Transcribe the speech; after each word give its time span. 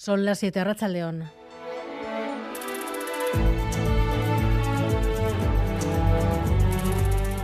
Son 0.00 0.24
las 0.24 0.38
7 0.38 0.62
Racha 0.62 0.86
León. 0.86 1.28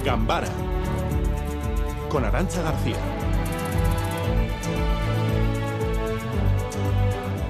Gambara 0.04 0.46
con 2.08 2.24
Arancha 2.24 2.62
García. 2.62 2.94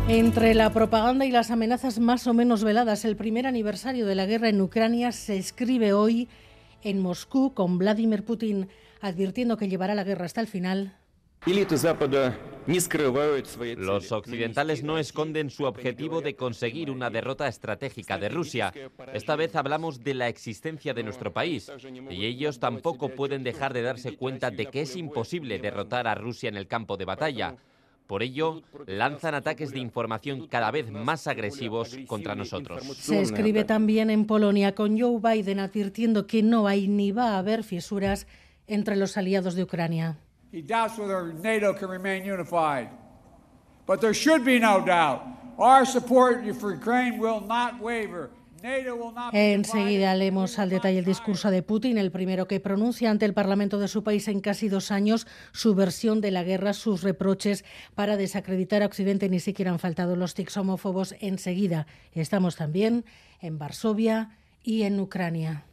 Entre 0.08 0.54
la 0.54 0.72
propaganda 0.72 1.26
y 1.26 1.30
las 1.30 1.50
amenazas 1.50 1.98
más 1.98 2.26
o 2.26 2.32
menos 2.32 2.64
veladas, 2.64 3.04
el 3.04 3.14
primer 3.14 3.46
aniversario 3.46 4.06
de 4.06 4.14
la 4.14 4.24
guerra 4.24 4.48
en 4.48 4.62
Ucrania 4.62 5.12
se 5.12 5.36
escribe 5.36 5.92
hoy 5.92 6.30
en 6.82 6.98
Moscú 6.98 7.52
con 7.52 7.76
Vladimir 7.76 8.24
Putin 8.24 8.68
advirtiendo 9.02 9.58
que 9.58 9.68
llevará 9.68 9.94
la 9.94 10.04
guerra 10.04 10.24
hasta 10.24 10.40
el 10.40 10.46
final 10.46 10.96
los 13.76 14.12
occidentales 14.12 14.82
no 14.82 14.98
esconden 14.98 15.50
su 15.50 15.64
objetivo 15.64 16.22
de 16.22 16.34
conseguir 16.36 16.90
una 16.90 17.10
derrota 17.10 17.46
estratégica 17.48 18.16
de 18.16 18.30
Rusia. 18.30 18.72
Esta 19.12 19.36
vez 19.36 19.54
hablamos 19.54 20.02
de 20.02 20.14
la 20.14 20.28
existencia 20.28 20.94
de 20.94 21.02
nuestro 21.02 21.34
país 21.34 21.70
y 22.08 22.24
ellos 22.24 22.60
tampoco 22.60 23.10
pueden 23.10 23.44
dejar 23.44 23.74
de 23.74 23.82
darse 23.82 24.16
cuenta 24.16 24.50
de 24.50 24.66
que 24.66 24.80
es 24.80 24.96
imposible 24.96 25.58
derrotar 25.58 26.06
a 26.06 26.14
Rusia 26.14 26.48
en 26.48 26.56
el 26.56 26.66
campo 26.66 26.96
de 26.96 27.04
batalla. 27.04 27.56
Por 28.06 28.22
ello, 28.22 28.62
lanzan 28.86 29.34
ataques 29.34 29.70
de 29.70 29.80
información 29.80 30.46
cada 30.48 30.70
vez 30.70 30.90
más 30.90 31.26
agresivos 31.26 31.98
contra 32.06 32.34
nosotros. 32.34 32.82
Se 32.98 33.20
escribe 33.20 33.64
también 33.64 34.08
en 34.08 34.26
Polonia 34.26 34.74
con 34.74 34.98
Joe 34.98 35.20
Biden 35.20 35.60
advirtiendo 35.60 36.26
que 36.26 36.42
no 36.42 36.66
hay 36.66 36.88
ni 36.88 37.12
va 37.12 37.32
a 37.32 37.38
haber 37.38 37.64
fisuras 37.64 38.26
entre 38.66 38.96
los 38.96 39.18
aliados 39.18 39.54
de 39.54 39.62
Ucrania. 39.62 40.18
He 40.54 40.62
doubts 40.62 40.96
whether 40.96 41.32
NATO 41.32 41.74
can 41.74 41.88
remain 41.88 42.24
unified. 42.24 42.88
But 43.86 44.00
there 44.00 44.14
should 44.14 44.44
be 44.44 44.60
no 44.60 44.80
doubt. 44.86 45.26
Our 45.58 45.84
support 45.84 46.46
for 46.54 46.72
Ukraine 46.72 47.18
will 47.18 47.40
not 47.40 47.80
waver. 47.80 48.30
Enseguida 49.32 50.14
leemos 50.14 50.58
al 50.58 50.70
detalle 50.70 51.00
el 51.00 51.04
discurso 51.04 51.50
de 51.50 51.62
Putin, 51.62 51.98
el 51.98 52.12
primero 52.12 52.46
que 52.46 52.60
pronuncia 52.60 53.10
ante 53.10 53.26
el 53.26 53.34
Parlamento 53.34 53.78
de 53.78 53.88
su 53.88 54.04
país 54.04 54.28
en 54.28 54.40
casi 54.40 54.68
dos 54.68 54.90
años 54.90 55.26
su 55.52 55.74
versión 55.74 56.22
de 56.22 56.30
la 56.30 56.44
guerra, 56.44 56.72
sus 56.72 57.02
reproches 57.02 57.64
para 57.94 58.16
desacreditar 58.16 58.82
a 58.82 58.86
Occidente. 58.86 59.28
Ni 59.28 59.40
siquiera 59.40 59.72
han 59.72 59.80
faltado 59.80 60.14
los 60.14 60.34
tics 60.34 60.56
homófobos. 60.56 61.16
Enseguida 61.20 61.88
estamos 62.12 62.54
también 62.54 63.04
en 63.40 63.58
Varsovia 63.58 64.38
y 64.62 64.84
en 64.84 65.00
Ucrania. 65.00 65.64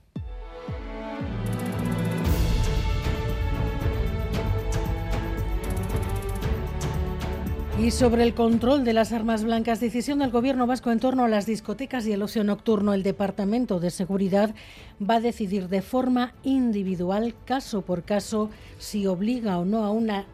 Y 7.82 7.90
sobre 7.90 8.22
el 8.22 8.36
control 8.36 8.84
de 8.84 8.94
las 8.94 9.12
armas 9.12 9.44
blancas, 9.44 9.80
decisión 9.80 10.20
del 10.20 10.30
Gobierno 10.30 10.68
vasco 10.68 10.92
en 10.92 11.00
torno 11.00 11.24
a 11.24 11.28
las 11.28 11.48
discotecas 11.48 12.06
y 12.06 12.12
el 12.14 12.22
ocio 12.22 12.44
nocturno, 12.44 12.94
el 12.94 13.02
Departamento 13.02 13.80
de 13.80 13.90
Seguridad 13.90 14.54
va 15.02 15.16
a 15.16 15.20
decidir 15.20 15.68
de 15.68 15.82
forma 15.82 16.36
individual, 16.44 17.34
caso 17.44 17.82
por 17.82 18.04
caso, 18.04 18.52
si 18.78 19.08
obliga 19.08 19.58
o 19.58 19.66
no 19.66 19.84
a 19.84 19.90
una 19.90 20.28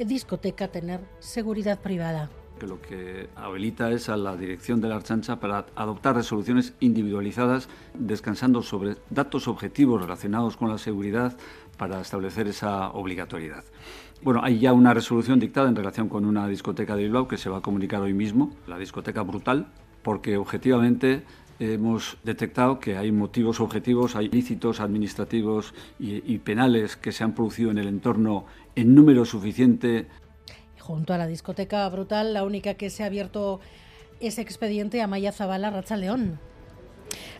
discoteca 0.00 0.64
a 0.64 0.72
tener 0.72 0.98
seguridad 1.20 1.78
privada 1.78 2.30
lo 2.66 2.80
que 2.80 3.28
habilita 3.36 3.90
es 3.90 4.08
a 4.08 4.16
la 4.16 4.36
dirección 4.36 4.80
de 4.80 4.88
la 4.88 4.96
Archancha 4.96 5.38
para 5.38 5.66
adoptar 5.76 6.16
resoluciones 6.16 6.74
individualizadas, 6.80 7.68
descansando 7.94 8.62
sobre 8.62 8.96
datos 9.10 9.48
objetivos 9.48 10.02
relacionados 10.02 10.56
con 10.56 10.68
la 10.68 10.78
seguridad 10.78 11.36
para 11.76 12.00
establecer 12.00 12.48
esa 12.48 12.90
obligatoriedad. 12.90 13.64
Bueno, 14.20 14.40
hay 14.42 14.58
ya 14.58 14.72
una 14.72 14.92
resolución 14.94 15.38
dictada 15.38 15.68
en 15.68 15.76
relación 15.76 16.08
con 16.08 16.24
una 16.24 16.48
discoteca 16.48 16.96
de 16.96 17.04
Bilbao 17.04 17.28
que 17.28 17.36
se 17.36 17.48
va 17.48 17.58
a 17.58 17.60
comunicar 17.60 18.00
hoy 18.00 18.14
mismo, 18.14 18.50
la 18.66 18.76
discoteca 18.76 19.22
Brutal, 19.22 19.68
porque 20.02 20.36
objetivamente 20.36 21.22
hemos 21.60 22.18
detectado 22.24 22.80
que 22.80 22.96
hay 22.96 23.12
motivos 23.12 23.60
objetivos, 23.60 24.16
hay 24.16 24.26
ilícitos 24.26 24.80
administrativos 24.80 25.72
y, 26.00 26.38
penales 26.38 26.96
que 26.96 27.12
se 27.12 27.22
han 27.22 27.34
producido 27.34 27.70
en 27.70 27.78
el 27.78 27.86
entorno 27.86 28.44
en 28.74 28.94
número 28.94 29.24
suficiente. 29.24 30.06
Junto 30.80 31.14
a 31.14 31.18
la 31.18 31.26
discoteca 31.26 31.88
Brutal, 31.88 32.34
la 32.34 32.44
única 32.44 32.74
que 32.74 32.90
se 32.90 33.04
ha 33.04 33.06
abierto 33.06 33.60
ese 34.20 34.40
expediente, 34.40 35.00
Amaya 35.00 35.30
Zabala, 35.30 35.70
Racha 35.70 35.96
León. 35.96 36.40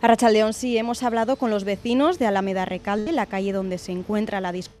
A 0.01 0.29
León 0.29 0.53
sí, 0.53 0.77
hemos 0.77 1.03
hablado 1.03 1.35
con 1.35 1.49
los 1.49 1.65
vecinos 1.65 2.19
de 2.19 2.25
Alameda 2.25 2.63
Recalde, 2.63 3.11
la 3.11 3.25
calle 3.25 3.51
donde 3.51 3.77
se 3.77 3.91
encuentra 3.91 4.39
la 4.39 4.53
discoteca 4.53 4.78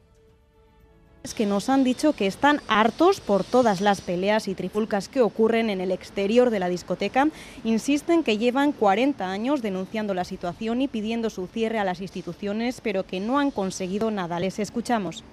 que 1.35 1.45
nos 1.45 1.67
han 1.67 1.83
dicho 1.83 2.13
que 2.13 2.27
están 2.27 2.61
hartos 2.69 3.19
por 3.19 3.43
todas 3.43 3.81
las 3.81 3.99
peleas 3.99 4.47
y 4.47 4.55
trifulcas 4.55 5.09
que 5.09 5.19
ocurren 5.19 5.69
en 5.69 5.81
el 5.81 5.91
exterior 5.91 6.49
de 6.49 6.59
la 6.59 6.69
discoteca. 6.69 7.27
Insisten 7.65 8.23
que 8.23 8.37
llevan 8.37 8.71
40 8.71 9.29
años 9.29 9.61
denunciando 9.61 10.13
la 10.13 10.23
situación 10.23 10.81
y 10.81 10.87
pidiendo 10.87 11.29
su 11.29 11.47
cierre 11.47 11.77
a 11.77 11.83
las 11.83 11.99
instituciones, 11.99 12.79
pero 12.81 13.05
que 13.05 13.19
no 13.19 13.37
han 13.37 13.51
conseguido 13.51 14.11
nada. 14.11 14.39
Les 14.39 14.59
escuchamos. 14.59 15.25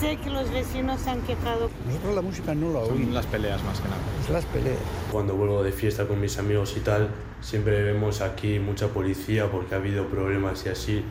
Sé 0.00 0.16
que 0.16 0.30
los 0.30 0.50
vecinos 0.50 1.00
se 1.00 1.10
han 1.10 1.20
quejado. 1.22 1.68
Nosotros 1.86 2.14
la 2.14 2.22
música 2.22 2.54
no 2.54 2.72
la 2.72 2.78
oímos. 2.78 3.12
las 3.12 3.26
peleas 3.26 3.62
más 3.64 3.80
que 3.80 3.88
nada. 3.88 4.00
Es 4.22 4.30
las 4.30 4.46
peleas. 4.46 4.78
Cuando 5.12 5.34
vuelvo 5.34 5.62
de 5.62 5.72
fiesta 5.72 6.06
con 6.08 6.20
mis 6.20 6.38
amigos 6.38 6.74
y 6.76 6.80
tal, 6.80 7.10
siempre 7.42 7.82
vemos 7.82 8.22
aquí 8.22 8.60
mucha 8.60 8.88
policía 8.88 9.50
porque 9.50 9.74
ha 9.74 9.78
habido 9.78 10.06
problemas 10.06 10.64
y 10.64 10.68
así 10.70 11.04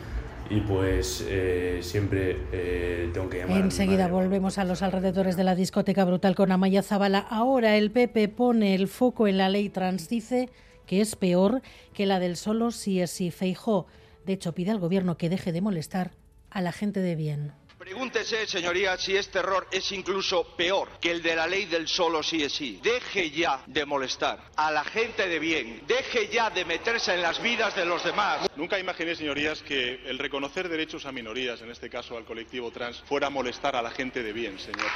y 0.50 0.60
pues 0.60 1.24
eh, 1.28 1.80
siempre 1.82 2.38
eh, 2.52 3.10
tengo 3.12 3.28
que 3.28 3.38
llamar. 3.38 3.60
Enseguida 3.60 4.08
volvemos 4.08 4.58
a 4.58 4.64
los 4.64 4.82
alrededores 4.82 5.36
de 5.36 5.44
la 5.44 5.54
discoteca 5.54 6.04
brutal 6.04 6.34
con 6.34 6.52
Amaya 6.52 6.82
Zabala. 6.82 7.18
Ahora 7.18 7.76
el 7.76 7.90
PP 7.90 8.28
pone 8.28 8.74
el 8.74 8.88
foco 8.88 9.28
en 9.28 9.36
la 9.36 9.48
ley 9.48 9.68
trans, 9.68 10.08
dice 10.08 10.48
que 10.86 11.00
es 11.00 11.16
peor 11.16 11.60
que 11.92 12.06
la 12.06 12.18
del 12.18 12.36
solo 12.36 12.70
si 12.70 13.00
es 13.00 13.10
si 13.10 13.30
Feijó. 13.30 13.86
De 14.24 14.32
hecho, 14.32 14.54
pide 14.54 14.70
al 14.70 14.78
gobierno 14.78 15.18
que 15.18 15.28
deje 15.28 15.52
de 15.52 15.60
molestar 15.60 16.12
a 16.50 16.62
la 16.62 16.72
gente 16.72 17.00
de 17.00 17.14
bien. 17.14 17.52
Pregúntese, 17.88 18.46
señoría, 18.46 18.98
si 18.98 19.16
este 19.16 19.38
error 19.38 19.66
es 19.72 19.92
incluso 19.92 20.54
peor 20.58 20.90
que 21.00 21.10
el 21.10 21.22
de 21.22 21.34
la 21.34 21.46
ley 21.46 21.64
del 21.64 21.88
solo 21.88 22.22
sí 22.22 22.42
es 22.42 22.52
sí. 22.52 22.78
Deje 22.82 23.30
ya 23.30 23.62
de 23.66 23.86
molestar 23.86 24.50
a 24.56 24.70
la 24.70 24.84
gente 24.84 25.26
de 25.26 25.38
bien. 25.38 25.80
Deje 25.88 26.28
ya 26.28 26.50
de 26.50 26.66
meterse 26.66 27.14
en 27.14 27.22
las 27.22 27.42
vidas 27.42 27.74
de 27.74 27.86
los 27.86 28.04
demás. 28.04 28.46
Nunca 28.56 28.78
imaginé, 28.78 29.14
señorías, 29.14 29.62
que 29.62 30.02
el 30.04 30.18
reconocer 30.18 30.68
derechos 30.68 31.06
a 31.06 31.12
minorías, 31.12 31.62
en 31.62 31.70
este 31.70 31.88
caso 31.88 32.18
al 32.18 32.26
colectivo 32.26 32.70
trans, 32.70 33.00
fuera 33.06 33.28
a 33.28 33.30
molestar 33.30 33.74
a 33.74 33.80
la 33.80 33.90
gente 33.90 34.22
de 34.22 34.34
bien, 34.34 34.58
señor. 34.58 34.90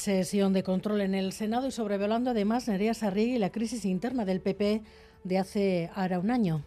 Sesión 0.00 0.52
de 0.52 0.64
control 0.64 1.02
en 1.02 1.14
el 1.14 1.32
Senado 1.32 1.68
y 1.68 1.70
sobrevolando 1.70 2.30
además 2.30 2.66
Nerea 2.66 2.94
Sarriegui 2.94 3.36
y 3.36 3.38
la 3.38 3.52
crisis 3.52 3.84
interna 3.84 4.24
del 4.24 4.40
PP 4.40 4.82
de 5.22 5.38
hace 5.38 5.90
ahora 5.94 6.18
un 6.18 6.32
año 6.32 6.64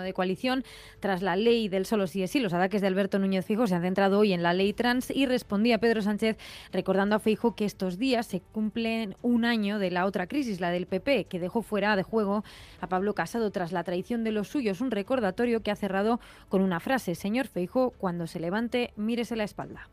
de 0.00 0.14
coalición 0.14 0.64
tras 1.00 1.20
la 1.20 1.36
ley 1.36 1.68
del 1.68 1.84
solo 1.84 2.06
sí 2.06 2.22
es 2.22 2.30
sí. 2.30 2.40
Los 2.40 2.54
ataques 2.54 2.80
de 2.80 2.86
Alberto 2.86 3.18
Núñez 3.18 3.44
Fijo 3.44 3.66
se 3.66 3.74
han 3.74 3.82
centrado 3.82 4.18
hoy 4.18 4.32
en 4.32 4.42
la 4.42 4.54
ley 4.54 4.72
trans 4.72 5.10
y 5.10 5.26
respondía 5.26 5.78
Pedro 5.78 6.00
Sánchez 6.00 6.38
recordando 6.72 7.16
a 7.16 7.18
Fijo 7.18 7.54
que 7.54 7.64
estos 7.64 7.98
días 7.98 8.26
se 8.26 8.40
cumplen 8.40 9.16
un 9.22 9.44
año 9.44 9.78
de 9.78 9.90
la 9.90 10.06
otra 10.06 10.26
crisis, 10.26 10.60
la 10.60 10.70
del 10.70 10.86
PP, 10.86 11.26
que 11.26 11.38
dejó 11.38 11.62
fuera 11.62 11.94
de 11.96 12.02
juego 12.02 12.44
a 12.80 12.88
Pablo 12.88 13.14
Casado 13.14 13.50
tras 13.50 13.72
la 13.72 13.84
traición 13.84 14.24
de 14.24 14.32
los 14.32 14.48
suyos. 14.48 14.80
Un 14.80 14.90
recordatorio 14.90 15.62
que 15.62 15.70
ha 15.70 15.76
cerrado 15.76 16.20
con 16.48 16.62
una 16.62 16.80
frase, 16.80 17.14
señor 17.14 17.46
Feijo, 17.46 17.90
cuando 17.90 18.26
se 18.26 18.40
levante, 18.40 18.92
mírese 18.96 19.36
la 19.36 19.44
espalda. 19.44 19.88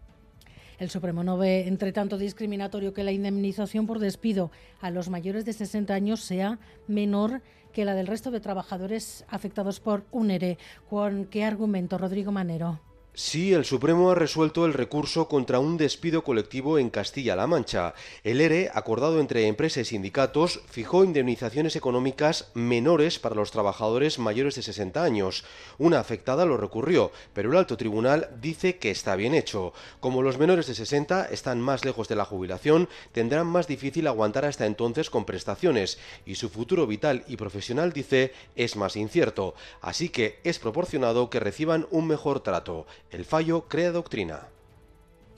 El 0.80 0.90
Supremo 0.90 1.26
no 1.26 1.38
ve, 1.38 1.68
entre 1.68 1.92
tanto, 1.92 2.18
discriminatorio 2.18 2.94
que 2.94 3.04
la 3.04 3.12
indemnización 3.12 3.86
por 3.86 4.00
despido 4.00 4.50
a 4.80 4.90
los 4.92 5.10
mayores 5.10 5.44
de 5.44 5.52
60 5.52 5.94
años 5.94 6.22
sea 6.22 6.58
menor 6.88 7.42
que 7.74 7.86
la 7.86 7.94
del 7.96 8.08
resto 8.08 8.32
de 8.32 8.40
trabajadores 8.40 9.26
afectados 9.30 9.80
por 9.80 10.04
un 10.12 10.32
ERE. 10.32 10.58
¿Con 10.90 11.26
qué 11.26 11.44
argumento, 11.44 11.98
Rodrigo 11.98 12.32
Manero? 12.32 12.80
Sí, 13.16 13.54
el 13.54 13.66
Supremo 13.66 14.12
ha 14.12 14.16
resuelto 14.16 14.66
el 14.66 14.74
recurso 14.74 15.28
contra 15.28 15.60
un 15.60 15.78
despido 15.78 16.24
colectivo 16.24 16.78
en 16.78 16.90
Castilla-La 16.90 17.48
Mancha. 17.48 17.94
El 18.24 18.40
ERE, 18.40 18.70
acordado 18.74 19.20
entre 19.20 19.48
empresas 19.48 19.82
y 19.82 19.86
sindicatos, 19.86 20.62
fijó 20.70 21.04
indemnizaciones 21.04 21.76
económicas 21.76 22.50
menores 22.54 23.20
para 23.20 23.36
los 23.36 23.52
trabajadores 23.52 24.20
mayores 24.20 24.56
de 24.56 24.62
60 24.62 25.04
años. 25.04 25.44
Una 25.80 26.00
afectada 26.00 26.46
lo 26.46 26.56
recurrió, 26.56 27.12
pero 27.34 27.52
el 27.52 27.58
alto 27.58 27.76
tribunal 27.76 28.30
dice 28.40 28.78
que 28.78 28.92
está 28.92 29.18
bien 29.18 29.34
hecho. 29.34 29.74
Como 30.00 30.22
los 30.22 30.38
menores 30.38 30.68
de 30.68 30.76
60 30.76 31.26
están 31.26 31.60
más 31.60 31.84
lejos 31.84 32.08
de 32.08 32.16
la 32.16 32.26
jubilación, 32.26 32.88
tendrán 33.12 33.48
más 33.48 33.68
difícil 33.68 34.08
aguantar 34.08 34.46
hasta 34.46 34.66
entonces 34.66 35.10
con 35.10 35.26
prestaciones 35.26 36.00
y 36.26 36.36
su 36.36 36.48
futuro 36.48 36.88
vital 36.88 37.26
y 37.28 37.36
profesional, 37.36 37.92
dice, 37.92 38.34
es 38.56 38.78
más 38.78 38.96
incierto. 38.96 39.56
Así 39.82 40.08
que 40.08 40.40
es 40.46 40.60
proporcionado 40.60 41.30
que 41.30 41.42
reciban 41.42 41.88
un 41.92 42.08
mejor 42.08 42.40
trato. 42.42 42.86
El 43.12 43.26
fallo 43.26 43.66
crea 43.68 43.92
doctrina. 43.92 44.48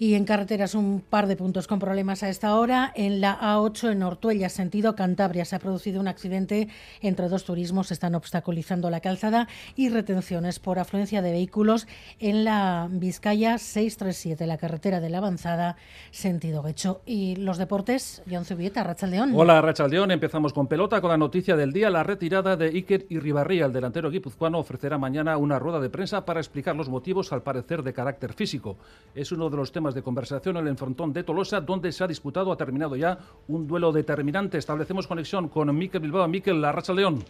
Y 0.02 0.16
en 0.16 0.26
carreteras 0.26 0.74
un 0.74 1.00
par 1.00 1.28
de 1.28 1.36
puntos 1.36 1.68
con 1.68 1.78
problemas 1.78 2.24
a 2.24 2.30
esta 2.30 2.56
hora. 2.56 2.92
En 2.96 3.22
la 3.22 3.40
A8 3.40 3.92
en 3.92 4.02
Ortuella, 4.02 4.50
sentido 4.50 4.96
Cantabria, 4.96 5.46
se 5.46 5.56
ha 5.56 5.60
producido 5.60 6.02
un 6.02 6.08
accidente 6.08 6.70
entre 7.02 7.30
dos 7.30 7.46
turismos. 7.46 7.92
Están 7.92 8.16
obstaculizando 8.16 8.90
la 8.90 9.00
calzada 9.00 9.48
y 9.76 9.90
retenciones 9.90 10.58
por 10.58 10.80
afluencia 10.80 11.22
de 11.22 11.34
vehículos 11.34 11.86
en 12.18 12.46
la 12.46 12.88
Vizcaya 12.90 13.60
637, 13.60 14.48
la 14.48 14.58
carretera 14.58 15.02
de 15.02 15.12
la 15.12 15.20
avanzada, 15.20 15.76
sentido 16.10 16.64
Guecho. 16.64 17.04
Y 17.06 17.36
los 17.36 17.60
deportes, 17.60 18.24
John 18.28 18.46
Zubieta, 18.46 18.84
Rachaldeón. 18.84 19.34
Hola, 19.36 19.62
Rachaldeón. 19.62 20.10
Empezamos 20.10 20.52
con 20.52 20.66
pelota, 20.66 21.00
con 21.00 21.12
la 21.12 21.18
noticia 21.18 21.56
del 21.56 21.74
día. 21.74 21.92
La 21.92 22.02
retirada 22.02 22.58
de 22.58 22.70
Iker 22.70 23.06
y 23.08 23.20
Ribarría, 23.20 23.68
el 23.68 23.72
delantero 23.72 24.10
guipuzcoano, 24.10 24.58
ofrecerá 24.58 24.98
mañana 24.98 25.38
una 25.38 25.60
rueda 25.60 25.80
de 25.80 25.92
prensa 25.92 26.26
para 26.26 26.40
explicar 26.40 26.76
los 26.76 26.90
motivos, 26.90 27.32
al 27.32 27.44
parecer, 27.44 27.84
de 27.84 27.94
carácter 27.94 28.34
físico. 28.34 28.78
Es 29.14 29.32
uno 29.32 29.52
de 29.52 29.58
los 29.58 29.72
temas 29.72 29.91
de 29.94 30.04
conversación 30.04 30.58
en 30.58 30.68
el 30.68 30.78
frontón 30.78 31.14
de 31.14 31.24
Tolosa, 31.24 31.62
donde 31.62 31.92
se 31.92 32.04
ha 32.04 32.08
disputado, 32.08 32.52
ha 32.52 32.58
terminado 32.58 32.96
ya 32.96 33.18
un 33.48 33.68
duelo 33.68 33.92
determinante. 33.92 34.58
Establecemos 34.58 35.08
conexión 35.08 35.48
con 35.50 35.76
Miquel 35.76 36.02
Bilbao. 36.02 36.28
Miquel, 36.28 36.62
la 36.62 36.72
Racha 36.72 36.94
León. 36.94 37.24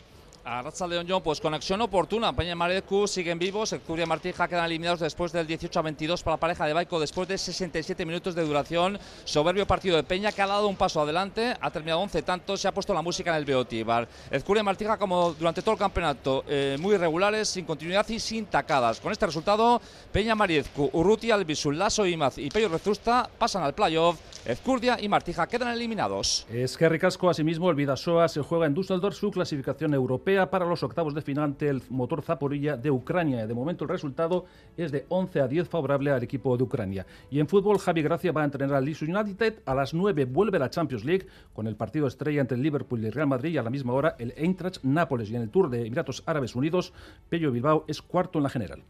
A 0.44 0.64
León 0.88 1.06
John, 1.08 1.22
pues 1.22 1.40
conexión 1.40 1.82
oportuna. 1.82 2.34
Peña 2.34 2.54
y 2.54 2.56
Marecu 2.56 3.08
siguen 3.08 3.38
vivos. 3.38 3.74
El 3.74 3.82
y 3.88 4.06
Martija 4.08 4.48
quedan 4.48 4.66
eliminados 4.66 5.00
después 5.00 5.32
del 5.32 5.46
18 5.46 5.78
a 5.78 5.82
22 5.84 6.24
para 6.24 6.34
la 6.36 6.40
pareja 6.40 6.66
de 6.66 6.74
Baico, 6.74 7.00
después 7.00 7.28
de 7.28 7.38
67 7.38 8.04
minutos 8.08 8.34
de 8.34 8.44
duración. 8.44 8.98
Soberbio 9.24 9.68
partido 9.68 9.98
de 9.98 10.04
Peña 10.04 10.32
que 10.32 10.42
ha 10.42 10.48
dado 10.48 10.68
un 10.68 10.76
paso 10.76 11.00
adelante, 11.00 11.56
ha 11.62 11.70
terminado 11.70 12.00
11 12.00 12.24
tantos, 12.24 12.60
se 12.60 12.68
ha 12.68 12.74
puesto 12.74 12.92
la 12.92 13.04
música 13.04 13.30
en 13.30 13.38
el 13.38 13.46
Beotíbar. 13.46 14.08
El 14.32 14.44
y 14.44 14.64
Martija, 14.64 14.98
como 14.98 15.34
durante 15.34 15.62
todo 15.62 15.74
el 15.74 15.80
campeonato, 15.80 16.44
eh, 16.48 16.76
muy 16.80 16.96
irregulares, 16.96 17.48
sin 17.48 17.66
continuidad 17.66 18.10
y 18.10 18.20
sin 18.20 18.48
tacadas. 18.48 19.00
Con 19.00 19.12
este 19.12 19.28
resultado, 19.28 19.80
Peña 20.12 20.34
Mariezcu, 20.34 20.90
Urruti, 20.94 21.30
Albisul, 21.30 21.78
Lasso, 21.78 22.08
Imaz 22.08 22.40
y 22.40 22.50
Pello 22.50 22.70
Rezusta 22.70 23.30
pasan 23.38 23.62
al 23.62 23.76
playoff. 23.76 24.18
Ezcurdia 24.44 24.98
y 25.00 25.08
Martija 25.08 25.46
quedan 25.46 25.68
eliminados. 25.68 26.48
Es 26.52 26.76
que 26.76 26.90
Ricasco, 26.90 27.30
asimismo, 27.30 27.70
el 27.70 27.76
Vidasoa 27.76 28.28
se 28.28 28.42
juega 28.42 28.66
en 28.66 28.74
Düsseldorf 28.74 29.16
su 29.16 29.30
clasificación 29.30 29.94
europea 29.94 30.31
para 30.50 30.66
los 30.66 30.82
octavos 30.84 31.14
de 31.14 31.22
final 31.22 31.58
del 31.58 31.82
motor 31.90 32.22
Zaporilla 32.22 32.78
de 32.78 32.90
Ucrania. 32.90 33.46
De 33.46 33.54
momento 33.54 33.84
el 33.84 33.90
resultado 33.90 34.46
es 34.78 34.92
de 34.92 35.06
11 35.10 35.42
a 35.42 35.48
10 35.48 35.68
favorable 35.68 36.12
al 36.12 36.24
equipo 36.24 36.56
de 36.56 36.64
Ucrania. 36.64 37.06
Y 37.30 37.40
en 37.40 37.48
fútbol, 37.48 37.80
Javi 37.80 38.02
Gracia 38.02 38.32
va 38.32 38.42
a 38.42 38.46
entrenar 38.46 38.76
al 38.76 38.86
Leeds 38.86 39.02
United. 39.02 39.62
A 39.66 39.76
las 39.76 39.94
9 39.94 40.26
vuelve 40.26 40.60
la 40.60 40.70
Champions 40.70 41.04
League 41.04 41.28
con 41.54 41.68
el 41.68 41.76
partido 41.76 42.08
estrella 42.08 42.42
entre 42.42 42.56
el 42.56 42.64
Liverpool 42.64 43.02
y 43.02 43.08
el 43.08 43.12
Real 43.12 43.28
Madrid. 43.28 43.52
Y 43.52 43.58
a 43.58 43.64
la 43.64 43.70
misma 43.70 43.94
hora 43.94 44.16
el 44.20 44.34
Eintracht 44.38 44.84
Nápoles. 44.84 45.30
Y 45.30 45.36
en 45.36 45.42
el 45.42 45.50
Tour 45.50 45.70
de 45.70 45.86
Emiratos 45.86 46.24
Árabes 46.26 46.56
Unidos, 46.56 46.94
Pello 47.30 47.52
Bilbao 47.52 47.84
es 47.88 48.02
cuarto 48.02 48.40
en 48.40 48.44
la 48.44 48.50
general. 48.50 48.84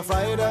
a 0.00 0.02
fighter. 0.02 0.49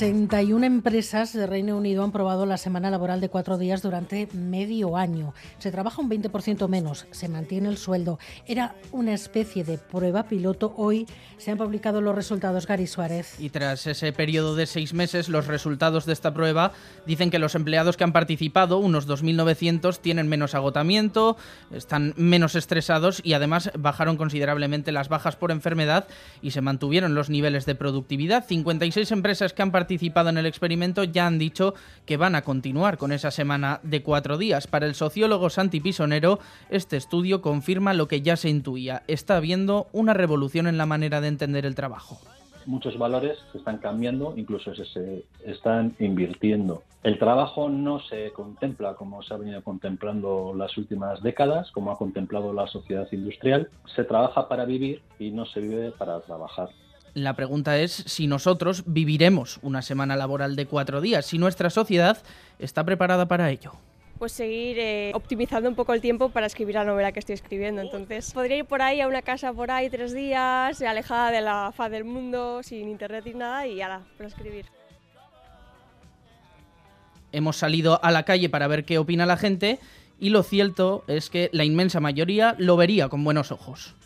61 0.00 0.64
empresas 0.64 1.34
de 1.34 1.46
Reino 1.46 1.76
Unido 1.76 2.02
han 2.02 2.10
probado 2.10 2.46
la 2.46 2.56
semana 2.56 2.88
laboral 2.88 3.20
de 3.20 3.28
cuatro 3.28 3.58
días 3.58 3.82
durante 3.82 4.28
medio 4.32 4.96
año. 4.96 5.34
Se 5.58 5.70
trabaja 5.70 6.00
un 6.00 6.08
20% 6.08 6.68
menos, 6.68 7.06
se 7.10 7.28
mantiene 7.28 7.68
el 7.68 7.76
sueldo. 7.76 8.18
Era 8.46 8.76
una 8.92 9.12
especie 9.12 9.62
de 9.62 9.76
prueba 9.76 10.22
piloto. 10.22 10.72
Hoy 10.78 11.06
se 11.36 11.50
han 11.50 11.58
publicado 11.58 12.00
los 12.00 12.14
resultados, 12.14 12.66
Gary 12.66 12.86
Suárez. 12.86 13.38
Y 13.38 13.50
tras 13.50 13.86
ese 13.86 14.14
periodo 14.14 14.54
de 14.54 14.64
seis 14.64 14.94
meses, 14.94 15.28
los 15.28 15.46
resultados 15.46 16.06
de 16.06 16.14
esta 16.14 16.32
prueba 16.32 16.72
dicen 17.04 17.28
que 17.28 17.38
los 17.38 17.54
empleados 17.54 17.98
que 17.98 18.04
han 18.04 18.14
participado, 18.14 18.78
unos 18.78 19.06
2.900, 19.06 19.98
tienen 19.98 20.28
menos 20.28 20.54
agotamiento, 20.54 21.36
están 21.72 22.14
menos 22.16 22.54
estresados 22.54 23.20
y 23.22 23.34
además 23.34 23.70
bajaron 23.78 24.16
considerablemente 24.16 24.92
las 24.92 25.10
bajas 25.10 25.36
por 25.36 25.50
enfermedad 25.50 26.08
y 26.40 26.52
se 26.52 26.62
mantuvieron 26.62 27.14
los 27.14 27.28
niveles 27.28 27.66
de 27.66 27.74
productividad. 27.74 28.46
56 28.46 29.12
empresas 29.12 29.52
que 29.52 29.60
han 29.60 29.70
participado 29.70 29.89
participado 29.90 30.28
en 30.28 30.38
el 30.38 30.46
experimento 30.46 31.02
ya 31.02 31.26
han 31.26 31.40
dicho 31.40 31.74
que 32.06 32.16
van 32.16 32.36
a 32.36 32.42
continuar 32.42 32.96
con 32.96 33.10
esa 33.10 33.32
semana 33.32 33.80
de 33.82 34.04
cuatro 34.04 34.38
días. 34.38 34.68
Para 34.68 34.86
el 34.86 34.94
sociólogo 34.94 35.50
Santi 35.50 35.80
Pisonero, 35.80 36.38
este 36.68 36.96
estudio 36.96 37.42
confirma 37.42 37.92
lo 37.92 38.06
que 38.06 38.22
ya 38.22 38.36
se 38.36 38.48
intuía. 38.48 39.02
Está 39.08 39.36
habiendo 39.36 39.88
una 39.90 40.14
revolución 40.14 40.68
en 40.68 40.78
la 40.78 40.86
manera 40.86 41.20
de 41.20 41.26
entender 41.26 41.66
el 41.66 41.74
trabajo 41.74 42.20
muchos 42.66 42.98
valores 42.98 43.38
se 43.50 43.58
están 43.58 43.78
cambiando, 43.78 44.34
incluso 44.36 44.72
se, 44.74 45.24
están 45.44 45.96
invirtiendo. 45.98 46.82
El 47.02 47.18
trabajo 47.18 47.68
no 47.68 47.98
se 48.00 48.30
contempla 48.32 48.94
como 48.94 49.22
se 49.22 49.34
ha 49.34 49.38
venido 49.38 49.62
contemplando 49.64 50.52
las 50.54 50.76
últimas 50.76 51.20
décadas, 51.22 51.72
como 51.72 51.90
ha 51.90 51.98
contemplado 51.98 52.52
la 52.52 52.68
sociedad 52.68 53.08
industrial. 53.10 53.70
Se 53.96 54.04
trabaja 54.04 54.46
para 54.46 54.66
vivir 54.66 55.02
y 55.18 55.30
no 55.30 55.46
se 55.46 55.60
vive 55.60 55.90
para 55.90 56.20
trabajar. 56.20 56.68
La 57.14 57.34
pregunta 57.34 57.78
es 57.78 57.92
si 57.92 58.26
nosotros 58.26 58.84
viviremos 58.86 59.58
una 59.62 59.82
semana 59.82 60.16
laboral 60.16 60.56
de 60.56 60.66
cuatro 60.66 61.00
días, 61.00 61.26
si 61.26 61.38
nuestra 61.38 61.70
sociedad 61.70 62.22
está 62.58 62.84
preparada 62.84 63.26
para 63.26 63.50
ello 63.50 63.72
pues 64.20 64.32
seguir 64.32 64.78
eh, 64.78 65.12
optimizando 65.14 65.66
un 65.66 65.74
poco 65.74 65.94
el 65.94 66.02
tiempo 66.02 66.28
para 66.28 66.44
escribir 66.46 66.74
la 66.74 66.84
novela 66.84 67.10
que 67.10 67.20
estoy 67.20 67.36
escribiendo. 67.36 67.80
Entonces, 67.80 68.30
podría 68.34 68.58
ir 68.58 68.66
por 68.66 68.82
ahí 68.82 69.00
a 69.00 69.08
una 69.08 69.22
casa 69.22 69.50
por 69.54 69.70
ahí 69.70 69.88
tres 69.88 70.12
días, 70.12 70.82
alejada 70.82 71.30
de 71.30 71.40
la 71.40 71.72
faz 71.74 71.90
del 71.90 72.04
mundo, 72.04 72.62
sin 72.62 72.90
internet 72.90 73.26
y 73.26 73.32
nada, 73.32 73.66
y 73.66 73.80
ala, 73.80 74.02
para 74.18 74.28
escribir. 74.28 74.66
Hemos 77.32 77.56
salido 77.56 77.98
a 78.04 78.10
la 78.10 78.24
calle 78.24 78.50
para 78.50 78.68
ver 78.68 78.84
qué 78.84 78.98
opina 78.98 79.24
la 79.24 79.38
gente 79.38 79.78
y 80.18 80.28
lo 80.28 80.42
cierto 80.42 81.02
es 81.08 81.30
que 81.30 81.48
la 81.54 81.64
inmensa 81.64 81.98
mayoría 81.98 82.54
lo 82.58 82.76
vería 82.76 83.08
con 83.08 83.24
buenos 83.24 83.50
ojos. 83.50 83.96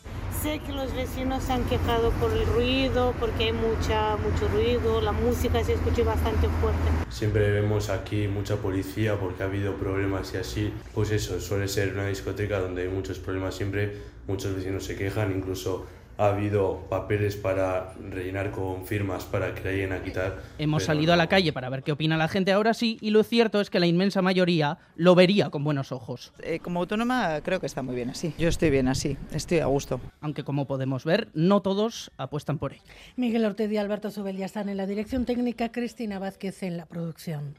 Sé 0.45 0.59
que 0.59 0.73
los 0.73 0.95
vecinos 0.95 1.43
se 1.43 1.55
han 1.55 1.65
quejado 1.65 2.11
por 2.21 2.31
el 2.31 2.45
ruido, 2.45 3.15
porque 3.19 3.45
hay 3.45 3.53
mucha, 3.55 4.19
mucho 4.19 4.47
ruido, 4.49 5.01
la 5.01 5.13
música 5.13 5.65
se 5.65 5.73
escucha 5.73 6.05
bastante 6.05 6.49
fuerte. 6.61 6.91
Siempre 7.09 7.51
vemos 7.51 7.89
aquí 7.89 8.29
mucha 8.29 8.57
policía 8.57 9.19
porque 9.19 9.43
ha 9.43 9.47
habido 9.47 9.77
problemas 9.77 10.35
y 10.35 10.37
así. 10.37 10.75
Pues 10.93 11.13
eso, 11.13 11.41
suele 11.41 11.67
ser 11.67 11.95
una 11.95 12.09
discoteca 12.09 12.59
donde 12.59 12.83
hay 12.83 12.89
muchos 12.89 13.19
problemas 13.19 13.55
siempre, 13.55 13.97
muchos 14.27 14.55
vecinos 14.55 14.85
se 14.85 14.97
quejan, 14.97 15.35
incluso 15.35 15.87
ha 16.19 16.27
habido 16.27 16.85
papeles 16.89 17.37
para 17.37 17.93
rellenar 18.11 18.51
con 18.51 18.87
firmas 18.87 19.25
para 19.25 19.55
que 19.55 19.65
la 19.65 19.71
lleguen 19.71 19.93
a 19.93 20.03
quitar. 20.03 20.43
Hemos 20.59 20.85
salido 20.85 21.13
a 21.13 21.17
la 21.17 21.29
calle 21.29 21.53
para 21.53 21.69
ver 21.69 21.83
qué 21.83 21.93
opina 21.93 22.17
la 22.17 22.29
gente 22.29 22.53
ahora 22.53 22.75
sí 22.75 22.99
y 23.01 23.11
lo 23.11 23.23
cierto 23.23 23.61
es 23.61 23.71
que 23.71 23.81
la 23.81 23.87
inmensa 23.87 24.23
mayoría 24.23 24.79
lo 24.97 25.15
vería 25.15 25.51
con 25.51 25.65
buenos 25.65 25.93
ojos. 25.93 26.33
Eh, 26.43 26.61
como 26.61 26.81
autónoma 26.81 27.41
creo 27.43 27.61
que 27.61 27.67
está 27.67 27.83
muy 27.83 27.95
bien 27.95 28.11
así. 28.11 28.35
Yo 28.39 28.49
estoy 28.49 28.71
bien 28.71 28.89
así, 28.89 29.17
estoy 29.33 29.59
a 29.59 29.67
gusto. 29.67 30.01
Aunque 30.21 30.45
como 30.45 30.67
podemos 30.67 31.05
ver, 31.05 31.29
no 31.35 31.63
todos 31.63 32.11
apuestan 32.17 32.59
por 32.59 32.73
ello. 32.73 32.83
Miguel 33.17 33.45
Ortez 33.45 33.71
y 33.73 33.77
Alberto 33.77 34.11
Zubel 34.11 34.37
ya 34.37 34.47
están 34.47 34.69
en 34.69 34.77
la 34.77 34.87
dirección 34.87 35.25
técnica, 35.25 35.73
Cristina 35.73 36.19
Vázquez 36.19 36.63
en 36.63 36.77
la 36.77 36.87
producción. 36.87 37.57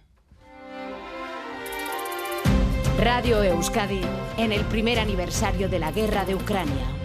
Radio 2.97 3.43
Euskadi, 3.43 4.01
en 4.37 4.53
el 4.53 4.61
primer 4.65 4.99
aniversario 4.99 5.67
de 5.67 5.79
la 5.79 5.91
guerra 5.91 6.23
de 6.23 6.33
Ucrania. 6.33 7.04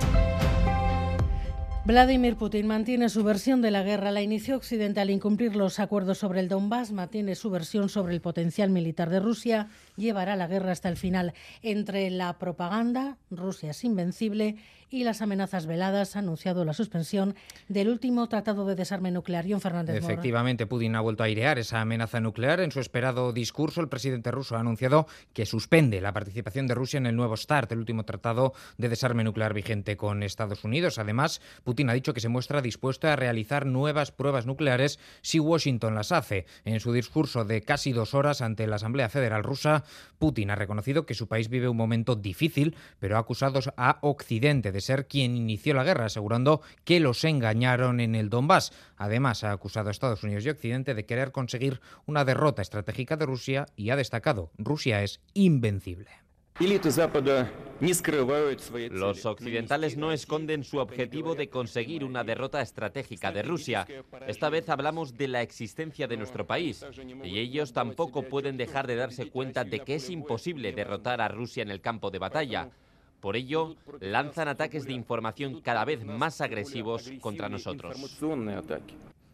Vladimir 1.90 2.36
Putin 2.36 2.68
mantiene 2.68 3.08
su 3.08 3.24
versión 3.24 3.62
de 3.62 3.72
la 3.72 3.82
guerra. 3.82 4.12
La 4.12 4.22
inició 4.22 4.54
Occidente 4.54 5.00
al 5.00 5.10
incumplir 5.10 5.56
los 5.56 5.80
acuerdos 5.80 6.18
sobre 6.18 6.38
el 6.38 6.48
Donbass, 6.48 6.92
mantiene 6.92 7.34
su 7.34 7.50
versión 7.50 7.88
sobre 7.88 8.14
el 8.14 8.20
potencial 8.20 8.70
militar 8.70 9.10
de 9.10 9.18
Rusia, 9.18 9.66
llevará 10.00 10.34
la 10.34 10.48
guerra 10.48 10.72
hasta 10.72 10.88
el 10.88 10.96
final. 10.96 11.34
Entre 11.62 12.10
la 12.10 12.38
propaganda, 12.38 13.18
Rusia 13.30 13.70
es 13.70 13.84
invencible, 13.84 14.56
y 14.90 15.04
las 15.04 15.22
amenazas 15.22 15.66
veladas, 15.66 16.16
ha 16.16 16.18
anunciado 16.18 16.64
la 16.64 16.72
suspensión 16.72 17.36
del 17.68 17.88
último 17.88 18.28
tratado 18.28 18.66
de 18.66 18.74
desarme 18.74 19.10
nuclear. 19.10 19.46
John 19.48 19.60
Fernández 19.60 19.96
Efectivamente, 19.96 20.66
Putin 20.66 20.96
ha 20.96 21.00
vuelto 21.00 21.22
a 21.22 21.26
airear 21.26 21.58
esa 21.58 21.80
amenaza 21.80 22.20
nuclear. 22.20 22.60
En 22.60 22.72
su 22.72 22.80
esperado 22.80 23.32
discurso, 23.32 23.80
el 23.80 23.88
presidente 23.88 24.30
ruso 24.30 24.56
ha 24.56 24.60
anunciado 24.60 25.06
que 25.32 25.46
suspende 25.46 26.00
la 26.00 26.12
participación 26.12 26.66
de 26.66 26.74
Rusia 26.74 26.98
en 26.98 27.06
el 27.06 27.16
nuevo 27.16 27.36
START, 27.36 27.70
el 27.72 27.78
último 27.78 28.04
tratado 28.04 28.52
de 28.78 28.88
desarme 28.88 29.24
nuclear 29.24 29.54
vigente 29.54 29.96
con 29.96 30.22
Estados 30.22 30.64
Unidos. 30.64 30.98
Además, 30.98 31.40
Putin 31.62 31.88
ha 31.88 31.94
dicho 31.94 32.12
que 32.12 32.20
se 32.20 32.28
muestra 32.28 32.60
dispuesto 32.60 33.08
a 33.08 33.16
realizar 33.16 33.66
nuevas 33.66 34.10
pruebas 34.10 34.46
nucleares 34.46 34.98
si 35.22 35.38
Washington 35.38 35.94
las 35.94 36.10
hace. 36.10 36.46
En 36.64 36.80
su 36.80 36.92
discurso 36.92 37.44
de 37.44 37.62
casi 37.62 37.92
dos 37.92 38.14
horas 38.14 38.40
ante 38.40 38.66
la 38.66 38.76
Asamblea 38.76 39.08
Federal 39.08 39.44
rusa, 39.44 39.84
Putin 40.18 40.50
ha 40.50 40.54
reconocido 40.54 41.06
que 41.06 41.14
su 41.14 41.28
país 41.28 41.48
vive 41.48 41.68
un 41.68 41.76
momento 41.76 42.16
difícil, 42.16 42.76
pero 42.98 43.16
ha 43.16 43.20
acusado 43.20 43.60
a 43.76 43.98
Occidente 44.02 44.72
de 44.72 44.80
ser 44.80 45.06
quien 45.06 45.36
inició 45.36 45.74
la 45.74 45.84
guerra, 45.84 46.06
asegurando 46.06 46.60
que 46.84 47.00
los 47.00 47.24
engañaron 47.24 48.00
en 48.00 48.14
el 48.14 48.30
Donbass. 48.30 48.72
Además, 48.96 49.44
ha 49.44 49.52
acusado 49.52 49.88
a 49.88 49.92
Estados 49.92 50.22
Unidos 50.22 50.44
y 50.44 50.50
Occidente 50.50 50.94
de 50.94 51.06
querer 51.06 51.32
conseguir 51.32 51.80
una 52.06 52.24
derrota 52.24 52.62
estratégica 52.62 53.16
de 53.16 53.26
Rusia 53.26 53.66
y 53.76 53.90
ha 53.90 53.96
destacado 53.96 54.50
Rusia 54.58 55.02
es 55.02 55.20
invencible. 55.34 56.10
Los 58.90 59.24
occidentales 59.24 59.96
no 59.96 60.12
esconden 60.12 60.64
su 60.64 60.78
objetivo 60.78 61.34
de 61.34 61.48
conseguir 61.48 62.04
una 62.04 62.22
derrota 62.22 62.60
estratégica 62.60 63.32
de 63.32 63.42
Rusia. 63.42 63.86
Esta 64.26 64.50
vez 64.50 64.68
hablamos 64.68 65.16
de 65.16 65.28
la 65.28 65.40
existencia 65.40 66.06
de 66.06 66.18
nuestro 66.18 66.46
país 66.46 66.84
y 67.24 67.38
ellos 67.38 67.72
tampoco 67.72 68.22
pueden 68.24 68.58
dejar 68.58 68.86
de 68.86 68.96
darse 68.96 69.30
cuenta 69.30 69.64
de 69.64 69.80
que 69.80 69.94
es 69.94 70.10
imposible 70.10 70.72
derrotar 70.72 71.22
a 71.22 71.28
Rusia 71.28 71.62
en 71.62 71.70
el 71.70 71.80
campo 71.80 72.10
de 72.10 72.18
batalla. 72.18 72.68
Por 73.20 73.36
ello, 73.36 73.76
lanzan 74.00 74.48
ataques 74.48 74.84
de 74.84 74.92
información 74.92 75.62
cada 75.62 75.86
vez 75.86 76.04
más 76.04 76.42
agresivos 76.42 77.10
contra 77.20 77.48
nosotros. 77.48 77.96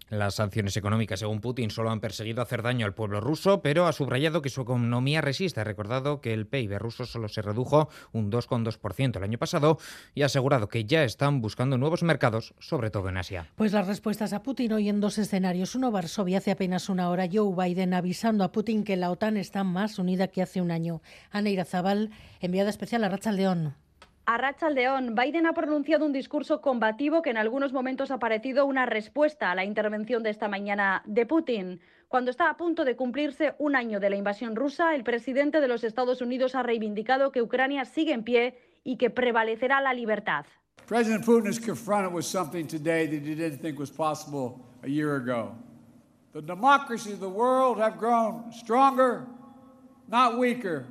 Las 0.08 0.36
sanciones 0.36 0.76
económicas, 0.76 1.18
según 1.18 1.40
Putin, 1.40 1.70
solo 1.70 1.90
han 1.90 1.98
perseguido 1.98 2.40
hacer 2.40 2.62
daño 2.62 2.86
al 2.86 2.94
pueblo 2.94 3.20
ruso, 3.20 3.60
pero 3.60 3.86
ha 3.86 3.92
subrayado 3.92 4.40
que 4.40 4.50
su 4.50 4.60
economía 4.60 5.20
resiste. 5.20 5.60
Ha 5.60 5.64
recordado 5.64 6.20
que 6.20 6.32
el 6.32 6.46
PIB 6.46 6.78
ruso 6.78 7.06
solo 7.06 7.28
se 7.28 7.42
redujo 7.42 7.88
un 8.12 8.30
2,2% 8.30 9.16
el 9.16 9.24
año 9.24 9.38
pasado 9.38 9.78
y 10.14 10.22
ha 10.22 10.26
asegurado 10.26 10.68
que 10.68 10.84
ya 10.84 11.02
están 11.02 11.40
buscando 11.40 11.76
nuevos 11.76 12.04
mercados, 12.04 12.54
sobre 12.60 12.90
todo 12.90 13.08
en 13.08 13.16
Asia. 13.16 13.48
Pues 13.56 13.72
las 13.72 13.88
respuestas 13.88 14.32
a 14.32 14.44
Putin 14.44 14.74
hoy 14.74 14.88
en 14.88 15.00
dos 15.00 15.18
escenarios. 15.18 15.74
Uno, 15.74 15.90
Varsovia, 15.90 16.38
hace 16.38 16.52
apenas 16.52 16.88
una 16.88 17.10
hora, 17.10 17.26
Joe 17.30 17.52
Biden 17.56 17.92
avisando 17.92 18.44
a 18.44 18.52
Putin 18.52 18.84
que 18.84 18.96
la 18.96 19.10
OTAN 19.10 19.36
está 19.36 19.64
más 19.64 19.98
unida 19.98 20.28
que 20.28 20.40
hace 20.40 20.60
un 20.60 20.70
año. 20.70 21.02
Ana 21.32 21.50
Irazabal, 21.50 22.10
enviada 22.40 22.70
especial 22.70 23.02
a 23.02 23.08
Racha 23.08 23.32
León. 23.32 23.74
A 24.28 24.38
Racha 24.38 24.68
León, 24.70 25.14
Biden 25.14 25.46
ha 25.46 25.52
pronunciado 25.52 26.04
un 26.04 26.12
discurso 26.12 26.60
combativo 26.60 27.22
que 27.22 27.30
en 27.30 27.36
algunos 27.36 27.72
momentos 27.72 28.10
ha 28.10 28.18
parecido 28.18 28.66
una 28.66 28.84
respuesta 28.84 29.52
a 29.52 29.54
la 29.54 29.64
intervención 29.64 30.24
de 30.24 30.30
esta 30.30 30.48
mañana 30.48 31.04
de 31.06 31.26
Putin. 31.26 31.80
Cuando 32.08 32.32
está 32.32 32.50
a 32.50 32.56
punto 32.56 32.84
de 32.84 32.96
cumplirse 32.96 33.54
un 33.58 33.76
año 33.76 34.00
de 34.00 34.10
la 34.10 34.16
invasión 34.16 34.56
rusa, 34.56 34.96
el 34.96 35.04
presidente 35.04 35.60
de 35.60 35.68
los 35.68 35.84
Estados 35.84 36.20
Unidos 36.22 36.56
ha 36.56 36.64
reivindicado 36.64 37.30
que 37.30 37.40
Ucrania 37.40 37.84
sigue 37.84 38.12
en 38.14 38.24
pie 38.24 38.58
y 38.82 38.96
que 38.96 39.10
prevalecerá 39.10 39.80
la 39.80 39.94
libertad. 39.94 40.44
President 40.88 41.24
Putin 41.24 41.48
is 41.48 41.60
confronted 41.60 42.12
with 42.12 42.24
something 42.24 42.66
today 42.66 43.06
that 43.06 43.24
he 43.24 43.36
didn't 43.36 43.60
think 43.60 43.78
was 43.78 43.92
possible 43.92 44.58
a 44.82 44.88
year 44.88 45.14
ago. 45.14 45.54
The 46.32 46.42
democracies 46.42 47.14
of 47.14 47.20
the 47.20 47.28
world 47.28 47.78
have 47.78 47.96
grown 47.96 48.52
stronger, 48.52 49.28
not 50.08 50.36
weaker. 50.36 50.84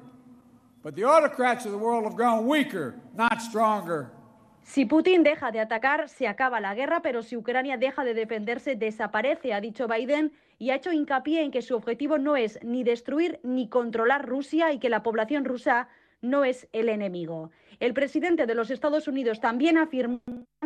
Si 4.62 4.86
Putin 4.86 5.24
deja 5.24 5.52
de 5.52 5.60
atacar, 5.60 6.10
se 6.10 6.28
acaba 6.28 6.60
la 6.60 6.76
guerra, 6.76 7.02
pero 7.02 7.24
si 7.24 7.36
Ucrania 7.36 7.76
deja 7.76 8.04
de 8.04 8.14
defenderse, 8.14 8.76
desaparece, 8.76 9.56
ha 9.56 9.62
dicho 9.62 9.88
Biden 9.88 10.32
y 10.60 10.70
ha 10.70 10.76
hecho 10.76 10.92
hincapié 10.92 11.42
en 11.42 11.50
que 11.50 11.64
su 11.64 11.76
objetivo 11.76 12.20
no 12.20 12.36
es 12.36 12.60
ni 12.62 12.84
destruir 12.84 13.40
ni 13.42 13.68
controlar 13.68 14.30
Rusia 14.30 14.74
y 14.74 14.78
que 14.78 14.90
la 14.90 15.02
población 15.02 15.44
rusa 15.44 15.90
no 16.22 16.46
es 16.46 16.68
el 16.72 16.90
enemigo. 16.90 17.50
El 17.80 17.96
presidente 17.96 18.46
de 18.46 18.54
los 18.54 18.70
Estados 18.70 19.08
Unidos 19.08 19.40
también 19.40 19.80
afirma 19.80 20.22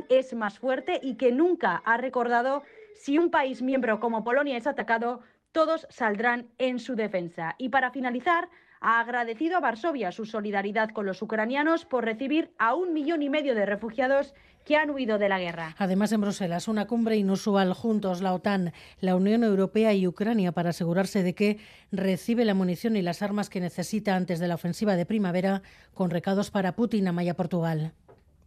que 0.10 0.20
es 0.20 0.34
más 0.34 0.60
fuerte 0.60 1.00
y 1.02 1.16
que 1.16 1.32
nunca 1.32 1.82
ha 1.86 1.96
recordado 1.96 2.64
si 2.94 3.18
un 3.18 3.32
país 3.32 3.62
miembro 3.62 4.02
como 4.02 4.26
Polonia 4.26 4.58
es 4.58 4.68
atacado, 4.68 5.22
todos 5.54 5.88
saldrán 5.90 6.50
en 6.58 6.78
su 6.80 6.98
defensa. 6.98 7.56
Y 7.58 7.70
para 7.70 7.92
finalizar, 7.92 8.50
ha 8.82 9.00
agradecido 9.00 9.58
a 9.58 9.60
Varsovia 9.60 10.12
su 10.12 10.26
solidaridad 10.26 10.90
con 10.90 11.06
los 11.06 11.22
ucranianos 11.22 11.86
por 11.86 12.06
recibir 12.06 12.52
a 12.58 12.74
un 12.74 12.94
millón 12.94 13.22
y 13.22 13.30
medio 13.30 13.56
de 13.56 13.66
refugiados 13.66 14.34
que 14.66 14.76
han 14.76 14.90
huido 14.90 15.18
de 15.18 15.30
la 15.30 15.40
guerra. 15.40 15.76
Además, 15.78 16.12
en 16.12 16.22
Bruselas, 16.22 16.68
una 16.68 16.86
cumbre 16.86 17.16
inusual 17.18 17.74
juntos, 17.74 18.22
la 18.22 18.34
OTAN, 18.34 18.74
la 19.00 19.16
Unión 19.16 19.44
Europea 19.44 19.94
y 19.94 20.06
Ucrania 20.06 20.52
para 20.52 20.70
asegurarse 20.70 21.24
de 21.24 21.34
que 21.34 21.58
recibe 21.92 22.46
la 22.46 22.54
munición 22.54 22.96
y 22.96 23.02
las 23.02 23.22
armas 23.22 23.50
que 23.50 23.62
necesita 23.62 24.16
antes 24.16 24.40
de 24.40 24.48
la 24.48 24.56
ofensiva 24.56 24.96
de 24.96 25.06
primavera, 25.06 25.62
con 25.94 26.10
recados 26.10 26.52
para 26.52 26.76
Putin, 26.76 27.08
Amaya, 27.08 27.36
Portugal. 27.36 27.94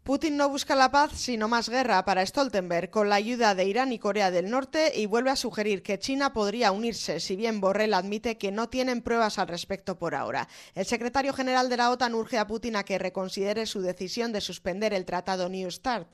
Putin 0.05 0.37
no 0.37 0.49
busca 0.49 0.75
la 0.75 0.91
paz, 0.91 1.13
sino 1.15 1.47
más 1.47 1.69
guerra 1.69 2.05
para 2.05 2.27
Stoltenberg 2.27 2.91
con 2.91 3.09
la 3.09 3.15
ayuda 3.15 3.55
de 3.55 3.67
Irán 3.67 3.93
y 3.93 4.01
Corea 4.01 4.33
del 4.33 4.51
Norte 4.51 4.93
y 4.97 5.07
vuelve 5.07 5.31
a 5.31 5.37
sugerir 5.37 5.85
que 5.85 6.01
China 6.01 6.33
podría 6.33 6.73
unirse, 6.73 7.21
si 7.21 7.37
bien 7.37 7.61
Borrell 7.61 7.95
admite 7.95 8.37
que 8.37 8.51
no 8.51 8.69
tienen 8.69 9.03
pruebas 9.03 9.39
al 9.39 9.47
respecto 9.47 9.97
por 9.97 10.17
ahora. 10.17 10.49
El 10.75 10.87
secretario 10.87 11.33
general 11.33 11.69
de 11.69 11.77
la 11.77 11.93
OTAN 11.93 12.17
urge 12.17 12.37
a 12.39 12.49
Putin 12.49 12.75
a 12.75 12.83
que 12.83 12.99
reconsidere 12.99 13.65
su 13.65 13.81
decisión 13.81 14.33
de 14.33 14.41
suspender 14.41 14.93
el 14.93 15.05
tratado 15.05 15.49
New 15.49 15.71
START. 15.71 16.09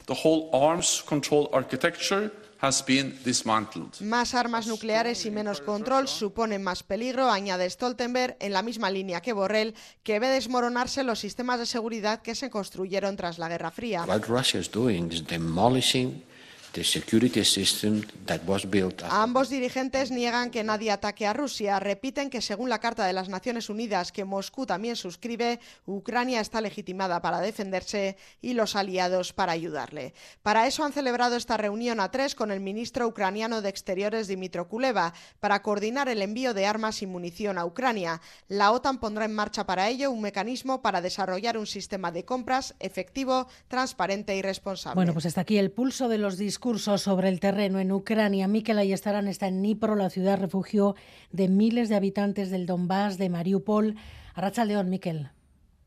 Más 4.00 4.34
armas 4.34 4.66
nucleares 4.66 5.24
y 5.24 5.30
menos 5.30 5.60
control 5.60 6.08
suponen 6.08 6.62
más 6.62 6.82
peligro, 6.82 7.30
añade 7.30 7.70
Stoltenberg, 7.70 8.36
en 8.40 8.52
la 8.52 8.62
misma 8.62 8.90
línea 8.90 9.20
que 9.20 9.32
Borrell, 9.32 9.74
que 10.02 10.18
ve 10.18 10.28
desmoronarse 10.28 11.04
los 11.04 11.20
sistemas 11.20 11.60
de 11.60 11.66
seguridad 11.66 12.20
que 12.20 12.34
se 12.34 12.50
construyeron 12.50 13.16
tras 13.16 13.38
la 13.38 13.48
Guerra 13.48 13.70
Fría. 13.70 14.04
Ambos 19.10 19.48
dirigentes 19.48 20.10
niegan 20.10 20.50
que 20.50 20.62
nadie 20.62 20.90
ataque 20.90 21.26
a 21.26 21.32
Rusia. 21.32 21.80
Repiten 21.80 22.30
que, 22.30 22.40
según 22.40 22.68
la 22.68 22.78
Carta 22.78 23.06
de 23.06 23.12
las 23.12 23.28
Naciones 23.28 23.68
Unidas, 23.68 24.12
que 24.12 24.24
Moscú 24.24 24.66
también 24.66 24.94
suscribe, 24.94 25.60
Ucrania 25.86 26.40
está 26.40 26.60
legitimada 26.60 27.20
para 27.20 27.40
defenderse 27.40 28.16
y 28.40 28.52
los 28.52 28.76
aliados 28.76 29.32
para 29.32 29.52
ayudarle. 29.52 30.14
Para 30.42 30.66
eso 30.66 30.84
han 30.84 30.92
celebrado 30.92 31.36
esta 31.36 31.56
reunión 31.56 32.00
a 32.00 32.10
tres 32.10 32.34
con 32.34 32.50
el 32.50 32.60
ministro 32.60 33.08
ucraniano 33.08 33.60
de 33.60 33.70
Exteriores, 33.70 34.28
Dimitro 34.28 34.68
Kuleva, 34.68 35.14
para 35.40 35.62
coordinar 35.62 36.08
el 36.08 36.22
envío 36.22 36.54
de 36.54 36.66
armas 36.66 37.02
y 37.02 37.06
munición 37.06 37.58
a 37.58 37.64
Ucrania. 37.64 38.20
La 38.46 38.70
OTAN 38.70 38.98
pondrá 38.98 39.24
en 39.24 39.34
marcha 39.34 39.66
para 39.66 39.88
ello 39.88 40.10
un 40.10 40.20
mecanismo 40.20 40.80
para 40.80 41.00
desarrollar 41.00 41.58
un 41.58 41.66
sistema 41.66 42.12
de 42.12 42.24
compras 42.24 42.74
efectivo, 42.78 43.48
transparente 43.66 44.36
y 44.36 44.42
responsable. 44.42 44.94
Bueno, 44.94 45.12
pues 45.12 45.26
hasta 45.26 45.40
aquí 45.40 45.58
el 45.58 45.70
pulso 45.70 46.08
de 46.08 46.18
los 46.18 46.36
discursos 46.38 46.67
sobre 46.76 47.30
el 47.30 47.40
terreno 47.40 47.78
en 47.78 47.90
Ucrania. 47.92 48.46
Mikel 48.46 48.78
Ayestarán 48.78 49.26
está 49.26 49.46
en 49.46 49.62
Dnipro, 49.62 49.96
la 49.96 50.10
ciudad 50.10 50.38
refugio 50.38 50.96
de 51.32 51.48
miles 51.48 51.88
de 51.88 51.96
habitantes 51.96 52.50
del 52.50 52.66
Donbass, 52.66 53.16
de 53.16 53.30
Mariupol. 53.30 53.96
Arracha 54.34 54.66
León, 54.66 54.90
Mikel. 54.90 55.30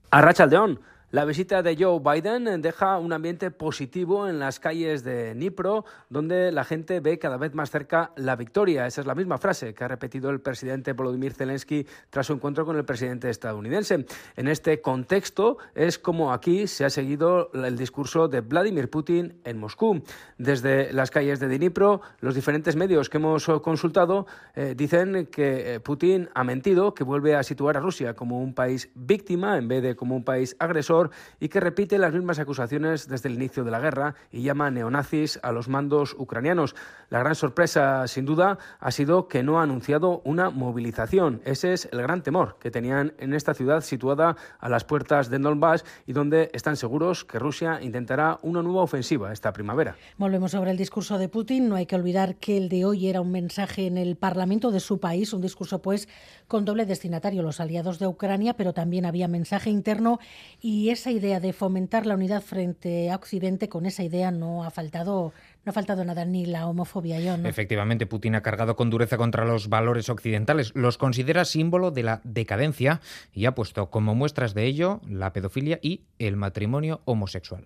Arracha 0.09 0.47
León. 0.47 0.79
La 1.11 1.25
visita 1.25 1.61
de 1.61 1.75
Joe 1.77 1.99
Biden 1.99 2.61
deja 2.61 2.97
un 2.97 3.11
ambiente 3.11 3.51
positivo 3.51 4.29
en 4.29 4.39
las 4.39 4.61
calles 4.61 5.03
de 5.03 5.33
Dnipro, 5.33 5.83
donde 6.09 6.53
la 6.53 6.63
gente 6.63 7.01
ve 7.01 7.19
cada 7.19 7.35
vez 7.35 7.53
más 7.53 7.69
cerca 7.69 8.13
la 8.15 8.37
victoria. 8.37 8.87
Esa 8.87 9.01
es 9.01 9.07
la 9.07 9.13
misma 9.13 9.37
frase 9.37 9.73
que 9.73 9.83
ha 9.83 9.89
repetido 9.89 10.29
el 10.29 10.39
presidente 10.39 10.93
Volodymyr 10.93 11.33
Zelensky 11.33 11.85
tras 12.09 12.27
su 12.27 12.33
encuentro 12.33 12.65
con 12.65 12.77
el 12.77 12.85
presidente 12.85 13.29
estadounidense. 13.29 14.05
En 14.37 14.47
este 14.47 14.79
contexto 14.79 15.57
es 15.75 15.99
como 15.99 16.31
aquí 16.31 16.65
se 16.65 16.85
ha 16.85 16.89
seguido 16.89 17.51
el 17.55 17.77
discurso 17.77 18.29
de 18.29 18.39
Vladimir 18.39 18.89
Putin 18.89 19.41
en 19.43 19.57
Moscú. 19.57 20.01
Desde 20.37 20.93
las 20.93 21.11
calles 21.11 21.41
de 21.41 21.49
Dnipro, 21.49 21.99
los 22.21 22.35
diferentes 22.35 22.77
medios 22.77 23.09
que 23.09 23.17
hemos 23.17 23.47
consultado 23.61 24.27
eh, 24.55 24.75
dicen 24.77 25.27
que 25.29 25.73
eh, 25.73 25.79
Putin 25.81 26.29
ha 26.33 26.45
mentido, 26.45 26.93
que 26.93 27.03
vuelve 27.03 27.35
a 27.35 27.43
situar 27.43 27.75
a 27.75 27.81
Rusia 27.81 28.13
como 28.13 28.39
un 28.39 28.53
país 28.53 28.89
víctima 28.95 29.57
en 29.57 29.67
vez 29.67 29.83
de 29.83 29.97
como 29.97 30.15
un 30.15 30.23
país 30.23 30.55
agresor 30.57 31.00
y 31.39 31.49
que 31.49 31.59
repite 31.59 31.97
las 31.97 32.13
mismas 32.13 32.39
acusaciones 32.39 33.07
desde 33.07 33.29
el 33.29 33.35
inicio 33.35 33.63
de 33.63 33.71
la 33.71 33.79
guerra 33.79 34.15
y 34.31 34.43
llama 34.43 34.69
neonazis 34.69 35.39
a 35.41 35.51
los 35.51 35.67
mandos 35.67 36.15
ucranianos. 36.17 36.75
La 37.09 37.19
gran 37.19 37.35
sorpresa, 37.35 38.07
sin 38.07 38.25
duda, 38.25 38.57
ha 38.79 38.91
sido 38.91 39.27
que 39.27 39.43
no 39.43 39.59
ha 39.59 39.63
anunciado 39.63 40.21
una 40.23 40.49
movilización. 40.49 41.41
Ese 41.45 41.73
es 41.73 41.89
el 41.91 42.01
gran 42.01 42.23
temor 42.23 42.57
que 42.59 42.71
tenían 42.71 43.13
en 43.17 43.33
esta 43.33 43.53
ciudad 43.53 43.81
situada 43.81 44.35
a 44.59 44.69
las 44.69 44.83
puertas 44.83 45.29
de 45.29 45.39
Donbass 45.39 45.83
y 46.05 46.13
donde 46.13 46.49
están 46.53 46.77
seguros 46.77 47.25
que 47.25 47.39
Rusia 47.39 47.79
intentará 47.81 48.39
una 48.41 48.61
nueva 48.61 48.83
ofensiva 48.83 49.31
esta 49.33 49.53
primavera. 49.53 49.95
Volvemos 50.17 50.51
sobre 50.51 50.71
el 50.71 50.77
discurso 50.77 51.17
de 51.17 51.29
Putin. 51.29 51.69
No 51.69 51.75
hay 51.75 51.85
que 51.85 51.95
olvidar 51.95 52.35
que 52.35 52.57
el 52.57 52.69
de 52.69 52.85
hoy 52.85 53.07
era 53.07 53.21
un 53.21 53.31
mensaje 53.31 53.87
en 53.87 53.97
el 53.97 54.15
Parlamento 54.15 54.71
de 54.71 54.79
su 54.79 54.99
país, 54.99 55.33
un 55.33 55.41
discurso 55.41 55.81
pues 55.81 56.07
con 56.51 56.65
doble 56.65 56.85
destinatario, 56.85 57.43
los 57.43 57.61
aliados 57.61 57.97
de 57.97 58.07
Ucrania, 58.07 58.55
pero 58.55 58.73
también 58.73 59.05
había 59.05 59.29
mensaje 59.29 59.69
interno 59.69 60.19
y 60.59 60.89
esa 60.89 61.09
idea 61.09 61.39
de 61.39 61.53
fomentar 61.53 62.05
la 62.05 62.15
unidad 62.15 62.41
frente 62.41 63.09
a 63.09 63.15
Occidente, 63.15 63.69
con 63.69 63.85
esa 63.85 64.03
idea 64.03 64.31
no 64.31 64.65
ha 64.65 64.69
faltado 64.69 65.31
no 65.63 65.69
ha 65.69 65.73
faltado 65.73 66.03
nada, 66.03 66.25
ni 66.25 66.45
la 66.45 66.67
homofobia. 66.67 67.21
Yo, 67.21 67.37
¿no? 67.37 67.47
Efectivamente, 67.47 68.05
Putin 68.05 68.35
ha 68.35 68.41
cargado 68.41 68.75
con 68.75 68.89
dureza 68.89 69.15
contra 69.15 69.45
los 69.45 69.69
valores 69.69 70.09
occidentales. 70.09 70.73
Los 70.75 70.97
considera 70.97 71.45
símbolo 71.45 71.89
de 71.91 72.03
la 72.03 72.19
decadencia 72.25 72.99
y 73.31 73.45
ha 73.45 73.55
puesto 73.55 73.89
como 73.89 74.13
muestras 74.13 74.53
de 74.53 74.65
ello 74.65 74.99
la 75.07 75.31
pedofilia 75.31 75.79
y 75.81 76.01
el 76.19 76.35
matrimonio 76.35 76.99
homosexual. 77.05 77.65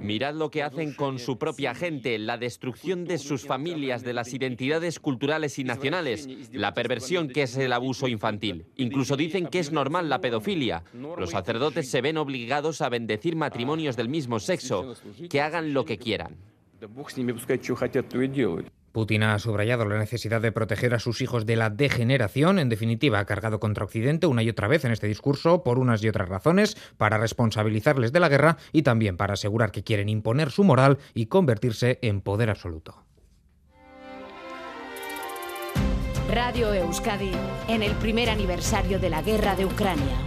Mirad 0.00 0.34
lo 0.34 0.50
que 0.50 0.62
hacen 0.62 0.92
con 0.92 1.18
su 1.18 1.38
propia 1.38 1.74
gente, 1.74 2.18
la 2.18 2.36
destrucción 2.36 3.04
de 3.04 3.18
sus 3.18 3.46
familias, 3.46 4.02
de 4.02 4.12
las 4.12 4.32
identidades 4.34 5.00
culturales 5.00 5.58
y 5.58 5.64
nacionales, 5.64 6.28
la 6.52 6.74
perversión 6.74 7.28
que 7.28 7.42
es 7.42 7.56
el 7.56 7.72
abuso 7.72 8.06
infantil. 8.06 8.66
Incluso 8.76 9.16
dicen 9.16 9.46
que 9.46 9.58
es 9.58 9.72
normal 9.72 10.08
la 10.08 10.20
pedofilia. 10.20 10.84
Los 10.92 11.30
sacerdotes 11.30 11.90
se 11.90 12.00
ven 12.00 12.18
obligados 12.18 12.82
a 12.82 12.88
bendecir 12.88 13.34
matrimonios 13.34 13.96
del 13.96 14.08
mismo 14.08 14.38
sexo, 14.40 14.94
que 15.30 15.40
hagan 15.40 15.72
lo 15.72 15.84
que 15.84 15.98
quieran. 15.98 16.36
Putin 18.94 19.24
ha 19.24 19.36
subrayado 19.40 19.84
la 19.86 19.98
necesidad 19.98 20.40
de 20.40 20.52
proteger 20.52 20.94
a 20.94 21.00
sus 21.00 21.20
hijos 21.20 21.46
de 21.46 21.56
la 21.56 21.68
degeneración. 21.68 22.60
En 22.60 22.68
definitiva, 22.68 23.18
ha 23.18 23.24
cargado 23.24 23.58
contra 23.58 23.84
Occidente 23.84 24.28
una 24.28 24.44
y 24.44 24.48
otra 24.48 24.68
vez 24.68 24.84
en 24.84 24.92
este 24.92 25.08
discurso 25.08 25.64
por 25.64 25.80
unas 25.80 26.00
y 26.04 26.08
otras 26.08 26.28
razones, 26.28 26.76
para 26.96 27.18
responsabilizarles 27.18 28.12
de 28.12 28.20
la 28.20 28.28
guerra 28.28 28.56
y 28.70 28.82
también 28.82 29.16
para 29.16 29.34
asegurar 29.34 29.72
que 29.72 29.82
quieren 29.82 30.08
imponer 30.08 30.52
su 30.52 30.62
moral 30.62 30.98
y 31.12 31.26
convertirse 31.26 31.98
en 32.02 32.20
poder 32.20 32.50
absoluto. 32.50 33.02
Radio 36.30 36.72
Euskadi, 36.72 37.32
en 37.66 37.82
el 37.82 37.96
primer 37.96 38.30
aniversario 38.30 39.00
de 39.00 39.10
la 39.10 39.22
guerra 39.22 39.56
de 39.56 39.64
Ucrania. 39.64 40.18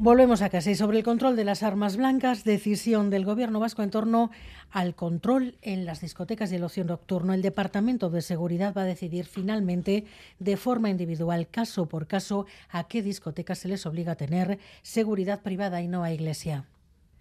Volvemos 0.00 0.42
a 0.42 0.48
casa 0.48 0.70
y 0.70 0.76
sobre 0.76 0.96
el 0.96 1.02
control 1.02 1.34
de 1.34 1.42
las 1.42 1.64
armas 1.64 1.96
blancas, 1.96 2.44
decisión 2.44 3.10
del 3.10 3.24
Gobierno 3.24 3.58
vasco 3.58 3.82
en 3.82 3.90
torno 3.90 4.30
al 4.70 4.94
control 4.94 5.56
en 5.60 5.86
las 5.86 6.00
discotecas 6.00 6.52
y 6.52 6.54
el 6.54 6.62
ocio 6.62 6.84
nocturno. 6.84 7.34
El 7.34 7.42
Departamento 7.42 8.08
de 8.08 8.22
Seguridad 8.22 8.72
va 8.76 8.82
a 8.82 8.84
decidir 8.84 9.24
finalmente, 9.24 10.04
de 10.38 10.56
forma 10.56 10.88
individual, 10.88 11.48
caso 11.48 11.86
por 11.86 12.06
caso, 12.06 12.46
a 12.70 12.84
qué 12.84 13.02
discotecas 13.02 13.58
se 13.58 13.66
les 13.66 13.86
obliga 13.86 14.12
a 14.12 14.14
tener 14.14 14.60
seguridad 14.82 15.42
privada 15.42 15.82
y 15.82 15.88
no 15.88 16.04
a 16.04 16.12
iglesia. 16.12 16.64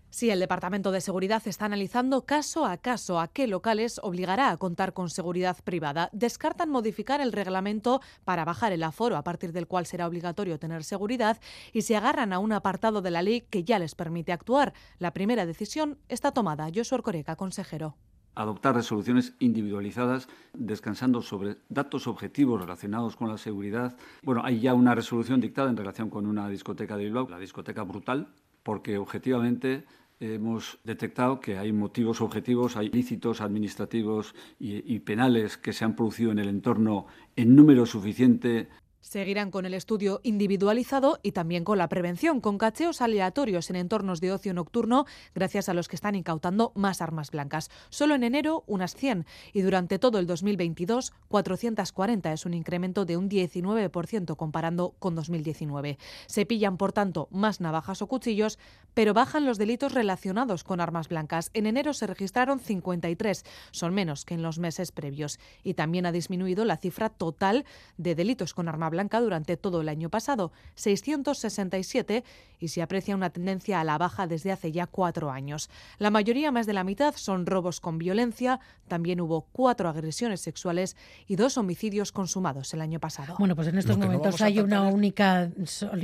Sí, 0.10 0.30
el 0.30 0.40
Departamento 0.40 0.92
de 0.92 1.02
Seguridad 1.02 1.44
está 1.46 1.66
analizando 1.66 2.26
caso 2.26 2.66
a 2.66 2.78
caso 2.78 3.20
a 3.20 3.28
qué 3.28 3.46
locales 3.46 4.00
obligará 4.02 4.52
a 4.52 4.58
contar 4.58 4.94
con 4.94 5.10
seguridad 5.10 5.58
privada. 5.64 6.10
Descartan 6.14 6.70
modificar 6.70 7.20
el 7.20 7.34
reglamento 7.34 8.02
para 8.24 8.46
bajar 8.46 8.72
el 8.72 8.84
aforo, 8.84 9.18
a 9.18 9.24
partir 9.24 9.52
del 9.52 9.68
cual 9.68 9.86
será 9.86 10.08
obligatorio 10.08 10.60
tener 10.60 10.86
seguridad, 10.86 11.40
y 11.74 11.82
se 11.82 11.98
agarran 11.98 12.32
a 12.32 12.40
un 12.40 12.54
apartado 12.54 13.02
de 13.02 13.12
la 13.12 13.22
ley 13.22 13.42
que 13.42 13.66
ya 13.66 13.80
les 13.80 13.96
permite 13.96 14.32
actuar. 14.32 14.74
La 14.98 15.14
primera 15.14 15.46
decisión 15.46 15.98
está 16.08 16.32
tomada. 16.32 16.70
Josué 16.74 17.02
Coreca, 17.04 17.36
consejero 17.36 17.96
adoptar 18.38 18.76
resoluciones 18.76 19.34
individualizadas 19.40 20.30
descansando 20.54 21.24
sobre 21.24 21.58
datos 21.70 22.06
objetivos 22.06 22.62
relacionados 22.62 23.16
con 23.16 23.30
la 23.30 23.40
seguridad. 23.40 23.98
Bueno, 24.22 24.42
hay 24.46 24.60
ya 24.60 24.76
una 24.76 24.94
resolución 24.94 25.42
dictada 25.42 25.72
en 25.72 25.78
relación 25.78 26.12
con 26.12 26.28
una 26.28 26.48
discoteca 26.48 26.98
de 26.98 27.06
Bilbao, 27.06 27.28
la 27.30 27.40
discoteca 27.40 27.82
Brutal, 27.82 28.28
porque 28.68 28.98
objetivamente 28.98 29.86
hemos 30.20 30.80
detectado 30.84 31.40
que 31.40 31.58
hay 31.58 31.72
motivos 31.72 32.20
objetivos, 32.20 32.76
hay 32.76 32.88
ilícitos 32.88 33.40
administrativos 33.40 34.36
y, 34.60 34.94
y, 34.94 35.00
penales 35.00 35.56
que 35.56 35.72
se 35.72 35.86
han 35.86 35.96
producido 35.96 36.34
en 36.34 36.40
el 36.40 36.50
entorno 36.50 37.08
en 37.38 37.56
número 37.56 37.86
suficiente 37.86 38.68
Seguirán 39.00 39.51
con 39.51 39.66
el 39.66 39.74
estudio 39.74 40.20
individualizado 40.24 41.20
y 41.24 41.32
también 41.32 41.63
con 41.63 41.77
la 41.77 41.88
prevención, 41.88 42.42
con 42.42 42.58
cacheos 42.58 43.01
aleatorios 43.01 43.70
en 43.70 43.77
entornos 43.77 44.20
de 44.20 44.34
ocio 44.34 44.54
nocturno, 44.54 45.06
gracias 45.34 45.70
a 45.70 45.74
los 45.74 45.88
que 45.88 45.96
están 45.96 46.16
incautando 46.16 46.74
más 46.75 47.01
armas 47.01 47.32
blancas. 47.32 47.70
Solo 47.89 48.16
en 48.16 48.24
enero 48.24 48.63
unas 48.68 48.96
100 48.96 49.25
y 49.54 49.62
durante 49.62 49.98
todo 49.98 50.20
el 50.20 50.27
2022 50.27 51.13
440 51.30 52.34
es 52.34 52.46
un 52.46 52.54
incremento 52.54 53.06
de 53.06 53.18
un 53.18 53.30
19% 53.30 54.36
comparando 54.36 54.96
con 55.00 55.16
2019. 55.16 55.98
Se 56.25 56.46
pillan, 56.46 56.77
por 56.77 56.92
tanto, 56.92 57.30
más 57.32 57.62
navajas 57.62 58.01
o 58.01 58.08
cuchillos, 58.08 58.60
pero 58.94 59.13
bajan 59.13 59.46
los 59.46 59.58
delitos 59.58 59.94
relacionados 59.94 60.63
con 60.63 60.82
armas 60.82 61.08
blancas. 61.08 61.51
En 61.54 61.68
enero 61.68 61.94
se 61.94 62.08
registraron 62.08 62.60
53, 62.60 63.46
son 63.72 63.94
menos 63.94 64.25
que 64.25 64.34
en 64.34 64.42
los 64.42 64.60
meses 64.60 64.92
previos. 64.92 65.39
Y 65.63 65.75
también 65.75 66.06
ha 66.06 66.12
disminuido 66.12 66.66
la 66.66 66.77
cifra 66.77 67.10
total 67.10 67.66
de 67.98 68.16
delitos 68.16 68.54
con 68.54 68.68
arma 68.88 68.98
blanca 68.98 69.20
durante 69.20 69.58
todo 69.58 69.82
el 69.82 69.89
año 69.89 70.10
pasado, 70.10 70.51
667, 70.75 72.24
y 72.60 72.70
se 72.70 72.82
aprecia 72.82 73.15
una 73.15 73.29
tendencia 73.29 73.79
a 73.79 73.84
la 73.84 73.98
baja 73.98 74.27
desde 74.27 74.51
hace 74.51 74.72
ya 74.72 74.88
cuatro 74.88 75.29
años. 75.29 75.70
La 76.00 76.10
mayoría, 76.10 76.51
más 76.51 76.65
de 76.65 76.74
la 76.74 76.84
mitad, 76.84 77.13
son 77.15 77.46
robos 77.46 77.79
con 77.79 77.98
violencia. 77.98 78.60
También 78.88 79.22
hubo 79.22 79.41
cuatro 79.51 79.89
agresiones 79.89 80.41
sexuales 80.41 80.96
y 81.27 81.36
dos 81.36 81.58
homicidios 81.58 82.12
consumados 82.12 82.74
el 82.74 82.82
año 82.82 83.00
pasado. 83.00 83.36
Bueno, 83.38 83.56
pues 83.56 83.67
en 83.67 83.77
estos 83.77 83.98
momentos 83.98 84.41
hay 84.41 84.60
una 84.60 84.84
única, 84.84 85.51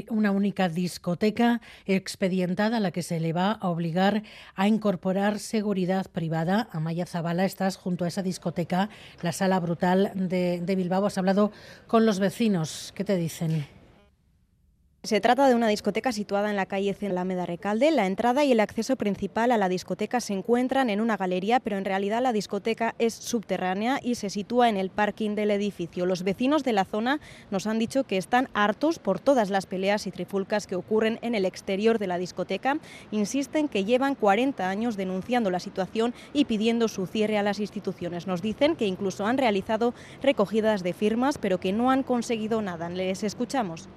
una 0.10 0.32
única 0.32 0.70
discoteca 0.70 1.62
expedientada 1.86 2.78
a 2.78 2.80
la 2.80 2.92
que 2.92 3.02
se 3.02 3.20
le 3.20 3.34
va 3.34 3.54
a 3.54 3.70
obligar 3.70 4.24
a 4.56 4.68
incorporar 4.68 5.40
seguridad 5.40 6.06
privada. 6.12 6.68
Amaya 6.72 7.06
Zabala, 7.06 7.46
estás 7.46 7.78
junto 7.78 8.06
a 8.06 8.08
esa 8.08 8.22
discoteca, 8.22 8.90
la 9.22 9.32
Sala 9.32 9.60
Brutal 9.60 10.12
de, 10.14 10.62
de 10.62 10.76
Bilbao. 10.76 11.06
Has 11.06 11.18
hablado 11.18 11.52
con 11.88 12.06
los 12.06 12.20
vecinos. 12.20 12.73
¿Qué 12.96 13.04
te 13.04 13.18
dicen? 13.18 13.66
Se 15.06 15.20
trata 15.20 15.50
de 15.50 15.56
una 15.56 15.68
discoteca 15.68 16.14
situada 16.14 16.50
en 16.50 16.56
la 16.56 16.66
calle 16.66 16.96
Alameda 17.02 17.46
Recalde. 17.46 17.92
La 17.92 18.08
entrada 18.08 18.46
y 18.46 18.54
el 18.54 18.62
acceso 18.62 18.96
principal 18.96 19.52
a 19.52 19.58
la 19.58 19.68
discoteca 19.68 20.22
se 20.22 20.32
encuentran 20.32 20.90
en 20.90 21.02
una 21.02 21.18
galería, 21.18 21.60
pero 21.60 21.78
en 21.78 21.84
realidad 21.84 22.22
la 22.24 22.32
discoteca 22.32 22.96
es 23.00 23.14
subterránea 23.14 24.00
y 24.02 24.16
se 24.16 24.30
sitúa 24.30 24.70
en 24.70 24.78
el 24.78 24.90
parking 24.90 25.36
del 25.36 25.52
edificio. 25.52 26.06
Los 26.06 26.24
vecinos 26.24 26.64
de 26.64 26.72
la 26.72 26.86
zona 26.86 27.20
nos 27.52 27.68
han 27.68 27.80
dicho 27.80 28.06
que 28.06 28.16
están 28.16 28.48
hartos 28.54 28.98
por 28.98 29.20
todas 29.20 29.50
las 29.50 29.66
peleas 29.66 30.08
y 30.08 30.12
trifulcas 30.12 30.68
que 30.68 30.78
ocurren 30.78 31.20
en 31.22 31.36
el 31.36 31.44
exterior 31.44 32.00
de 32.00 32.08
la 32.08 32.18
discoteca. 32.18 32.78
Insisten 33.12 33.68
que 33.68 33.84
llevan 33.84 34.16
40 34.16 34.70
años 34.70 34.96
denunciando 34.96 35.52
la 35.52 35.60
situación 35.60 36.14
y 36.32 36.46
pidiendo 36.46 36.88
su 36.88 37.08
cierre 37.08 37.38
a 37.38 37.44
las 37.44 37.60
instituciones. 37.60 38.26
Nos 38.26 38.42
dicen 38.42 38.78
que 38.78 38.88
incluso 38.88 39.26
han 39.26 39.38
realizado 39.38 39.94
recogidas 40.22 40.82
de 40.82 40.94
firmas, 40.94 41.38
pero 41.38 41.60
que 41.60 41.74
no 41.74 41.92
han 41.92 42.04
conseguido 42.04 42.62
nada. 42.62 42.88
Les 42.88 43.26
escuchamos. 43.26 43.90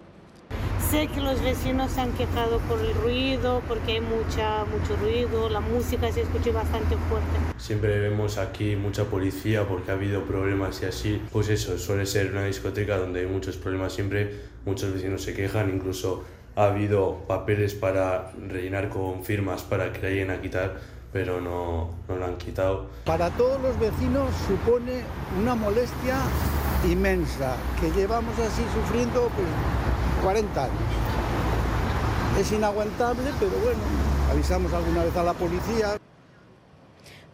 Sé 0.91 1.09
que 1.09 1.21
los 1.21 1.43
vecinos 1.43 1.91
se 1.91 2.01
han 2.01 2.13
quejado 2.13 2.61
por 2.61 2.79
el 2.79 2.95
ruido, 2.95 3.61
porque 3.67 3.95
hay 3.95 4.01
mucha, 4.01 4.65
mucho 4.67 4.95
ruido, 4.97 5.49
la 5.49 5.59
música 5.59 6.13
se 6.13 6.23
escucha 6.23 6.53
bastante 6.53 6.97
fuerte. 7.09 7.27
Siempre 7.59 7.99
vemos 7.99 8.39
aquí 8.39 8.77
mucha 8.77 9.05
policía 9.05 9.67
porque 9.67 9.91
ha 9.91 9.95
habido 9.95 10.23
problemas 10.23 10.81
y 10.83 10.85
así. 10.85 11.21
Pues 11.33 11.49
eso, 11.49 11.77
suele 11.77 12.07
ser 12.07 12.31
una 12.31 12.45
discoteca 12.45 12.99
donde 12.99 13.21
hay 13.21 13.27
muchos 13.27 13.57
problemas 13.57 13.95
siempre, 13.95 14.43
muchos 14.65 14.95
vecinos 14.95 15.23
se 15.23 15.35
quejan, 15.35 15.75
incluso 15.75 16.25
ha 16.55 16.67
habido 16.67 17.25
papeles 17.27 17.75
para 17.75 18.31
rellenar 18.49 18.89
con 18.89 19.25
firmas 19.25 19.63
para 19.65 19.93
que 19.93 20.03
la 20.03 20.09
lleguen 20.11 20.31
a 20.31 20.41
quitar, 20.41 20.77
pero 21.13 21.41
no, 21.41 21.91
no 22.09 22.17
lo 22.17 22.25
han 22.25 22.37
quitado. 22.37 22.87
Para 23.05 23.31
todos 23.31 23.61
los 23.61 23.77
vecinos 23.81 24.31
supone 24.47 25.03
una 25.41 25.57
molestia 25.57 26.19
inmensa, 26.89 27.57
que 27.81 27.91
llevamos 27.91 28.39
así 28.39 28.63
sufriendo 28.73 29.29
pues, 29.35 29.49
40 30.27 30.61
años. 30.61 30.75
Es 32.37 32.51
inaguantable, 32.51 33.31
pero 33.39 33.53
bueno, 33.63 33.79
avisamos 34.29 34.73
alguna 34.73 35.05
vez 35.05 35.17
a 35.17 35.23
la 35.23 35.35
policía 35.35 35.97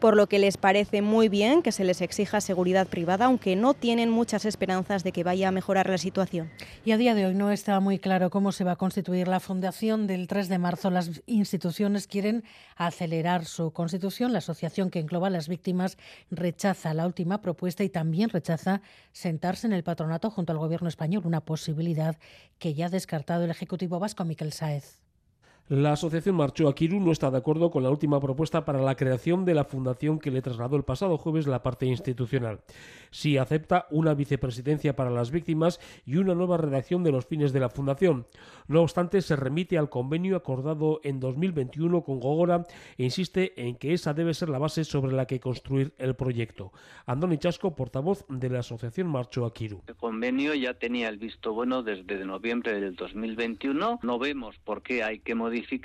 por 0.03 0.17
lo 0.17 0.27
que 0.27 0.41
les 0.41 0.57
parece 0.57 1.01
muy 1.01 1.29
bien 1.29 1.63
que 1.63 1.71
se 1.71 1.85
les 1.85 2.01
exija 2.01 2.41
seguridad 2.41 2.89
privada, 2.89 3.27
aunque 3.27 3.55
no 3.55 3.73
tienen 3.73 4.11
muchas 4.11 4.45
esperanzas 4.45 5.05
de 5.05 5.13
que 5.13 5.23
vaya 5.23 5.47
a 5.47 5.53
mejorar 5.53 5.89
la 5.89 5.97
situación. 5.97 6.51
Y 6.85 6.91
a 6.91 6.97
día 6.97 7.15
de 7.15 7.25
hoy 7.25 7.37
no 7.37 7.53
está 7.53 7.79
muy 7.79 8.01
claro 8.01 8.29
cómo 8.29 8.51
se 8.51 8.65
va 8.65 8.73
a 8.73 8.77
constituir 8.77 9.29
la 9.29 9.39
fundación 9.39 10.09
del 10.09 10.27
3 10.27 10.49
de 10.49 10.59
marzo. 10.59 10.91
Las 10.91 11.23
instituciones 11.27 12.09
quieren 12.09 12.43
acelerar 12.75 13.45
su 13.45 13.71
constitución. 13.71 14.33
La 14.33 14.39
asociación 14.39 14.91
que 14.91 14.99
engloba 14.99 15.29
a 15.29 15.31
las 15.31 15.47
víctimas 15.47 15.97
rechaza 16.33 16.95
la 16.95 17.07
última 17.07 17.41
propuesta 17.41 17.85
y 17.85 17.89
también 17.89 18.29
rechaza 18.29 18.83
sentarse 19.13 19.69
en 19.69 19.73
el 19.73 19.85
patronato 19.85 20.31
junto 20.31 20.53
al 20.53 20.59
gobierno 20.59 20.89
español, 20.89 21.23
una 21.27 21.43
posibilidad 21.43 22.19
que 22.59 22.75
ya 22.75 22.87
ha 22.87 22.91
descartado 22.91 23.45
el 23.45 23.53
Ejecutivo 23.53 24.01
vasco 24.01 24.25
Miquel 24.25 24.53
Sáez. 24.53 25.02
La 25.73 25.95
asociación 25.95 26.35
Marchó 26.35 26.69
Akiru 26.69 27.01
no 27.01 27.13
está 27.13 27.31
de 27.31 27.39
acuerdo 27.39 27.71
con 27.71 27.83
la 27.83 27.89
última 27.89 28.21
propuesta 28.21 28.63
para 28.67 28.83
la 28.83 28.95
creación 28.95 29.47
de 29.47 29.55
la 29.55 29.65
fundación 29.65 30.19
que 30.19 30.31
le 30.31 30.43
trasladó 30.43 30.77
el 30.77 30.83
pasado 30.83 31.17
jueves 31.17 31.47
la 31.47 31.63
parte 31.63 31.87
institucional. 31.87 32.61
Sí 33.11 33.39
acepta 33.39 33.87
una 33.91 34.13
vicepresidencia 34.13 34.95
para 34.95 35.09
las 35.09 35.31
víctimas 35.31 35.81
y 36.05 36.19
una 36.19 36.35
nueva 36.35 36.59
redacción 36.59 37.03
de 37.05 37.13
los 37.13 37.25
fines 37.25 37.55
de 37.55 37.61
la 37.61 37.71
fundación. 37.71 38.27
No 38.69 38.83
obstante, 38.83 39.23
se 39.23 39.37
remite 39.37 39.79
al 39.79 39.91
convenio 39.91 40.37
acordado 40.37 41.01
en 41.05 41.21
2021 41.21 42.03
con 42.03 42.21
Gogora 42.21 42.67
e 42.97 43.05
insiste 43.05 43.53
en 43.57 43.77
que 43.77 43.93
esa 43.93 44.15
debe 44.15 44.35
ser 44.35 44.49
la 44.49 44.59
base 44.59 44.85
sobre 44.85 45.13
la 45.13 45.27
que 45.27 45.41
construir 45.41 45.95
el 45.99 46.15
proyecto. 46.15 46.73
Andoni 47.07 47.39
Chasco, 47.39 47.75
portavoz 47.75 48.25
de 48.29 48.51
la 48.51 48.61
asociación 48.61 49.09
Marchó 49.09 49.47
Akiru. 49.47 49.83
El 49.87 49.97
convenio 49.97 50.55
ya 50.55 50.75
tenía 50.75 51.09
el 51.09 51.19
visto 51.19 51.53
bueno 51.53 51.83
desde 51.83 52.25
noviembre 52.25 52.81
del 52.81 52.95
2021. 52.95 54.01
No 54.03 54.19
vemos 54.19 54.57
por 54.65 54.83
qué 54.83 55.03
hay 55.03 55.19
que 55.19 55.35
modificar 55.35 55.83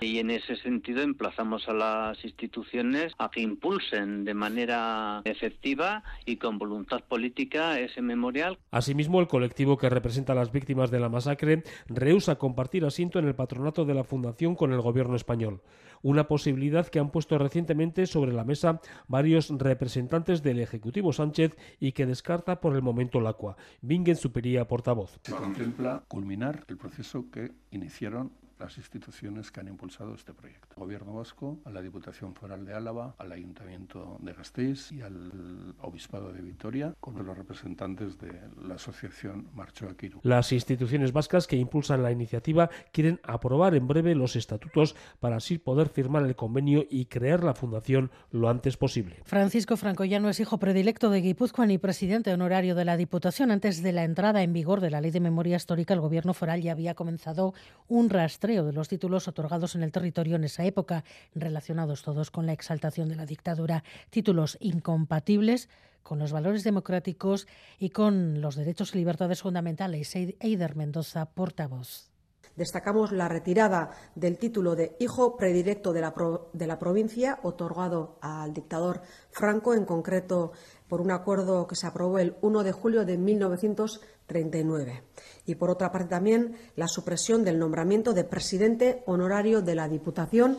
y 0.00 0.18
en 0.18 0.30
ese 0.30 0.56
sentido 0.56 1.02
emplazamos 1.02 1.68
a 1.68 1.72
las 1.72 2.24
instituciones 2.24 3.12
a 3.18 3.30
que 3.30 3.40
impulsen 3.40 4.24
de 4.24 4.34
manera 4.34 5.22
efectiva 5.24 6.02
y 6.24 6.36
con 6.36 6.58
voluntad 6.58 7.02
política 7.08 7.78
ese 7.78 8.02
memorial. 8.02 8.58
Asimismo, 8.70 9.20
el 9.20 9.28
colectivo 9.28 9.76
que 9.76 9.88
representa 9.88 10.32
a 10.32 10.36
las 10.36 10.52
víctimas 10.52 10.90
de 10.90 11.00
la 11.00 11.08
masacre 11.08 11.62
rehúsa 12.12 12.36
compartir 12.36 12.84
asiento 12.84 13.18
en 13.18 13.26
el 13.26 13.34
patronato 13.34 13.86
de 13.86 13.94
la 13.94 14.04
Fundación 14.04 14.54
con 14.54 14.74
el 14.74 14.82
gobierno 14.82 15.16
español, 15.16 15.62
una 16.02 16.28
posibilidad 16.28 16.86
que 16.86 16.98
han 16.98 17.10
puesto 17.10 17.38
recientemente 17.38 18.04
sobre 18.04 18.34
la 18.34 18.44
mesa 18.44 18.82
varios 19.08 19.48
representantes 19.48 20.42
del 20.42 20.60
Ejecutivo 20.60 21.14
Sánchez 21.14 21.56
y 21.80 21.92
que 21.92 22.04
descarta 22.04 22.60
por 22.60 22.76
el 22.76 22.82
momento 22.82 23.18
Lacua. 23.18 23.56
Bingen 23.80 24.16
Supería, 24.16 24.68
portavoz. 24.68 25.18
Se 25.22 25.32
contempla 25.32 26.04
culminar 26.06 26.66
el 26.68 26.76
proceso 26.76 27.30
que 27.30 27.52
iniciaron 27.70 28.30
las 28.62 28.78
instituciones 28.78 29.50
que 29.50 29.58
han 29.58 29.66
impulsado 29.66 30.14
este 30.14 30.32
proyecto. 30.32 30.68
El 30.76 30.82
Gobierno 30.84 31.14
vasco, 31.14 31.58
a 31.64 31.70
la 31.70 31.82
Diputación 31.82 32.34
Foral 32.34 32.64
de 32.64 32.74
Álava, 32.74 33.16
al 33.18 33.32
Ayuntamiento 33.32 34.18
de 34.20 34.32
Gasteiz 34.32 34.92
y 34.92 35.02
al 35.02 35.74
Obispado 35.80 36.32
de 36.32 36.40
Vitoria, 36.42 36.94
con 37.00 37.14
los 37.26 37.36
representantes 37.36 38.18
de 38.18 38.32
la 38.64 38.76
Asociación 38.76 39.48
Marcho 39.52 39.88
Aquiru. 39.88 40.20
Las 40.22 40.52
instituciones 40.52 41.12
vascas 41.12 41.48
que 41.48 41.56
impulsan 41.56 42.04
la 42.04 42.12
iniciativa 42.12 42.70
quieren 42.92 43.18
aprobar 43.24 43.74
en 43.74 43.88
breve 43.88 44.14
los 44.14 44.36
estatutos 44.36 44.94
para 45.18 45.36
así 45.36 45.58
poder 45.58 45.88
firmar 45.88 46.22
el 46.24 46.36
convenio 46.36 46.84
y 46.88 47.06
crear 47.06 47.42
la 47.42 47.54
fundación 47.54 48.12
lo 48.30 48.48
antes 48.48 48.76
posible. 48.76 49.16
Francisco 49.24 49.76
Franco 49.76 50.04
ya 50.04 50.20
no 50.20 50.28
es 50.28 50.38
hijo 50.38 50.58
predilecto 50.58 51.10
de 51.10 51.20
Guipúzcoa 51.20 51.66
ni 51.66 51.78
presidente 51.78 52.32
honorario 52.32 52.76
de 52.76 52.84
la 52.84 52.96
Diputación. 52.96 53.50
Antes 53.50 53.82
de 53.82 53.92
la 53.92 54.04
entrada 54.04 54.44
en 54.44 54.52
vigor 54.52 54.80
de 54.80 54.90
la 54.90 55.00
Ley 55.00 55.10
de 55.10 55.20
Memoria 55.20 55.56
Histórica, 55.56 55.94
el 55.94 56.00
Gobierno 56.00 56.32
foral 56.32 56.62
ya 56.62 56.72
había 56.72 56.94
comenzado 56.94 57.54
un 57.88 58.08
rastreo 58.08 58.51
de 58.60 58.72
los 58.72 58.88
títulos 58.88 59.28
otorgados 59.28 59.74
en 59.74 59.82
el 59.82 59.92
territorio 59.92 60.36
en 60.36 60.44
esa 60.44 60.64
época, 60.64 61.04
relacionados 61.34 62.02
todos 62.02 62.30
con 62.30 62.44
la 62.44 62.52
exaltación 62.52 63.08
de 63.08 63.16
la 63.16 63.24
dictadura. 63.24 63.82
Títulos 64.10 64.58
incompatibles 64.60 65.70
con 66.02 66.18
los 66.18 66.32
valores 66.32 66.64
democráticos 66.64 67.46
y 67.78 67.90
con 67.90 68.42
los 68.42 68.56
derechos 68.56 68.94
y 68.94 68.98
libertades 68.98 69.40
fundamentales. 69.40 70.14
Eider 70.14 70.76
Mendoza, 70.76 71.24
portavoz 71.26 72.12
destacamos 72.56 73.12
la 73.12 73.28
retirada 73.28 73.90
del 74.14 74.38
título 74.38 74.76
de 74.76 74.96
hijo 75.00 75.36
predilecto 75.36 75.92
de 75.92 76.00
la, 76.00 76.14
de 76.52 76.66
la, 76.66 76.78
provincia, 76.78 77.38
otorgado 77.42 78.18
al 78.20 78.52
dictador 78.52 79.02
Franco, 79.30 79.74
en 79.74 79.84
concreto 79.84 80.52
por 80.92 81.00
un 81.00 81.10
acuerdo 81.10 81.66
que 81.66 81.74
se 81.74 81.86
aprobó 81.86 82.18
el 82.18 82.36
1 82.42 82.64
de 82.64 82.72
julio 82.72 83.06
de 83.06 83.16
1939. 83.16 85.02
Y, 85.46 85.54
por 85.54 85.70
otra 85.70 85.90
parte, 85.90 86.10
también 86.10 86.54
la 86.76 86.86
supresión 86.86 87.44
del 87.44 87.58
nombramiento 87.58 88.12
de 88.12 88.24
presidente 88.24 89.02
honorario 89.06 89.62
de 89.62 89.74
la 89.74 89.88
Diputación 89.88 90.58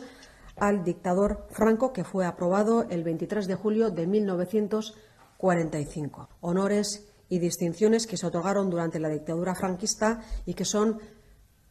al 0.56 0.82
dictador 0.82 1.46
Franco, 1.50 1.92
que 1.92 2.02
fue 2.02 2.26
aprobado 2.26 2.84
el 2.90 3.04
23 3.04 3.46
de 3.46 3.54
julio 3.54 3.90
de 3.90 4.08
1945. 4.08 6.28
Honores 6.40 7.06
y 7.28 7.38
distinciones 7.38 8.08
que 8.08 8.16
se 8.16 8.26
otorgaron 8.26 8.70
durante 8.70 8.98
la 8.98 9.10
dictadura 9.10 9.54
franquista 9.54 10.20
y 10.46 10.54
que 10.54 10.64
son 10.64 10.98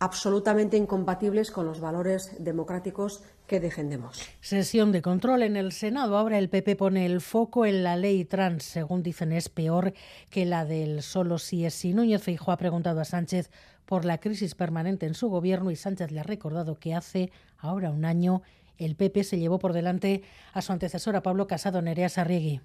absolutamente 0.04 0.76
incompatibles 0.76 1.50
con 1.50 1.66
los 1.66 1.80
valores 1.80 2.36
democráticos 2.38 3.24
que 3.48 3.62
defendemos. 3.62 4.20
Sesión 4.42 4.92
de 4.92 5.02
control 5.02 5.44
en 5.44 5.56
el 5.56 5.72
Senado. 5.72 6.18
Ahora 6.18 6.38
el 6.39 6.50
PP 6.50 6.76
pone 6.76 7.06
el 7.06 7.22
foco 7.22 7.66
en 7.66 7.84
la 7.84 7.96
ley 7.96 8.26
trans. 8.26 8.66
Según 8.66 9.02
dicen, 9.02 9.32
es 9.32 9.48
peor 9.48 9.94
que 10.30 10.46
la 10.46 10.66
del 10.66 11.04
solo 11.04 11.38
si 11.38 11.66
es 11.66 11.74
si. 11.74 11.94
Núñez 11.94 12.22
Feijóo 12.22 12.54
ha 12.54 12.58
preguntado 12.58 13.00
a 13.00 13.06
Sánchez 13.06 13.50
por 13.86 14.04
la 14.04 14.18
crisis 14.18 14.56
permanente 14.56 15.06
en 15.06 15.13
su 15.13 15.30
gobierno 15.30 15.72
y 15.72 15.78
Sánchez 15.78 16.12
le 16.12 16.20
ha 16.20 16.24
recordado 16.24 16.76
que 16.76 16.94
hace 16.94 17.32
ahora 17.58 17.89
un 17.89 18.04
año 18.04 18.42
el 18.78 18.98
PP 18.98 19.24
se 19.24 19.39
llevó 19.39 19.58
por 19.58 19.72
delante 19.72 20.24
a 20.52 20.62
su 20.62 20.74
antecesora 20.74 21.24
Pablo 21.24 21.48
Casado 21.48 21.82
Nerea 21.82 22.10
Sarriegui. 22.10 22.60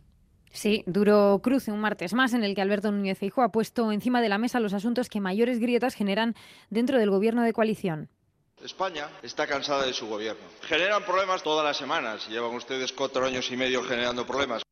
Sí, 0.51 0.83
duro 0.87 1.41
cruce 1.43 1.73
un 1.73 1.81
martes 1.81 2.15
más 2.15 2.35
en 2.35 2.45
el 2.45 2.55
que 2.55 2.63
Alberto 2.63 2.91
Núñez 2.91 3.19
Feijóo 3.19 3.45
ha 3.45 3.53
puesto 3.53 3.93
encima 3.93 4.21
de 4.21 4.29
la 4.29 4.39
mesa 4.39 4.61
los 4.61 4.73
asuntos 4.73 5.09
que 5.09 5.21
mayores 5.21 5.59
grietas 5.59 5.95
generan 5.95 6.35
dentro 6.71 6.99
del 6.99 7.11
gobierno 7.11 7.43
de 7.43 7.53
coalición. 7.53 8.09
España 8.65 9.09
está 9.23 9.47
cansada 9.47 9.87
de 9.87 9.93
su 9.93 10.09
gobierno. 10.09 10.43
Generan 10.63 11.05
problemas 11.05 11.43
todas 11.43 11.65
las 11.65 11.77
semanas. 11.77 12.29
Llevan 12.29 12.55
ustedes 12.55 12.93
cuatro 12.93 13.25
años 13.25 13.51
y 13.53 13.57
medio 13.57 13.83
generando 13.85 14.27
problemas. 14.27 14.63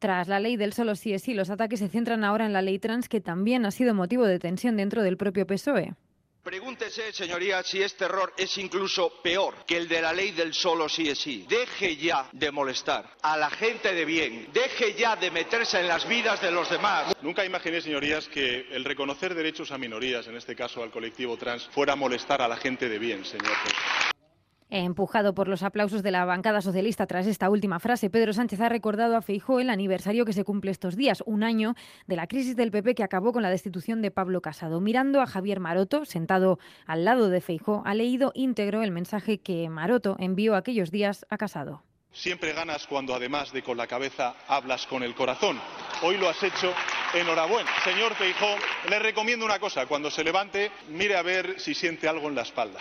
Tras 0.00 0.28
la 0.28 0.40
ley 0.40 0.56
del 0.56 0.72
solo 0.72 0.96
sí 0.96 1.12
es 1.12 1.22
sí, 1.22 1.34
los 1.34 1.50
ataques 1.50 1.78
se 1.78 1.88
centran 1.88 2.24
ahora 2.24 2.46
en 2.46 2.52
la 2.52 2.62
ley 2.62 2.78
trans, 2.78 3.08
que 3.08 3.20
también 3.20 3.66
ha 3.66 3.70
sido 3.70 3.94
motivo 3.94 4.24
de 4.24 4.38
tensión 4.38 4.76
dentro 4.76 5.02
del 5.02 5.16
propio 5.16 5.46
PSOE. 5.46 5.94
Pregúntese, 6.42 7.12
señoría, 7.12 7.62
si 7.62 7.82
este 7.82 8.06
error 8.06 8.32
es 8.36 8.56
incluso 8.56 9.20
peor 9.22 9.64
que 9.66 9.76
el 9.76 9.86
de 9.86 10.00
la 10.00 10.12
ley 10.12 10.30
del 10.30 10.54
solo 10.54 10.88
sí 10.88 11.08
es 11.08 11.18
sí. 11.18 11.44
Deje 11.46 11.96
ya 11.96 12.28
de 12.32 12.50
molestar 12.50 13.14
a 13.20 13.36
la 13.36 13.50
gente 13.50 13.92
de 13.92 14.04
bien. 14.06 14.48
Deje 14.52 14.94
ya 14.94 15.16
de 15.16 15.30
meterse 15.30 15.80
en 15.80 15.88
las 15.88 16.08
vidas 16.08 16.40
de 16.40 16.50
los 16.50 16.70
demás. 16.70 17.14
Nunca 17.20 17.44
imaginé, 17.44 17.82
señorías, 17.82 18.26
que 18.28 18.66
el 18.70 18.84
reconocer 18.84 19.34
derechos 19.34 19.70
a 19.70 19.76
minorías, 19.76 20.26
en 20.28 20.36
este 20.36 20.56
caso 20.56 20.82
al 20.82 20.90
colectivo 20.90 21.36
trans, 21.36 21.68
fuera 21.72 21.94
molestar 21.94 22.40
a 22.40 22.48
la 22.48 22.56
gente 22.56 22.88
de 22.88 22.98
bien, 22.98 23.24
señor 23.24 23.56
Empujado 24.72 25.34
por 25.34 25.48
los 25.48 25.64
aplausos 25.64 26.04
de 26.04 26.12
la 26.12 26.24
bancada 26.24 26.60
socialista 26.60 27.08
tras 27.08 27.26
esta 27.26 27.50
última 27.50 27.80
frase, 27.80 28.08
Pedro 28.08 28.32
Sánchez 28.32 28.60
ha 28.60 28.68
recordado 28.68 29.16
a 29.16 29.22
Feijó 29.22 29.58
el 29.58 29.68
aniversario 29.68 30.24
que 30.24 30.32
se 30.32 30.44
cumple 30.44 30.70
estos 30.70 30.94
días, 30.94 31.24
un 31.26 31.42
año 31.42 31.74
de 32.06 32.14
la 32.14 32.28
crisis 32.28 32.54
del 32.54 32.70
PP 32.70 32.94
que 32.94 33.02
acabó 33.02 33.32
con 33.32 33.42
la 33.42 33.50
destitución 33.50 34.00
de 34.00 34.12
Pablo 34.12 34.40
Casado. 34.42 34.80
Mirando 34.80 35.22
a 35.22 35.26
Javier 35.26 35.58
Maroto, 35.58 36.04
sentado 36.04 36.60
al 36.86 37.04
lado 37.04 37.30
de 37.30 37.40
Feijó, 37.40 37.82
ha 37.84 37.94
leído 37.94 38.30
íntegro 38.32 38.84
el 38.84 38.92
mensaje 38.92 39.38
que 39.38 39.68
Maroto 39.68 40.14
envió 40.20 40.54
aquellos 40.54 40.92
días 40.92 41.26
a 41.30 41.36
Casado. 41.36 41.82
Siempre 42.12 42.52
ganas 42.52 42.86
cuando 42.86 43.12
además 43.12 43.52
de 43.52 43.64
con 43.64 43.76
la 43.76 43.88
cabeza 43.88 44.36
hablas 44.46 44.86
con 44.86 45.02
el 45.02 45.16
corazón. 45.16 45.60
Hoy 46.02 46.16
lo 46.16 46.28
has 46.28 46.40
hecho. 46.44 46.72
Enhorabuena. 47.12 47.70
Señor 47.82 48.14
Feijó, 48.14 48.54
le 48.88 49.00
recomiendo 49.00 49.44
una 49.44 49.58
cosa. 49.58 49.86
Cuando 49.86 50.12
se 50.12 50.22
levante, 50.22 50.70
mire 50.90 51.16
a 51.16 51.22
ver 51.22 51.58
si 51.58 51.74
siente 51.74 52.08
algo 52.08 52.28
en 52.28 52.36
la 52.36 52.42
espalda. 52.42 52.80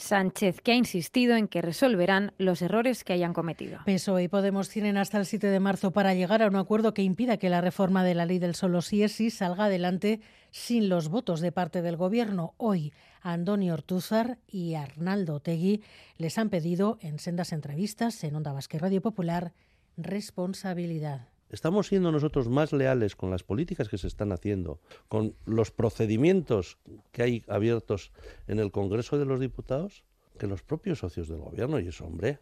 Sánchez, 0.00 0.60
que 0.60 0.72
ha 0.72 0.76
insistido 0.76 1.36
en 1.36 1.48
que 1.48 1.62
resolverán 1.62 2.32
los 2.38 2.62
errores 2.62 3.04
que 3.04 3.12
hayan 3.12 3.32
cometido. 3.32 3.80
PSOE 3.84 4.24
y 4.24 4.28
Podemos 4.28 4.68
tienen 4.68 4.96
hasta 4.96 5.18
el 5.18 5.26
7 5.26 5.46
de 5.46 5.60
marzo 5.60 5.90
para 5.92 6.14
llegar 6.14 6.42
a 6.42 6.48
un 6.48 6.56
acuerdo 6.56 6.94
que 6.94 7.02
impida 7.02 7.36
que 7.36 7.50
la 7.50 7.60
reforma 7.60 8.04
de 8.04 8.14
la 8.14 8.26
ley 8.26 8.38
del 8.38 8.54
solo 8.54 8.82
sí 8.82 9.02
es 9.02 9.12
sí 9.12 9.30
salga 9.30 9.66
adelante 9.66 10.20
sin 10.50 10.88
los 10.88 11.08
votos 11.08 11.40
de 11.40 11.52
parte 11.52 11.82
del 11.82 11.96
Gobierno. 11.96 12.54
Hoy, 12.56 12.92
Antonio 13.20 13.74
Ortúzar 13.74 14.38
y 14.48 14.74
Arnaldo 14.74 15.40
Tegui 15.40 15.82
les 16.16 16.38
han 16.38 16.50
pedido 16.50 16.98
en 17.00 17.18
sendas 17.18 17.52
entrevistas 17.52 18.24
en 18.24 18.36
Onda 18.36 18.52
Vasque 18.52 18.78
Radio 18.78 19.00
Popular 19.02 19.52
responsabilidad. 19.96 21.29
¿Estamos 21.50 21.88
siendo 21.88 22.12
nosotros 22.12 22.48
más 22.48 22.72
leales 22.72 23.16
con 23.16 23.30
las 23.30 23.42
políticas 23.42 23.88
que 23.88 23.98
se 23.98 24.06
están 24.06 24.30
haciendo, 24.30 24.80
con 25.08 25.34
los 25.46 25.72
procedimientos 25.72 26.78
que 27.10 27.22
hay 27.22 27.44
abiertos 27.48 28.12
en 28.46 28.60
el 28.60 28.70
Congreso 28.70 29.18
de 29.18 29.24
los 29.24 29.40
Diputados, 29.40 30.04
que 30.38 30.46
los 30.46 30.62
propios 30.62 31.00
socios 31.00 31.28
del 31.28 31.38
Gobierno? 31.38 31.80
Y 31.80 31.88
eso, 31.88 32.04
hombre, 32.04 32.38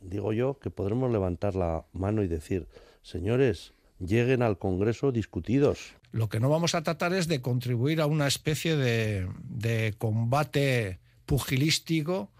digo 0.00 0.32
yo 0.32 0.60
que 0.60 0.70
podremos 0.70 1.10
levantar 1.10 1.56
la 1.56 1.84
mano 1.92 2.22
y 2.22 2.28
decir, 2.28 2.68
señores, 3.02 3.74
lleguen 3.98 4.40
al 4.42 4.56
Congreso 4.56 5.10
discutidos. 5.10 5.94
Lo 6.12 6.28
que 6.28 6.38
no 6.38 6.48
vamos 6.48 6.76
a 6.76 6.82
tratar 6.84 7.12
es 7.12 7.26
de 7.26 7.42
contribuir 7.42 8.00
a 8.00 8.06
una 8.06 8.28
especie 8.28 8.76
de, 8.76 9.28
de 9.42 9.94
combate 9.98 11.00
pugilístico 11.26 12.30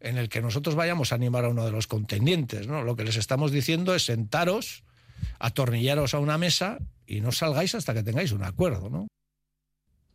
en 0.00 0.16
el 0.16 0.28
que 0.28 0.42
nosotros 0.42 0.74
vayamos 0.74 1.12
a 1.12 1.14
animar 1.14 1.44
a 1.44 1.50
uno 1.50 1.64
de 1.64 1.70
los 1.70 1.86
contendientes. 1.86 2.66
¿no? 2.66 2.82
Lo 2.82 2.96
que 2.96 3.04
les 3.04 3.16
estamos 3.16 3.52
diciendo 3.52 3.94
es 3.94 4.06
sentaros 4.06 4.82
atornillaros 5.38 6.14
a 6.14 6.18
una 6.18 6.38
mesa 6.38 6.78
y 7.06 7.20
no 7.20 7.32
salgáis 7.32 7.74
hasta 7.74 7.94
que 7.94 8.02
tengáis 8.02 8.32
un 8.32 8.44
acuerdo, 8.44 8.90
¿no? 8.90 9.06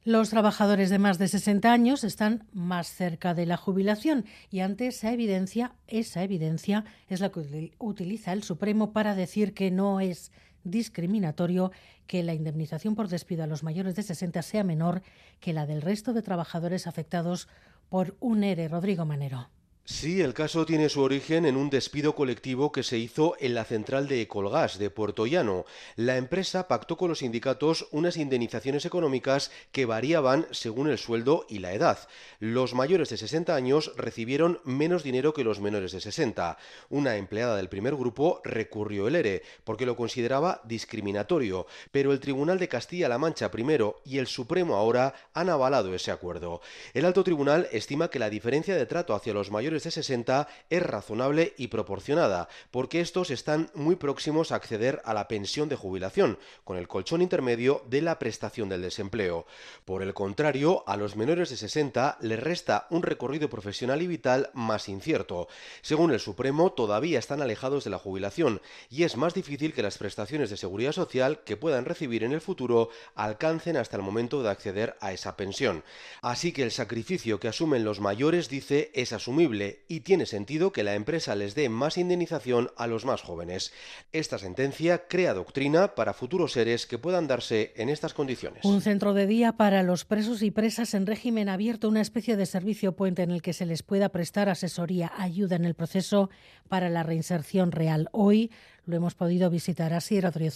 Los 0.06 0.30
trabajadores 0.30 0.92
de 0.92 1.00
más 1.00 1.18
de 1.18 1.28
60 1.28 1.74
años 1.74 2.04
están 2.04 2.48
más 2.54 2.88
cerca 2.90 3.34
de 3.34 3.48
la 3.48 3.58
jubilación 3.58 4.26
y 4.52 4.60
ante 4.60 4.86
esa 4.86 5.12
evidencia, 5.12 5.74
esa 5.88 6.22
evidencia 6.22 6.86
es 7.08 7.22
la 7.22 7.32
que 7.32 7.74
utiliza 7.80 8.32
el 8.32 8.44
Supremo 8.44 8.94
para 8.94 9.16
decir 9.16 9.56
que 9.56 9.72
no 9.72 10.00
es 10.00 10.32
discriminatorio 10.64 11.72
que 12.06 12.22
la 12.22 12.36
indemnización 12.36 12.94
por 12.94 13.08
despido 13.08 13.44
a 13.44 13.48
los 13.48 13.64
mayores 13.64 13.96
de 13.96 14.04
60 14.04 14.44
sea 14.44 14.64
menor 14.64 15.02
que 15.40 15.54
la 15.54 15.66
del 15.66 15.82
resto 15.82 16.14
de 16.14 16.22
trabajadores 16.22 16.86
afectados 16.86 17.48
por 17.90 18.16
un 18.20 18.44
ERE. 18.44 18.68
Rodrigo 18.68 19.06
Manero. 19.06 19.50
Sí, 19.88 20.20
el 20.20 20.34
caso 20.34 20.66
tiene 20.66 20.90
su 20.90 21.04
origen 21.04 21.46
en 21.46 21.56
un 21.56 21.70
despido 21.70 22.16
colectivo 22.16 22.72
que 22.72 22.82
se 22.82 22.98
hizo 22.98 23.36
en 23.40 23.54
la 23.54 23.66
central 23.66 24.08
de 24.08 24.20
Ecolgas 24.20 24.80
de 24.80 24.90
Puerto 24.90 25.28
Llano. 25.28 25.64
La 25.96 26.18
empresa 26.18 26.68
pactó 26.68 26.98
con 26.98 27.10
los 27.10 27.20
sindicatos 27.20 27.88
unas 27.92 28.18
indemnizaciones 28.18 28.86
económicas 28.86 29.52
que 29.72 29.86
variaban 29.86 30.48
según 30.50 30.90
el 30.90 30.98
sueldo 30.98 31.46
y 31.50 31.60
la 31.60 31.74
edad. 31.74 32.00
Los 32.40 32.74
mayores 32.74 33.10
de 33.10 33.18
60 33.18 33.54
años 33.54 33.94
recibieron 33.96 34.60
menos 34.64 35.04
dinero 35.04 35.36
que 35.36 35.44
los 35.44 35.60
menores 35.60 35.92
de 35.92 36.02
60. 36.02 36.58
Una 36.90 37.18
empleada 37.18 37.56
del 37.56 37.70
primer 37.70 37.96
grupo 37.96 38.42
recurrió 38.44 39.08
el 39.08 39.16
ERE 39.16 39.44
porque 39.66 39.86
lo 39.86 39.96
consideraba 39.96 40.62
discriminatorio, 40.64 41.68
pero 41.92 42.12
el 42.12 42.20
Tribunal 42.20 42.58
de 42.58 42.70
Castilla-La 42.70 43.20
Mancha 43.20 43.52
primero 43.52 44.02
y 44.04 44.18
el 44.18 44.26
Supremo 44.26 44.78
ahora 44.78 45.14
han 45.36 45.50
avalado 45.50 45.94
ese 45.94 46.10
acuerdo. 46.10 46.62
El 46.96 47.06
alto 47.06 47.24
tribunal 47.24 47.68
estima 47.72 48.10
que 48.10 48.18
la 48.18 48.32
diferencia 48.32 48.76
de 48.76 48.88
trato 48.88 49.14
hacia 49.14 49.36
los 49.36 49.52
mayores 49.52 49.75
de 49.84 49.92
60 49.92 50.48
es 50.70 50.84
razonable 50.84 51.54
y 51.58 51.68
proporcionada, 51.68 52.48
porque 52.72 53.02
estos 53.02 53.32
están 53.32 53.70
muy 53.74 53.96
próximos 53.96 54.52
a 54.52 54.56
acceder 54.56 55.02
a 55.06 55.14
la 55.14 55.28
pensión 55.28 55.70
de 55.70 55.76
jubilación, 55.76 56.38
con 56.64 56.78
el 56.78 56.88
colchón 56.88 57.22
intermedio 57.22 57.84
de 57.90 58.02
la 58.02 58.20
prestación 58.20 58.70
del 58.70 58.82
desempleo. 58.82 59.46
Por 59.86 60.02
el 60.02 60.14
contrario, 60.14 60.84
a 60.88 60.98
los 60.98 61.16
menores 61.16 61.50
de 61.50 61.58
60 61.58 62.18
les 62.22 62.40
resta 62.40 62.88
un 62.90 63.04
recorrido 63.04 63.50
profesional 63.50 64.02
y 64.02 64.08
vital 64.08 64.50
más 64.54 64.90
incierto. 64.90 65.48
Según 65.82 66.12
el 66.12 66.20
Supremo, 66.20 66.72
todavía 66.72 67.20
están 67.20 67.42
alejados 67.42 67.84
de 67.84 67.90
la 67.90 68.00
jubilación 68.00 68.62
y 68.90 69.04
es 69.04 69.18
más 69.18 69.34
difícil 69.34 69.74
que 69.74 69.84
las 69.84 69.98
prestaciones 69.98 70.50
de 70.50 70.58
seguridad 70.58 70.92
social 70.92 71.44
que 71.44 71.58
puedan 71.58 71.86
recibir 71.86 72.24
en 72.24 72.32
el 72.32 72.42
futuro 72.42 72.90
alcancen 73.16 73.78
hasta 73.78 73.98
el 73.98 74.04
momento 74.04 74.44
de 74.44 74.50
acceder 74.50 74.96
a 75.02 75.14
esa 75.14 75.36
pensión. 75.36 75.84
Así 76.22 76.52
que 76.52 76.64
el 76.64 76.72
sacrificio 76.72 77.40
que 77.40 77.48
asumen 77.48 77.84
los 77.84 78.00
mayores, 78.00 78.50
dice, 78.50 78.92
es 78.94 79.14
asumible 79.14 79.65
y 79.88 80.02
tiene 80.02 80.26
sentido 80.26 80.72
que 80.72 80.84
la 80.84 80.96
empresa 80.96 81.36
les 81.36 81.56
dé 81.56 81.70
más 81.70 81.98
indemnización 81.98 82.72
a 82.78 82.88
los 82.88 83.06
más 83.06 83.22
jóvenes. 83.22 83.72
Esta 84.12 84.38
sentencia 84.38 85.08
crea 85.08 85.34
doctrina 85.34 85.96
para 85.96 86.14
futuros 86.14 86.54
seres 86.54 86.86
que 86.86 86.98
puedan 86.98 87.28
darse 87.28 87.74
en 87.76 87.90
estas 87.90 88.14
condiciones. 88.14 88.64
Un 88.66 88.82
centro 88.82 89.14
de 89.14 89.28
día 89.28 89.54
para 89.54 89.84
los 89.84 90.06
presos 90.06 90.42
y 90.42 90.52
presas 90.52 90.94
en 90.94 91.06
régimen 91.06 91.50
abierto, 91.50 91.90
una 91.90 92.02
especie 92.02 92.36
de 92.36 92.46
servicio 92.46 92.96
puente 92.96 93.24
en 93.24 93.32
el 93.32 93.42
que 93.42 93.54
se 93.54 93.66
les 93.66 93.84
pueda 93.84 94.10
prestar 94.10 94.50
asesoría, 94.50 95.12
ayuda 95.18 95.56
en 95.56 95.66
el 95.66 95.76
proceso 95.76 96.30
para 96.68 96.90
la 96.90 97.04
reinserción 97.04 97.72
real. 97.72 98.10
Hoy 98.12 98.52
lo 98.86 98.96
hemos 98.96 99.16
podido 99.16 99.50
visitar 99.50 99.94
así, 99.94 100.20
Rodríguez 100.22 100.56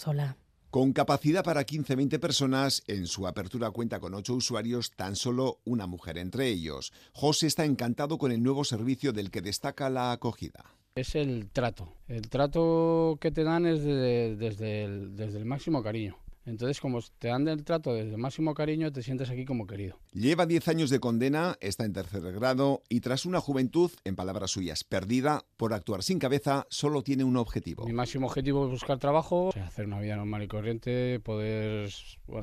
con 0.69 0.93
capacidad 0.93 1.43
para 1.43 1.65
15-20 1.65 2.19
personas, 2.19 2.83
en 2.87 3.07
su 3.07 3.25
apertura 3.27 3.71
cuenta 3.71 3.99
con 3.99 4.13
8 4.13 4.35
usuarios, 4.35 4.91
tan 4.91 5.15
solo 5.15 5.59
una 5.65 5.87
mujer 5.87 6.17
entre 6.17 6.47
ellos. 6.47 6.93
José 7.13 7.47
está 7.47 7.65
encantado 7.65 8.17
con 8.17 8.31
el 8.31 8.43
nuevo 8.43 8.63
servicio 8.63 9.11
del 9.11 9.31
que 9.31 9.41
destaca 9.41 9.89
la 9.89 10.11
acogida. 10.11 10.75
Es 10.95 11.15
el 11.15 11.49
trato. 11.49 11.93
El 12.07 12.29
trato 12.29 13.17
que 13.21 13.31
te 13.31 13.43
dan 13.43 13.65
es 13.65 13.83
desde, 13.83 15.07
desde 15.09 15.37
el 15.37 15.45
máximo 15.45 15.81
cariño. 15.81 16.17
Entonces, 16.49 16.81
como 16.81 16.99
te 17.19 17.27
dan 17.27 17.47
el 17.47 17.63
trato 17.63 17.93
desde 17.93 18.11
el 18.11 18.17
máximo 18.17 18.55
cariño, 18.55 18.91
te 18.91 19.03
sientes 19.03 19.29
aquí 19.29 19.45
como 19.45 19.67
querido. 19.67 19.99
Lleva 20.13 20.47
10 20.47 20.67
años 20.67 20.89
de 20.89 20.99
condena, 20.99 21.55
está 21.61 21.85
en 21.85 21.93
tercer 21.93 22.21
grado 22.31 22.81
y 22.89 23.01
tras 23.01 23.25
una 23.25 23.39
juventud, 23.39 23.91
en 24.03 24.15
palabras 24.15 24.51
suyas, 24.51 24.83
perdida 24.83 25.45
por 25.57 25.73
actuar 25.73 26.01
sin 26.01 26.17
cabeza, 26.17 26.65
solo 26.69 27.03
tiene 27.03 27.23
un 27.23 27.37
objetivo. 27.37 27.85
Mi 27.85 27.93
máximo 27.93 28.25
objetivo 28.25 28.65
es 28.65 28.71
buscar 28.71 28.97
trabajo, 28.97 29.51
hacer 29.63 29.85
una 29.85 29.99
vida 29.99 30.15
normal 30.15 30.41
y 30.41 30.47
corriente, 30.47 31.19
poder 31.19 31.91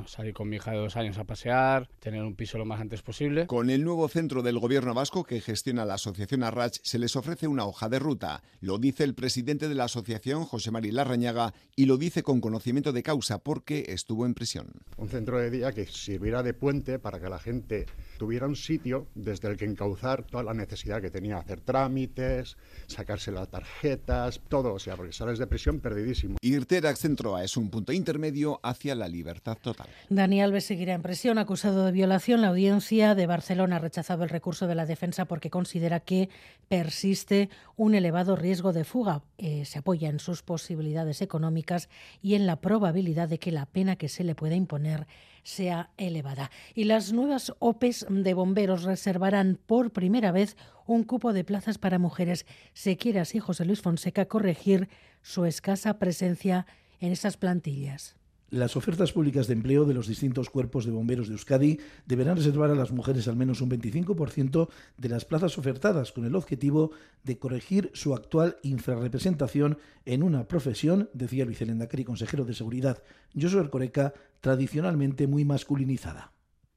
salir 0.06 0.32
con 0.34 0.48
mi 0.48 0.56
hija 0.56 0.70
de 0.70 0.78
dos 0.78 0.96
años 0.96 1.18
a 1.18 1.24
pasear, 1.24 1.88
tener 1.98 2.22
un 2.22 2.36
piso 2.36 2.58
lo 2.58 2.64
más 2.64 2.80
antes 2.80 3.02
posible. 3.02 3.46
Con 3.48 3.70
el 3.70 3.82
nuevo 3.82 4.08
centro 4.08 4.42
del 4.42 4.60
gobierno 4.60 4.94
vasco 4.94 5.24
que 5.24 5.40
gestiona 5.40 5.84
la 5.84 5.94
asociación 5.94 6.44
Arrach, 6.44 6.78
se 6.82 7.00
les 7.00 7.16
ofrece 7.16 7.48
una 7.48 7.66
hoja 7.66 7.88
de 7.88 7.98
ruta. 7.98 8.42
Lo 8.60 8.78
dice 8.78 9.02
el 9.02 9.14
presidente 9.14 9.68
de 9.68 9.74
la 9.74 9.84
asociación, 9.84 10.44
José 10.44 10.70
Mari 10.70 10.92
Larrañaga, 10.92 11.54
y 11.74 11.86
lo 11.86 11.96
dice 11.96 12.22
con 12.22 12.40
conocimiento 12.40 12.92
de 12.92 13.02
causa 13.02 13.38
porque 13.38 13.95
estuvo 13.96 14.24
en 14.24 14.34
prisión. 14.34 14.68
Un 14.96 15.08
centro 15.08 15.38
de 15.38 15.50
día 15.50 15.72
que 15.72 15.86
sirviera 15.86 16.42
de 16.42 16.54
puente 16.54 16.98
para 16.98 17.18
que 17.18 17.28
la 17.28 17.38
gente 17.40 17.86
tuviera 18.16 18.46
un 18.46 18.56
sitio 18.56 19.06
desde 19.14 19.48
el 19.48 19.56
que 19.56 19.64
encauzar 19.64 20.22
toda 20.24 20.42
la 20.42 20.54
necesidad 20.54 21.00
que 21.00 21.10
tenía, 21.10 21.38
hacer 21.38 21.60
trámites, 21.60 22.56
sacarse 22.86 23.30
las 23.32 23.48
tarjetas, 23.48 24.40
todo, 24.48 24.74
o 24.74 24.78
sea, 24.78 24.96
porque 24.96 25.12
sales 25.12 25.38
de 25.38 25.46
prisión 25.46 25.80
perdidísimo. 25.80 26.36
Irterac 26.40 26.96
Centroa 26.96 27.44
es 27.44 27.56
un 27.56 27.70
punto 27.70 27.92
intermedio 27.92 28.60
hacia 28.62 28.94
la 28.94 29.08
libertad 29.08 29.58
total. 29.60 29.88
Dani 30.08 30.40
Alves 30.40 30.64
seguirá 30.64 30.94
en 30.94 31.02
prisión 31.02 31.38
acusado 31.38 31.84
de 31.84 31.92
violación. 31.92 32.40
La 32.40 32.48
audiencia 32.48 33.14
de 33.14 33.26
Barcelona 33.26 33.76
ha 33.76 33.80
rechazado 33.80 34.24
el 34.24 34.30
recurso 34.30 34.66
de 34.66 34.74
la 34.74 34.86
defensa 34.86 35.26
porque 35.26 35.50
considera 35.50 36.00
que 36.00 36.28
persiste 36.68 37.48
un 37.76 37.94
elevado 37.94 38.36
riesgo 38.36 38.72
de 38.72 38.84
fuga. 38.84 39.22
Eh, 39.38 39.64
se 39.64 39.78
apoya 39.78 40.08
en 40.08 40.18
sus 40.18 40.42
posibilidades 40.42 41.22
económicas 41.22 41.88
y 42.22 42.34
en 42.34 42.46
la 42.46 42.56
probabilidad 42.56 43.28
de 43.28 43.38
que 43.38 43.52
la 43.52 43.66
pena 43.66 43.96
que 43.96 44.08
se 44.08 44.24
le 44.24 44.34
pueda 44.34 44.54
imponer 44.54 45.06
sea 45.46 45.90
elevada. 45.96 46.50
Y 46.74 46.84
las 46.84 47.12
nuevas 47.12 47.52
OPEs 47.60 48.06
de 48.10 48.34
bomberos 48.34 48.82
reservarán 48.82 49.58
por 49.64 49.92
primera 49.92 50.32
vez 50.32 50.56
un 50.86 51.04
cupo 51.04 51.32
de 51.32 51.44
plazas 51.44 51.78
para 51.78 52.00
mujeres. 52.00 52.46
Se 52.72 52.96
quiere 52.96 53.20
así 53.20 53.38
José 53.38 53.64
Luis 53.64 53.80
Fonseca 53.80 54.26
corregir 54.26 54.88
su 55.22 55.44
escasa 55.44 55.98
presencia 55.98 56.66
en 56.98 57.12
esas 57.12 57.36
plantillas. 57.36 58.16
Las 58.50 58.76
ofertas 58.76 59.12
públicas 59.12 59.48
de 59.48 59.54
empleo 59.54 59.84
de 59.86 59.94
los 59.94 60.06
distintos 60.06 60.50
cuerpos 60.50 60.84
de 60.84 60.92
bomberos 60.92 61.26
de 61.26 61.34
Euskadi 61.34 61.80
deberán 62.06 62.36
reservar 62.36 62.70
a 62.70 62.76
las 62.76 62.92
mujeres 62.92 63.26
al 63.26 63.34
menos 63.34 63.60
un 63.60 63.70
25% 63.70 64.68
de 64.96 65.08
las 65.08 65.24
plazas 65.24 65.58
ofertadas 65.58 66.12
con 66.12 66.24
el 66.24 66.36
objetivo 66.36 66.92
de 67.24 67.38
corregir 67.38 67.90
su 67.92 68.14
actual 68.14 68.58
infrarrepresentación 68.62 69.78
en 70.04 70.22
una 70.22 70.46
profesión, 70.46 71.10
decía 71.12 71.44
Luis 71.44 71.60
Elendacari, 71.60 72.04
consejero 72.04 72.44
de 72.44 72.54
Seguridad, 72.54 73.02
Josué 73.34 73.62
Ercoreca, 73.62 74.14
tradicionalmente 74.40 75.26
muy 75.26 75.44
masculinizada. 75.44 76.32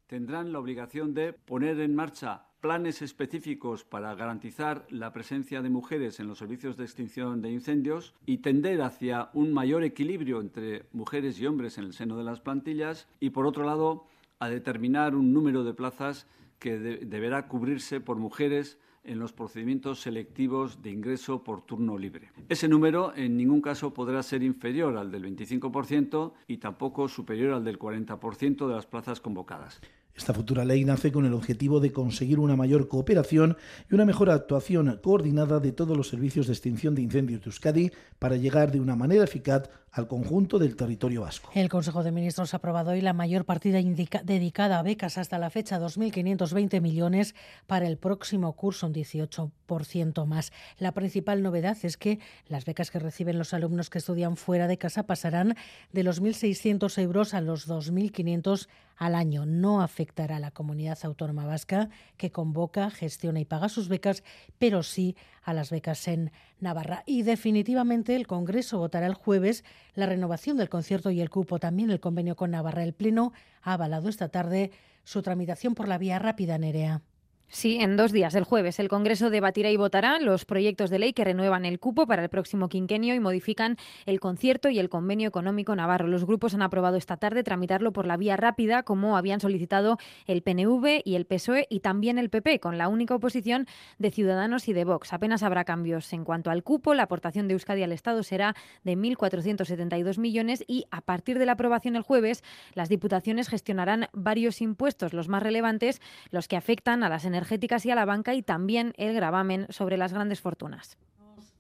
Tendrán 0.08 0.52
la 0.52 0.58
obligación 0.58 1.14
de 1.14 1.34
poner 1.34 1.80
en 1.82 1.94
marcha 1.94 2.49
planes 2.62 3.02
específicos 3.02 3.84
para 3.84 4.14
garantizar 4.16 4.86
la 4.90 5.14
presencia 5.14 5.62
de 5.62 5.70
mujeres 5.70 6.20
en 6.20 6.28
los 6.28 6.40
servicios 6.40 6.78
de 6.78 6.84
extinción 6.84 7.42
de 7.42 7.52
incendios 7.52 8.14
y 8.26 8.40
tender 8.40 8.82
hacia 8.82 9.30
un 9.34 9.54
mayor 9.54 9.84
equilibrio 9.84 10.42
entre 10.42 10.84
mujeres 10.92 11.40
y 11.40 11.48
hombres 11.48 11.78
en 11.78 11.86
el 11.86 11.94
seno 11.94 12.18
de 12.18 12.24
las 12.24 12.42
plantillas 12.42 13.08
y, 13.20 13.30
por 13.30 13.46
otro 13.46 13.64
lado, 13.64 14.06
a 14.40 14.50
determinar 14.50 15.16
un 15.16 15.34
número 15.34 15.64
de 15.64 15.74
plazas 15.74 16.28
que 16.60 16.78
deberá 16.78 17.48
cubrirse 17.48 18.02
por 18.02 18.18
mujeres 18.18 18.78
en 19.04 19.20
los 19.20 19.34
procedimientos 19.34 20.02
selectivos 20.02 20.82
de 20.82 20.92
ingreso 20.92 21.44
por 21.44 21.62
turno 21.62 21.98
libre. 21.98 22.30
Ese 22.50 22.68
número 22.68 23.14
en 23.16 23.38
ningún 23.38 23.62
caso 23.62 23.94
podrá 23.94 24.22
ser 24.22 24.44
inferior 24.44 24.98
al 24.98 25.12
del 25.12 25.24
25% 25.24 26.34
y 26.48 26.58
tampoco 26.58 27.08
superior 27.08 27.54
al 27.54 27.64
del 27.64 27.80
40% 27.80 28.68
de 28.68 28.76
las 28.76 28.86
plazas 28.86 29.22
convocadas. 29.22 29.82
Esta 30.20 30.34
futura 30.34 30.66
ley 30.66 30.84
nace 30.84 31.14
con 31.14 31.26
el 31.26 31.34
objetivo 31.34 31.80
de 31.80 31.94
conseguir 31.94 32.40
una 32.40 32.58
mayor 32.58 32.90
cooperación 32.90 33.56
y 33.90 33.96
una 33.96 34.04
mejor 34.04 34.30
actuación 34.30 35.00
coordinada 35.02 35.62
de 35.62 35.72
todos 35.72 35.96
los 35.96 36.10
servicios 36.10 36.48
de 36.48 36.54
extinción 36.54 36.94
de 36.94 37.02
incendios 37.02 37.40
de 37.40 37.46
Euskadi 37.46 37.92
para 38.20 38.36
llegar 38.36 38.70
de 38.70 38.82
una 38.82 38.98
manera 38.98 39.24
eficaz 39.24 39.70
al 39.92 40.08
conjunto 40.08 40.60
del 40.60 40.76
territorio 40.76 41.22
vasco. 41.22 41.50
El 41.54 41.70
Consejo 41.70 42.04
de 42.04 42.12
Ministros 42.12 42.54
ha 42.54 42.58
aprobado 42.58 42.92
hoy 42.92 43.02
la 43.02 43.14
mayor 43.14 43.46
partida 43.46 43.80
dedicada 43.82 44.80
a 44.80 44.84
becas 44.84 45.18
hasta 45.18 45.38
la 45.38 45.50
fecha, 45.50 45.80
2.520 45.80 46.82
millones 46.82 47.36
para 47.68 47.88
el 47.88 47.98
próximo 47.98 48.54
curso, 48.54 48.88
un 48.88 48.94
18% 48.94 50.26
más. 50.26 50.52
La 50.78 50.94
principal 50.94 51.42
novedad 51.42 51.78
es 51.84 51.98
que 51.98 52.20
las 52.48 52.66
becas 52.66 52.92
que 52.92 53.00
reciben 53.00 53.38
los 53.38 53.54
alumnos 53.54 53.90
que 53.90 53.98
estudian 53.98 54.38
fuera 54.38 54.68
de 54.68 54.78
casa 54.78 55.04
pasarán 55.04 55.56
de 55.92 56.04
los 56.04 56.22
1.600 56.22 57.02
euros 57.02 57.34
a 57.34 57.42
los 57.42 57.68
2.500 57.68 58.68
al 59.00 59.16
año. 59.16 59.46
No 59.46 59.82
afectará 59.82 60.36
a 60.36 60.40
la 60.40 60.52
comunidad 60.52 61.00
autónoma 61.04 61.46
vasca 61.46 61.90
que 62.18 62.32
convoca, 62.32 62.92
gestiona 62.92 63.40
y 63.40 63.46
paga 63.46 63.70
sus 63.70 63.88
becas, 63.88 64.24
pero 64.60 64.84
sí 64.84 65.16
a 65.44 65.54
las 65.54 65.72
becas 65.72 66.08
en 66.08 66.32
Navarra. 66.60 67.04
Y 67.06 67.24
definitivamente 67.24 68.16
el 68.16 68.28
Congreso 68.28 68.78
votará 68.78 69.08
el 69.08 69.14
jueves 69.14 69.64
la 69.96 70.06
renovación 70.06 70.58
del 70.58 70.70
concierto 70.70 71.12
y 71.12 71.22
el 71.22 71.30
cupo, 71.30 71.60
también 71.60 71.90
el 71.90 72.00
convenio 72.00 72.36
con 72.36 72.52
Navarra. 72.52 72.84
El 72.84 72.94
Pleno 72.94 73.34
ha 73.62 73.74
avalado 73.74 74.10
esta 74.10 74.30
tarde 74.30 74.72
su 75.04 75.22
tramitación 75.22 75.76
por 75.76 75.88
la 75.88 75.98
vía 75.98 76.20
rápida, 76.20 76.58
Nerea. 76.58 77.02
Sí, 77.52 77.80
en 77.82 77.98
dos 77.98 78.12
días, 78.12 78.36
el 78.36 78.44
jueves, 78.44 78.80
el 78.80 78.90
Congreso 78.90 79.32
debatirá 79.32 79.72
y 79.72 79.76
votará 79.76 80.20
los 80.20 80.46
proyectos 80.46 80.92
de 80.92 81.00
ley 81.00 81.14
que 81.14 81.24
renuevan 81.24 81.66
el 81.66 81.80
cupo 81.80 82.06
para 82.06 82.22
el 82.22 82.30
próximo 82.30 82.70
quinquenio 82.70 83.16
y 83.16 83.20
modifican 83.20 83.76
el 84.06 84.20
concierto 84.20 84.70
y 84.70 84.78
el 84.78 84.88
convenio 84.88 85.28
económico 85.28 85.76
navarro. 85.76 86.08
Los 86.08 86.26
grupos 86.26 86.54
han 86.54 86.62
aprobado 86.62 86.96
esta 86.96 87.18
tarde 87.18 87.42
tramitarlo 87.42 87.92
por 87.92 88.06
la 88.06 88.18
vía 88.18 88.38
rápida, 88.38 88.84
como 88.84 89.18
habían 89.18 89.40
solicitado 89.40 89.98
el 90.28 90.44
PNV 90.44 91.02
y 91.04 91.16
el 91.16 91.26
PSOE 91.26 91.66
y 91.72 91.80
también 91.80 92.20
el 92.20 92.30
PP, 92.30 92.60
con 92.60 92.78
la 92.78 92.88
única 92.88 93.16
oposición 93.16 93.66
de 93.98 94.12
Ciudadanos 94.12 94.68
y 94.68 94.74
de 94.74 94.86
Vox. 94.86 95.12
Apenas 95.12 95.42
habrá 95.42 95.64
cambios. 95.64 96.14
En 96.14 96.26
cuanto 96.26 96.52
al 96.52 96.62
cupo, 96.62 96.94
la 96.94 97.04
aportación 97.04 97.48
de 97.48 97.54
Euskadi 97.54 97.82
al 97.82 97.94
Estado 97.94 98.22
será 98.22 98.56
de 98.84 98.96
1.472 98.96 100.20
millones 100.20 100.64
y 100.68 100.86
a 100.92 101.02
partir 101.02 101.40
de 101.40 101.48
la 101.48 101.54
aprobación 101.54 101.96
el 101.96 102.04
jueves, 102.04 102.44
las 102.76 102.90
diputaciones 102.90 103.50
gestionarán 103.50 104.08
varios 104.14 104.62
impuestos, 104.62 105.14
los 105.14 105.30
más 105.30 105.42
relevantes, 105.42 106.00
los 106.30 106.48
que 106.48 106.56
afectan 106.56 107.04
a 107.04 107.10
las 107.10 107.26
energías 107.26 107.39
energéticas 107.40 107.86
y 107.86 107.92
a 107.92 107.96
la 107.96 108.06
banca 108.06 108.34
y 108.34 108.42
también 108.42 108.94
el 108.98 109.14
gravamen 109.14 109.66
sobre 109.70 109.98
las 109.98 110.14
grandes 110.14 110.42
fortunas. 110.42 110.98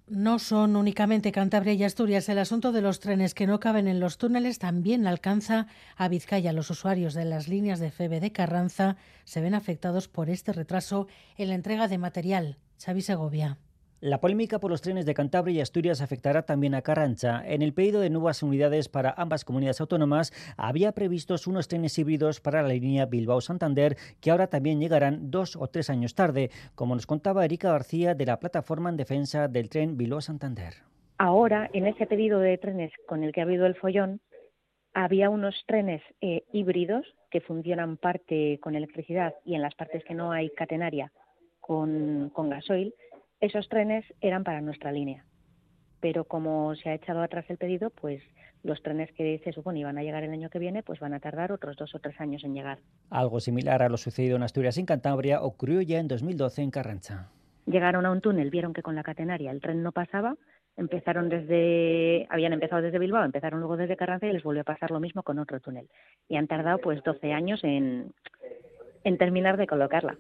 No 0.08 0.40
son 0.40 0.76
únicamente 0.76 1.32
Cantabria 1.32 1.74
y 1.74 1.84
Asturias. 1.84 2.28
El 2.30 2.40
asunto 2.40 2.72
de 2.72 2.82
los 2.82 3.00
trenes 3.00 3.36
que 3.36 3.46
no 3.46 3.60
caben 3.60 3.88
en 3.88 4.00
los 4.00 4.18
túneles 4.18 4.58
también 4.58 5.06
alcanza 5.06 5.68
a 5.96 6.08
Vizcaya. 6.08 6.52
Los 6.52 6.72
usuarios 6.72 7.14
de 7.14 7.26
las 7.26 7.48
líneas 7.48 7.80
de 7.80 7.92
FEBE 7.92 8.20
de 8.20 8.32
Carranza 8.32 8.98
se 9.24 9.40
ven 9.40 9.54
afectados 9.54 10.08
por 10.08 10.32
este 10.32 10.52
retraso 10.52 11.08
en 11.38 11.50
la 11.50 11.56
entrega 11.56 11.88
de 11.88 12.00
material. 12.00 12.58
Xavi 12.84 13.04
Segovia. 13.04 13.58
La 14.02 14.22
polémica 14.22 14.60
por 14.60 14.72
los 14.72 14.82
trenes 14.82 15.06
de 15.06 15.14
Cantabria 15.14 15.56
y 15.56 15.60
Asturias 15.60 16.00
afectará 16.00 16.44
también 16.44 16.74
a 16.74 16.82
Carrancha. 16.82 17.44
En 17.46 17.62
el 17.62 17.74
pedido 17.74 18.00
de 18.00 18.10
nuevas 18.10 18.42
unidades 18.42 18.88
para 18.88 19.14
ambas 19.18 19.44
comunidades 19.44 19.82
autónomas 19.82 20.32
había 20.56 20.94
previstos 20.94 21.48
unos 21.48 21.68
trenes 21.68 22.00
híbridos 22.00 22.40
para 22.40 22.62
la 22.62 22.70
línea 22.70 23.08
Bilbao-Santander 23.08 23.98
que 24.22 24.32
ahora 24.32 24.48
también 24.48 24.80
llegarán 24.80 25.30
dos 25.32 25.58
o 25.58 25.68
tres 25.68 25.90
años 25.90 26.16
tarde, 26.16 26.50
como 26.76 26.96
nos 26.96 27.08
contaba 27.08 27.44
Erika 27.44 27.74
García 27.74 28.16
de 28.16 28.26
la 28.26 28.40
Plataforma 28.40 28.90
en 28.90 28.96
Defensa 28.96 29.50
del 29.50 29.68
Tren 29.68 29.98
Bilbao-Santander. 29.98 30.76
Ahora, 31.18 31.70
en 31.74 31.86
ese 31.86 32.08
pedido 32.08 32.40
de 32.40 32.58
trenes 32.58 32.94
con 33.06 33.26
el 33.26 33.34
que 33.34 33.42
ha 33.42 33.44
habido 33.44 33.66
el 33.66 33.76
follón, 33.76 34.22
había 34.94 35.30
unos 35.30 35.56
trenes 35.68 36.02
eh, 36.22 36.46
híbridos 36.54 37.06
que 37.32 37.42
funcionan 37.42 37.98
parte 37.98 38.60
con 38.62 38.76
electricidad 38.76 39.36
y 39.44 39.56
en 39.56 39.62
las 39.62 39.76
partes 39.76 40.06
que 40.06 40.14
no 40.14 40.32
hay 40.32 40.50
catenaria 40.52 41.12
con 41.60 42.32
gasoil 42.50 42.96
esos 43.40 43.70
trenes 43.70 44.06
eran 44.22 44.44
para 44.44 44.62
nuestra 44.62 44.92
línea. 44.92 45.26
Pero 46.00 46.24
como 46.24 46.76
se 46.76 46.90
ha 46.90 46.94
echado 46.94 47.22
atrás 47.22 47.46
el 47.50 47.58
pedido, 47.58 47.90
pues 47.90 48.22
los 48.64 48.82
trenes 48.82 49.12
que 49.14 49.40
se 49.44 49.54
supone 49.54 49.80
iban 49.80 49.98
a 49.98 50.04
llegar 50.04 50.24
el 50.24 50.32
año 50.32 50.50
que 50.50 50.60
viene, 50.60 50.84
pues 50.84 51.00
van 51.00 51.14
a 51.14 51.20
tardar 51.20 51.52
otros 51.52 51.76
dos 51.78 51.94
o 51.96 52.00
tres 52.00 52.20
años 52.20 52.44
en 52.44 52.54
llegar. 52.54 52.80
Algo 53.10 53.40
similar 53.40 53.82
a 53.82 53.90
lo 53.90 53.98
sucedido 53.98 54.36
en 54.36 54.44
Asturias 54.44 54.78
y 54.78 54.82
en 54.82 54.86
Cantabria 54.86 55.42
ocurrió 55.42 55.82
ya 55.82 56.00
en 56.00 56.08
2012 56.08 56.62
en 56.62 56.72
Carrancha. 56.72 57.30
Llegaron 57.66 58.06
a 58.06 58.12
un 58.12 58.22
túnel, 58.22 58.50
vieron 58.50 58.74
que 58.74 58.82
con 58.82 58.96
la 58.96 59.04
catenaria 59.04 59.52
el 59.52 59.62
tren 59.62 59.84
no 59.84 59.92
pasaba, 59.92 60.36
empezaron 60.76 61.30
desde, 61.30 62.26
habían 62.30 62.54
empezado 62.54 62.82
desde 62.82 63.00
Bilbao, 63.00 63.24
empezaron 63.24 63.60
luego 63.60 63.78
desde 63.78 63.98
Carranza 63.98 64.28
y 64.28 64.34
les 64.34 64.44
volvió 64.44 64.62
a 64.62 64.66
pasar 64.66 64.92
lo 64.92 65.00
mismo 65.00 65.24
con 65.24 65.40
otro 65.40 65.60
túnel. 65.60 65.88
Y 66.28 66.38
han 66.38 66.48
tardado 66.48 66.80
pues 66.80 67.04
12 67.04 67.34
años 67.34 67.64
en, 67.64 68.14
en 69.04 69.18
terminar 69.18 69.58
de 69.58 69.68
colocarla. 69.68 70.18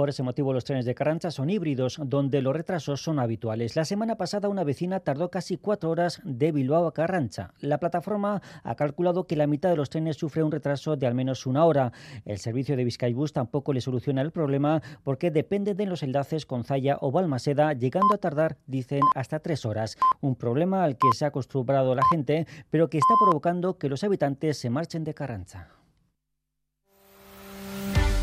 Por 0.00 0.08
ese 0.08 0.22
motivo 0.22 0.54
los 0.54 0.64
trenes 0.64 0.86
de 0.86 0.94
Carrancha 0.94 1.30
son 1.30 1.50
híbridos, 1.50 2.00
donde 2.02 2.40
los 2.40 2.56
retrasos 2.56 3.02
son 3.02 3.18
habituales. 3.18 3.76
La 3.76 3.84
semana 3.84 4.16
pasada 4.16 4.48
una 4.48 4.64
vecina 4.64 5.00
tardó 5.00 5.30
casi 5.30 5.58
cuatro 5.58 5.90
horas 5.90 6.22
de 6.24 6.52
Bilbao 6.52 6.86
a 6.86 6.94
Carrancha. 6.94 7.52
La 7.60 7.76
plataforma 7.76 8.40
ha 8.62 8.74
calculado 8.76 9.26
que 9.26 9.36
la 9.36 9.46
mitad 9.46 9.68
de 9.68 9.76
los 9.76 9.90
trenes 9.90 10.16
sufre 10.16 10.42
un 10.42 10.52
retraso 10.52 10.96
de 10.96 11.06
al 11.06 11.14
menos 11.14 11.44
una 11.44 11.66
hora. 11.66 11.92
El 12.24 12.38
servicio 12.38 12.78
de 12.78 12.84
Vizcaibus 12.84 13.34
tampoco 13.34 13.74
le 13.74 13.82
soluciona 13.82 14.22
el 14.22 14.30
problema 14.30 14.80
porque 15.04 15.30
depende 15.30 15.74
de 15.74 15.84
los 15.84 16.02
enlaces 16.02 16.46
con 16.46 16.64
Zaya 16.64 16.96
o 17.02 17.12
Balmaseda, 17.12 17.74
llegando 17.74 18.14
a 18.14 18.18
tardar, 18.18 18.56
dicen, 18.66 19.02
hasta 19.14 19.40
tres 19.40 19.66
horas. 19.66 19.98
Un 20.22 20.34
problema 20.34 20.82
al 20.82 20.96
que 20.96 21.08
se 21.14 21.26
ha 21.26 21.28
acostumbrado 21.28 21.94
la 21.94 22.06
gente, 22.10 22.46
pero 22.70 22.88
que 22.88 22.96
está 22.96 23.16
provocando 23.22 23.76
que 23.76 23.90
los 23.90 24.02
habitantes 24.02 24.56
se 24.56 24.70
marchen 24.70 25.04
de 25.04 25.12
Carrancha. 25.12 25.68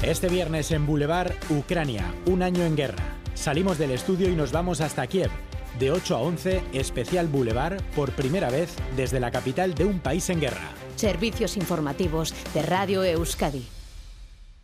Este 0.03 0.29
viernes 0.29 0.71
en 0.71 0.85
Boulevard, 0.85 1.33
Ucrania, 1.49 2.13
un 2.27 2.43
año 2.43 2.63
en 2.63 2.75
guerra. 2.75 3.03
Salimos 3.33 3.79
del 3.79 3.89
estudio 3.89 4.29
y 4.29 4.35
nos 4.35 4.51
vamos 4.51 4.79
hasta 4.79 5.07
Kiev. 5.07 5.31
De 5.79 5.89
8 5.89 6.15
a 6.15 6.19
11, 6.21 6.61
especial 6.73 7.27
Boulevard, 7.27 7.81
por 7.95 8.11
primera 8.11 8.51
vez 8.51 8.75
desde 8.95 9.19
la 9.19 9.31
capital 9.31 9.73
de 9.73 9.85
un 9.85 9.99
país 9.99 10.29
en 10.29 10.39
guerra. 10.39 10.69
Servicios 10.95 11.57
informativos 11.57 12.35
de 12.53 12.61
Radio 12.61 13.03
Euskadi. 13.03 13.65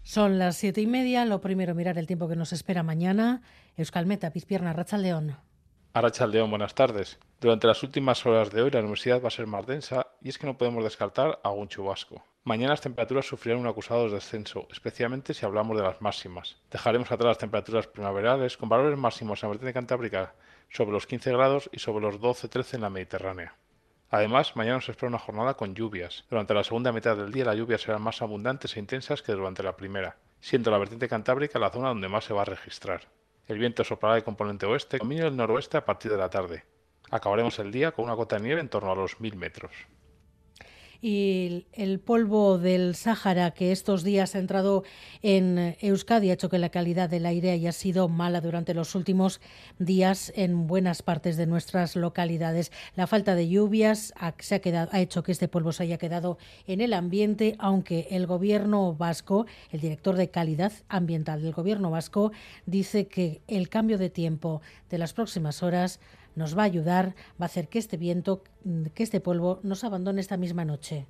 Son 0.03 0.37
las 0.37 0.55
siete 0.55 0.81
y 0.81 0.87
media. 0.87 1.25
Lo 1.25 1.41
primero, 1.41 1.73
mirar 1.73 1.97
el 1.97 2.05
tiempo 2.05 2.27
que 2.27 2.35
nos 2.35 2.53
espera 2.53 2.83
mañana. 2.83 3.41
Euskalmeta, 3.75 4.29
Pizpierna, 4.29 4.71
Rachaldeón. 4.71 5.35
Arrachaldeón, 5.95 6.49
buenas 6.49 6.73
tardes. 6.73 7.19
Durante 7.39 7.67
las 7.67 7.83
últimas 7.83 8.25
horas 8.25 8.49
de 8.49 8.63
hoy 8.63 8.71
la 8.71 8.79
universidad 8.79 9.21
va 9.21 9.27
a 9.27 9.31
ser 9.31 9.45
más 9.45 9.67
densa 9.67 10.07
y 10.21 10.29
es 10.29 10.39
que 10.39 10.47
no 10.47 10.57
podemos 10.57 10.83
descartar 10.83 11.39
algún 11.43 11.67
chubasco. 11.67 12.25
Mañana 12.43 12.71
las 12.71 12.81
temperaturas 12.81 13.27
sufrirán 13.27 13.59
un 13.59 13.67
acusado 13.67 14.09
descenso, 14.09 14.67
especialmente 14.71 15.35
si 15.35 15.45
hablamos 15.45 15.77
de 15.77 15.83
las 15.83 16.01
máximas. 16.01 16.57
Dejaremos 16.71 17.11
atrás 17.11 17.27
las 17.27 17.37
temperaturas 17.37 17.85
primaverales 17.85 18.57
con 18.57 18.69
valores 18.69 18.97
máximos 18.97 19.43
en 19.43 19.49
la 19.49 19.51
vertiente 19.51 19.73
cantábrica 19.75 20.33
sobre 20.67 20.93
los 20.93 21.05
15 21.05 21.31
grados 21.31 21.69
y 21.71 21.77
sobre 21.77 22.03
los 22.03 22.19
12-13 22.19 22.73
en 22.73 22.81
la 22.81 22.89
Mediterránea. 22.89 23.55
Además, 24.09 24.55
mañana 24.55 24.77
nos 24.77 24.89
espera 24.89 25.09
una 25.09 25.19
jornada 25.19 25.53
con 25.53 25.75
lluvias. 25.75 26.25
Durante 26.27 26.55
la 26.55 26.63
segunda 26.63 26.91
mitad 26.91 27.15
del 27.15 27.31
día 27.31 27.45
las 27.45 27.55
lluvias 27.55 27.81
serán 27.81 28.01
más 28.01 28.19
abundantes 28.23 28.75
e 28.75 28.79
intensas 28.79 29.21
que 29.21 29.33
durante 29.33 29.61
la 29.61 29.77
primera, 29.77 30.17
siendo 30.41 30.71
la 30.71 30.79
vertiente 30.79 31.07
cantábrica 31.07 31.59
la 31.59 31.69
zona 31.69 31.89
donde 31.89 32.09
más 32.09 32.25
se 32.25 32.33
va 32.33 32.41
a 32.41 32.45
registrar. 32.45 33.01
El 33.47 33.59
viento 33.59 33.83
soplará 33.83 34.15
de 34.15 34.23
componente 34.23 34.65
oeste, 34.65 34.97
dominio 34.97 35.25
del 35.25 35.35
noroeste 35.35 35.77
a 35.77 35.85
partir 35.85 36.11
de 36.11 36.17
la 36.17 36.29
tarde. 36.29 36.63
Acabaremos 37.11 37.59
el 37.59 37.71
día 37.71 37.91
con 37.91 38.05
una 38.05 38.15
cota 38.15 38.37
de 38.37 38.43
nieve 38.43 38.61
en 38.61 38.69
torno 38.69 38.91
a 38.91 38.95
los 38.95 39.19
1000 39.19 39.35
metros 39.35 39.71
y 41.03 41.65
el 41.73 41.99
polvo 41.99 42.57
del 42.57 42.95
Sáhara 42.95 43.51
que 43.51 43.73
estos 43.73 44.05
días 44.05 44.35
ha 44.35 44.39
entrado 44.39 44.85
en 45.21 45.75
Euskadi 45.81 46.29
ha 46.29 46.33
hecho 46.33 46.47
que 46.47 46.57
la 46.57 46.69
calidad 46.69 47.09
del 47.09 47.25
aire 47.25 47.51
haya 47.51 47.73
sido 47.73 48.07
mala 48.07 48.39
durante 48.39 48.73
los 48.73 48.95
últimos 48.95 49.41
días 49.79 50.31
en 50.37 50.65
buenas 50.65 51.01
partes 51.01 51.35
de 51.35 51.45
nuestras 51.45 51.97
localidades. 51.97 52.71
La 52.95 53.05
falta 53.05 53.35
de 53.35 53.49
lluvias 53.49 54.13
se 54.39 54.55
ha, 54.55 54.59
quedado, 54.59 54.89
ha 54.93 55.01
hecho 55.01 55.23
que 55.23 55.33
este 55.33 55.49
polvo 55.49 55.73
se 55.73 55.83
haya 55.83 55.97
quedado 55.97 56.37
en 56.67 56.79
el 56.79 56.93
ambiente, 56.93 57.57
aunque 57.59 58.07
el 58.11 58.25
gobierno 58.25 58.95
vasco, 58.95 59.45
el 59.71 59.81
director 59.81 60.15
de 60.15 60.29
calidad 60.29 60.71
ambiental 60.87 61.41
del 61.41 61.51
gobierno 61.51 61.91
vasco, 61.91 62.31
dice 62.65 63.07
que 63.07 63.41
el 63.49 63.67
cambio 63.67 63.97
de 63.97 64.09
tiempo 64.09 64.61
de 64.89 64.99
las 64.99 65.11
próximas 65.11 65.63
horas 65.63 65.99
nos 66.35 66.57
va 66.57 66.63
a 66.63 66.65
ayudar, 66.65 67.15
va 67.39 67.43
a 67.43 67.45
hacer 67.45 67.67
que 67.67 67.79
este 67.79 67.97
viento, 67.97 68.43
que 68.93 69.03
este 69.03 69.19
polvo 69.19 69.59
nos 69.63 69.83
abandone 69.83 70.21
esta 70.21 70.37
misma 70.37 70.65
noche. 70.65 71.05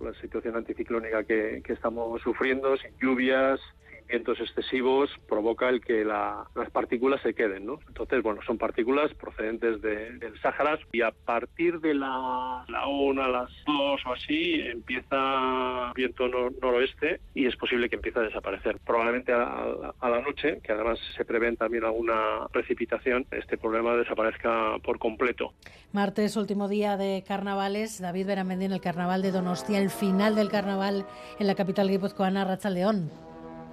La 0.00 0.12
situación 0.20 0.56
anticiclónica 0.56 1.24
que, 1.24 1.62
que 1.64 1.72
estamos 1.72 2.20
sufriendo, 2.22 2.76
sin 2.76 2.90
lluvias, 3.00 3.60
vientos 4.08 4.38
excesivos 4.40 5.10
provoca 5.28 5.68
el 5.68 5.80
que 5.80 6.04
las 6.04 6.70
partículas 6.72 7.22
se 7.22 7.34
queden, 7.34 7.66
¿no? 7.66 7.78
Entonces, 7.88 8.22
bueno, 8.22 8.40
son 8.46 8.58
partículas 8.58 9.12
procedentes 9.14 9.80
del 9.82 10.40
Sáhara 10.40 10.78
y 10.92 11.02
a 11.02 11.10
partir 11.10 11.80
de 11.80 11.94
la, 11.94 12.64
la 12.68 12.86
una, 12.86 13.28
las 13.28 13.50
dos 13.66 14.00
o 14.06 14.12
así, 14.12 14.60
empieza 14.60 15.92
viento 15.94 16.28
noroeste 16.28 17.20
y 17.34 17.46
es 17.46 17.56
posible 17.56 17.88
que 17.88 17.96
empiece 17.96 18.18
a 18.18 18.22
desaparecer. 18.22 18.78
Probablemente 18.84 19.32
a, 19.32 19.92
a, 20.00 20.10
la 20.10 20.20
noche, 20.20 20.60
que 20.62 20.72
además 20.72 20.98
se 21.16 21.24
prevén 21.24 21.56
también 21.56 21.84
alguna 21.84 22.46
precipitación, 22.52 23.26
este 23.30 23.56
problema 23.58 23.96
desaparezca 23.96 24.78
por 24.82 24.98
completo. 24.98 25.52
Martes, 25.92 26.36
último 26.36 26.68
día 26.68 26.96
de 26.96 27.22
carnavales, 27.26 28.00
David 28.00 28.26
Beramendi 28.26 28.64
en 28.66 28.72
el 28.72 28.80
carnaval 28.80 29.22
de 29.22 29.32
Donostia, 29.32 29.78
el 29.78 29.90
final 29.90 30.34
del 30.34 30.48
carnaval 30.48 31.06
en 31.38 31.46
la 31.46 31.54
capital 31.54 31.88
guipuzcoana, 31.88 32.44
Racha 32.44 32.70
León. 32.70 33.10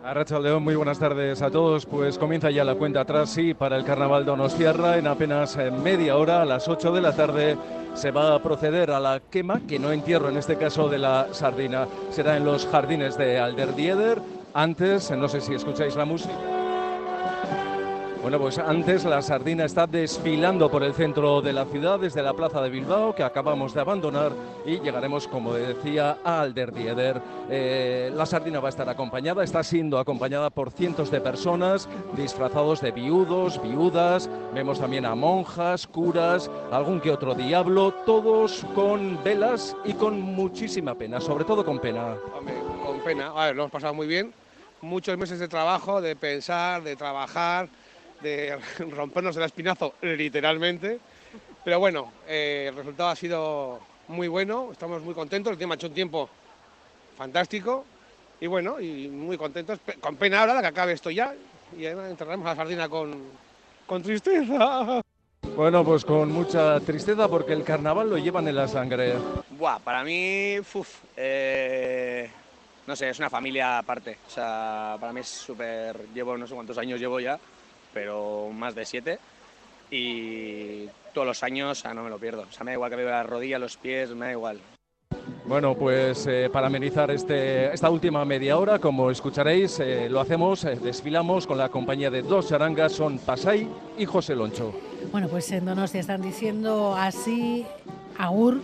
Arracha 0.03 0.39
León, 0.39 0.63
muy 0.63 0.75
buenas 0.75 0.97
tardes 0.97 1.43
a 1.43 1.51
todos. 1.51 1.85
Pues 1.85 2.17
comienza 2.17 2.49
ya 2.49 2.63
la 2.63 2.73
cuenta 2.73 3.01
atrás, 3.01 3.29
sí, 3.29 3.53
para 3.53 3.77
el 3.77 3.85
carnaval 3.85 4.25
Donostiarra. 4.25 4.97
En 4.97 5.05
apenas 5.05 5.55
eh, 5.57 5.69
media 5.69 6.17
hora, 6.17 6.41
a 6.41 6.45
las 6.45 6.67
8 6.67 6.91
de 6.91 7.01
la 7.01 7.15
tarde, 7.15 7.55
se 7.93 8.09
va 8.09 8.33
a 8.33 8.41
proceder 8.41 8.89
a 8.89 8.99
la 8.99 9.21
quema, 9.29 9.61
que 9.67 9.77
no 9.77 9.91
entierro 9.91 10.29
en 10.29 10.37
este 10.37 10.57
caso 10.57 10.89
de 10.89 10.97
la 10.97 11.27
sardina. 11.33 11.87
Será 12.09 12.35
en 12.35 12.45
los 12.45 12.65
jardines 12.65 13.15
de 13.15 13.37
Alderdieder. 13.37 14.19
Antes, 14.55 15.11
no 15.11 15.27
sé 15.29 15.39
si 15.39 15.53
escucháis 15.53 15.95
la 15.95 16.05
música. 16.05 16.60
Bueno, 18.21 18.37
pues 18.37 18.59
antes 18.59 19.03
la 19.03 19.19
sardina 19.23 19.65
está 19.65 19.87
desfilando 19.87 20.69
por 20.69 20.83
el 20.83 20.93
centro 20.93 21.41
de 21.41 21.53
la 21.53 21.65
ciudad 21.65 21.99
desde 21.99 22.21
la 22.21 22.35
plaza 22.35 22.61
de 22.61 22.69
Bilbao 22.69 23.15
que 23.15 23.23
acabamos 23.23 23.73
de 23.73 23.81
abandonar 23.81 24.31
y 24.63 24.79
llegaremos, 24.79 25.27
como 25.27 25.53
decía, 25.53 26.19
a 26.23 26.41
Alderdieder. 26.41 27.19
Eh, 27.49 28.11
la 28.13 28.27
sardina 28.27 28.59
va 28.59 28.67
a 28.67 28.69
estar 28.69 28.87
acompañada, 28.87 29.43
está 29.43 29.63
siendo 29.63 29.97
acompañada 29.97 30.51
por 30.51 30.69
cientos 30.69 31.09
de 31.09 31.19
personas 31.19 31.89
disfrazados 32.15 32.79
de 32.81 32.91
viudos, 32.91 33.59
viudas. 33.59 34.29
Vemos 34.53 34.79
también 34.79 35.07
a 35.07 35.15
monjas, 35.15 35.87
curas, 35.87 36.47
algún 36.71 37.01
que 37.01 37.09
otro 37.09 37.33
diablo, 37.33 37.91
todos 38.05 38.63
con 38.75 39.21
velas 39.23 39.75
y 39.83 39.93
con 39.93 40.21
muchísima 40.21 40.93
pena, 40.93 41.19
sobre 41.19 41.43
todo 41.43 41.65
con 41.65 41.79
pena. 41.79 42.17
Hombre, 42.37 42.53
con 42.85 42.99
pena. 42.99 43.31
A 43.35 43.47
ver, 43.47 43.55
lo 43.55 43.63
hemos 43.63 43.71
pasado 43.71 43.95
muy 43.95 44.05
bien. 44.05 44.31
Muchos 44.81 45.17
meses 45.17 45.39
de 45.39 45.47
trabajo, 45.47 46.01
de 46.01 46.15
pensar, 46.15 46.83
de 46.83 46.95
trabajar 46.95 47.67
de 48.21 48.57
rompernos 48.91 49.35
el 49.37 49.43
espinazo 49.43 49.95
literalmente. 50.01 50.99
Pero 51.63 51.79
bueno, 51.79 52.11
eh, 52.27 52.67
el 52.69 52.75
resultado 52.75 53.09
ha 53.09 53.15
sido 53.15 53.79
muy 54.07 54.27
bueno, 54.27 54.69
estamos 54.71 55.01
muy 55.03 55.13
contentos, 55.13 55.53
el 55.53 55.59
tema 55.59 55.75
ha 55.75 55.75
hecho 55.75 55.87
un 55.87 55.93
tiempo 55.93 56.29
fantástico 57.17 57.85
y 58.39 58.47
bueno, 58.47 58.79
y 58.79 59.07
muy 59.07 59.37
contentos, 59.37 59.79
con 59.99 60.15
pena 60.15 60.41
ahora 60.41 60.55
de 60.55 60.61
que 60.61 60.67
acabe 60.67 60.93
esto 60.93 61.11
ya 61.11 61.33
y 61.77 61.85
enterraremos 61.85 62.45
a 62.47 62.49
la 62.49 62.55
sardina 62.55 62.89
con, 62.89 63.15
con 63.85 64.01
tristeza. 64.01 65.01
Bueno, 65.55 65.83
pues 65.83 66.05
con 66.05 66.31
mucha 66.31 66.79
tristeza 66.79 67.27
porque 67.27 67.51
el 67.51 67.63
carnaval 67.63 68.09
lo 68.09 68.17
llevan 68.17 68.47
en 68.47 68.55
la 68.55 68.67
sangre. 68.67 69.15
Buah, 69.49 69.79
para 69.79 70.03
mí, 70.03 70.57
uf, 70.59 70.87
eh, 71.17 72.29
no 72.87 72.95
sé, 72.95 73.09
es 73.09 73.19
una 73.19 73.29
familia 73.29 73.79
aparte. 73.79 74.17
O 74.27 74.29
sea, 74.29 74.95
para 74.99 75.11
mí 75.11 75.19
es 75.19 75.27
súper, 75.27 76.07
llevo 76.13 76.37
no 76.37 76.47
sé 76.47 76.55
cuántos 76.55 76.77
años 76.77 76.99
llevo 77.01 77.19
ya 77.19 77.37
pero 77.93 78.49
más 78.53 78.75
de 78.75 78.85
siete. 78.85 79.19
Y 79.89 80.87
todos 81.13 81.27
los 81.27 81.43
años, 81.43 81.71
o 81.71 81.81
sea, 81.81 81.93
no 81.93 82.03
me 82.03 82.09
lo 82.09 82.17
pierdo. 82.17 82.43
O 82.49 82.51
sea, 82.51 82.63
me 82.63 82.71
da 82.71 82.75
igual 82.75 82.89
que 82.89 82.97
me 82.97 83.03
vea 83.03 83.17
la 83.17 83.23
rodilla, 83.23 83.59
los 83.59 83.77
pies, 83.77 84.11
me 84.11 84.27
da 84.27 84.31
igual. 84.31 84.59
Bueno, 85.45 85.75
pues 85.75 86.27
eh, 86.27 86.49
para 86.51 86.67
amenizar 86.67 87.11
este, 87.11 87.73
esta 87.73 87.89
última 87.89 88.23
media 88.23 88.57
hora, 88.57 88.79
como 88.79 89.11
escucharéis, 89.11 89.79
eh, 89.79 90.07
lo 90.09 90.21
hacemos, 90.21 90.63
eh, 90.63 90.77
desfilamos 90.81 91.45
con 91.45 91.57
la 91.57 91.67
compañía 91.67 92.09
de 92.09 92.21
dos 92.21 92.47
charangas, 92.47 92.93
son 92.93 93.17
Pasay 93.19 93.67
y 93.97 94.05
José 94.05 94.35
Loncho. 94.35 94.73
Bueno, 95.11 95.27
pues 95.27 95.51
en 95.51 95.65
Donostia 95.65 95.99
están 95.99 96.21
diciendo 96.21 96.95
así, 96.95 97.65
agur 98.17 98.61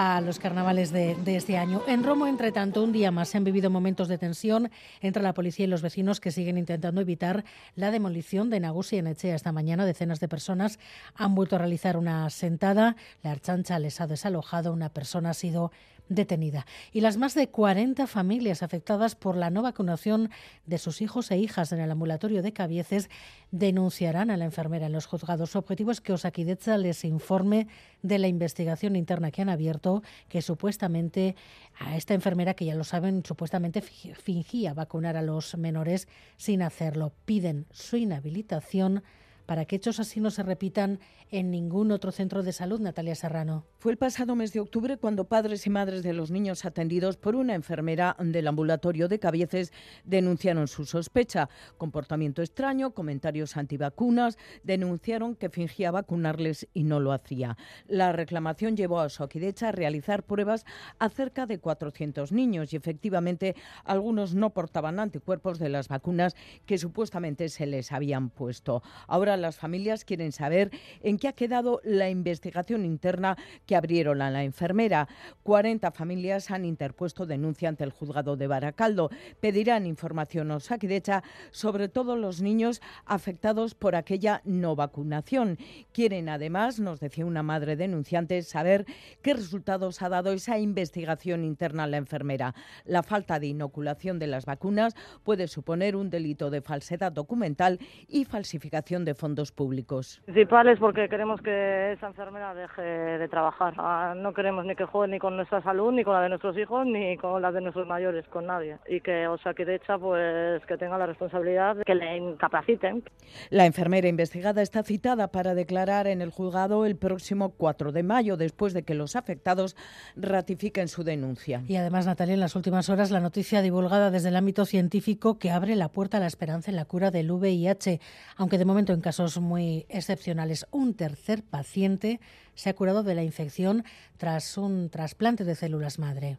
a 0.00 0.20
los 0.20 0.38
carnavales 0.38 0.92
de, 0.92 1.16
este 1.26 1.58
año. 1.58 1.82
En 1.88 2.04
Romo, 2.04 2.28
entre 2.28 2.52
tanto, 2.52 2.84
un 2.84 2.92
día 2.92 3.10
más 3.10 3.30
se 3.30 3.36
han 3.36 3.42
vivido 3.42 3.68
momentos 3.68 4.06
de 4.06 4.16
tensión 4.16 4.70
entre 5.00 5.24
la 5.24 5.34
policía 5.34 5.64
y 5.64 5.68
los 5.68 5.82
vecinos 5.82 6.20
que 6.20 6.30
siguen 6.30 6.56
intentando 6.56 7.00
evitar 7.00 7.44
la 7.74 7.90
demolición 7.90 8.48
de 8.48 8.60
Nagusi 8.60 8.98
en 8.98 9.08
Echea. 9.08 9.34
Esta 9.34 9.50
mañana 9.50 9.86
decenas 9.86 10.20
de 10.20 10.28
personas 10.28 10.78
han 11.16 11.34
vuelto 11.34 11.56
a 11.56 11.58
realizar 11.58 11.96
una 11.96 12.30
sentada. 12.30 12.94
La 13.24 13.32
archancha 13.32 13.80
les 13.80 14.00
ha 14.00 14.06
desalojado. 14.06 14.72
Una 14.72 14.88
persona 14.88 15.30
ha 15.30 15.34
sido 15.34 15.72
detenida. 16.08 16.66
Y 16.92 17.00
las 17.00 17.16
más 17.16 17.34
de 17.34 17.48
40 17.48 18.06
familias 18.06 18.62
afectadas 18.62 19.14
por 19.14 19.36
la 19.36 19.50
no 19.50 19.62
vacunación 19.62 20.30
de 20.66 20.78
sus 20.78 21.02
hijos 21.02 21.30
e 21.30 21.38
hijas 21.38 21.72
en 21.72 21.80
el 21.80 21.90
ambulatorio 21.90 22.42
de 22.42 22.52
Cabieces 22.52 23.10
denunciarán 23.50 24.30
a 24.30 24.36
la 24.36 24.44
enfermera 24.44 24.86
en 24.86 24.92
los 24.92 25.06
juzgados. 25.06 25.50
Su 25.50 25.58
objetivo 25.58 25.90
es 25.90 26.00
que 26.00 26.12
Osakidecha 26.12 26.76
les 26.76 27.04
informe 27.04 27.68
de 28.02 28.18
la 28.18 28.28
investigación 28.28 28.96
interna 28.96 29.30
que 29.30 29.42
han 29.42 29.48
abierto, 29.48 30.02
que 30.28 30.42
supuestamente 30.42 31.36
a 31.78 31.96
esta 31.96 32.14
enfermera, 32.14 32.54
que 32.54 32.64
ya 32.64 32.74
lo 32.74 32.84
saben, 32.84 33.22
supuestamente 33.24 33.80
fingía 33.80 34.74
vacunar 34.74 35.16
a 35.16 35.22
los 35.22 35.56
menores 35.56 36.08
sin 36.36 36.62
hacerlo. 36.62 37.12
Piden 37.24 37.66
su 37.70 37.96
inhabilitación 37.96 39.02
para 39.48 39.64
que 39.64 39.76
hechos 39.76 39.98
así 39.98 40.20
no 40.20 40.30
se 40.30 40.42
repitan 40.42 41.00
en 41.30 41.50
ningún 41.50 41.90
otro 41.90 42.12
centro 42.12 42.42
de 42.42 42.52
salud, 42.52 42.80
Natalia 42.80 43.14
Serrano. 43.14 43.64
Fue 43.78 43.90
el 43.90 43.96
pasado 43.96 44.36
mes 44.36 44.52
de 44.52 44.60
octubre 44.60 44.98
cuando 44.98 45.24
padres 45.24 45.66
y 45.66 45.70
madres 45.70 46.02
de 46.02 46.12
los 46.12 46.30
niños 46.30 46.66
atendidos 46.66 47.16
por 47.16 47.34
una 47.34 47.54
enfermera 47.54 48.14
del 48.20 48.46
ambulatorio 48.46 49.08
de 49.08 49.18
Cabieces 49.18 49.72
denunciaron 50.04 50.68
su 50.68 50.84
sospecha, 50.84 51.48
comportamiento 51.78 52.42
extraño, 52.42 52.90
comentarios 52.90 53.56
antivacunas, 53.56 54.36
denunciaron 54.64 55.34
que 55.34 55.48
fingía 55.48 55.92
vacunarles 55.92 56.68
y 56.74 56.84
no 56.84 57.00
lo 57.00 57.12
hacía. 57.12 57.56
La 57.86 58.12
reclamación 58.12 58.76
llevó 58.76 59.00
a 59.00 59.08
Soquidecha 59.08 59.70
a 59.70 59.72
realizar 59.72 60.24
pruebas 60.24 60.66
a 60.98 61.08
cerca 61.08 61.46
de 61.46 61.58
400 61.58 62.32
niños 62.32 62.74
y 62.74 62.76
efectivamente 62.76 63.56
algunos 63.84 64.34
no 64.34 64.50
portaban 64.50 65.00
anticuerpos 65.00 65.58
de 65.58 65.70
las 65.70 65.88
vacunas 65.88 66.36
que 66.66 66.76
supuestamente 66.76 67.48
se 67.48 67.64
les 67.64 67.92
habían 67.92 68.28
puesto. 68.28 68.82
Ahora 69.06 69.37
las 69.38 69.56
familias 69.56 70.04
quieren 70.04 70.32
saber 70.32 70.70
en 71.00 71.18
qué 71.18 71.28
ha 71.28 71.32
quedado 71.32 71.80
la 71.84 72.10
investigación 72.10 72.84
interna 72.84 73.36
que 73.66 73.76
abrieron 73.76 74.22
a 74.22 74.30
la 74.30 74.44
enfermera. 74.44 75.08
40 75.42 75.90
familias 75.92 76.50
han 76.50 76.64
interpuesto 76.64 77.26
denuncia 77.26 77.68
ante 77.68 77.84
el 77.84 77.90
juzgado 77.90 78.36
de 78.36 78.46
Baracaldo. 78.46 79.10
Pedirán 79.40 79.86
información 79.86 80.50
a 80.50 80.60
Saquidecha 80.60 81.22
sobre 81.50 81.88
todos 81.88 82.18
los 82.18 82.42
niños 82.42 82.80
afectados 83.04 83.74
por 83.74 83.94
aquella 83.94 84.42
no 84.44 84.76
vacunación. 84.76 85.58
Quieren 85.92 86.28
además, 86.28 86.80
nos 86.80 87.00
decía 87.00 87.26
una 87.26 87.42
madre 87.42 87.76
denunciante, 87.76 88.42
saber 88.42 88.84
qué 89.22 89.34
resultados 89.34 90.02
ha 90.02 90.08
dado 90.08 90.32
esa 90.32 90.58
investigación 90.58 91.44
interna 91.44 91.84
a 91.84 91.86
la 91.86 91.96
enfermera. 91.96 92.54
La 92.84 93.02
falta 93.02 93.38
de 93.38 93.46
inoculación 93.46 94.18
de 94.18 94.26
las 94.26 94.46
vacunas 94.46 94.94
puede 95.22 95.48
suponer 95.48 95.96
un 95.96 96.10
delito 96.10 96.50
de 96.50 96.60
falsedad 96.60 97.12
documental 97.12 97.78
y 98.06 98.24
falsificación 98.24 99.04
de 99.04 99.14
fondos 99.14 99.27
públicos. 99.54 100.20
Principales 100.24 100.78
porque 100.78 101.08
queremos 101.08 101.40
que 101.40 101.92
esa 101.92 102.08
enfermera 102.08 102.54
deje 102.54 102.82
de 102.82 103.28
trabajar. 103.28 103.74
Ah, 103.78 104.14
no 104.16 104.32
queremos 104.32 104.64
ni 104.64 104.74
que 104.74 104.84
juegue 104.84 105.12
ni 105.12 105.18
con 105.18 105.36
nuestra 105.36 105.62
salud, 105.62 105.92
ni 105.92 106.04
con 106.04 106.14
la 106.14 106.22
de 106.22 106.28
nuestros 106.28 106.56
hijos, 106.56 106.86
ni 106.86 107.16
con 107.16 107.40
la 107.40 107.52
de 107.52 107.60
nuestros 107.60 107.86
mayores, 107.86 108.26
con 108.28 108.46
nadie. 108.46 108.78
Y 108.88 109.00
que, 109.00 109.28
o 109.28 109.38
sea, 109.38 109.54
que 109.54 109.64
de 109.64 109.76
hecha, 109.76 109.98
pues 109.98 110.64
que 110.66 110.76
tenga 110.76 110.98
la 110.98 111.06
responsabilidad 111.06 111.76
de 111.76 111.84
que 111.84 111.94
le 111.94 112.16
incapaciten. 112.16 113.02
La 113.50 113.66
enfermera 113.66 114.08
investigada 114.08 114.62
está 114.62 114.82
citada 114.82 115.28
para 115.28 115.54
declarar 115.54 116.06
en 116.06 116.22
el 116.22 116.30
juzgado 116.30 116.86
el 116.86 116.96
próximo 116.96 117.50
4 117.50 117.92
de 117.92 118.02
mayo, 118.02 118.36
después 118.36 118.72
de 118.74 118.82
que 118.82 118.94
los 118.94 119.16
afectados 119.16 119.76
ratifiquen 120.16 120.88
su 120.88 121.04
denuncia. 121.04 121.62
Y 121.66 121.76
además, 121.76 122.06
Natalia, 122.06 122.34
en 122.34 122.40
las 122.40 122.56
últimas 122.56 122.88
horas, 122.88 123.10
la 123.10 123.20
noticia 123.20 123.62
divulgada 123.62 124.10
desde 124.10 124.28
el 124.28 124.36
ámbito 124.36 124.64
científico 124.64 125.38
que 125.38 125.50
abre 125.50 125.76
la 125.76 125.88
puerta 125.88 126.16
a 126.16 126.20
la 126.20 126.26
esperanza 126.26 126.70
en 126.70 126.76
la 126.76 126.84
cura 126.84 127.10
del 127.10 127.30
VIH, 127.30 128.00
aunque 128.36 128.58
de 128.58 128.64
momento 128.64 128.92
en 128.92 129.00
casos 129.18 129.42
muy 129.42 129.84
excepcionales. 129.88 130.64
Un 130.70 130.94
tercer 130.94 131.42
paciente 131.42 132.20
se 132.54 132.70
ha 132.70 132.74
curado 132.74 133.02
de 133.02 133.16
la 133.16 133.24
infección 133.24 133.84
tras 134.16 134.56
un 134.56 134.90
trasplante 134.90 135.42
de 135.42 135.56
células 135.56 135.98
madre. 135.98 136.38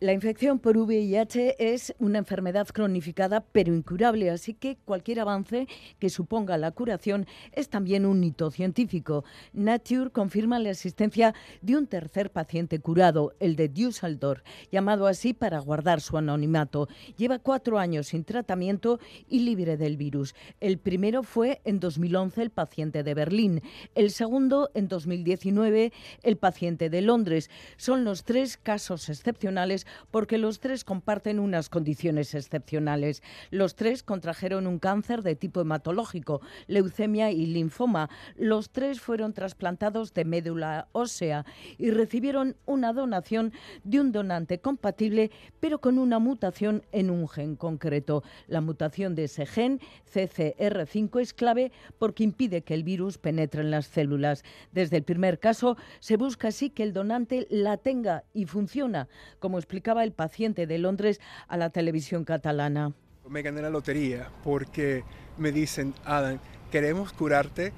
La 0.00 0.12
infección 0.12 0.60
por 0.60 0.78
VIH 0.78 1.56
es 1.58 1.92
una 1.98 2.18
enfermedad 2.18 2.68
cronificada 2.68 3.40
pero 3.40 3.74
incurable, 3.74 4.30
así 4.30 4.54
que 4.54 4.76
cualquier 4.84 5.18
avance 5.18 5.66
que 5.98 6.08
suponga 6.08 6.56
la 6.56 6.70
curación 6.70 7.26
es 7.50 7.68
también 7.68 8.06
un 8.06 8.22
hito 8.22 8.52
científico. 8.52 9.24
Nature 9.52 10.10
confirma 10.10 10.60
la 10.60 10.70
existencia 10.70 11.34
de 11.62 11.76
un 11.76 11.88
tercer 11.88 12.30
paciente 12.30 12.78
curado, 12.78 13.34
el 13.40 13.56
de 13.56 13.68
Düsseldorf, 13.68 14.44
llamado 14.70 15.08
así 15.08 15.34
para 15.34 15.58
guardar 15.58 16.00
su 16.00 16.16
anonimato. 16.16 16.88
Lleva 17.16 17.40
cuatro 17.40 17.80
años 17.80 18.06
sin 18.06 18.22
tratamiento 18.22 19.00
y 19.28 19.40
libre 19.40 19.76
del 19.76 19.96
virus. 19.96 20.36
El 20.60 20.78
primero 20.78 21.24
fue 21.24 21.60
en 21.64 21.80
2011 21.80 22.40
el 22.40 22.50
paciente 22.50 23.02
de 23.02 23.14
Berlín, 23.14 23.62
el 23.96 24.12
segundo 24.12 24.70
en 24.74 24.86
2019 24.86 25.92
el 26.22 26.36
paciente 26.36 26.88
de 26.88 27.02
Londres. 27.02 27.50
Son 27.76 28.04
los 28.04 28.22
tres 28.22 28.56
casos 28.56 29.08
excepcionales 29.08 29.87
porque 30.10 30.38
los 30.38 30.60
tres 30.60 30.84
comparten 30.84 31.38
unas 31.38 31.68
condiciones 31.68 32.34
excepcionales. 32.34 33.22
Los 33.50 33.74
tres 33.74 34.02
contrajeron 34.02 34.66
un 34.66 34.78
cáncer 34.78 35.22
de 35.22 35.36
tipo 35.36 35.60
hematológico, 35.60 36.40
leucemia 36.66 37.30
y 37.30 37.46
linfoma. 37.46 38.10
Los 38.36 38.70
tres 38.70 39.00
fueron 39.00 39.32
trasplantados 39.32 40.14
de 40.14 40.24
médula 40.24 40.88
ósea 40.92 41.44
y 41.78 41.90
recibieron 41.90 42.56
una 42.66 42.92
donación 42.92 43.52
de 43.84 44.00
un 44.00 44.12
donante 44.12 44.60
compatible, 44.60 45.30
pero 45.60 45.80
con 45.80 45.98
una 45.98 46.18
mutación 46.18 46.82
en 46.92 47.10
un 47.10 47.28
gen 47.28 47.56
concreto. 47.56 48.22
La 48.46 48.60
mutación 48.60 49.14
de 49.14 49.24
ese 49.24 49.46
gen, 49.46 49.80
CCR5, 50.12 51.20
es 51.20 51.32
clave 51.32 51.72
porque 51.98 52.24
impide 52.24 52.62
que 52.62 52.74
el 52.74 52.84
virus 52.84 53.18
penetre 53.18 53.62
en 53.62 53.70
las 53.70 53.86
células. 53.86 54.44
Desde 54.72 54.96
el 54.96 55.02
primer 55.02 55.38
caso, 55.38 55.76
se 56.00 56.16
busca 56.16 56.48
así 56.48 56.70
que 56.70 56.82
el 56.82 56.92
donante 56.92 57.46
la 57.50 57.76
tenga 57.76 58.24
y 58.32 58.46
funciona, 58.46 59.08
como 59.38 59.58
explica 59.58 59.77
explicaba 59.78 60.02
el 60.02 60.10
paciente 60.10 60.66
de 60.66 60.76
Londres 60.78 61.20
a 61.46 61.56
la 61.56 61.70
televisión 61.70 62.24
catalana. 62.24 62.94
Me 63.28 63.42
gané 63.42 63.62
la 63.62 63.70
lotería 63.70 64.28
porque 64.42 65.04
me 65.36 65.52
dicen, 65.52 65.94
Adam, 66.04 66.40
queremos 66.72 67.12
curarte 67.12 67.72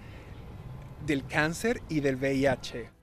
del 1.04 1.26
cáncer 1.26 1.82
y 1.90 2.00
del 2.00 2.16
VIH. 2.16 2.99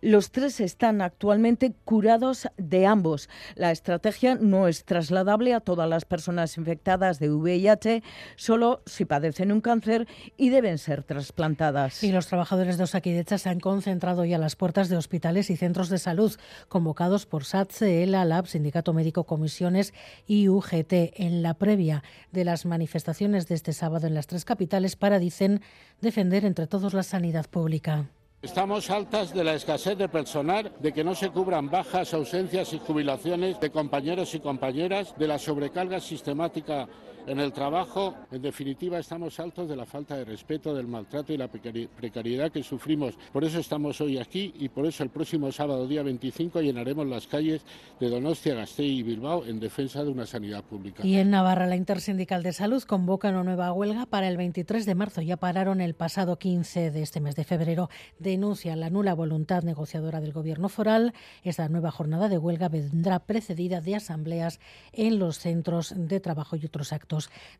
Los 0.00 0.30
tres 0.30 0.60
están 0.60 1.02
actualmente 1.02 1.74
curados 1.84 2.48
de 2.56 2.86
ambos. 2.86 3.28
La 3.54 3.70
estrategia 3.70 4.34
no 4.34 4.68
es 4.68 4.84
trasladable 4.84 5.54
a 5.54 5.60
todas 5.60 5.88
las 5.88 6.04
personas 6.04 6.56
infectadas 6.56 7.18
de 7.18 7.30
VIH, 7.30 8.02
solo 8.36 8.82
si 8.86 9.04
padecen 9.04 9.52
un 9.52 9.60
cáncer 9.60 10.06
y 10.36 10.50
deben 10.50 10.78
ser 10.78 11.02
trasplantadas. 11.02 12.02
Y 12.02 12.12
los 12.12 12.26
trabajadores 12.26 12.78
de 12.78 12.84
Osakidecha 12.84 13.38
se 13.38 13.48
han 13.48 13.60
concentrado 13.60 14.24
ya 14.24 14.36
a 14.36 14.40
las 14.40 14.56
puertas 14.56 14.88
de 14.88 14.96
hospitales 14.96 15.50
y 15.50 15.56
centros 15.56 15.88
de 15.88 15.98
salud, 15.98 16.32
convocados 16.68 17.26
por 17.26 17.44
SATSE, 17.44 18.02
ELA, 18.02 18.24
LAB, 18.24 18.46
Sindicato 18.46 18.92
Médico, 18.92 19.24
Comisiones 19.24 19.94
y 20.26 20.48
UGT, 20.48 20.92
en 21.14 21.42
la 21.42 21.54
previa 21.54 22.02
de 22.32 22.44
las 22.44 22.66
manifestaciones 22.66 23.46
de 23.46 23.54
este 23.54 23.72
sábado 23.72 24.06
en 24.06 24.14
las 24.14 24.26
tres 24.26 24.44
capitales 24.44 24.96
para, 24.96 25.18
dicen, 25.18 25.60
defender 26.00 26.44
entre 26.44 26.66
todos 26.66 26.94
la 26.94 27.02
sanidad 27.02 27.46
pública. 27.48 28.08
Estamos 28.42 28.88
altas 28.88 29.34
de 29.34 29.44
la 29.44 29.52
escasez 29.52 29.98
de 29.98 30.08
personal, 30.08 30.72
de 30.80 30.94
que 30.94 31.04
no 31.04 31.14
se 31.14 31.28
cubran 31.28 31.68
bajas, 31.68 32.14
ausencias 32.14 32.72
y 32.72 32.78
jubilaciones 32.78 33.60
de 33.60 33.70
compañeros 33.70 34.34
y 34.34 34.40
compañeras, 34.40 35.14
de 35.18 35.28
la 35.28 35.38
sobrecarga 35.38 36.00
sistemática 36.00 36.88
en 37.26 37.38
el 37.38 37.52
trabajo, 37.52 38.14
en 38.30 38.42
definitiva, 38.42 38.98
estamos 38.98 39.38
altos 39.40 39.68
de 39.68 39.76
la 39.76 39.84
falta 39.84 40.16
de 40.16 40.24
respeto, 40.24 40.74
del 40.74 40.86
maltrato 40.86 41.32
y 41.32 41.36
la 41.36 41.48
precariedad 41.48 42.50
que 42.50 42.62
sufrimos. 42.62 43.14
Por 43.32 43.44
eso 43.44 43.58
estamos 43.58 44.00
hoy 44.00 44.18
aquí 44.18 44.54
y 44.58 44.68
por 44.68 44.86
eso 44.86 45.02
el 45.02 45.10
próximo 45.10 45.52
sábado, 45.52 45.86
día 45.86 46.02
25, 46.02 46.60
llenaremos 46.60 47.06
las 47.06 47.26
calles 47.26 47.62
de 47.98 48.08
Donostia, 48.08 48.54
Gasteiz 48.54 48.98
y 48.98 49.02
Bilbao 49.02 49.44
en 49.44 49.60
defensa 49.60 50.02
de 50.02 50.10
una 50.10 50.26
sanidad 50.26 50.64
pública. 50.64 51.06
Y 51.06 51.16
en 51.16 51.30
Navarra, 51.30 51.66
la 51.66 51.76
Intersindical 51.76 52.42
de 52.42 52.52
Salud 52.52 52.82
convoca 52.84 53.28
una 53.28 53.44
nueva 53.44 53.72
huelga 53.72 54.06
para 54.06 54.28
el 54.28 54.36
23 54.36 54.86
de 54.86 54.94
marzo. 54.94 55.20
Ya 55.20 55.36
pararon 55.36 55.80
el 55.80 55.94
pasado 55.94 56.38
15 56.38 56.90
de 56.90 57.02
este 57.02 57.20
mes 57.20 57.36
de 57.36 57.44
febrero. 57.44 57.90
Denuncia 58.18 58.76
la 58.76 58.90
nula 58.90 59.14
voluntad 59.14 59.62
negociadora 59.62 60.20
del 60.20 60.32
Gobierno 60.32 60.68
foral. 60.68 61.12
Esta 61.44 61.68
nueva 61.68 61.90
jornada 61.90 62.28
de 62.28 62.38
huelga 62.38 62.68
vendrá 62.68 63.18
precedida 63.20 63.80
de 63.80 63.96
asambleas 63.96 64.60
en 64.92 65.18
los 65.18 65.38
centros 65.38 65.94
de 65.96 66.20
trabajo 66.20 66.56
y 66.56 66.64
otros 66.64 66.92
actos 66.92 67.09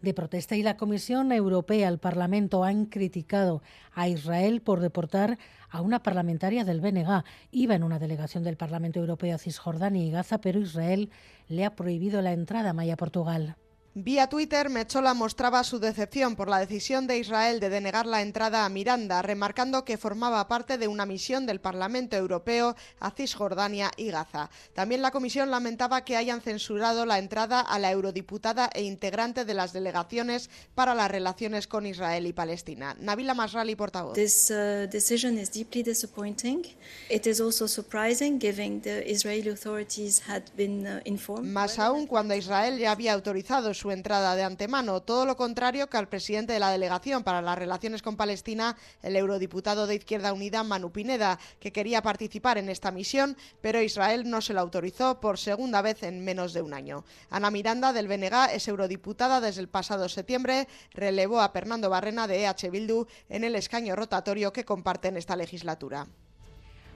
de 0.00 0.14
protesta. 0.14 0.56
Y 0.56 0.62
la 0.62 0.76
Comisión 0.76 1.32
Europea, 1.32 1.88
el 1.88 1.98
Parlamento, 1.98 2.64
han 2.64 2.86
criticado 2.86 3.62
a 3.92 4.08
Israel 4.08 4.60
por 4.60 4.80
deportar 4.80 5.38
a 5.68 5.80
una 5.80 6.02
parlamentaria 6.02 6.64
del 6.64 6.80
BNG. 6.80 7.24
Iba 7.50 7.74
en 7.74 7.82
una 7.82 7.98
delegación 7.98 8.44
del 8.44 8.56
Parlamento 8.56 9.00
Europeo 9.00 9.34
a 9.34 9.38
Cisjordania 9.38 10.04
y 10.04 10.10
Gaza, 10.10 10.40
pero 10.40 10.60
Israel 10.60 11.10
le 11.48 11.64
ha 11.64 11.74
prohibido 11.74 12.22
la 12.22 12.32
entrada 12.32 12.70
a 12.70 12.74
Maya 12.74 12.96
Portugal. 12.96 13.56
Vía 13.94 14.28
Twitter, 14.28 14.70
Mechola 14.70 15.14
mostraba 15.14 15.64
su 15.64 15.80
decepción 15.80 16.36
por 16.36 16.48
la 16.48 16.60
decisión 16.60 17.08
de 17.08 17.18
Israel 17.18 17.58
de 17.58 17.70
denegar 17.70 18.06
la 18.06 18.22
entrada 18.22 18.64
a 18.64 18.68
Miranda, 18.68 19.20
remarcando 19.20 19.84
que 19.84 19.98
formaba 19.98 20.46
parte 20.46 20.78
de 20.78 20.86
una 20.86 21.06
misión 21.06 21.44
del 21.44 21.60
Parlamento 21.60 22.16
Europeo 22.16 22.76
a 23.00 23.10
Cisjordania 23.10 23.90
y 23.96 24.12
Gaza. 24.12 24.48
También 24.74 25.02
la 25.02 25.10
Comisión 25.10 25.50
lamentaba 25.50 26.04
que 26.04 26.16
hayan 26.16 26.40
censurado 26.40 27.04
la 27.04 27.18
entrada 27.18 27.58
a 27.58 27.80
la 27.80 27.90
eurodiputada 27.90 28.70
e 28.72 28.84
integrante 28.84 29.44
de 29.44 29.54
las 29.54 29.72
delegaciones 29.72 30.50
para 30.76 30.94
las 30.94 31.10
relaciones 31.10 31.66
con 31.66 31.84
Israel 31.84 32.28
y 32.28 32.32
Palestina. 32.32 32.96
Nabila 33.00 33.34
Masrali, 33.34 33.74
portavoz. 33.74 34.14
This 34.14 34.52
uh, 34.52 34.86
decision 34.88 35.36
is 35.36 35.50
deeply 35.50 35.82
disappointing. 35.82 36.64
It 37.08 37.26
is 37.26 37.40
also 37.40 37.66
surprising 37.66 38.38
given 38.38 38.82
the 38.82 39.02
Israeli 39.10 39.50
authorities 39.50 40.22
had 40.28 40.44
been 40.56 40.86
uh, 40.86 41.00
informed. 41.04 41.50
Más 41.50 41.80
aún 41.80 42.06
cuando 42.06 42.34
Israel 42.34 42.78
ya 42.78 42.92
había 42.92 43.14
autorizado 43.14 43.74
su 43.80 43.90
entrada 43.90 44.36
de 44.36 44.42
antemano, 44.42 45.00
todo 45.00 45.24
lo 45.24 45.38
contrario 45.38 45.88
que 45.88 45.96
al 45.96 46.06
presidente 46.06 46.52
de 46.52 46.58
la 46.58 46.70
delegación 46.70 47.24
para 47.24 47.40
las 47.40 47.58
relaciones 47.58 48.02
con 48.02 48.14
Palestina, 48.14 48.76
el 49.02 49.16
eurodiputado 49.16 49.86
de 49.86 49.94
Izquierda 49.94 50.34
Unida 50.34 50.62
Manu 50.62 50.92
Pineda, 50.92 51.38
que 51.58 51.72
quería 51.72 52.02
participar 52.02 52.58
en 52.58 52.68
esta 52.68 52.90
misión, 52.90 53.38
pero 53.62 53.80
Israel 53.80 54.28
no 54.28 54.42
se 54.42 54.52
lo 54.52 54.60
autorizó 54.60 55.18
por 55.18 55.38
segunda 55.38 55.80
vez 55.80 56.02
en 56.02 56.22
menos 56.22 56.52
de 56.52 56.60
un 56.60 56.74
año. 56.74 57.04
Ana 57.30 57.50
Miranda 57.50 57.94
del 57.94 58.06
BNG 58.06 58.50
es 58.52 58.68
eurodiputada 58.68 59.40
desde 59.40 59.62
el 59.62 59.68
pasado 59.68 60.10
septiembre, 60.10 60.68
relevó 60.92 61.40
a 61.40 61.48
Fernando 61.48 61.88
Barrena 61.88 62.26
de 62.26 62.44
EH 62.44 62.68
Bildu 62.70 63.06
en 63.30 63.44
el 63.44 63.54
escaño 63.54 63.96
rotatorio 63.96 64.52
que 64.52 64.66
comparten 64.66 65.16
esta 65.16 65.36
legislatura. 65.36 66.06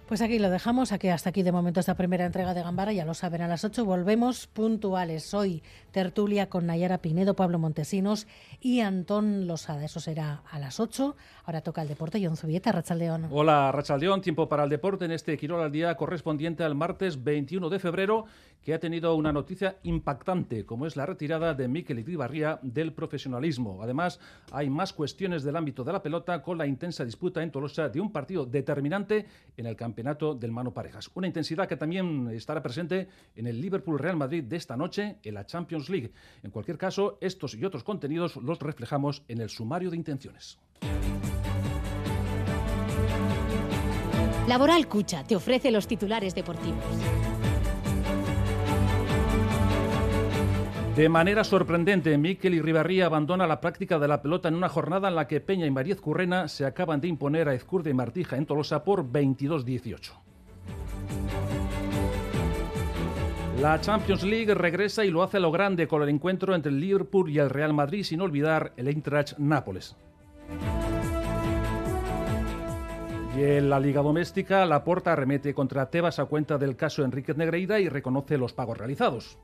Pues 0.07 0.21
aquí 0.21 0.39
lo 0.39 0.51
dejamos, 0.51 0.93
aquí 0.93 1.09
hasta 1.09 1.31
aquí 1.31 1.43
de 1.43 1.51
momento 1.51 1.81
esta 1.81 1.95
primera 1.95 2.27
entrega 2.27 2.53
de 2.53 2.63
Gambara, 2.63 2.93
ya 2.93 3.07
lo 3.07 3.15
saben, 3.15 3.41
a 3.41 3.49
las 3.49 3.65
8 3.65 3.87
volvemos 3.87 4.47
puntuales. 4.47 5.33
Hoy 5.33 5.63
tertulia 5.93 6.51
con 6.51 6.67
Nayara 6.67 6.99
Pinedo, 6.99 7.35
Pablo 7.35 7.59
Montesinos 7.59 8.27
y 8.61 8.81
Antón 8.81 9.47
Losada, 9.47 9.83
eso 9.83 10.01
será 10.01 10.43
a 10.51 10.59
las 10.59 10.79
8. 10.79 11.17
Ahora 11.47 11.63
toca 11.63 11.81
el 11.81 11.89
deporte, 11.89 12.21
John 12.23 12.37
Zubieta, 12.37 12.71
Rachaldeón. 12.71 13.29
Hola, 13.31 13.73
Rachaldeón, 13.73 14.21
tiempo 14.21 14.47
para 14.47 14.65
el 14.65 14.71
deporte 14.71 15.07
en 15.07 15.13
este 15.13 15.39
Quirol 15.39 15.63
al 15.63 15.73
Día 15.73 15.95
correspondiente 15.97 16.65
al 16.65 16.75
martes 16.75 17.25
21 17.25 17.71
de 17.71 17.79
febrero, 17.79 18.27
que 18.63 18.75
ha 18.75 18.79
tenido 18.79 19.15
una 19.15 19.33
noticia 19.33 19.79
impactante, 19.85 20.67
como 20.67 20.87
es 20.87 20.97
la 20.97 21.07
retirada 21.07 21.55
de 21.55 21.69
Miquel 21.69 22.07
Ibarría 22.07 22.59
del 22.63 22.93
profesionalismo. 22.93 23.83
Además, 23.83 24.21
hay 24.53 24.69
más 24.69 24.93
cuestiones 24.93 25.45
del 25.45 25.57
ámbito 25.57 25.83
de 25.83 25.93
la 25.93 26.03
pelota 26.03 26.43
con 26.43 26.59
la 26.59 26.67
intensa 26.67 27.05
disputa 27.05 27.43
en 27.43 27.51
Tolosa 27.51 27.89
de 27.89 28.01
un 28.01 28.11
partido 28.13 28.45
determinante 28.47 29.27
en 29.57 29.67
el 29.67 29.77
campeonato 29.77 29.94
campeonato 29.95 30.35
del 30.35 30.51
mano 30.51 30.75
parejas. 30.75 31.09
Una 31.15 31.29
intensidad 31.29 31.69
que 31.69 31.77
también 31.77 32.29
estará 32.33 32.61
presente 32.61 33.07
en 33.37 33.47
el 33.47 33.61
Liverpool 33.61 33.97
Real 33.97 34.17
Madrid 34.17 34.43
de 34.43 34.57
esta 34.57 34.77
noche 34.77 35.19
en 35.23 35.35
la 35.35 35.47
Champions 35.47 35.89
League. 35.89 36.11
En 36.43 36.51
cualquier 36.51 36.77
caso, 36.77 37.17
estos 37.21 37.55
y 37.55 37.65
otros 37.65 37.85
contenidos 37.85 38.35
los 38.35 38.59
reflejamos 38.59 39.23
en 39.29 39.41
el 39.41 39.51
sumario 39.51 39.91
de 39.91 39.97
intenciones. 39.97 40.59
Laboral 44.49 44.89
Cucha 44.89 45.23
te 45.23 45.37
ofrece 45.37 45.71
los 45.71 45.87
titulares 45.87 46.35
deportivos. 46.35 46.85
De 50.97 51.09
manera 51.09 51.43
sorprendente, 51.43 52.17
Miquel 52.17 52.63
Ribarría 52.63 53.07
abandona 53.07 53.49
la 53.49 53.61
práctica 53.61 53.99
de 53.99 54.07
la 54.07 54.23
pelota 54.23 54.47
en 54.47 54.55
una 54.55 54.69
jornada 54.69 55.09
en 55.09 55.17
la 55.17 55.27
que 55.27 55.41
Peña 55.41 55.67
y 55.67 55.71
María 55.73 55.97
Currena 55.97 56.47
se 56.47 56.65
acaban 56.67 57.01
de 57.01 57.09
imponer 57.09 57.49
a 57.49 57.55
Ezcurde 57.55 57.91
y 57.91 57.95
Martija 57.95 58.37
en 58.37 58.47
Tolosa 58.47 58.85
por 58.85 59.05
22-18. 59.05 60.13
La 63.61 63.81
Champions 63.81 64.23
League 64.23 64.55
regresa 64.55 65.05
y 65.05 65.11
lo 65.11 65.25
hace 65.25 65.39
a 65.39 65.41
lo 65.41 65.51
grande 65.51 65.89
con 65.89 66.01
el 66.01 66.09
encuentro 66.11 66.55
entre 66.55 66.71
el 66.71 66.79
Liverpool 66.79 67.29
y 67.29 67.41
el 67.41 67.51
Real 67.51 67.75
Madrid, 67.75 68.05
sin 68.05 68.21
olvidar 68.21 68.73
el 68.77 68.87
Eintracht 68.87 69.37
Nápoles. 69.39 69.97
Y 73.37 73.43
en 73.43 73.69
la 73.69 73.81
Liga 73.81 74.01
Doméstica, 74.01 74.65
la 74.65 74.85
Porta 74.85 75.13
arremete 75.13 75.55
contra 75.55 75.91
Tebas 75.91 76.21
a 76.21 76.27
cuenta 76.27 76.57
del 76.57 76.77
caso 76.77 77.03
Enrique 77.03 77.35
Negreira 77.35 77.81
y 77.81 77.89
reconoce 77.89 78.39
los 78.39 78.53
pagos 78.53 78.79
realizados. 78.79 79.39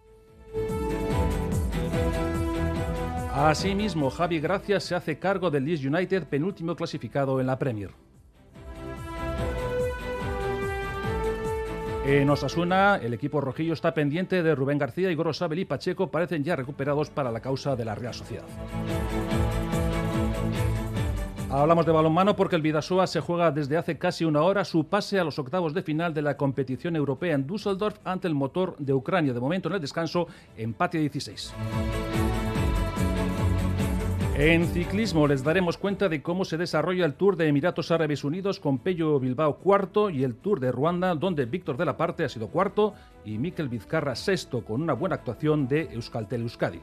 Asimismo, 3.48 4.10
Javi 4.10 4.38
Gracia 4.38 4.78
se 4.80 4.94
hace 4.94 5.18
cargo 5.18 5.50
del 5.50 5.64
Leeds 5.64 5.86
United, 5.86 6.24
penúltimo 6.24 6.76
clasificado 6.76 7.40
en 7.40 7.46
la 7.46 7.58
Premier. 7.58 7.90
En 12.04 12.28
Osasuna, 12.28 12.96
el 12.96 13.14
equipo 13.14 13.40
rojillo 13.40 13.72
está 13.72 13.94
pendiente 13.94 14.42
de 14.42 14.54
Rubén 14.54 14.76
García 14.76 15.10
y 15.10 15.14
Gorosabel 15.14 15.60
y 15.60 15.64
Pacheco 15.64 16.10
parecen 16.10 16.44
ya 16.44 16.54
recuperados 16.54 17.08
para 17.08 17.32
la 17.32 17.40
causa 17.40 17.74
de 17.76 17.86
la 17.86 17.94
Real 17.94 18.12
Sociedad. 18.12 18.44
Hablamos 21.48 21.86
de 21.86 21.92
balonmano 21.92 22.36
porque 22.36 22.56
el 22.56 22.62
Vidasoa 22.62 23.06
se 23.06 23.20
juega 23.20 23.50
desde 23.50 23.78
hace 23.78 23.96
casi 23.96 24.26
una 24.26 24.42
hora 24.42 24.66
su 24.66 24.84
pase 24.84 25.18
a 25.18 25.24
los 25.24 25.38
octavos 25.38 25.72
de 25.72 25.82
final 25.82 26.12
de 26.12 26.20
la 26.20 26.36
competición 26.36 26.94
europea 26.94 27.36
en 27.36 27.46
Düsseldorf 27.46 28.00
ante 28.04 28.28
el 28.28 28.34
motor 28.34 28.76
de 28.78 28.92
Ucrania. 28.92 29.32
De 29.32 29.40
momento 29.40 29.70
en 29.70 29.76
el 29.76 29.80
descanso, 29.80 30.28
empate 30.58 30.98
16. 30.98 31.54
En 34.36 34.66
ciclismo 34.68 35.26
les 35.26 35.44
daremos 35.44 35.76
cuenta 35.76 36.08
de 36.08 36.22
cómo 36.22 36.44
se 36.44 36.56
desarrolla 36.56 37.04
el 37.04 37.14
Tour 37.14 37.36
de 37.36 37.48
Emiratos 37.48 37.90
Árabes 37.90 38.24
Unidos 38.24 38.58
con 38.58 38.78
Pello 38.78 39.20
Bilbao 39.20 39.58
cuarto 39.58 40.08
y 40.08 40.24
el 40.24 40.34
Tour 40.34 40.60
de 40.60 40.72
Ruanda 40.72 41.14
donde 41.14 41.44
Víctor 41.44 41.76
de 41.76 41.84
la 41.84 41.96
Parte 41.96 42.24
ha 42.24 42.28
sido 42.28 42.48
cuarto 42.48 42.94
y 43.24 43.36
Miquel 43.36 43.68
Vizcarra 43.68 44.14
sexto 44.14 44.64
con 44.64 44.80
una 44.80 44.94
buena 44.94 45.16
actuación 45.16 45.68
de 45.68 45.92
Euskaltel 45.92 46.42
Euskadi. 46.42 46.80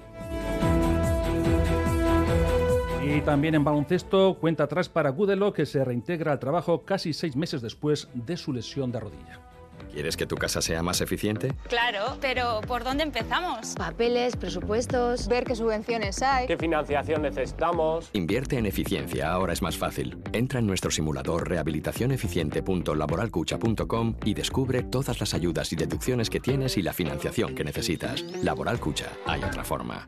Y 3.03 3.21
también 3.21 3.55
en 3.55 3.63
baloncesto 3.63 4.37
cuenta 4.39 4.65
atrás 4.65 4.89
para 4.89 5.09
Gudelo 5.09 5.53
que 5.53 5.65
se 5.65 5.83
reintegra 5.83 6.33
al 6.33 6.39
trabajo 6.39 6.83
casi 6.83 7.13
seis 7.13 7.35
meses 7.35 7.61
después 7.61 8.09
de 8.13 8.37
su 8.37 8.53
lesión 8.53 8.91
de 8.91 8.99
rodilla. 8.99 9.46
¿Quieres 9.91 10.17
que 10.17 10.25
tu 10.25 10.35
casa 10.35 10.61
sea 10.61 10.83
más 10.83 11.01
eficiente? 11.01 11.53
Claro, 11.67 12.17
pero 12.21 12.61
¿por 12.67 12.83
dónde 12.83 13.03
empezamos? 13.03 13.73
Papeles, 13.75 14.35
presupuestos, 14.35 15.27
ver 15.27 15.43
qué 15.43 15.55
subvenciones 15.55 16.21
hay. 16.21 16.47
¿Qué 16.47 16.57
financiación 16.57 17.23
necesitamos? 17.23 18.09
Invierte 18.13 18.57
en 18.57 18.65
eficiencia, 18.65 19.31
ahora 19.31 19.53
es 19.53 19.61
más 19.61 19.77
fácil. 19.77 20.17
Entra 20.33 20.59
en 20.59 20.67
nuestro 20.67 20.91
simulador 20.91 21.49
rehabilitacioneficiente.laboralcucha.com 21.49 24.15
y 24.23 24.33
descubre 24.33 24.83
todas 24.83 25.19
las 25.19 25.33
ayudas 25.33 25.73
y 25.73 25.75
deducciones 25.75 26.29
que 26.29 26.39
tienes 26.39 26.77
y 26.77 26.81
la 26.81 26.93
financiación 26.93 27.55
que 27.55 27.63
necesitas. 27.63 28.23
Laboral 28.43 28.79
Cucha, 28.79 29.07
hay 29.25 29.43
otra 29.43 29.63
forma. 29.63 30.07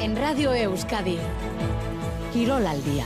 En 0.00 0.16
Radio 0.16 0.54
Euskadi, 0.54 1.18
Quirol 2.32 2.66
al 2.66 2.82
día. 2.84 3.04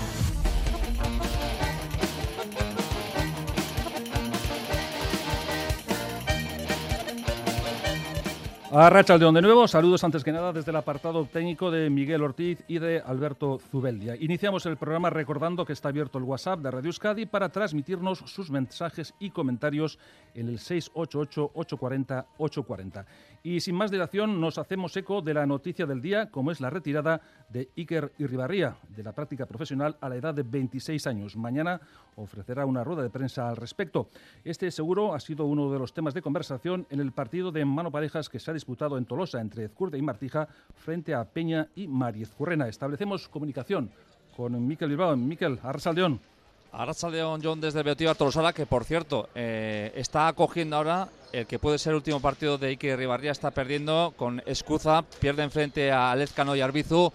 A 8.77 8.91
Rachaldeón 8.91 9.35
de 9.35 9.41
nuevo, 9.41 9.69
saludos 9.69 10.03
antes 10.03 10.25
que 10.25 10.33
nada 10.33 10.53
desde 10.53 10.73
el 10.73 10.77
apartado 10.77 11.25
técnico 11.27 11.71
de 11.71 11.89
Miguel 11.91 12.23
Ortiz 12.23 12.59
y 12.67 12.81
de 12.81 12.99
Alberto 12.99 13.61
Zubeldia. 13.71 14.17
Iniciamos 14.19 14.67
el 14.67 14.77
programa 14.77 15.11
recordando 15.11 15.65
que 15.65 15.73
está 15.73 15.91
abierto 15.91 16.19
el 16.19 16.25
WhatsApp 16.25 16.59
de 16.59 16.73
Radio 16.73 16.89
Euskadi 16.89 17.27
para 17.27 17.51
transmitirnos 17.51 18.19
sus 18.19 18.51
mensajes 18.51 19.15
y 19.21 19.31
comentarios 19.31 20.01
en 20.35 20.49
el 20.49 20.59
688-840-840. 20.59 23.05
Y 23.45 23.61
sin 23.61 23.77
más 23.77 23.93
dilación, 23.93 24.41
nos 24.41 24.59
hacemos 24.59 24.97
eco 24.97 25.23
de 25.23 25.35
la 25.35 25.47
noticia 25.47 25.87
del 25.87 26.03
día, 26.03 26.29
como 26.31 26.51
es 26.51 26.61
la 26.61 26.71
retirada 26.71 27.21
de 27.51 27.69
Iker 27.77 28.13
Irribarría 28.19 28.79
de 28.89 29.05
la 29.05 29.13
práctica 29.13 29.47
profesional 29.47 29.97
a 30.01 30.09
la 30.09 30.17
edad 30.17 30.35
de 30.35 30.43
26 30.43 31.07
años. 31.07 31.37
Mañana 31.37 31.81
ofrecerá 32.17 32.67
una 32.67 32.83
rueda 32.83 33.03
de 33.03 33.11
prensa 33.11 33.49
al 33.49 33.57
respecto. 33.57 34.09
Este 34.45 34.69
seguro 34.71 35.15
ha 35.15 35.21
sido 35.21 35.45
uno 35.45 35.71
de 35.71 35.79
los 35.79 35.93
temas 35.93 36.15
de 36.15 36.23
conversación 36.23 36.87
en 36.91 37.01
el 37.01 37.13
partido 37.13 37.53
de 37.53 37.65
mano 37.65 37.93
parejas 37.93 38.29
que 38.29 38.41
se 38.41 38.51
ha 38.51 38.55
disputado 38.65 38.97
en 38.97 39.05
Tolosa 39.05 39.43
entre 39.43 39.67
Ezcurde 39.67 39.99
y 39.99 40.03
Martija 40.03 40.49
frente 40.75 41.15
a 41.15 41.23
Peña 41.25 41.69
y 41.77 41.87
Mariez 41.87 42.31
Currena. 42.31 42.67
Establecemos 42.67 43.29
comunicación 43.29 43.91
con 44.35 44.67
Miquel 44.67 44.89
Bilbao. 44.89 45.15
Miquel, 45.19 45.61
Arrasaldeón. 45.63 46.19
Arrasaleón 46.73 47.41
John 47.45 47.61
desde 47.61 47.83
Beotíbar 47.83 48.17
Tolosada, 48.17 48.55
que 48.55 48.65
por 48.65 48.85
cierto 48.85 49.29
eh, 49.35 49.93
está 49.95 50.27
acogiendo 50.27 50.77
ahora 50.77 51.09
el 51.33 51.47
que 51.47 51.59
puede 51.59 51.79
ser 51.79 51.91
el 51.91 51.97
último 51.97 52.21
partido 52.21 52.57
de 52.57 52.69
Ike 52.69 52.97
Ribarría, 52.97 53.33
está 53.33 53.51
perdiendo 53.51 54.15
con 54.17 54.43
Escuza, 54.47 55.03
pierde 55.21 55.49
frente 55.51 55.93
a 55.93 56.17
Lezcano 56.17 56.57
y 56.57 56.63
Arbizu 56.63 57.13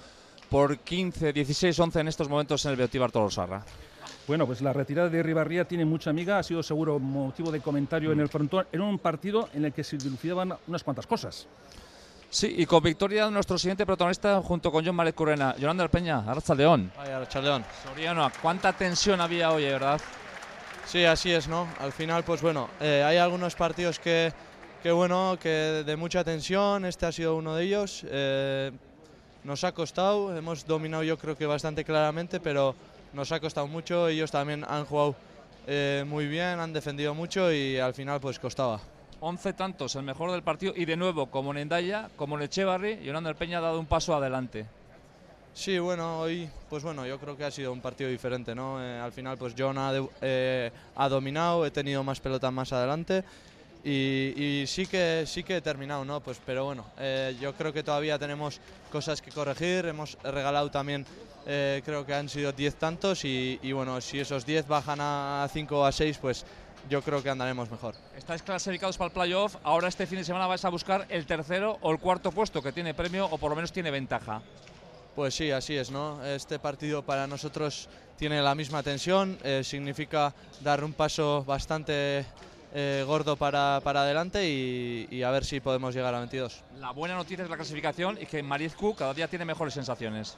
por 0.49 0.77
15, 0.77 1.33
16, 1.33 1.77
11 1.77 1.99
en 1.99 2.07
estos 2.07 2.29
momentos 2.29 2.63
en 2.65 2.71
el 2.71 2.77
Beotíbar 2.77 3.11
Tolosarra. 3.11 3.65
Bueno, 4.29 4.45
pues 4.45 4.61
la 4.61 4.71
retirada 4.71 5.09
de 5.09 5.23
Ribarría 5.23 5.65
tiene 5.65 5.85
mucha 5.85 6.11
amiga, 6.11 6.37
ha 6.37 6.43
sido 6.43 6.61
seguro 6.61 6.99
motivo 6.99 7.49
de 7.51 7.61
comentario 7.61 8.11
en 8.11 8.19
el 8.19 8.29
frontón, 8.29 8.67
en 8.71 8.79
un 8.79 8.99
partido 8.99 9.49
en 9.55 9.65
el 9.65 9.73
que 9.73 9.83
se 9.83 9.97
dilucidaban 9.97 10.55
unas 10.67 10.83
cuantas 10.83 11.07
cosas. 11.07 11.47
Sí, 12.29 12.53
y 12.59 12.67
con 12.67 12.83
victoria 12.83 13.25
de 13.25 13.31
nuestro 13.31 13.57
siguiente 13.57 13.87
protagonista 13.87 14.39
junto 14.43 14.71
con 14.71 14.85
John 14.85 14.95
Maret 14.95 15.15
Currena. 15.15 15.55
Yolanda 15.57 15.87
Peña, 15.87 16.19
Arracha 16.19 16.53
León. 16.53 16.91
Ay, 16.99 17.09
Arracha 17.09 17.41
León. 17.41 17.65
Soriano, 17.83 18.31
¿cuánta 18.39 18.71
tensión 18.71 19.19
había 19.19 19.49
hoy, 19.51 19.63
verdad? 19.63 19.99
Sí, 20.85 21.05
así 21.05 21.31
es, 21.31 21.47
¿no? 21.47 21.67
Al 21.79 21.91
final, 21.91 22.23
pues 22.23 22.43
bueno, 22.43 22.69
eh, 22.79 23.03
hay 23.03 23.17
algunos 23.17 23.55
partidos 23.55 23.97
que, 23.97 24.31
que, 24.83 24.91
bueno, 24.91 25.39
que 25.41 25.83
de 25.83 25.95
mucha 25.95 26.23
tensión, 26.23 26.85
este 26.85 27.07
ha 27.07 27.11
sido 27.11 27.35
uno 27.35 27.55
de 27.55 27.63
ellos. 27.63 28.05
Eh, 28.07 28.71
nos 29.43 29.63
ha 29.63 29.71
costado, 29.71 30.37
hemos 30.37 30.67
dominado 30.67 31.01
yo 31.01 31.17
creo 31.17 31.35
que 31.35 31.47
bastante 31.47 31.83
claramente, 31.83 32.39
pero 32.39 32.75
nos 33.13 33.31
ha 33.31 33.39
costado 33.39 33.67
mucho, 33.67 34.07
ellos 34.07 34.31
también 34.31 34.65
han 34.67 34.85
jugado 34.85 35.15
eh, 35.67 36.03
muy 36.07 36.27
bien, 36.27 36.59
han 36.59 36.73
defendido 36.73 37.13
mucho 37.13 37.51
y 37.51 37.77
al 37.77 37.93
final 37.93 38.19
pues 38.19 38.39
costaba. 38.39 38.79
11 39.21 39.53
tantos, 39.53 39.95
el 39.95 40.03
mejor 40.03 40.31
del 40.31 40.43
partido 40.43 40.73
y 40.75 40.85
de 40.85 40.95
nuevo, 40.95 41.27
como 41.27 41.51
en 41.51 41.57
Endaya, 41.57 42.09
como 42.15 42.37
en 42.37 42.43
Echevarri, 42.43 42.99
Yolanda 43.03 43.33
Peña 43.33 43.57
ha 43.57 43.61
dado 43.61 43.79
un 43.79 43.85
paso 43.85 44.15
adelante. 44.15 44.65
Sí, 45.53 45.77
bueno, 45.77 46.21
hoy, 46.21 46.49
pues 46.69 46.83
bueno, 46.83 47.05
yo 47.05 47.19
creo 47.19 47.35
que 47.35 47.43
ha 47.43 47.51
sido 47.51 47.73
un 47.73 47.81
partido 47.81 48.09
diferente, 48.09 48.55
¿no? 48.55 48.81
Eh, 48.81 48.97
al 48.97 49.11
final, 49.11 49.37
pues 49.37 49.55
John 49.57 49.77
ha, 49.77 49.91
eh, 50.21 50.71
ha, 50.95 51.09
dominado, 51.09 51.65
he 51.65 51.71
tenido 51.71 52.03
más 52.03 52.19
pelotas 52.19 52.53
más 52.53 52.71
adelante 52.71 53.25
y, 53.83 54.63
sí 54.67 54.85
que 54.85 55.23
sí 55.25 55.43
que 55.43 55.57
he 55.57 55.61
terminado, 55.61 56.03
¿no? 56.05 56.19
Pues, 56.21 56.39
pero 56.45 56.65
bueno, 56.65 56.85
eh, 56.97 57.35
yo 57.39 57.53
creo 57.53 57.71
que 57.71 57.83
todavía 57.83 58.19
tenemos 58.19 58.59
cosas 58.91 59.21
que 59.21 59.31
corregir, 59.31 59.85
hemos 59.85 60.17
regalado 60.23 60.69
también, 60.69 61.05
creo 61.45 62.05
que 62.05 62.13
han 62.13 62.29
sido 62.29 62.51
10 62.51 62.75
tantos 62.75 63.25
y, 63.25 63.59
y, 63.63 63.71
bueno, 63.71 63.99
si 64.01 64.19
esos 64.19 64.45
10 64.45 64.67
bajan 64.67 64.99
a 65.01 65.47
5 65.51 65.79
o 65.79 65.83
a 65.83 65.91
6, 65.91 66.19
pues 66.19 66.45
yo 66.89 67.01
creo 67.01 67.21
que 67.23 67.29
andaremos 67.29 67.69
mejor. 67.69 67.95
Estáis 68.15 68.43
clasificados 68.43 68.97
para 68.97 69.07
el 69.07 69.13
playoff, 69.13 69.55
ahora 69.63 69.87
este 69.87 70.05
fin 70.07 70.19
de 70.19 70.23
semana 70.23 70.47
vais 70.47 70.63
a 70.63 70.69
buscar 70.69 71.05
el 71.09 71.25
tercero 71.25 71.77
o 71.81 71.91
el 71.91 71.99
cuarto 71.99 72.31
puesto 72.31 72.61
que 72.61 72.71
tiene 72.71 72.93
premio 72.93 73.25
o 73.25 73.37
por 73.37 73.49
lo 73.49 73.55
menos 73.55 73.71
tiene 73.71 73.91
ventaja. 73.91 74.41
Pues 75.15 75.33
sí, 75.33 75.51
así 75.51 75.75
es, 75.75 75.91
¿no? 75.91 76.23
Este 76.23 76.59
partido 76.59 77.03
para 77.03 77.27
nosotros 77.27 77.89
tiene 78.17 78.41
la 78.41 78.55
misma 78.55 78.83
tensión, 78.83 79.37
eh, 79.43 79.63
significa 79.63 80.33
dar 80.61 80.83
un 80.83 80.93
paso 80.93 81.43
bastante 81.45 82.25
eh, 82.73 83.03
gordo 83.07 83.35
para, 83.35 83.77
adelante 83.77 84.47
y, 84.47 85.23
a 85.23 85.31
ver 85.31 85.43
si 85.43 85.59
podemos 85.59 85.95
llegar 85.95 86.13
a 86.13 86.19
22. 86.19 86.63
La 86.79 86.91
buena 86.91 87.15
noticia 87.15 87.43
es 87.43 87.49
la 87.49 87.55
clasificación 87.55 88.17
y 88.21 88.27
que 88.27 88.43
Marizcu 88.43 88.95
cada 88.95 89.13
día 89.13 89.27
tiene 89.27 89.45
mejores 89.45 89.73
sensaciones. 89.73 90.37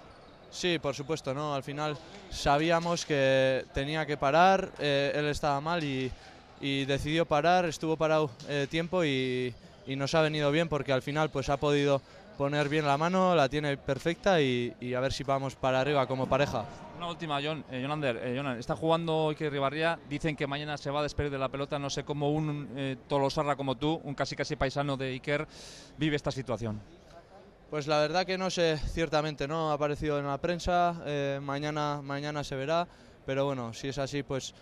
Sí, 0.50 0.80
por 0.80 0.96
supuesto, 0.96 1.34
¿no? 1.34 1.54
Al 1.56 1.64
final 1.64 1.98
sabíamos 2.30 3.06
que 3.06 3.66
tenía 3.74 4.06
que 4.06 4.18
parar, 4.18 4.72
eh, 4.80 5.12
él 5.16 5.26
estaba 5.26 5.60
mal 5.62 5.84
y, 5.84 6.12
decidió 6.62 7.26
parar, 7.26 7.66
estuvo 7.66 7.98
parado 7.98 8.30
eh, 8.48 8.68
tiempo 8.70 9.04
y, 9.04 9.54
nos 9.88 10.16
ha 10.16 10.22
venido 10.22 10.52
bien 10.52 10.70
porque 10.70 10.94
al 10.94 11.02
final 11.02 11.30
pues 11.32 11.50
ha 11.50 11.58
podido 11.58 12.02
poner 12.38 12.70
bien 12.70 12.86
la 12.86 12.98
mano, 12.98 13.36
la 13.36 13.50
tiene 13.50 13.76
perfecta 13.76 14.40
y, 14.40 14.94
a 14.96 15.00
ver 15.02 15.12
si 15.12 15.24
vamos 15.24 15.56
para 15.56 15.82
arriba 15.82 16.08
como 16.08 16.28
pareja. 16.28 16.66
Una 17.02 17.10
última, 17.10 17.40
John, 17.44 17.66
eh, 17.72 17.82
Jonander, 17.82 18.18
está 18.60 18.76
jugando 18.76 19.30
Iker 19.30 19.52
Ribarría, 19.52 19.98
dicen 20.08 20.36
que 20.36 20.46
mañana 20.46 20.78
se 20.78 20.92
va 20.92 21.00
a 21.00 21.02
despedir 21.02 21.32
de 21.32 21.40
la 21.40 21.50
pelota, 21.50 21.80
no 21.80 21.90
sé 21.90 22.04
cómo 22.04 22.30
un 22.30 23.00
Tolosarra 23.08 23.56
como 23.56 23.76
tú, 23.76 24.00
un 24.04 24.14
casi 24.14 24.36
casi 24.36 24.56
paisano 24.56 24.98
de 24.98 25.08
Iker, 25.08 25.48
vive 25.98 26.16
esta 26.16 26.30
situación. 26.30 26.80
Pues 27.72 27.88
la 27.88 27.98
verdad 28.02 28.24
que 28.28 28.38
no 28.38 28.52
sé, 28.52 28.78
ciertamente, 28.78 29.48
¿no? 29.48 29.72
Ha 29.72 29.74
aparecido 29.74 30.20
en 30.20 30.28
la 30.28 30.38
prensa, 30.38 31.02
eh, 31.08 31.40
mañana, 31.42 32.02
mañana 32.04 32.44
se 32.44 32.56
verá, 32.56 32.88
pero 33.26 33.46
bueno, 33.46 33.74
si 33.74 33.88
es 33.88 33.98
así, 33.98 34.22
pues 34.22 34.54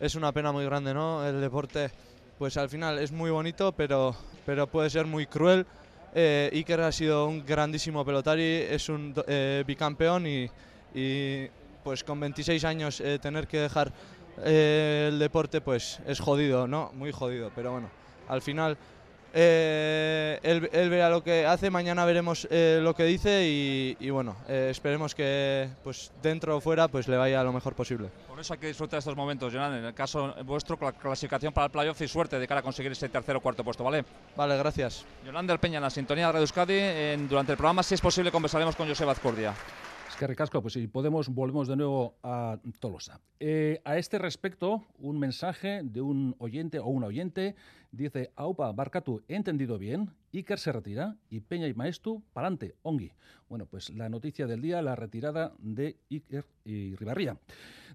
es 0.00 0.14
una 0.14 0.32
pena 0.32 0.50
muy 0.50 0.64
grande, 0.64 0.94
¿no? 0.94 1.22
El 1.26 1.42
deporte, 1.42 1.90
pues 2.38 2.56
al 2.56 2.70
final 2.70 3.00
es 3.00 3.12
muy 3.12 3.30
bonito, 3.30 3.72
pero, 3.72 4.16
pero 4.46 4.66
puede 4.66 4.88
ser 4.88 5.04
muy 5.04 5.26
cruel. 5.26 5.66
Eh, 6.14 6.48
Iker 6.54 6.80
ha 6.80 6.90
sido 6.90 7.26
un 7.26 7.44
grandísimo 7.44 8.02
pelotari, 8.02 8.64
es 8.70 8.88
un 8.88 9.12
eh, 9.26 9.62
bicampeón 9.66 10.26
y, 10.26 10.48
pues 11.82 12.04
con 12.04 12.20
26 12.20 12.64
años 12.64 13.00
eh, 13.00 13.18
tener 13.18 13.46
que 13.46 13.58
dejar 13.58 13.92
el 14.44 15.18
deporte, 15.18 15.60
pues 15.60 16.00
es 16.06 16.20
jodido, 16.20 16.66
¿no? 16.66 16.90
Muy 16.94 17.12
jodido, 17.12 17.50
pero 17.54 17.72
bueno, 17.72 17.90
al 18.28 18.42
final 18.42 18.78
eh, 19.34 20.38
él, 20.42 20.90
verá 20.90 21.08
lo 21.08 21.24
que 21.24 21.46
hace, 21.46 21.70
mañana 21.70 22.04
veremos 22.04 22.46
eh, 22.50 22.80
lo 22.82 22.94
que 22.94 23.04
dice 23.04 23.46
y, 23.98 24.10
bueno, 24.10 24.36
eh, 24.46 24.68
esperemos 24.70 25.14
que 25.14 25.70
pues 25.82 26.12
dentro 26.22 26.56
o 26.56 26.60
fuera 26.60 26.88
pues 26.88 27.08
le 27.08 27.16
vaya 27.16 27.42
lo 27.42 27.52
mejor 27.52 27.74
posible. 27.74 28.08
Por 28.28 28.38
eso 28.38 28.52
hay 28.52 28.58
que 28.58 28.66
disfrutar 28.66 28.96
de 28.96 28.98
estos 28.98 29.16
momentos, 29.16 29.52
Jonan. 29.52 29.74
En 29.74 29.84
el 29.86 29.94
caso 29.94 30.34
vuestro, 30.44 30.76
con 30.76 30.86
la 30.86 30.92
clasificación 30.92 31.52
para 31.52 31.66
el 31.66 31.70
playoff 31.70 32.00
y 32.02 32.08
suerte 32.08 32.38
de 32.38 32.46
cara 32.46 32.60
a 32.60 32.62
conseguir 32.62 32.92
ese 32.92 33.08
tercer 33.08 33.36
o 33.36 33.40
cuarto 33.40 33.64
puesto, 33.64 33.82
¿vale? 33.82 34.04
Vale, 34.36 34.56
gracias. 34.58 35.04
Yolanda 35.24 35.52
del 35.52 35.60
Peña 35.60 35.78
en 35.78 35.84
la 35.84 35.90
sintonía 35.90 36.26
de 36.26 36.32
Radio 36.32 36.42
Euskadi. 36.42 37.26
durante 37.28 37.52
el 37.52 37.58
programa, 37.58 37.82
si 37.82 37.94
es 37.94 38.00
posible, 38.00 38.30
conversaremos 38.30 38.76
con 38.76 38.88
José 38.88 39.08
Azcordia. 39.08 39.54
Es 40.12 40.18
que 40.18 40.26
recasco, 40.26 40.60
pues 40.60 40.74
si 40.74 40.86
podemos, 40.88 41.30
volvemos 41.30 41.68
de 41.68 41.76
nuevo 41.76 42.16
a 42.22 42.58
Tolosa. 42.80 43.18
a 43.84 43.96
este 43.96 44.18
respecto, 44.18 44.84
un 44.98 45.18
mensaje 45.18 45.80
de 45.82 46.02
un 46.02 46.36
oyente 46.38 46.78
o 46.78 46.88
un 46.88 47.02
oyente 47.02 47.56
Dice, 47.92 48.32
Aupa, 48.36 48.72
Barcatu, 48.72 49.22
he 49.28 49.34
entendido 49.34 49.76
bien, 49.78 50.08
Iker 50.32 50.58
se 50.58 50.72
retira 50.72 51.14
y 51.28 51.40
Peña 51.40 51.68
y 51.68 51.74
Maestu, 51.74 52.22
pa'lante, 52.32 52.74
Ongi. 52.80 53.12
Bueno, 53.50 53.66
pues 53.66 53.90
la 53.90 54.08
noticia 54.08 54.46
del 54.46 54.62
día, 54.62 54.80
la 54.80 54.96
retirada 54.96 55.52
de 55.58 55.98
Iker 56.10 56.46
y 56.64 56.96
Ribarría. 56.96 57.36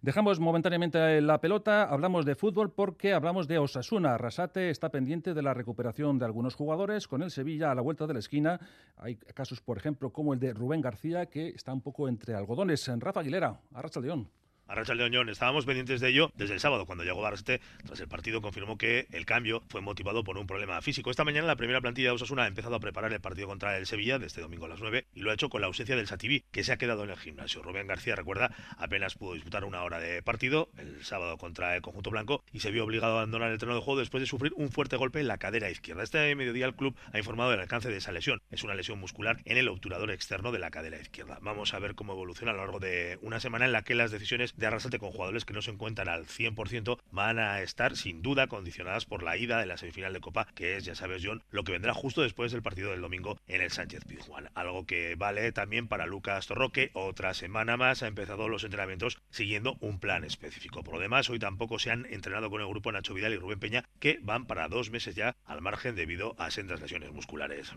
Dejamos 0.03 0.39
momentáneamente 0.39 1.19
la 1.21 1.41
pelota, 1.41 1.85
hablamos 1.85 2.25
de 2.25 2.35
fútbol 2.35 2.71
porque 2.71 3.13
hablamos 3.13 3.47
de 3.47 3.57
Osasuna. 3.57 4.13
Arrasate 4.13 4.69
está 4.69 4.89
pendiente 4.89 5.33
de 5.33 5.41
la 5.41 5.55
recuperación 5.55 6.19
de 6.19 6.25
algunos 6.25 6.53
jugadores 6.53 7.07
con 7.07 7.23
el 7.23 7.31
Sevilla 7.31 7.71
a 7.71 7.75
la 7.75 7.81
vuelta 7.81 8.05
de 8.05 8.13
la 8.13 8.19
esquina. 8.19 8.59
Hay 8.97 9.15
casos, 9.15 9.61
por 9.61 9.79
ejemplo, 9.79 10.11
como 10.13 10.35
el 10.35 10.39
de 10.39 10.53
Rubén 10.53 10.81
García, 10.81 11.25
que 11.25 11.49
está 11.49 11.73
un 11.73 11.81
poco 11.81 12.07
entre 12.07 12.35
algodones. 12.35 12.87
Rafa 12.99 13.21
Aguilera, 13.21 13.59
Arracha 13.73 13.99
León. 13.99 14.29
Arracha 14.67 14.93
León, 14.93 15.29
estábamos 15.29 15.65
pendientes 15.65 16.01
de 16.01 16.09
ello 16.09 16.31
desde 16.35 16.53
el 16.53 16.59
sábado, 16.59 16.85
cuando 16.85 17.05
llegó 17.05 17.21
Barrasate. 17.21 17.61
Tras 17.85 17.99
el 18.01 18.07
partido 18.07 18.41
confirmó 18.41 18.77
que 18.77 19.07
el 19.11 19.25
cambio 19.25 19.63
fue 19.69 19.79
motivado 19.81 20.23
por 20.23 20.37
un 20.37 20.45
problema 20.45 20.81
físico. 20.81 21.09
Esta 21.09 21.23
mañana 21.23 21.47
la 21.47 21.55
primera 21.55 21.79
plantilla 21.79 22.09
de 22.09 22.15
Osasuna 22.15 22.43
ha 22.43 22.47
empezado 22.47 22.75
a 22.75 22.79
preparar 22.79 23.13
el 23.13 23.21
partido 23.21 23.47
contra 23.47 23.77
el 23.77 23.85
Sevilla 23.85 24.19
de 24.19 24.27
este 24.27 24.41
domingo 24.41 24.65
a 24.65 24.69
las 24.69 24.81
9 24.81 25.07
y 25.13 25.21
lo 25.21 25.31
ha 25.31 25.33
hecho 25.33 25.49
con 25.49 25.61
la 25.61 25.67
ausencia 25.67 25.95
del 25.95 26.07
Sativí, 26.07 26.43
que 26.51 26.65
se 26.65 26.73
ha 26.73 26.77
quedado 26.77 27.05
en 27.05 27.11
el 27.11 27.17
gimnasio. 27.17 27.61
Rubén 27.63 27.87
García, 27.87 28.15
recuerda, 28.15 28.51
apenas 28.77 29.15
pudo 29.15 29.35
disputar 29.35 29.63
una 29.63 29.83
hora 29.83 29.99
de 29.99 30.21
partido 30.21 30.69
el 30.77 31.03
sábado 31.05 31.37
contra 31.37 31.75
el 31.75 31.81
conjunto 31.81 32.09
blanco 32.09 32.43
y 32.51 32.59
se 32.59 32.71
vio 32.71 32.83
obligado 32.83 33.13
a 33.13 33.17
abandonar 33.19 33.51
el 33.51 33.59
terreno 33.59 33.75
de 33.75 33.83
juego 33.83 33.99
después 34.01 34.21
de 34.21 34.27
sufrir 34.27 34.51
un 34.57 34.69
fuerte 34.69 34.97
golpe 34.97 35.21
en 35.21 35.27
la 35.27 35.37
cadera 35.37 35.69
izquierda. 35.69 36.03
Este 36.03 36.35
mediodía 36.35 36.65
el 36.65 36.75
club 36.75 36.95
ha 37.13 37.17
informado 37.17 37.51
del 37.51 37.61
alcance 37.61 37.89
de 37.89 37.97
esa 37.97 38.11
lesión. 38.11 38.41
Es 38.51 38.63
una 38.63 38.75
lesión 38.75 38.99
muscular 38.99 39.39
en 39.45 39.57
el 39.57 39.69
obturador 39.69 40.11
externo 40.11 40.51
de 40.51 40.59
la 40.59 40.71
cadera 40.71 40.99
izquierda. 40.99 41.39
Vamos 41.41 41.73
a 41.73 41.79
ver 41.79 41.95
cómo 41.95 42.13
evoluciona 42.13 42.51
a 42.51 42.55
lo 42.55 42.61
largo 42.61 42.79
de 42.79 43.17
una 43.21 43.39
semana 43.39 43.65
en 43.65 43.71
la 43.71 43.83
que 43.83 43.95
las 43.95 44.11
decisiones 44.11 44.56
de 44.57 44.67
Arrasate 44.67 44.99
con 44.99 45.11
jugadores 45.11 45.45
que 45.45 45.53
no 45.53 45.61
se 45.61 45.71
encuentran 45.71 46.09
al 46.09 46.25
100% 46.25 46.99
van 47.11 47.39
a 47.39 47.61
estar 47.61 47.95
sin 47.95 48.21
duda 48.21 48.47
condicionadas 48.47 49.05
por 49.05 49.23
la 49.23 49.37
ida 49.37 49.59
de 49.59 49.65
la 49.65 49.77
semifinal 49.77 50.13
de 50.13 50.19
Copa, 50.19 50.47
que 50.55 50.75
es, 50.75 50.83
ya 50.83 50.95
sabes, 50.95 51.23
John, 51.23 51.43
lo 51.51 51.63
que 51.63 51.71
vendrá 51.71 51.93
justo 51.93 52.21
después 52.21 52.51
del 52.51 52.63
partido 52.63 52.91
del 52.91 53.01
domingo 53.01 53.39
en 53.47 53.61
el 53.61 53.71
Sánchez 53.71 54.03
Pizjuán. 54.05 54.49
Algo 54.55 54.85
que 54.85 55.15
vale 55.15 55.51
también 55.51 55.87
para 55.87 56.05
Lucas 56.05 56.47
Torroque. 56.47 56.91
Otra 56.93 57.33
semana 57.33 57.77
más 57.77 58.03
ha 58.03 58.07
empezado 58.07 58.49
los 58.49 58.63
entrenamientos 58.63 59.21
siguiendo 59.29 59.77
un 59.79 59.99
plan 59.99 60.23
específico. 60.23 60.83
Por 60.83 60.95
lo 60.95 60.99
demás, 60.99 61.29
hoy 61.29 61.39
tampoco 61.39 61.79
se 61.79 61.91
han 61.91 62.05
entrenado 62.07 62.49
con 62.49 62.61
el 62.61 62.67
grupo 62.67 62.91
Nacho 62.91 63.13
Vidal 63.13 63.33
y 63.33 63.37
Rubén 63.37 63.59
Peña, 63.59 63.85
que 63.99 64.19
van 64.21 64.45
para 64.45 64.67
dos 64.67 64.89
meses 64.89 65.15
ya 65.15 65.35
al 65.45 65.61
margen 65.61 65.95
debido 65.95 66.35
a 66.39 66.51
sendas 66.51 66.81
lesiones 66.81 67.11
musculares. 67.11 67.73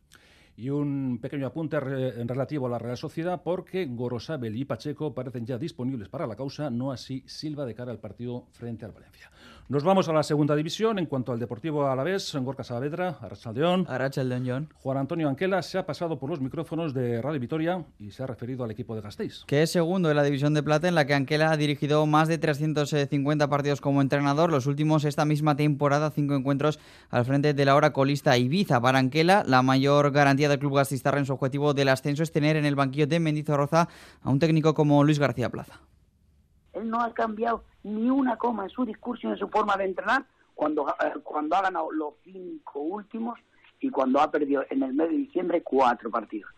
Y 0.60 0.68
un 0.68 1.18
pequeño 1.22 1.46
apunte 1.46 1.78
en 1.78 2.28
relativo 2.28 2.66
a 2.66 2.68
la 2.68 2.78
Real 2.78 2.98
Sociedad, 2.98 3.40
porque 3.42 3.86
Gorosabel 3.86 4.54
y 4.54 4.66
Pacheco 4.66 5.14
parecen 5.14 5.46
ya 5.46 5.56
disponibles 5.56 6.10
para 6.10 6.26
la 6.26 6.36
causa, 6.36 6.68
no 6.68 6.92
así 6.92 7.24
Silva 7.26 7.64
de 7.64 7.74
cara 7.74 7.92
al 7.92 7.98
partido 7.98 8.44
frente 8.52 8.84
al 8.84 8.92
Valencia. 8.92 9.30
Nos 9.70 9.84
vamos 9.84 10.08
a 10.08 10.12
la 10.12 10.24
segunda 10.24 10.56
división. 10.56 10.98
En 10.98 11.06
cuanto 11.06 11.30
al 11.30 11.38
Deportivo 11.38 11.86
Alavés, 11.86 12.34
Gorka 12.40 12.64
Saavedra, 12.64 13.18
Arrachaldeón. 13.20 13.86
Arrachaldeón, 13.88 14.68
Juan 14.74 14.98
Antonio 14.98 15.28
Anquela 15.28 15.62
se 15.62 15.78
ha 15.78 15.86
pasado 15.86 16.18
por 16.18 16.28
los 16.28 16.40
micrófonos 16.40 16.92
de 16.92 17.22
Radio 17.22 17.38
Vitoria 17.38 17.84
y 18.00 18.10
se 18.10 18.24
ha 18.24 18.26
referido 18.26 18.64
al 18.64 18.72
equipo 18.72 18.96
de 18.96 19.00
Gasteiz. 19.00 19.44
Que 19.46 19.62
es 19.62 19.70
segundo 19.70 20.10
en 20.10 20.16
la 20.16 20.24
división 20.24 20.54
de 20.54 20.64
plata, 20.64 20.88
en 20.88 20.96
la 20.96 21.06
que 21.06 21.14
Anquela 21.14 21.52
ha 21.52 21.56
dirigido 21.56 22.04
más 22.06 22.26
de 22.26 22.38
350 22.38 23.48
partidos 23.48 23.80
como 23.80 24.02
entrenador. 24.02 24.50
Los 24.50 24.66
últimos 24.66 25.04
esta 25.04 25.24
misma 25.24 25.54
temporada, 25.54 26.10
cinco 26.10 26.34
encuentros 26.34 26.80
al 27.08 27.24
frente 27.24 27.54
de 27.54 27.64
la 27.64 27.76
hora 27.76 27.92
colista 27.92 28.36
Ibiza. 28.36 28.80
Para 28.80 28.98
Anquela, 28.98 29.44
la 29.46 29.62
mayor 29.62 30.10
garantía 30.10 30.48
del 30.48 30.58
club 30.58 30.78
gastistarra 30.78 31.20
en 31.20 31.26
su 31.26 31.34
objetivo 31.34 31.74
del 31.74 31.90
ascenso 31.90 32.24
es 32.24 32.32
tener 32.32 32.56
en 32.56 32.64
el 32.64 32.74
banquillo 32.74 33.06
de 33.06 33.20
Mendizorroza 33.20 33.88
a 34.20 34.30
un 34.30 34.40
técnico 34.40 34.74
como 34.74 35.04
Luis 35.04 35.20
García 35.20 35.48
Plaza. 35.48 35.80
Él 36.72 36.90
no 36.90 37.00
ha 37.00 37.14
cambiado 37.14 37.69
ni 37.82 38.10
una 38.10 38.36
coma 38.36 38.64
en 38.64 38.70
su 38.70 38.84
discurso 38.84 39.28
y 39.28 39.30
en 39.30 39.38
su 39.38 39.48
forma 39.48 39.76
de 39.76 39.84
entrenar 39.84 40.24
cuando, 40.54 40.88
eh, 40.88 41.18
cuando 41.22 41.56
ha 41.56 41.62
ganado 41.62 41.90
los 41.90 42.14
cinco 42.22 42.80
últimos 42.80 43.38
y 43.80 43.90
cuando 43.90 44.20
ha 44.20 44.30
perdido 44.30 44.64
en 44.68 44.82
el 44.82 44.92
mes 44.92 45.08
de 45.08 45.16
diciembre 45.16 45.62
cuatro 45.62 46.10
partidos. 46.10 46.50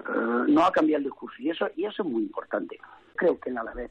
Eh, 0.00 0.44
no 0.48 0.64
ha 0.64 0.72
cambiado 0.72 0.98
el 0.98 1.04
discurso 1.04 1.36
y 1.38 1.50
eso, 1.50 1.68
y 1.76 1.84
eso 1.84 2.02
es 2.02 2.08
muy 2.08 2.22
importante. 2.22 2.78
Creo 3.14 3.38
que 3.38 3.50
la 3.50 3.60
Alavés 3.60 3.90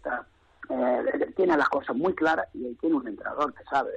eh, 0.69 1.33
tiene 1.35 1.55
las 1.57 1.69
cosas 1.69 1.95
muy 1.95 2.13
claras 2.13 2.47
y 2.53 2.65
ahí 2.65 2.75
tiene 2.75 2.95
un 2.95 3.07
entrenador 3.07 3.53
que 3.53 3.63
sabe 3.63 3.91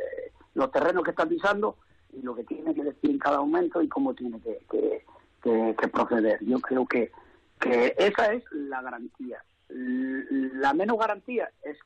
los 0.55 0.71
terrenos 0.71 1.03
que 1.03 1.11
está 1.11 1.27
pisando 1.27 1.79
y 2.13 2.23
lo 2.23 2.35
que 2.35 2.45
tiene 2.45 2.75
que 2.75 2.85
decir 2.85 3.11
en 3.11 3.19
cada 3.19 3.39
momento 3.41 3.83
y 3.83 3.89
cómo 3.89 4.15
tiene 4.15 4.41
que, 4.41 5.05
que, 5.43 5.89
proceder. 5.89 6.39
Yo 6.45 6.61
creo 6.61 6.87
que, 6.87 7.11
que 7.59 7.95
esa 7.99 8.33
es 8.33 8.45
la 8.53 8.81
garantía. 8.83 9.45
La 9.69 10.73
menos 10.73 10.97
garantía 10.99 11.51
es 11.63 11.77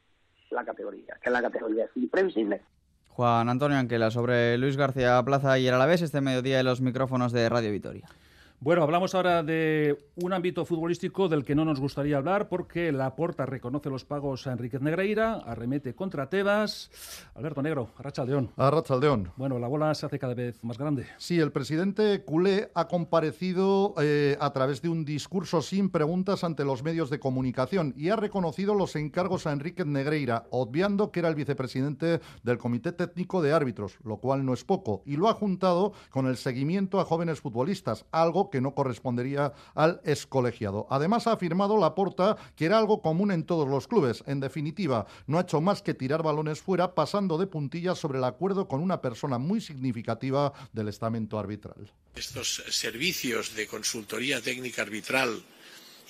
la 0.50 0.64
categoría, 0.64 1.16
que 1.22 1.30
la 1.30 1.42
categoría 1.42 1.88
imprevisible. 1.94 2.62
Juan 3.08 3.48
Antonio 3.48 3.78
Anquela 3.78 4.10
sobre 4.10 4.56
Luis 4.58 4.76
García 4.76 5.20
Plaza 5.24 5.58
y 5.58 5.66
el 5.66 5.74
Alavés 5.74 6.02
este 6.02 6.20
mediodía 6.20 6.60
en 6.60 6.66
los 6.66 6.80
micrófonos 6.80 7.32
de 7.32 7.48
Radio 7.48 7.72
Vitoria. 7.72 8.06
Bueno, 8.60 8.82
hablamos 8.82 9.14
ahora 9.14 9.44
de 9.44 9.96
un 10.16 10.32
ámbito 10.32 10.64
futbolístico 10.64 11.28
del 11.28 11.44
que 11.44 11.54
no 11.54 11.64
nos 11.64 11.78
gustaría 11.78 12.16
hablar 12.16 12.48
porque 12.48 12.90
la 12.90 13.14
Porta 13.14 13.46
reconoce 13.46 13.88
los 13.88 14.04
pagos 14.04 14.48
a 14.48 14.52
Enriquez 14.52 14.80
Negreira, 14.80 15.34
arremete 15.46 15.94
contra 15.94 16.28
Tebas. 16.28 16.90
Alberto 17.36 17.62
Negro, 17.62 17.90
Arracha 17.96 18.22
Aldeón. 18.22 18.50
Arracha 18.56 18.94
Aldeón. 18.94 19.30
Bueno, 19.36 19.60
la 19.60 19.68
bola 19.68 19.94
se 19.94 20.06
hace 20.06 20.18
cada 20.18 20.34
vez 20.34 20.64
más 20.64 20.76
grande. 20.76 21.06
Sí, 21.18 21.38
el 21.38 21.52
presidente 21.52 22.24
culé 22.24 22.72
ha 22.74 22.88
comparecido 22.88 23.94
eh, 24.02 24.36
a 24.40 24.52
través 24.52 24.82
de 24.82 24.88
un 24.88 25.04
discurso 25.04 25.62
sin 25.62 25.88
preguntas 25.88 26.42
ante 26.42 26.64
los 26.64 26.82
medios 26.82 27.10
de 27.10 27.20
comunicación 27.20 27.94
y 27.96 28.08
ha 28.08 28.16
reconocido 28.16 28.74
los 28.74 28.96
encargos 28.96 29.46
a 29.46 29.52
Enriquez 29.52 29.86
Negreira, 29.86 30.46
obviando 30.50 31.12
que 31.12 31.20
era 31.20 31.28
el 31.28 31.36
vicepresidente 31.36 32.20
del 32.42 32.58
Comité 32.58 32.90
Técnico 32.90 33.40
de 33.40 33.52
Árbitros, 33.52 33.98
lo 34.02 34.16
cual 34.16 34.44
no 34.44 34.52
es 34.52 34.64
poco, 34.64 35.04
y 35.06 35.16
lo 35.16 35.28
ha 35.28 35.34
juntado 35.34 35.92
con 36.10 36.26
el 36.26 36.36
seguimiento 36.36 36.98
a 36.98 37.04
jóvenes 37.04 37.40
futbolistas, 37.40 38.04
algo 38.10 38.47
que 38.50 38.60
no 38.60 38.74
correspondería 38.74 39.52
al 39.74 40.00
excolegiado. 40.04 40.86
Además, 40.90 41.26
ha 41.26 41.32
afirmado 41.32 41.78
Laporta 41.78 42.36
que 42.56 42.66
era 42.66 42.78
algo 42.78 43.02
común 43.02 43.30
en 43.32 43.44
todos 43.44 43.68
los 43.68 43.88
clubes. 43.88 44.22
En 44.26 44.40
definitiva, 44.40 45.06
no 45.26 45.38
ha 45.38 45.42
hecho 45.42 45.60
más 45.60 45.82
que 45.82 45.94
tirar 45.94 46.22
balones 46.22 46.60
fuera, 46.60 46.94
pasando 46.94 47.38
de 47.38 47.46
puntillas 47.46 47.98
sobre 47.98 48.18
el 48.18 48.24
acuerdo 48.24 48.68
con 48.68 48.80
una 48.80 49.00
persona 49.00 49.38
muy 49.38 49.60
significativa 49.60 50.52
del 50.72 50.88
estamento 50.88 51.38
arbitral. 51.38 51.92
Estos 52.14 52.62
servicios 52.70 53.54
de 53.54 53.66
consultoría 53.66 54.40
técnica 54.40 54.82
arbitral 54.82 55.42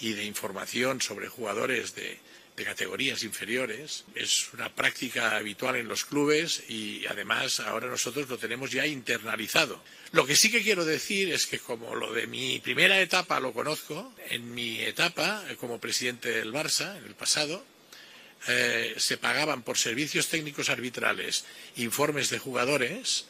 y 0.01 0.13
de 0.13 0.25
información 0.25 1.01
sobre 1.01 1.29
jugadores 1.29 1.95
de, 1.95 2.19
de 2.59 2.65
categorías 2.65 3.23
inferiores. 3.23 4.05
Es 4.15 4.53
una 4.53 4.75
práctica 4.75 5.37
habitual 5.37 5.77
en 5.77 5.89
los 5.89 6.05
clubes 6.05 6.65
y 6.69 7.07
además 7.07 7.61
ahora 7.61 7.87
nosotros 7.87 8.29
lo 8.29 8.37
tenemos 8.37 8.73
ya 8.73 8.87
internalizado. 8.87 9.83
Lo 10.13 10.27
que 10.27 10.37
sí 10.37 10.51
que 10.51 10.63
quiero 10.63 10.85
decir 10.85 11.33
es 11.33 11.47
que 11.47 11.59
como 11.59 11.95
lo 11.95 12.13
de 12.13 12.27
mi 12.27 12.59
primera 12.59 13.01
etapa 13.01 13.41
lo 13.41 13.53
conozco, 13.53 14.13
en 14.29 14.55
mi 14.55 14.81
etapa 14.81 15.45
como 15.61 15.81
presidente 15.81 16.31
del 16.31 16.53
Barça, 16.53 16.99
en 16.99 17.05
el 17.05 17.15
pasado, 17.15 17.65
eh, 18.47 18.95
se 18.97 19.19
pagaban 19.19 19.63
por 19.63 19.79
servicios 19.79 20.29
técnicos 20.29 20.69
arbitrales, 20.69 21.45
informes 21.77 22.31
de 22.31 22.39
jugadores, 22.39 23.27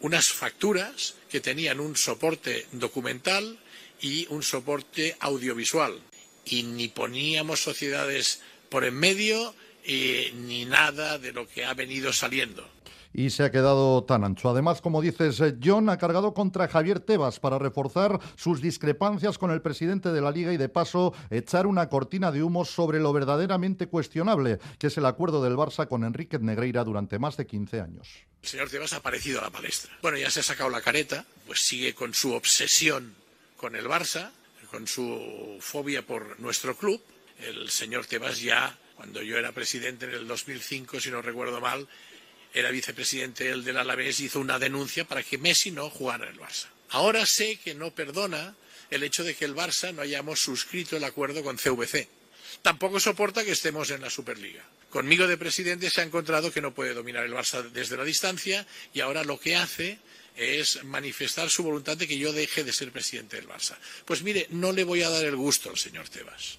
unas 0.00 0.28
facturas 0.28 1.14
que 1.30 1.40
tenían 1.40 1.80
un 1.80 1.96
soporte 1.96 2.66
documental 2.72 3.58
y 4.00 4.26
un 4.30 4.42
soporte 4.42 5.16
audiovisual. 5.20 6.00
Y 6.44 6.64
ni 6.64 6.88
poníamos 6.88 7.60
sociedades 7.60 8.40
por 8.72 8.84
en 8.84 8.94
medio 8.94 9.54
eh, 9.84 10.32
ni 10.34 10.64
nada 10.64 11.18
de 11.18 11.32
lo 11.32 11.46
que 11.46 11.62
ha 11.66 11.74
venido 11.74 12.10
saliendo. 12.10 12.66
Y 13.12 13.28
se 13.28 13.44
ha 13.44 13.50
quedado 13.50 14.02
tan 14.04 14.24
ancho. 14.24 14.48
Además, 14.48 14.80
como 14.80 15.02
dices, 15.02 15.38
eh, 15.40 15.56
John 15.62 15.90
ha 15.90 15.98
cargado 15.98 16.32
contra 16.32 16.66
Javier 16.66 16.98
Tebas 16.98 17.38
para 17.38 17.58
reforzar 17.58 18.18
sus 18.34 18.62
discrepancias 18.62 19.36
con 19.36 19.50
el 19.50 19.60
presidente 19.60 20.10
de 20.10 20.22
la 20.22 20.30
Liga 20.30 20.54
y 20.54 20.56
de 20.56 20.70
paso 20.70 21.12
echar 21.28 21.66
una 21.66 21.90
cortina 21.90 22.32
de 22.32 22.42
humo 22.42 22.64
sobre 22.64 22.98
lo 22.98 23.12
verdaderamente 23.12 23.88
cuestionable, 23.88 24.58
que 24.78 24.86
es 24.86 24.96
el 24.96 25.04
acuerdo 25.04 25.44
del 25.44 25.54
Barça 25.54 25.86
con 25.86 26.02
Enrique 26.04 26.38
Negreira 26.38 26.82
durante 26.82 27.18
más 27.18 27.36
de 27.36 27.46
15 27.46 27.78
años. 27.82 28.08
El 28.42 28.48
señor 28.48 28.70
Tebas 28.70 28.94
ha 28.94 28.96
aparecido 28.96 29.40
a 29.40 29.42
la 29.42 29.50
palestra. 29.50 29.92
Bueno, 30.00 30.16
ya 30.16 30.30
se 30.30 30.40
ha 30.40 30.44
sacado 30.44 30.70
la 30.70 30.80
careta, 30.80 31.26
pues 31.46 31.60
sigue 31.60 31.94
con 31.94 32.14
su 32.14 32.32
obsesión 32.32 33.14
con 33.58 33.76
el 33.76 33.84
Barça, 33.84 34.30
con 34.70 34.86
su 34.86 35.58
fobia 35.60 36.00
por 36.06 36.40
nuestro 36.40 36.74
club 36.74 37.02
el 37.42 37.70
señor 37.70 38.06
Tebas 38.06 38.40
ya, 38.40 38.78
cuando 38.96 39.22
yo 39.22 39.36
era 39.36 39.52
presidente 39.52 40.06
en 40.06 40.12
el 40.12 40.28
2005, 40.28 41.00
si 41.00 41.10
no 41.10 41.22
recuerdo 41.22 41.60
mal, 41.60 41.88
era 42.54 42.70
vicepresidente 42.70 43.50
el 43.50 43.64
del 43.64 43.78
Alavés, 43.78 44.20
hizo 44.20 44.40
una 44.40 44.58
denuncia 44.58 45.04
para 45.06 45.22
que 45.22 45.38
Messi 45.38 45.70
no 45.70 45.90
jugara 45.90 46.26
en 46.26 46.34
el 46.34 46.40
Barça. 46.40 46.66
Ahora 46.90 47.24
sé 47.26 47.56
que 47.56 47.74
no 47.74 47.94
perdona 47.94 48.54
el 48.90 49.02
hecho 49.02 49.24
de 49.24 49.34
que 49.34 49.46
el 49.46 49.54
Barça 49.54 49.94
no 49.94 50.02
hayamos 50.02 50.40
suscrito 50.40 50.96
el 50.96 51.04
acuerdo 51.04 51.42
con 51.42 51.56
CVC. 51.56 52.08
Tampoco 52.60 53.00
soporta 53.00 53.44
que 53.44 53.52
estemos 53.52 53.90
en 53.90 54.02
la 54.02 54.10
Superliga. 54.10 54.62
Conmigo 54.90 55.26
de 55.26 55.38
presidente 55.38 55.88
se 55.88 56.02
ha 56.02 56.04
encontrado 56.04 56.52
que 56.52 56.60
no 56.60 56.74
puede 56.74 56.92
dominar 56.92 57.24
el 57.24 57.32
Barça 57.32 57.62
desde 57.62 57.96
la 57.96 58.04
distancia 58.04 58.66
y 58.92 59.00
ahora 59.00 59.24
lo 59.24 59.40
que 59.40 59.56
hace 59.56 59.98
es 60.36 60.84
manifestar 60.84 61.48
su 61.50 61.62
voluntad 61.62 61.96
de 61.96 62.06
que 62.06 62.18
yo 62.18 62.32
deje 62.32 62.64
de 62.64 62.72
ser 62.72 62.92
presidente 62.92 63.36
del 63.36 63.48
Barça. 63.48 63.76
Pues 64.04 64.22
mire, 64.22 64.46
no 64.50 64.72
le 64.72 64.84
voy 64.84 65.02
a 65.02 65.08
dar 65.08 65.24
el 65.24 65.36
gusto 65.36 65.70
al 65.70 65.78
señor 65.78 66.10
Tebas. 66.10 66.58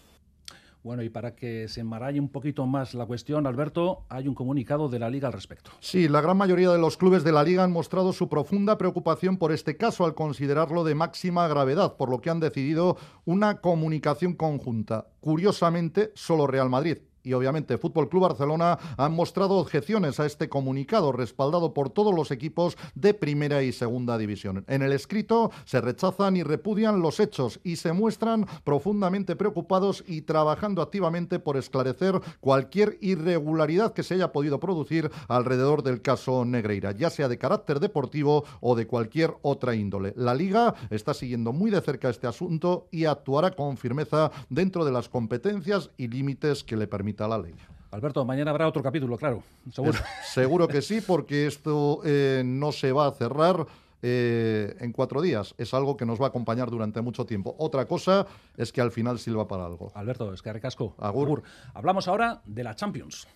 Bueno, 0.84 1.02
y 1.02 1.10
para 1.10 1.34
que 1.34 1.70
se 1.70 1.80
enmaralle 1.80 2.20
un 2.20 2.28
poquito 2.28 2.66
más 2.66 2.94
la 2.94 3.06
cuestión, 3.06 3.48
Alberto, 3.48 4.04
hay 4.10 4.28
un 4.28 4.36
comunicado 4.36 4.90
de 4.90 5.00
la 5.00 5.10
Liga 5.10 5.28
al 5.28 5.34
respecto. 5.34 5.72
Sí, 5.80 6.10
la 6.10 6.20
gran 6.20 6.36
mayoría 6.36 6.70
de 6.72 6.78
los 6.78 6.98
clubes 6.98 7.24
de 7.24 7.32
la 7.32 7.44
Liga 7.44 7.64
han 7.64 7.72
mostrado 7.72 8.12
su 8.12 8.28
profunda 8.28 8.78
preocupación 8.78 9.38
por 9.38 9.54
este 9.54 9.78
caso 9.78 10.04
al 10.04 10.14
considerarlo 10.14 10.84
de 10.84 10.96
máxima 10.96 11.48
gravedad, 11.48 11.96
por 11.96 12.10
lo 12.10 12.20
que 12.20 12.30
han 12.30 12.42
decidido 12.42 12.98
una 13.24 13.62
comunicación 13.62 14.34
conjunta. 14.34 15.08
Curiosamente, 15.22 16.12
solo 16.16 16.48
Real 16.48 16.70
Madrid 16.70 16.98
y 17.24 17.34
obviamente 17.34 17.78
Fútbol 17.78 18.10
Club 18.10 18.24
Barcelona 18.24 18.78
han 18.98 19.14
mostrado 19.14 19.56
objeciones 19.56 20.20
a 20.20 20.26
este 20.26 20.50
comunicado 20.50 21.12
respaldado 21.12 21.74
por 21.74 21.90
todos 21.90 22.14
los 22.14 22.32
equipos 22.32 22.78
de 22.96 23.14
primera 23.14 23.64
y 23.64 23.72
segunda 23.72 24.18
división. 24.18 24.66
En 24.68 24.82
el 24.82 24.92
escrito 24.92 25.52
se 25.66 25.82
rechazan 25.82 26.36
y 26.36 26.44
repudian 26.44 27.02
los 27.02 27.20
hechos 27.20 27.60
y 27.64 27.78
se 27.78 27.94
muestran 27.94 28.46
profundamente 28.64 29.36
preocupados 29.36 30.04
y 30.06 30.22
trabajando 30.22 30.82
activamente 30.82 31.40
por 31.40 31.58
esclarecer 31.58 32.20
cualquier 32.42 32.98
irregularidad 33.02 33.94
que 33.94 34.04
se 34.04 34.16
haya 34.16 34.32
podido 34.32 34.60
producir 34.60 35.10
alrededor 35.28 35.84
del 35.84 36.02
caso 36.02 36.44
Negreira, 36.46 36.92
ya 36.92 37.10
sea 37.10 37.30
de 37.30 37.38
carácter 37.38 37.80
deportivo 37.80 38.44
o 38.60 38.76
de 38.76 38.88
cualquier 38.88 39.34
otra 39.42 39.76
índole. 39.76 40.14
La 40.18 40.36
Liga 40.36 40.76
está 40.90 41.14
siguiendo 41.14 41.54
muy 41.54 41.72
de 41.72 41.82
cerca 41.82 42.10
este 42.10 42.28
asunto 42.28 42.88
y 42.92 43.06
actuará 43.06 43.52
con 43.52 43.78
firmeza 43.78 44.32
dentro 44.50 44.84
de 44.84 44.92
las 44.92 45.10
competencias 45.10 45.90
y 45.98 46.08
límites 46.08 46.64
que 46.64 46.76
le 46.76 46.88
permiten 46.88 47.13
la 47.20 47.38
ley. 47.38 47.54
Alberto, 47.92 48.26
mañana 48.26 48.52
habrá 48.52 48.68
otro 48.68 48.82
capítulo, 48.82 49.18
claro. 49.18 49.44
Seguro, 49.72 50.00
seguro 50.24 50.68
que 50.68 50.82
sí, 50.82 51.00
porque 51.00 51.46
esto 51.46 52.02
eh, 52.04 52.42
no 52.44 52.72
se 52.72 52.92
va 52.92 53.08
a 53.08 53.12
cerrar 53.12 53.68
eh, 54.02 54.76
en 54.80 54.92
cuatro 54.92 55.22
días. 55.22 55.56
Es 55.58 55.74
algo 55.74 55.96
que 55.96 56.06
nos 56.06 56.20
va 56.20 56.26
a 56.26 56.30
acompañar 56.30 56.70
durante 56.70 57.02
mucho 57.02 57.26
tiempo. 57.26 57.56
Otra 57.60 57.86
cosa 57.86 58.26
es 58.58 58.74
que 58.74 58.82
al 58.82 58.92
final 58.92 59.20
sirva 59.20 59.48
para 59.48 59.66
algo. 59.66 59.92
Alberto, 59.96 60.34
es 60.34 60.42
que 60.42 60.52
recasco. 60.52 60.96
Agur. 60.98 61.44
Hablamos 61.74 62.08
ahora 62.08 62.42
de 62.46 62.64
la 62.64 62.76
Champions. 62.76 63.28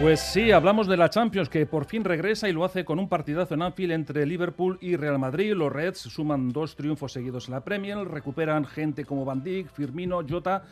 Pues 0.00 0.20
sí, 0.20 0.52
hablamos 0.52 0.86
de 0.86 0.96
la 0.96 1.10
Champions 1.10 1.48
que 1.48 1.66
por 1.66 1.84
fin 1.84 2.04
regresa 2.04 2.48
y 2.48 2.52
lo 2.52 2.64
hace 2.64 2.84
con 2.84 3.00
un 3.00 3.08
partidazo 3.08 3.54
en 3.54 3.62
Anfield 3.62 3.90
entre 3.90 4.24
Liverpool 4.26 4.78
y 4.80 4.94
Real 4.94 5.18
Madrid. 5.18 5.54
Los 5.54 5.72
Reds 5.72 5.98
suman 5.98 6.50
dos 6.50 6.76
triunfos 6.76 7.10
seguidos 7.10 7.48
en 7.48 7.54
la 7.54 7.64
Premier, 7.64 7.98
recuperan 8.06 8.64
gente 8.64 9.04
como 9.04 9.24
Van 9.24 9.42
Dijk, 9.42 9.72
Firmino, 9.72 10.20
Jota, 10.26 10.62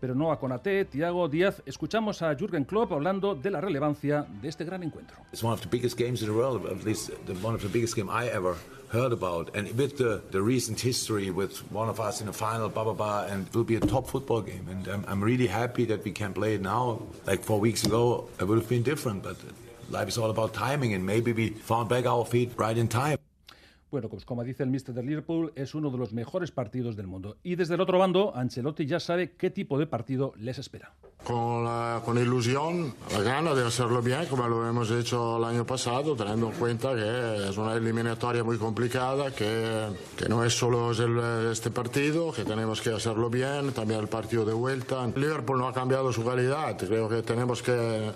pero 0.00 0.16
no 0.16 0.32
a 0.32 0.40
Conate, 0.40 0.84
Thiago, 0.86 1.28
Díaz. 1.28 1.62
Escuchamos 1.64 2.22
a 2.22 2.34
Jürgen 2.34 2.64
Klopp 2.64 2.90
hablando 2.90 3.36
de 3.36 3.52
la 3.52 3.60
relevancia 3.60 4.26
de 4.42 4.48
este 4.48 4.64
gran 4.64 4.82
encuentro. 4.82 5.18
It's 5.32 5.44
one 5.44 5.54
of 5.54 5.60
the 5.60 5.68
biggest 5.68 5.96
games 5.96 6.20
in 6.20 6.26
the 6.26 6.34
world, 6.34 6.66
at 6.66 6.84
least 6.84 7.10
one 7.40 7.54
of 7.54 7.62
the 7.62 7.68
biggest 7.68 7.94
game 7.96 8.10
I 8.10 8.26
ever 8.34 8.56
heard 8.92 9.12
about. 9.12 9.56
And 9.56 9.66
with 9.76 9.96
the, 9.96 10.22
the 10.30 10.42
recent 10.42 10.78
history 10.78 11.30
with 11.30 11.58
one 11.72 11.88
of 11.88 11.98
us 11.98 12.20
in 12.20 12.26
the 12.26 12.32
final, 12.32 12.68
blah, 12.68 12.84
blah, 12.84 12.92
blah, 12.92 13.24
and 13.24 13.46
it 13.46 13.54
will 13.54 13.64
be 13.64 13.76
a 13.76 13.80
top 13.80 14.06
football 14.06 14.42
game. 14.42 14.66
And 14.70 14.86
I'm, 14.86 15.04
I'm 15.08 15.24
really 15.24 15.46
happy 15.46 15.86
that 15.86 16.04
we 16.04 16.12
can 16.12 16.34
play 16.34 16.54
it 16.54 16.60
now. 16.60 17.02
Like 17.26 17.42
four 17.42 17.58
weeks 17.58 17.84
ago, 17.84 18.28
it 18.38 18.44
would 18.44 18.58
have 18.58 18.68
been 18.68 18.82
different, 18.82 19.22
but 19.22 19.36
life 19.90 20.08
is 20.08 20.18
all 20.18 20.30
about 20.30 20.52
timing, 20.52 20.92
and 20.92 21.04
maybe 21.06 21.32
we 21.32 21.50
found 21.50 21.88
back 21.88 22.06
our 22.06 22.24
feet 22.24 22.52
right 22.56 22.76
in 22.76 22.88
time. 22.88 23.18
Bueno, 24.02 24.10
pues 24.10 24.24
como 24.24 24.42
dice 24.42 24.64
el 24.64 24.68
Mister 24.68 24.92
de 24.92 25.04
Liverpool, 25.04 25.52
es 25.54 25.76
uno 25.76 25.88
de 25.88 25.96
los 25.96 26.12
mejores 26.12 26.50
partidos 26.50 26.96
del 26.96 27.06
mundo. 27.06 27.36
Y 27.44 27.54
desde 27.54 27.76
el 27.76 27.80
otro 27.80 28.00
bando, 28.00 28.34
Ancelotti 28.34 28.84
ya 28.84 28.98
sabe 28.98 29.36
qué 29.36 29.48
tipo 29.48 29.78
de 29.78 29.86
partido 29.86 30.32
les 30.38 30.58
espera. 30.58 30.92
Con, 31.22 31.64
con 32.00 32.18
ilusión, 32.18 32.92
la 33.12 33.22
gana 33.22 33.54
de 33.54 33.64
hacerlo 33.64 34.02
bien, 34.02 34.26
como 34.26 34.48
lo 34.48 34.68
hemos 34.68 34.90
hecho 34.90 35.36
el 35.36 35.44
año 35.44 35.64
pasado, 35.64 36.16
teniendo 36.16 36.48
en 36.48 36.54
cuenta 36.54 36.96
que 36.96 37.48
es 37.48 37.56
una 37.56 37.74
eliminatoria 37.74 38.42
muy 38.42 38.58
complicada, 38.58 39.30
que, 39.30 39.86
que 40.16 40.28
no 40.28 40.44
es 40.44 40.52
solo 40.52 40.90
este 41.52 41.70
partido, 41.70 42.32
que 42.32 42.44
tenemos 42.44 42.82
que 42.82 42.90
hacerlo 42.90 43.30
bien, 43.30 43.70
también 43.70 44.00
el 44.00 44.08
partido 44.08 44.44
de 44.44 44.52
vuelta. 44.52 45.06
Liverpool 45.06 45.60
no 45.60 45.68
ha 45.68 45.72
cambiado 45.72 46.12
su 46.12 46.24
calidad, 46.24 46.76
creo 46.76 47.08
que 47.08 47.22
tenemos 47.22 47.62
que 47.62 48.10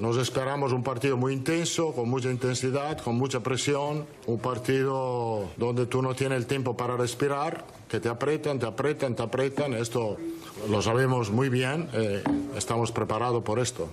nos 0.00 0.16
esperamos 0.16 0.72
un 0.72 0.82
partido 0.82 1.16
muy 1.16 1.34
intenso, 1.34 1.92
con 1.92 2.08
mucha 2.08 2.30
intensidad, 2.30 2.98
con 2.98 3.16
mucha 3.16 3.40
presión, 3.40 4.06
un 4.26 4.38
partido 4.38 5.50
donde 5.58 5.86
tú 5.86 6.00
no 6.00 6.14
tienes 6.14 6.38
el 6.38 6.46
tiempo 6.46 6.76
para 6.76 6.96
respirar, 6.96 7.64
que 7.86 8.00
te 8.00 8.08
apretan, 8.08 8.58
te 8.58 8.66
apretan, 8.66 9.14
te 9.14 9.22
apretan. 9.22 9.74
Esto 9.74 10.16
lo 10.70 10.80
sabemos 10.80 11.30
muy 11.30 11.50
bien, 11.50 11.88
eh, 11.92 12.22
estamos 12.56 12.92
preparados 12.92 13.42
por 13.42 13.58
esto. 13.58 13.90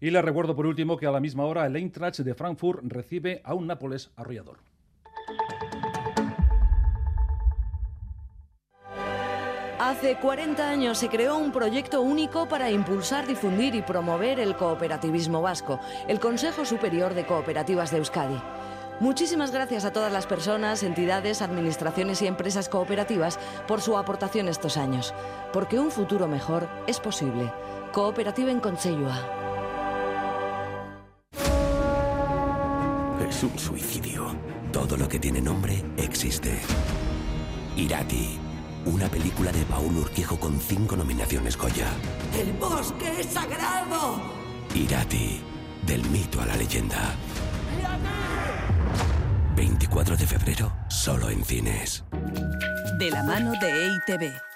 Y 0.00 0.10
les 0.10 0.24
recuerdo 0.24 0.56
por 0.56 0.66
último 0.66 0.96
que 0.96 1.06
a 1.06 1.10
la 1.10 1.20
misma 1.20 1.44
hora 1.44 1.66
el 1.66 1.76
Eintracht 1.76 2.20
de 2.20 2.34
Frankfurt 2.34 2.80
recibe 2.84 3.42
a 3.44 3.52
un 3.52 3.66
Nápoles 3.66 4.10
arrollador. 4.16 4.56
Hace 9.78 10.16
40 10.16 10.68
años 10.68 10.98
se 10.98 11.08
creó 11.08 11.36
un 11.38 11.52
proyecto 11.52 12.02
único 12.02 12.48
para 12.48 12.68
impulsar, 12.68 13.28
difundir 13.28 13.76
y 13.76 13.82
promover 13.82 14.40
el 14.40 14.56
cooperativismo 14.56 15.40
vasco, 15.40 15.78
el 16.08 16.18
Consejo 16.18 16.64
Superior 16.64 17.14
de 17.14 17.24
Cooperativas 17.24 17.92
de 17.92 17.98
Euskadi. 17.98 18.42
Muchísimas 18.98 19.52
gracias 19.52 19.84
a 19.84 19.92
todas 19.92 20.12
las 20.12 20.26
personas, 20.26 20.82
entidades, 20.82 21.42
administraciones 21.42 22.20
y 22.22 22.26
empresas 22.26 22.68
cooperativas 22.68 23.38
por 23.68 23.80
su 23.80 23.96
aportación 23.96 24.48
estos 24.48 24.76
años, 24.76 25.14
porque 25.52 25.78
un 25.78 25.92
futuro 25.92 26.26
mejor 26.26 26.68
es 26.88 26.98
posible. 26.98 27.52
Cooperativa 27.92 28.50
en 28.50 28.58
Consellua. 28.58 29.14
Es 33.28 33.44
un 33.44 33.56
suicidio. 33.56 34.34
Todo 34.72 34.96
lo 34.96 35.06
que 35.06 35.20
tiene 35.20 35.40
nombre 35.40 35.84
existe. 35.96 36.58
Irati. 37.76 38.47
Una 38.88 39.06
película 39.06 39.52
de 39.52 39.66
Paul 39.66 39.98
Urquijo 39.98 40.40
con 40.40 40.58
cinco 40.58 40.96
nominaciones 40.96 41.58
Goya. 41.58 41.88
¡El 42.34 42.54
bosque 42.54 43.20
es 43.20 43.26
sagrado! 43.26 44.18
Irati. 44.74 45.42
Del 45.86 46.02
mito 46.08 46.40
a 46.40 46.46
la 46.46 46.56
leyenda. 46.56 47.14
24 49.54 50.16
de 50.16 50.26
febrero, 50.26 50.72
solo 50.88 51.28
en 51.28 51.44
cines. 51.44 52.02
De 52.98 53.10
la 53.10 53.22
mano 53.22 53.52
de 53.60 53.88
EITV. 53.88 54.47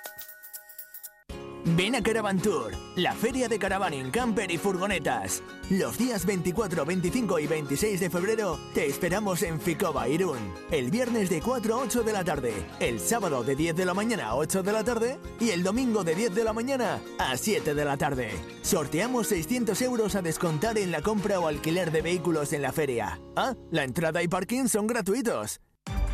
Ven 1.65 1.95
a 1.95 2.03
Caravan 2.03 2.41
Tour, 2.41 2.73
la 2.97 3.13
feria 3.13 3.49
de 3.49 3.57
caravaning, 3.57 4.11
camper 4.11 4.51
y 4.51 4.59
furgonetas. 4.59 5.43
Los 5.71 5.97
días 5.97 6.27
24, 6.27 6.85
25 6.85 7.39
y 7.39 7.47
26 7.47 8.01
de 8.01 8.11
febrero 8.11 8.59
te 8.75 8.87
esperamos 8.87 9.43
en 9.45 9.61
Ficoba, 9.61 10.09
Irún. 10.09 10.39
El 10.73 10.91
viernes 10.91 11.31
de 11.31 11.41
4 11.41 11.75
a 11.75 11.79
8 11.79 12.03
de 12.03 12.13
la 12.13 12.25
tarde, 12.25 12.53
el 12.81 12.99
sábado 12.99 13.45
de 13.45 13.55
10 13.55 13.77
de 13.77 13.85
la 13.85 13.95
mañana 13.95 14.31
a 14.31 14.35
8 14.35 14.65
de 14.65 14.73
la 14.73 14.83
tarde 14.83 15.19
y 15.39 15.51
el 15.51 15.63
domingo 15.63 16.03
de 16.03 16.17
10 16.17 16.35
de 16.35 16.45
la 16.45 16.53
mañana 16.53 17.01
a 17.19 17.37
7 17.37 17.75
de 17.75 17.85
la 17.85 17.97
tarde. 17.97 18.31
Sorteamos 18.63 19.29
600 19.29 19.81
euros 19.83 20.17
a 20.17 20.23
descontar 20.23 20.79
en 20.79 20.91
la 20.91 21.01
compra 21.01 21.39
o 21.39 21.47
alquiler 21.47 21.93
de 21.93 22.03
vehículos 22.03 22.53
en 22.53 22.63
la 22.63 22.73
feria. 22.73 23.21
Ah, 23.37 23.55
la 23.71 23.85
entrada 23.85 24.21
y 24.21 24.27
parking 24.27 24.67
son 24.67 24.89
gratuitos. 24.89 25.61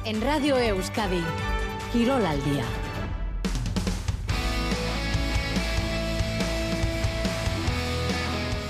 En 0.04 0.20
Radio 0.20 0.58
Euskadi, 0.58 1.22
Quirol 1.92 2.24
al 2.26 2.44
día. 2.44 2.64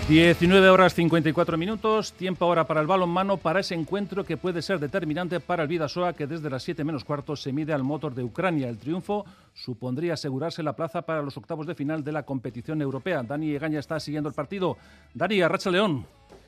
19 0.08 0.70
horas 0.70 0.94
54 0.94 1.58
minutos, 1.58 2.14
tiempo 2.14 2.46
ahora 2.46 2.66
para 2.66 2.80
el 2.80 2.86
balonmano, 2.86 3.36
para 3.36 3.60
ese 3.60 3.74
encuentro 3.74 4.24
que 4.24 4.38
puede 4.38 4.62
ser 4.62 4.78
determinante 4.78 5.38
para 5.38 5.64
el 5.64 5.68
Vidasoa, 5.68 6.14
que 6.14 6.26
desde 6.26 6.48
las 6.48 6.62
7 6.62 6.82
menos 6.82 7.04
cuarto 7.04 7.36
se 7.36 7.52
mide 7.52 7.74
al 7.74 7.82
motor 7.82 8.14
de 8.14 8.24
Ucrania. 8.24 8.70
El 8.70 8.78
triunfo 8.78 9.26
supondría 9.52 10.14
asegurarse 10.14 10.62
la 10.62 10.72
plaza 10.72 11.02
para 11.02 11.20
los 11.20 11.36
octavos 11.36 11.66
de 11.66 11.74
final 11.74 12.02
de 12.02 12.12
la 12.12 12.22
competición 12.22 12.80
europea. 12.80 13.22
Dani 13.22 13.50
Egaña 13.50 13.80
está 13.80 14.00
siguiendo 14.00 14.30
el 14.30 14.34
partido. 14.34 14.78
Dani, 15.12 15.42
Arracha 15.42 15.70
León. 15.70 16.06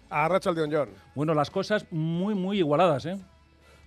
Arracha 0.09 0.53
León, 0.53 0.71
John. 0.73 0.89
Bueno, 1.15 1.35
las 1.35 1.51
cosas 1.51 1.85
muy, 1.91 2.35
muy 2.35 2.61
igualadas, 2.61 3.05
¿eh? 3.05 3.19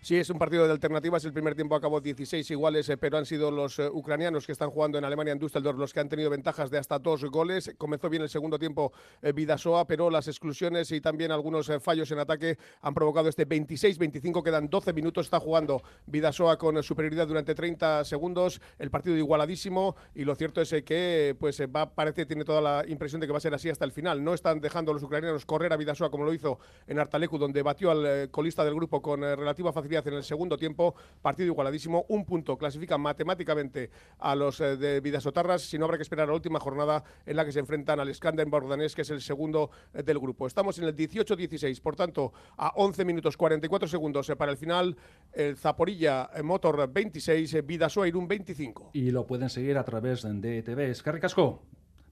Sí, 0.03 0.17
es 0.17 0.29
un 0.29 0.37
partido 0.37 0.65
de 0.65 0.71
alternativas. 0.73 1.23
El 1.23 1.31
primer 1.31 1.55
tiempo 1.55 1.75
acabó 1.75 2.01
16 2.01 2.51
iguales, 2.51 2.89
eh, 2.89 2.97
pero 2.97 3.17
han 3.17 3.25
sido 3.25 3.49
los 3.51 3.79
eh, 3.79 3.89
ucranianos 3.89 4.45
que 4.45 4.51
están 4.51 4.69
jugando 4.69 4.97
en 4.97 5.05
Alemania 5.05 5.31
en 5.31 5.39
Düsseldorf 5.39 5.79
los 5.79 5.93
que 5.93 6.01
han 6.01 6.09
tenido 6.09 6.29
ventajas 6.29 6.69
de 6.69 6.77
hasta 6.77 6.99
dos 6.99 7.23
goles. 7.23 7.73
Comenzó 7.77 8.09
bien 8.09 8.21
el 8.21 8.27
segundo 8.27 8.59
tiempo 8.59 8.91
eh, 9.21 9.31
Vidasoa, 9.31 9.87
pero 9.87 10.09
las 10.09 10.27
exclusiones 10.27 10.91
y 10.91 10.99
también 10.99 11.31
algunos 11.31 11.71
fallos 11.81 12.11
en 12.11 12.19
ataque 12.19 12.57
han 12.81 12.93
provocado 12.93 13.29
este 13.29 13.47
26-25. 13.47 14.43
Quedan 14.43 14.69
12 14.69 14.91
minutos. 14.91 15.27
Está 15.27 15.39
jugando 15.39 15.81
Vidasoa 16.07 16.57
con 16.57 16.83
superioridad 16.83 17.25
durante 17.25 17.55
30 17.55 18.03
segundos. 18.03 18.59
El 18.79 18.91
partido 18.91 19.15
igualadísimo 19.15 19.95
y 20.15 20.25
lo 20.25 20.35
cierto 20.35 20.59
es 20.59 20.75
que 20.83 21.33
pues 21.39 21.61
va, 21.73 21.89
parece, 21.89 22.25
tiene 22.25 22.43
toda 22.43 22.59
la 22.59 22.83
impresión 22.89 23.21
de 23.21 23.27
que 23.27 23.31
va 23.31 23.37
a 23.37 23.41
ser 23.41 23.53
así 23.53 23.69
hasta 23.69 23.85
el 23.85 23.93
final. 23.93 24.21
No 24.21 24.33
están 24.33 24.59
dejando 24.59 24.91
los 24.91 25.01
ucranianos 25.01 25.45
correr 25.45 25.71
a 25.71 25.77
Vidasoa 25.77 26.11
como 26.11 26.25
lo 26.25 26.33
hizo 26.33 26.59
en 26.87 26.99
Artalecu, 26.99 27.37
donde 27.37 27.61
batió 27.61 27.89
al 27.89 28.29
colista 28.31 28.65
del 28.65 28.75
grupo 28.75 29.01
con 29.01 29.21
relativa 29.21 29.71
facilidad 29.71 29.92
en 29.97 30.13
el 30.15 30.23
segundo 30.23 30.57
tiempo. 30.57 30.95
Partido 31.21 31.47
igualadísimo, 31.47 32.05
un 32.09 32.25
punto 32.25 32.57
clasifica 32.57 32.97
matemáticamente 32.97 33.89
a 34.19 34.35
los 34.35 34.59
eh, 34.61 34.77
de 34.77 34.99
Vidasotarras, 34.99 35.61
si 35.61 35.77
no 35.77 35.85
habrá 35.85 35.97
que 35.97 36.03
esperar 36.03 36.25
a 36.25 36.27
la 36.27 36.35
última 36.35 36.59
jornada 36.59 37.03
en 37.25 37.35
la 37.35 37.45
que 37.45 37.51
se 37.51 37.59
enfrentan 37.59 37.99
al 37.99 38.13
Skanderborg 38.13 38.67
danés, 38.67 38.95
que 38.95 39.03
es 39.03 39.09
el 39.09 39.21
segundo 39.21 39.69
eh, 39.93 40.03
del 40.03 40.19
grupo. 40.19 40.47
Estamos 40.47 40.77
en 40.79 40.85
el 40.85 40.95
18-16, 40.95 41.81
por 41.81 41.95
tanto, 41.95 42.33
a 42.57 42.73
11 42.75 43.05
minutos 43.05 43.37
44 43.37 43.87
segundos 43.87 44.29
eh, 44.29 44.35
para 44.35 44.51
el 44.51 44.57
final. 44.57 44.95
El 45.31 45.57
Zaporilla 45.57 46.29
Motor 46.43 46.91
26, 46.91 47.65
Vidasoa 47.65 48.07
Irún 48.07 48.27
25. 48.27 48.91
Y 48.93 49.11
lo 49.11 49.25
pueden 49.25 49.49
seguir 49.49 49.77
a 49.77 49.83
través 49.83 50.23
de 50.23 50.63
TV. 50.63 50.89
Es 50.89 51.03
Casco. 51.03 51.61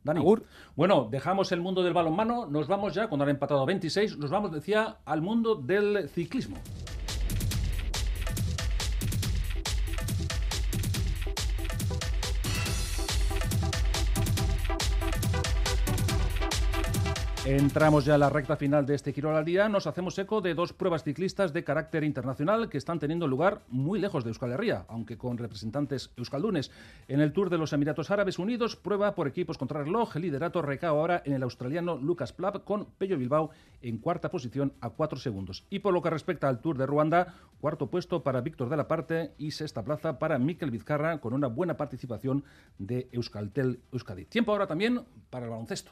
Dani. 0.03 0.23
Bueno, 0.75 1.07
dejamos 1.11 1.51
el 1.51 1.61
mundo 1.61 1.84
del 1.84 1.93
balonmano, 1.93 2.47
nos 2.47 2.67
vamos 2.67 2.93
ya, 2.93 3.07
cuando 3.07 3.23
han 3.23 3.29
empatado 3.29 3.65
26, 3.65 4.17
nos 4.17 4.32
vamos, 4.32 4.51
decía, 4.51 4.97
al 5.05 5.21
mundo 5.21 5.55
del 5.55 6.09
ciclismo. 6.09 6.57
Entramos 17.43 18.05
ya 18.05 18.13
a 18.13 18.17
la 18.19 18.29
recta 18.29 18.55
final 18.55 18.85
de 18.85 18.93
este 18.93 19.13
Giro 19.13 19.35
al 19.35 19.43
Día. 19.43 19.67
Nos 19.67 19.87
hacemos 19.87 20.15
eco 20.19 20.41
de 20.41 20.53
dos 20.53 20.73
pruebas 20.73 21.03
ciclistas 21.03 21.53
de 21.53 21.63
carácter 21.63 22.03
internacional 22.03 22.69
que 22.69 22.77
están 22.77 22.99
teniendo 22.99 23.27
lugar 23.27 23.63
muy 23.67 23.99
lejos 23.99 24.23
de 24.23 24.29
Euskal 24.29 24.51
Herria, 24.51 24.85
aunque 24.87 25.17
con 25.17 25.39
representantes 25.39 26.11
euskaldunes. 26.17 26.69
En 27.07 27.19
el 27.19 27.33
Tour 27.33 27.49
de 27.49 27.57
los 27.57 27.73
Emiratos 27.73 28.11
Árabes 28.11 28.37
Unidos, 28.37 28.75
prueba 28.75 29.15
por 29.15 29.27
equipos 29.27 29.57
contra 29.57 29.83
reloj. 29.83 30.15
El 30.15 30.21
liderato 30.21 30.61
recae 30.61 30.87
ahora 30.87 31.23
en 31.25 31.33
el 31.33 31.41
australiano 31.41 31.97
Lucas 31.97 32.31
Plap 32.31 32.63
con 32.63 32.85
Pello 32.99 33.17
Bilbao 33.17 33.49
en 33.81 33.97
cuarta 33.97 34.29
posición 34.29 34.73
a 34.79 34.91
cuatro 34.91 35.17
segundos. 35.17 35.65
Y 35.71 35.79
por 35.79 35.95
lo 35.95 36.03
que 36.03 36.11
respecta 36.11 36.47
al 36.47 36.61
Tour 36.61 36.77
de 36.77 36.85
Ruanda, 36.85 37.33
cuarto 37.59 37.87
puesto 37.89 38.21
para 38.21 38.41
Víctor 38.41 38.69
de 38.69 38.77
la 38.77 38.87
Parte 38.87 39.33
y 39.39 39.49
sexta 39.49 39.83
plaza 39.83 40.19
para 40.19 40.37
Mikel 40.37 40.69
Vizcarra 40.69 41.19
con 41.19 41.33
una 41.33 41.47
buena 41.47 41.75
participación 41.75 42.43
de 42.77 43.09
Euskaltel 43.11 43.79
Euskadi. 43.91 44.25
Tiempo 44.25 44.51
ahora 44.51 44.67
también 44.67 45.01
para 45.31 45.45
el 45.45 45.51
baloncesto. 45.51 45.91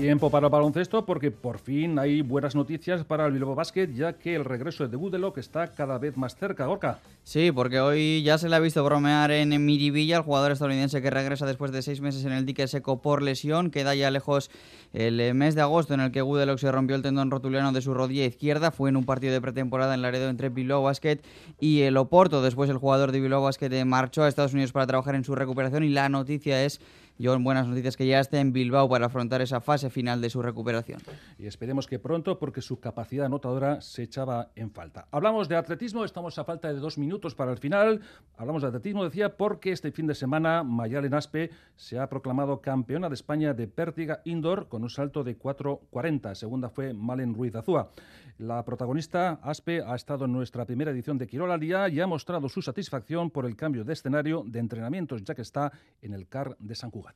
Tiempo 0.00 0.30
para 0.30 0.46
el 0.46 0.50
baloncesto 0.50 1.04
porque 1.04 1.30
por 1.30 1.58
fin 1.58 1.98
hay 1.98 2.22
buenas 2.22 2.54
noticias 2.54 3.04
para 3.04 3.26
el 3.26 3.32
Bilbao 3.32 3.54
Basket 3.54 3.92
ya 3.94 4.14
que 4.14 4.34
el 4.34 4.46
regreso 4.46 4.88
de 4.88 4.96
Gudelok 4.96 5.36
está 5.36 5.68
cada 5.68 5.98
vez 5.98 6.16
más 6.16 6.36
cerca, 6.36 6.64
Gorka. 6.64 7.00
Sí, 7.22 7.52
porque 7.52 7.80
hoy 7.80 8.22
ya 8.22 8.38
se 8.38 8.48
le 8.48 8.56
ha 8.56 8.60
visto 8.60 8.82
bromear 8.82 9.30
en 9.30 9.62
Miribilla, 9.62 10.16
el 10.16 10.22
jugador 10.22 10.52
estadounidense 10.52 11.02
que 11.02 11.10
regresa 11.10 11.44
después 11.44 11.70
de 11.70 11.82
seis 11.82 12.00
meses 12.00 12.24
en 12.24 12.32
el 12.32 12.46
dique 12.46 12.66
seco 12.66 13.02
por 13.02 13.20
lesión, 13.20 13.70
queda 13.70 13.94
ya 13.94 14.10
lejos 14.10 14.50
el 14.94 15.20
eh, 15.20 15.34
mes 15.34 15.54
de 15.54 15.60
agosto 15.60 15.92
en 15.92 16.00
el 16.00 16.12
que 16.12 16.22
Gudelok 16.22 16.58
se 16.58 16.72
rompió 16.72 16.96
el 16.96 17.02
tendón 17.02 17.30
rotuliano 17.30 17.70
de 17.72 17.82
su 17.82 17.92
rodilla 17.92 18.24
izquierda, 18.24 18.70
fue 18.70 18.88
en 18.88 18.96
un 18.96 19.04
partido 19.04 19.34
de 19.34 19.40
pretemporada 19.42 19.92
en 19.92 20.00
Laredo 20.00 20.30
entre 20.30 20.48
Bilbao 20.48 20.82
Basket 20.82 21.18
y 21.60 21.82
el 21.82 21.98
Oporto. 21.98 22.42
Después 22.42 22.70
el 22.70 22.78
jugador 22.78 23.12
de 23.12 23.20
Bilbao 23.20 23.42
Basket 23.42 23.84
marchó 23.84 24.22
a 24.22 24.28
Estados 24.28 24.54
Unidos 24.54 24.72
para 24.72 24.86
trabajar 24.86 25.14
en 25.14 25.24
su 25.24 25.34
recuperación 25.34 25.84
y 25.84 25.90
la 25.90 26.08
noticia 26.08 26.64
es 26.64 26.80
John, 27.22 27.44
buenas 27.44 27.66
noticias 27.66 27.96
que 27.96 28.06
ya 28.06 28.18
esté 28.18 28.38
en 28.38 28.52
Bilbao 28.52 28.88
para 28.88 29.06
afrontar 29.06 29.42
esa 29.42 29.60
fase 29.60 29.90
final 29.90 30.22
de 30.22 30.30
su 30.30 30.40
recuperación. 30.40 31.00
Y 31.38 31.46
esperemos 31.46 31.86
que 31.86 31.98
pronto, 31.98 32.38
porque 32.38 32.62
su 32.62 32.80
capacidad 32.80 33.26
anotadora 33.26 33.82
se 33.82 34.04
echaba 34.04 34.50
en 34.54 34.70
falta. 34.70 35.06
Hablamos 35.10 35.48
de 35.48 35.56
atletismo, 35.56 36.04
estamos 36.04 36.38
a 36.38 36.44
falta 36.44 36.72
de 36.72 36.80
dos 36.80 36.96
minutos 36.96 37.34
para 37.34 37.52
el 37.52 37.58
final. 37.58 38.00
Hablamos 38.38 38.62
de 38.62 38.68
atletismo, 38.68 39.04
decía, 39.04 39.36
porque 39.36 39.72
este 39.72 39.92
fin 39.92 40.06
de 40.06 40.14
semana 40.14 40.62
Mayalen 40.62 41.12
Aspe 41.12 41.50
se 41.76 41.98
ha 41.98 42.08
proclamado 42.08 42.62
campeona 42.62 43.08
de 43.08 43.14
España 43.14 43.52
de 43.52 43.66
pértiga 43.66 44.22
indoor 44.24 44.68
con 44.68 44.82
un 44.82 44.90
salto 44.90 45.22
de 45.22 45.38
4.40. 45.38 46.34
Segunda 46.34 46.70
fue 46.70 46.94
Malen 46.94 47.34
Ruiz 47.34 47.54
Azúa. 47.54 47.90
La 48.38 48.64
protagonista, 48.64 49.38
Aspe, 49.42 49.82
ha 49.82 49.94
estado 49.94 50.24
en 50.24 50.32
nuestra 50.32 50.64
primera 50.64 50.90
edición 50.90 51.18
de 51.18 51.26
Quirola 51.26 51.54
al 51.54 51.60
Día 51.60 51.86
y 51.90 52.00
ha 52.00 52.06
mostrado 52.06 52.48
su 52.48 52.62
satisfacción 52.62 53.30
por 53.30 53.44
el 53.44 53.54
cambio 53.54 53.84
de 53.84 53.92
escenario 53.92 54.42
de 54.46 54.60
entrenamientos, 54.60 55.22
ya 55.22 55.34
que 55.34 55.42
está 55.42 55.70
en 56.00 56.14
el 56.14 56.26
CAR 56.26 56.56
de 56.58 56.74
San 56.74 56.90
Cugat. 56.90 57.09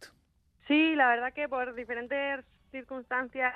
Sí, 0.67 0.95
la 0.95 1.09
verdad 1.09 1.33
que 1.33 1.49
por 1.49 1.75
diferentes 1.75 2.45
circunstancias 2.71 3.55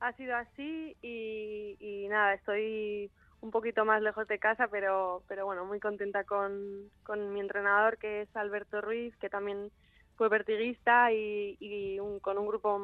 ha 0.00 0.12
sido 0.14 0.36
así 0.36 0.96
y, 1.00 2.06
nada, 2.08 2.34
estoy 2.34 3.10
un 3.40 3.50
poquito 3.50 3.84
más 3.84 4.02
lejos 4.02 4.26
de 4.28 4.38
casa, 4.38 4.68
pero, 4.68 5.22
pero 5.28 5.46
bueno, 5.46 5.64
muy 5.64 5.80
contenta 5.80 6.24
con, 6.24 6.90
con 7.02 7.32
mi 7.32 7.40
entrenador 7.40 7.98
que 7.98 8.22
es 8.22 8.36
Alberto 8.36 8.80
Ruiz, 8.80 9.16
que 9.16 9.28
también 9.28 9.70
fue 10.16 10.28
vertiguista 10.28 11.12
y, 11.12 11.98
con 12.20 12.38
un 12.38 12.46
grupo 12.46 12.78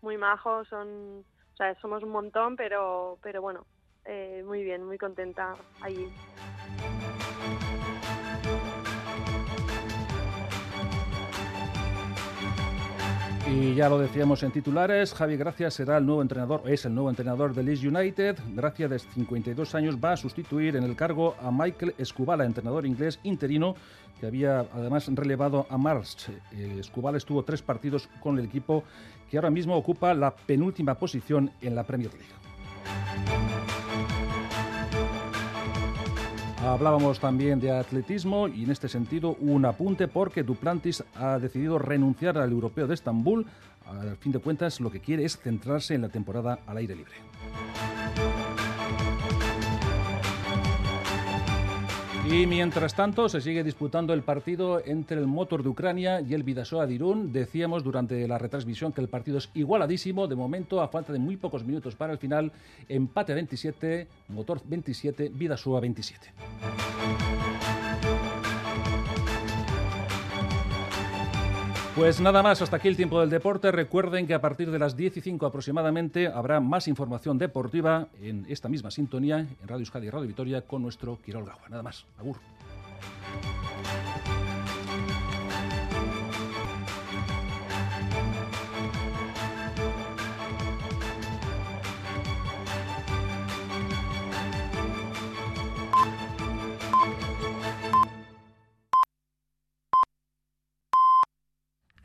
muy 0.00 0.16
majos, 0.16 0.68
son, 0.68 1.20
o 1.20 1.56
sea, 1.56 1.74
somos 1.80 2.02
un 2.02 2.10
montón, 2.10 2.56
pero, 2.56 3.18
pero 3.22 3.42
bueno, 3.42 3.66
eh, 4.04 4.42
muy 4.44 4.62
bien, 4.62 4.84
muy 4.84 4.98
contenta 4.98 5.54
allí. 5.82 6.08
Y 13.54 13.74
ya 13.74 13.90
lo 13.90 13.98
decíamos 13.98 14.42
en 14.42 14.50
titulares, 14.50 15.12
Javi 15.12 15.36
Gracia 15.36 15.70
será 15.70 15.98
el 15.98 16.06
nuevo 16.06 16.22
entrenador, 16.22 16.62
es 16.64 16.86
el 16.86 16.94
nuevo 16.94 17.10
entrenador 17.10 17.54
de 17.54 17.62
Leeds 17.62 17.84
United. 17.84 18.38
Gracia 18.54 18.88
de 18.88 18.98
52 18.98 19.74
años 19.74 19.98
va 20.02 20.12
a 20.12 20.16
sustituir 20.16 20.74
en 20.76 20.84
el 20.84 20.96
cargo 20.96 21.34
a 21.38 21.50
Michael 21.50 21.94
Escubala, 21.98 22.46
entrenador 22.46 22.86
inglés 22.86 23.20
interino, 23.24 23.76
que 24.18 24.26
había 24.26 24.60
además 24.72 25.06
relevado 25.14 25.66
a 25.68 25.76
March. 25.76 26.30
Eh, 26.52 26.78
Escubala 26.80 27.18
estuvo 27.18 27.42
tres 27.42 27.60
partidos 27.60 28.08
con 28.20 28.38
el 28.38 28.46
equipo 28.46 28.84
que 29.30 29.36
ahora 29.36 29.50
mismo 29.50 29.76
ocupa 29.76 30.14
la 30.14 30.34
penúltima 30.34 30.94
posición 30.94 31.50
en 31.60 31.74
la 31.74 31.84
Premier 31.84 32.12
League. 32.14 33.51
Hablábamos 36.64 37.18
también 37.18 37.58
de 37.58 37.72
atletismo 37.72 38.46
y 38.46 38.62
en 38.62 38.70
este 38.70 38.88
sentido 38.88 39.36
un 39.40 39.64
apunte 39.64 40.06
porque 40.06 40.44
Duplantis 40.44 41.02
ha 41.16 41.40
decidido 41.40 41.76
renunciar 41.76 42.38
al 42.38 42.52
europeo 42.52 42.86
de 42.86 42.94
Estambul. 42.94 43.46
Al 43.84 44.16
fin 44.16 44.30
de 44.30 44.38
cuentas 44.38 44.80
lo 44.80 44.88
que 44.88 45.00
quiere 45.00 45.24
es 45.24 45.36
centrarse 45.36 45.94
en 45.94 46.02
la 46.02 46.08
temporada 46.08 46.60
al 46.66 46.76
aire 46.76 46.94
libre. 46.94 47.14
Y 52.30 52.46
mientras 52.46 52.94
tanto 52.94 53.28
se 53.28 53.40
sigue 53.40 53.64
disputando 53.64 54.14
el 54.14 54.22
partido 54.22 54.80
entre 54.84 55.18
el 55.18 55.26
Motor 55.26 55.64
de 55.64 55.68
Ucrania 55.68 56.20
y 56.20 56.34
el 56.34 56.44
Vidasoa 56.44 56.86
de 56.86 56.94
Irún. 56.94 57.32
Decíamos 57.32 57.82
durante 57.82 58.28
la 58.28 58.38
retransmisión 58.38 58.92
que 58.92 59.00
el 59.00 59.08
partido 59.08 59.38
es 59.38 59.50
igualadísimo. 59.54 60.28
De 60.28 60.36
momento, 60.36 60.80
a 60.80 60.88
falta 60.88 61.12
de 61.12 61.18
muy 61.18 61.36
pocos 61.36 61.64
minutos 61.64 61.96
para 61.96 62.12
el 62.12 62.18
final, 62.18 62.52
empate 62.88 63.34
27, 63.34 64.06
Motor 64.28 64.60
27, 64.64 65.30
Vidasoa 65.34 65.80
27. 65.80 66.32
Pues 71.94 72.22
nada 72.22 72.42
más, 72.42 72.62
hasta 72.62 72.76
aquí 72.76 72.88
el 72.88 72.96
tiempo 72.96 73.20
del 73.20 73.28
deporte. 73.28 73.70
Recuerden 73.70 74.26
que 74.26 74.32
a 74.32 74.40
partir 74.40 74.70
de 74.70 74.78
las 74.78 74.96
10 74.96 75.18
y 75.18 75.20
5 75.20 75.44
aproximadamente 75.44 76.26
habrá 76.26 76.58
más 76.58 76.88
información 76.88 77.36
deportiva 77.36 78.08
en 78.22 78.46
esta 78.48 78.70
misma 78.70 78.90
sintonía, 78.90 79.40
en 79.40 79.68
Radio 79.68 79.80
Euskadi 79.80 80.06
y 80.06 80.10
Radio 80.10 80.26
Vitoria, 80.26 80.62
con 80.62 80.80
nuestro 80.80 81.20
Quirol. 81.20 81.44
Nada 81.68 81.82
más, 81.82 82.06
agur. 82.18 82.36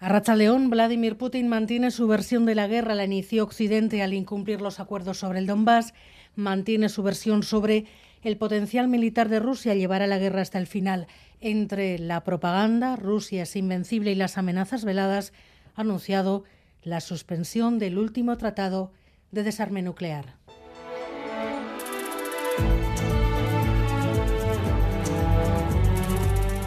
A 0.10 0.36
León, 0.38 0.70
Vladimir 0.70 1.18
Putin 1.18 1.50
mantiene 1.50 1.92
su 1.92 2.08
versión 2.08 2.46
de 2.46 2.56
la 2.56 2.68
guerra. 2.68 2.96
La 2.96 3.04
inició 3.04 3.44
Occidente 3.44 4.02
al 4.02 4.14
incumplir 4.14 4.62
los 4.62 4.80
acuerdos 4.80 5.18
sobre 5.18 5.40
el 5.40 5.48
Donbass. 5.48 5.94
Mantiene 6.34 6.88
su 6.88 7.04
versión 7.04 7.44
sobre 7.44 7.88
el 8.24 8.38
potencial 8.38 8.88
militar 8.88 9.28
de 9.28 9.42
Rusia 9.42 9.76
llevará 9.76 10.08
la 10.08 10.18
guerra 10.18 10.42
hasta 10.42 10.60
el 10.60 10.66
final. 10.66 11.08
Entre 11.42 12.00
la 12.00 12.24
propaganda, 12.24 12.96
Rusia 12.96 13.44
es 13.44 13.58
invencible 13.58 14.14
y 14.14 14.16
las 14.16 14.38
amenazas 14.38 14.86
veladas, 14.86 15.34
anunciado 15.76 16.46
la 16.84 17.02
suspensión 17.02 17.78
del 17.78 17.98
último 17.98 18.38
tratado 18.38 18.94
de 19.32 19.44
desarme 19.44 19.82
nuclear. 19.82 20.38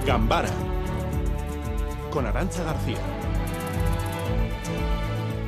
Gambara 0.06 0.50
con 2.10 2.26
Arancha 2.26 2.64
García. 2.64 3.19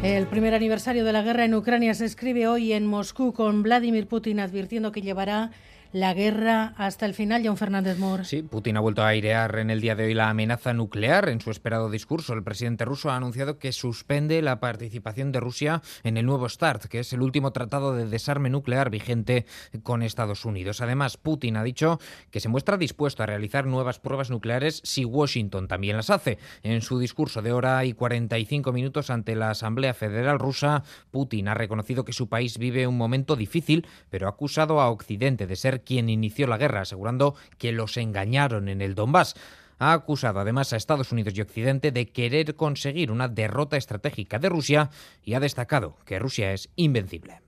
El 0.03 0.27
primer 0.27 0.53
aniversario 0.53 1.05
de 1.05 1.13
la 1.13 1.23
guerra 1.23 1.45
en 1.45 1.55
Ucrania 1.55 1.95
se 1.95 2.07
escribe 2.07 2.49
hoy 2.49 2.73
en 2.73 2.87
Moscú 2.87 3.33
con 3.33 3.63
Vladimir 3.63 4.09
Putin 4.09 4.41
advirtiendo 4.41 4.91
que 4.91 5.01
llevará 5.01 5.53
la 5.93 6.15
guerra 6.15 6.75
hasta 6.77 7.07
el 7.07 7.15
final, 7.15 7.43
John 7.45 7.57
Fernández 7.57 7.99
Moore. 7.99 8.25
Sí, 8.25 8.43
Putin 8.43 8.77
ha 8.77 8.81
vuelto 8.81 9.03
a 9.03 9.09
airear 9.09 9.59
en 9.59 9.71
el 9.71 9.81
día 9.81 9.95
de 9.95 10.05
hoy 10.05 10.15
la 10.15 10.31
amenaza 10.31 10.73
nuclear. 10.73 11.29
En 11.29 11.41
su 11.41 11.51
esperado 11.51 11.91
discurso, 11.91 12.33
el 12.33 12.43
presidente 12.43 12.85
ruso 12.85 13.11
ha 13.11 13.17
anunciado 13.17 13.59
que 13.59 13.73
suspende 13.73 14.41
la 14.43 14.61
participación 14.61 15.33
de 15.33 15.41
Rusia 15.41 15.83
en 16.03 16.17
el 16.17 16.27
nuevo 16.27 16.49
START, 16.49 16.87
que 16.87 17.01
es 17.01 17.13
el 17.13 17.23
último 17.23 17.53
tratado 17.53 17.95
de 17.95 18.07
desarme 18.07 18.49
nuclear 18.49 18.91
vigente 18.91 19.47
con 19.83 20.03
Estados 20.03 20.45
Unidos. 20.45 20.81
Además, 20.81 21.17
Putin 21.17 21.57
ha 21.57 21.65
dicho 21.65 22.01
que 22.31 22.41
se 22.41 22.49
muestra 22.49 22.79
dispuesto 22.79 23.23
a 23.23 23.27
realizar 23.27 23.67
nuevas 23.67 23.99
pruebas 23.99 24.31
nucleares 24.31 24.81
si 24.85 25.05
Washington 25.05 25.69
también 25.69 25.97
las 25.97 26.11
hace. 26.11 26.39
En 26.63 26.81
su 26.81 26.99
discurso 26.99 27.43
de 27.43 27.53
hora 27.53 27.85
y 27.85 27.93
45 27.93 28.73
minutos 28.73 29.11
ante 29.11 29.37
la 29.37 29.51
Asamblea 29.51 29.95
Federal 29.95 30.39
rusa, 30.39 30.85
Putin 31.11 31.49
ha 31.49 31.55
reconocido 31.55 32.05
que 32.05 32.13
su 32.13 32.29
país 32.29 32.59
vive 32.59 32.87
un 32.87 32.97
momento 32.97 33.37
difícil, 33.37 33.87
pero 34.09 34.27
ha 34.27 34.31
acusado 34.31 34.81
a 34.81 34.91
Occidente 34.91 35.47
de 35.47 35.57
ser 35.57 35.82
quien 35.85 36.09
inició 36.09 36.47
la 36.47 36.59
guerra, 36.59 36.83
asegurando 36.83 37.35
que 37.59 37.73
los 37.73 37.97
engañaron 37.97 38.69
en 38.69 38.81
el 38.81 38.95
Donbass. 38.95 39.35
Ha 39.79 39.93
acusado 39.93 40.39
además 40.39 40.73
a 40.73 40.77
Estados 40.77 41.11
Unidos 41.13 41.35
y 41.37 41.41
Occidente 41.41 41.91
de 41.91 42.09
querer 42.11 42.55
conseguir 42.55 43.11
una 43.11 43.29
derrota 43.29 43.77
estratégica 43.77 44.39
de 44.39 44.49
Rusia 44.49 44.91
y 45.25 45.35
ha 45.35 45.41
destacado 45.41 45.97
que 46.05 46.19
Rusia 46.19 46.53
es 46.53 46.69
invencible. 46.77 47.41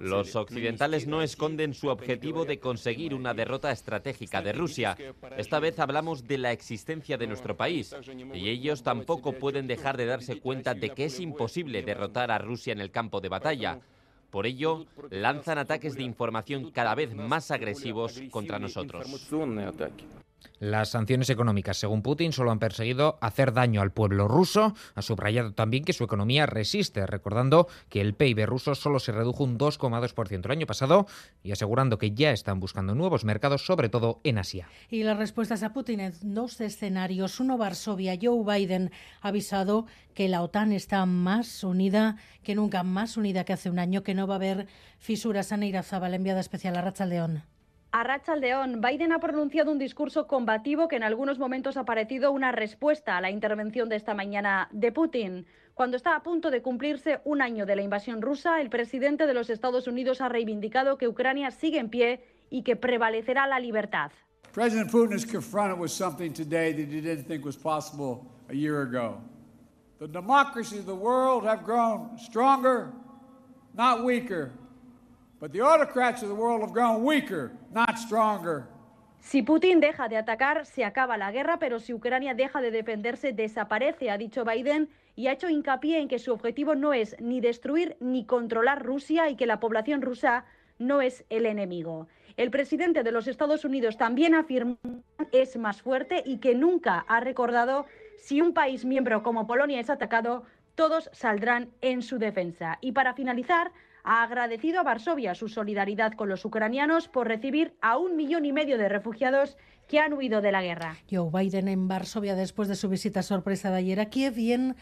Los 0.00 0.36
occidentales 0.36 1.06
no 1.06 1.20
esconden 1.22 1.74
su 1.74 1.88
objetivo 1.88 2.46
de 2.46 2.58
conseguir 2.58 3.14
una 3.14 3.34
derrota 3.34 3.70
estratégica 3.70 4.40
de 4.40 4.52
Rusia. 4.52 4.96
Esta 5.36 5.60
vez 5.60 5.78
hablamos 5.78 6.26
de 6.26 6.38
la 6.38 6.52
existencia 6.52 7.18
de 7.18 7.26
nuestro 7.26 7.56
país 7.58 7.94
y 8.32 8.48
ellos 8.48 8.82
tampoco 8.82 9.32
pueden 9.32 9.66
dejar 9.66 9.98
de 9.98 10.06
darse 10.06 10.40
cuenta 10.40 10.72
de 10.74 10.90
que 10.90 11.04
es 11.04 11.20
imposible 11.20 11.82
derrotar 11.82 12.30
a 12.30 12.38
Rusia 12.38 12.72
en 12.72 12.80
el 12.80 12.90
campo 12.90 13.20
de 13.20 13.28
batalla. 13.28 13.78
Por 14.30 14.46
ello, 14.46 14.84
lanzan 15.10 15.58
ataques 15.58 15.94
de 15.94 16.02
información 16.02 16.70
cada 16.70 16.94
vez 16.94 17.14
más 17.14 17.50
agresivos 17.50 18.20
contra 18.30 18.58
nosotros. 18.58 19.06
Las 20.60 20.90
sanciones 20.90 21.30
económicas, 21.30 21.78
según 21.78 22.02
Putin, 22.02 22.32
solo 22.32 22.50
han 22.50 22.58
perseguido 22.58 23.18
hacer 23.20 23.52
daño 23.52 23.80
al 23.80 23.92
pueblo 23.92 24.26
ruso. 24.26 24.74
Ha 24.96 25.02
subrayado 25.02 25.52
también 25.52 25.84
que 25.84 25.92
su 25.92 26.02
economía 26.02 26.46
resiste, 26.46 27.06
recordando 27.06 27.68
que 27.88 28.00
el 28.00 28.14
PIB 28.14 28.46
ruso 28.46 28.74
solo 28.74 28.98
se 28.98 29.12
redujo 29.12 29.44
un 29.44 29.56
2,2% 29.56 30.44
el 30.44 30.50
año 30.50 30.66
pasado 30.66 31.06
y 31.44 31.52
asegurando 31.52 31.98
que 31.98 32.10
ya 32.10 32.32
están 32.32 32.58
buscando 32.58 32.94
nuevos 32.94 33.24
mercados, 33.24 33.64
sobre 33.64 33.88
todo 33.88 34.20
en 34.24 34.38
Asia. 34.38 34.68
Y 34.90 35.04
las 35.04 35.16
respuestas 35.16 35.62
a 35.62 35.72
Putin 35.72 36.00
en 36.00 36.14
dos 36.22 36.60
escenarios. 36.60 37.38
Uno, 37.38 37.56
Varsovia. 37.56 38.18
Joe 38.20 38.44
Biden 38.44 38.90
ha 39.20 39.28
avisado 39.28 39.86
que 40.14 40.28
la 40.28 40.42
OTAN 40.42 40.72
está 40.72 41.06
más 41.06 41.62
unida 41.62 42.16
que 42.42 42.56
nunca, 42.56 42.82
más 42.82 43.16
unida 43.16 43.44
que 43.44 43.52
hace 43.52 43.70
un 43.70 43.78
año, 43.78 44.02
que 44.02 44.14
no 44.14 44.26
va 44.26 44.34
a 44.34 44.36
haber 44.36 44.66
fisuras. 44.98 45.52
Ana 45.52 45.66
Irazaba, 45.66 46.08
la 46.08 46.16
enviada 46.16 46.40
especial 46.40 46.76
a 46.76 46.82
Racha 46.82 47.06
León. 47.06 47.44
A 47.90 48.04
Racha 48.04 48.36
León, 48.36 48.82
Biden 48.82 49.12
ha 49.12 49.18
pronunciado 49.18 49.72
un 49.72 49.78
discurso 49.78 50.26
combativo 50.26 50.88
que 50.88 50.96
en 50.96 51.02
algunos 51.02 51.38
momentos 51.38 51.78
ha 51.78 51.84
parecido 51.84 52.32
una 52.32 52.52
respuesta 52.52 53.16
a 53.16 53.22
la 53.22 53.30
intervención 53.30 53.88
de 53.88 53.96
esta 53.96 54.12
mañana 54.12 54.68
de 54.72 54.92
Putin. 54.92 55.46
Cuando 55.72 55.96
está 55.96 56.14
a 56.14 56.22
punto 56.22 56.50
de 56.50 56.60
cumplirse 56.60 57.20
un 57.24 57.40
año 57.40 57.64
de 57.64 57.76
la 57.76 57.82
invasión 57.82 58.20
rusa, 58.20 58.60
el 58.60 58.68
presidente 58.68 59.26
de 59.26 59.32
los 59.32 59.48
Estados 59.48 59.86
Unidos 59.86 60.20
ha 60.20 60.28
reivindicado 60.28 60.98
que 60.98 61.08
Ucrania 61.08 61.50
sigue 61.50 61.78
en 61.78 61.88
pie 61.88 62.20
y 62.50 62.62
que 62.62 62.76
prevalecerá 62.76 63.46
la 63.46 63.58
libertad. 63.58 64.10
President 64.52 64.90
Putin 64.90 65.16
is 65.16 65.24
confronted 65.24 65.78
with 65.78 65.90
something 65.90 66.30
today 66.30 66.72
that 66.74 66.92
he 66.92 67.00
didn't 67.00 67.26
think 67.26 67.42
was 67.42 67.56
possible 67.56 68.26
a 68.50 68.54
year 68.54 68.82
ago. 68.82 69.18
The 69.98 70.08
democracies 70.08 70.80
of 70.80 70.86
the 70.86 70.94
world 70.94 71.44
have 71.44 71.64
grown 71.64 72.18
stronger, 72.18 72.92
not 73.74 74.04
weaker. 74.04 74.52
Si 79.20 79.42
Putin 79.42 79.78
deja 79.78 80.08
de 80.08 80.16
atacar, 80.16 80.66
se 80.66 80.84
acaba 80.84 81.16
la 81.16 81.30
guerra, 81.30 81.58
pero 81.60 81.78
si 81.78 81.94
Ucrania 81.94 82.34
deja 82.34 82.60
de 82.60 82.72
defenderse, 82.72 83.32
desaparece, 83.32 84.10
ha 84.10 84.18
dicho 84.18 84.44
Biden, 84.44 84.88
y 85.14 85.28
ha 85.28 85.32
hecho 85.32 85.48
hincapié 85.48 86.00
en 86.00 86.08
que 86.08 86.18
su 86.18 86.32
objetivo 86.32 86.74
no 86.74 86.92
es 86.92 87.16
ni 87.20 87.40
destruir 87.40 87.96
ni 88.00 88.24
controlar 88.24 88.84
Rusia 88.84 89.28
y 89.28 89.36
que 89.36 89.46
la 89.46 89.60
población 89.60 90.02
rusa 90.02 90.44
no 90.78 91.00
es 91.02 91.24
el 91.28 91.46
enemigo. 91.46 92.08
El 92.36 92.50
presidente 92.50 93.02
de 93.02 93.12
los 93.12 93.28
Estados 93.28 93.64
Unidos 93.64 93.96
también 93.96 94.34
afirma 94.34 94.76
que 95.30 95.42
es 95.42 95.56
más 95.56 95.82
fuerte 95.82 96.22
y 96.24 96.38
que 96.38 96.54
nunca 96.54 97.04
ha 97.08 97.20
recordado 97.20 97.86
si 98.16 98.40
un 98.40 98.54
país 98.54 98.84
miembro 98.84 99.22
como 99.22 99.46
Polonia 99.46 99.80
es 99.80 99.90
atacado, 99.90 100.44
todos 100.74 101.10
saldrán 101.12 101.70
en 101.80 102.02
su 102.02 102.18
defensa. 102.18 102.78
Y 102.80 102.92
para 102.92 103.14
finalizar, 103.14 103.72
ha 104.08 104.22
agradecido 104.22 104.80
a 104.80 104.84
Varsovia 104.84 105.34
su 105.34 105.48
solidaridad 105.48 106.14
con 106.14 106.30
los 106.30 106.42
ucranianos 106.46 107.08
por 107.08 107.28
recibir 107.28 107.74
a 107.82 107.98
un 107.98 108.16
millón 108.16 108.46
y 108.46 108.54
medio 108.54 108.78
de 108.78 108.88
refugiados 108.88 109.58
que 109.86 109.98
han 109.98 110.14
huido 110.14 110.40
de 110.40 110.50
la 110.50 110.62
guerra. 110.62 110.96
Joe 111.10 111.28
Biden 111.30 111.68
en 111.68 111.88
Varsovia 111.88 112.34
después 112.34 112.68
de 112.68 112.74
su 112.74 112.88
visita 112.88 113.22
sorpresa 113.22 113.70
de 113.70 113.76
ayer 113.76 114.00
a 114.00 114.06
Kiev 114.06 114.38
y 114.38 114.54
en 114.54 114.76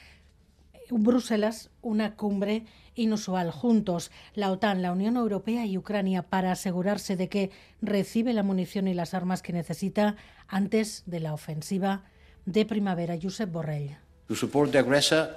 Bruselas 0.91 1.71
una 1.83 2.15
cumbre 2.15 2.67
inusual 2.95 3.51
juntos, 3.51 4.13
la 4.35 4.53
OTAN, 4.53 4.81
la 4.81 4.93
Unión 4.93 5.17
Europea 5.17 5.67
y 5.67 5.77
Ucrania, 5.77 6.23
para 6.23 6.53
asegurarse 6.53 7.17
de 7.17 7.29
que 7.29 7.51
recibe 7.83 8.33
la 8.33 8.45
munición 8.45 8.87
y 8.87 8.95
las 8.95 9.13
armas 9.13 9.43
que 9.43 9.53
necesita 9.53 10.15
antes 10.47 11.03
de 11.05 11.19
la 11.19 11.35
ofensiva 11.35 12.05
de 12.45 12.65
primavera. 12.65 13.17
Josep 13.21 13.51
Borrell. 13.51 13.97
To 14.29 14.37
support 14.37 14.71
the 14.71 14.79
aggressor 14.79 15.35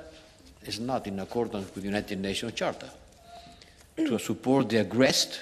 is 0.67 0.79
not 0.79 1.07
in 1.07 1.19
accordance 1.19 1.71
with 1.73 1.81
the 1.81 1.89
United 1.89 2.19
Nations 2.19 2.53
Charter. 2.53 2.98
To 4.07 4.17
support 4.17 4.69
the 4.69 4.79
aggressed, 4.79 5.39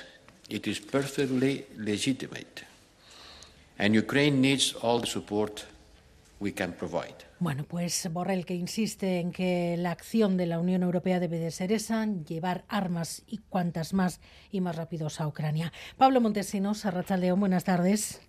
it 0.49 0.67
is 0.67 0.79
perfectly 0.79 1.65
legitimate. 1.77 2.63
And 3.77 3.95
Ukraine 3.95 4.41
needs 4.41 4.73
all 4.81 4.99
the 4.99 5.07
support 5.07 5.65
we 6.39 6.51
can 6.51 6.73
provide. 6.73 7.15
Bueno, 7.39 7.65
pues 7.65 8.09
Borrell 8.11 8.45
que 8.45 8.55
insiste 8.55 9.19
en 9.19 9.31
que 9.31 9.75
la 9.77 9.91
acción 9.91 10.37
de 10.37 10.47
la 10.47 10.59
Unión 10.59 10.83
Europea 10.83 11.19
debe 11.19 11.39
de 11.39 11.51
ser 11.51 11.71
esa, 11.71 12.05
llevar 12.05 12.65
armas 12.67 13.23
y 13.27 13.37
cuantas 13.49 13.93
más 13.93 14.19
y 14.51 14.61
más 14.61 14.75
rápidos 14.75 15.21
a 15.21 15.27
Ucrania. 15.27 15.71
Pablo 15.97 16.19
Montesinos, 16.19 16.85
Arrachaldeón, 16.85 17.39
buenas 17.39 17.63
tardes. 17.63 18.26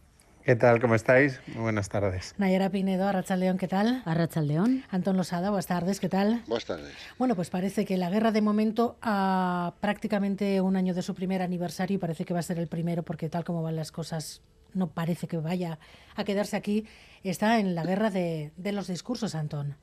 ¿Qué 0.48 0.56
tal? 0.56 0.80
¿Cómo 0.80 0.94
estáis? 0.94 1.42
Muy 1.48 1.64
buenas 1.64 1.90
tardes. 1.90 2.34
Nayara 2.38 2.70
Pinedo, 2.70 3.06
Arrachaldeón, 3.06 3.58
¿qué 3.58 3.68
tal? 3.68 4.00
Arrachaldeón. 4.06 4.82
Antón 4.88 5.18
Losada, 5.18 5.50
buenas 5.50 5.66
tardes, 5.66 6.00
¿qué 6.00 6.08
tal? 6.08 6.42
Buenas 6.46 6.64
tardes. 6.64 6.94
Bueno, 7.18 7.36
pues 7.36 7.50
parece 7.50 7.84
que 7.84 7.98
la 7.98 8.08
guerra 8.08 8.32
de 8.32 8.40
momento 8.40 8.96
a 9.02 9.74
prácticamente 9.82 10.62
un 10.62 10.76
año 10.76 10.94
de 10.94 11.02
su 11.02 11.14
primer 11.14 11.42
aniversario 11.42 11.96
y 11.96 11.98
parece 11.98 12.24
que 12.24 12.32
va 12.32 12.40
a 12.40 12.42
ser 12.42 12.58
el 12.58 12.66
primero 12.66 13.02
porque 13.02 13.28
tal 13.28 13.44
como 13.44 13.62
van 13.62 13.76
las 13.76 13.92
cosas 13.92 14.40
no 14.72 14.88
parece 14.88 15.28
que 15.28 15.36
vaya 15.36 15.78
a 16.16 16.24
quedarse 16.24 16.56
aquí, 16.56 16.86
está 17.24 17.58
en 17.58 17.74
la 17.74 17.84
guerra 17.84 18.08
de, 18.08 18.52
de 18.56 18.72
los 18.72 18.86
discursos, 18.86 19.34
Antón. 19.34 19.76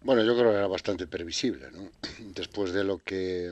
Bueno, 0.00 0.22
yo 0.24 0.34
creo 0.38 0.52
que 0.52 0.56
era 0.56 0.68
bastante 0.68 1.06
previsible, 1.06 1.70
¿no? 1.70 1.90
Después 2.34 2.72
de 2.72 2.82
lo 2.82 2.96
que 2.96 3.50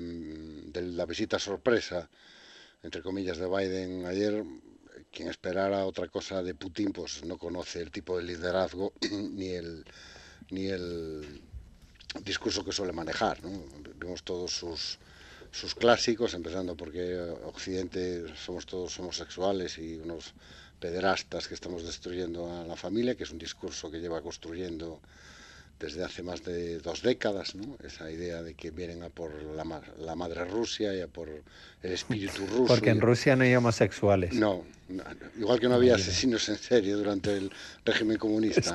de 0.72 0.80
la 0.80 1.04
visita 1.04 1.38
sorpresa, 1.38 2.08
entre 2.82 3.02
comillas, 3.02 3.36
de 3.36 3.46
Biden 3.46 4.06
ayer, 4.06 4.42
quien 5.12 5.28
esperara 5.28 5.84
otra 5.84 6.08
cosa 6.08 6.42
de 6.42 6.54
Putin, 6.54 6.92
pues 6.92 7.24
no 7.24 7.38
conoce 7.38 7.80
el 7.80 7.90
tipo 7.90 8.16
de 8.16 8.24
liderazgo 8.24 8.92
ni 9.10 9.50
el 9.50 9.84
ni 10.50 10.66
el 10.66 11.40
discurso 12.24 12.64
que 12.64 12.72
suele 12.72 12.92
manejar, 12.92 13.42
¿no? 13.42 13.50
Vimos 13.96 14.22
todos 14.22 14.50
sus 14.50 14.98
sus 15.50 15.74
clásicos, 15.74 16.32
empezando 16.32 16.74
porque 16.76 17.20
Occidente 17.44 18.34
somos 18.36 18.64
todos 18.64 18.98
homosexuales 18.98 19.76
y 19.78 19.96
unos 19.98 20.32
pederastas 20.80 21.46
que 21.46 21.54
estamos 21.54 21.84
destruyendo 21.84 22.50
a 22.50 22.64
la 22.64 22.74
familia, 22.74 23.14
que 23.14 23.24
es 23.24 23.30
un 23.30 23.38
discurso 23.38 23.90
que 23.90 24.00
lleva 24.00 24.22
construyendo 24.22 25.00
desde 25.82 26.04
hace 26.04 26.22
más 26.22 26.44
de 26.44 26.78
dos 26.78 27.02
décadas, 27.02 27.54
¿no? 27.54 27.76
esa 27.84 28.10
idea 28.10 28.42
de 28.42 28.54
que 28.54 28.70
vienen 28.70 29.02
a 29.02 29.10
por 29.10 29.34
la, 29.42 29.82
la 29.98 30.14
madre 30.14 30.44
Rusia 30.44 30.94
y 30.94 31.00
a 31.00 31.08
por 31.08 31.28
el 31.28 31.92
espíritu 31.92 32.46
ruso. 32.50 32.66
Porque 32.66 32.90
en 32.90 33.00
Rusia 33.00 33.36
no 33.36 33.44
hay 33.44 33.54
homosexuales. 33.54 34.32
No, 34.32 34.64
igual 35.38 35.60
que 35.60 35.68
no 35.68 35.74
había 35.74 35.96
asesinos 35.96 36.48
en 36.48 36.56
serie 36.56 36.92
durante 36.92 37.36
el 37.36 37.50
régimen 37.84 38.16
comunista. 38.16 38.74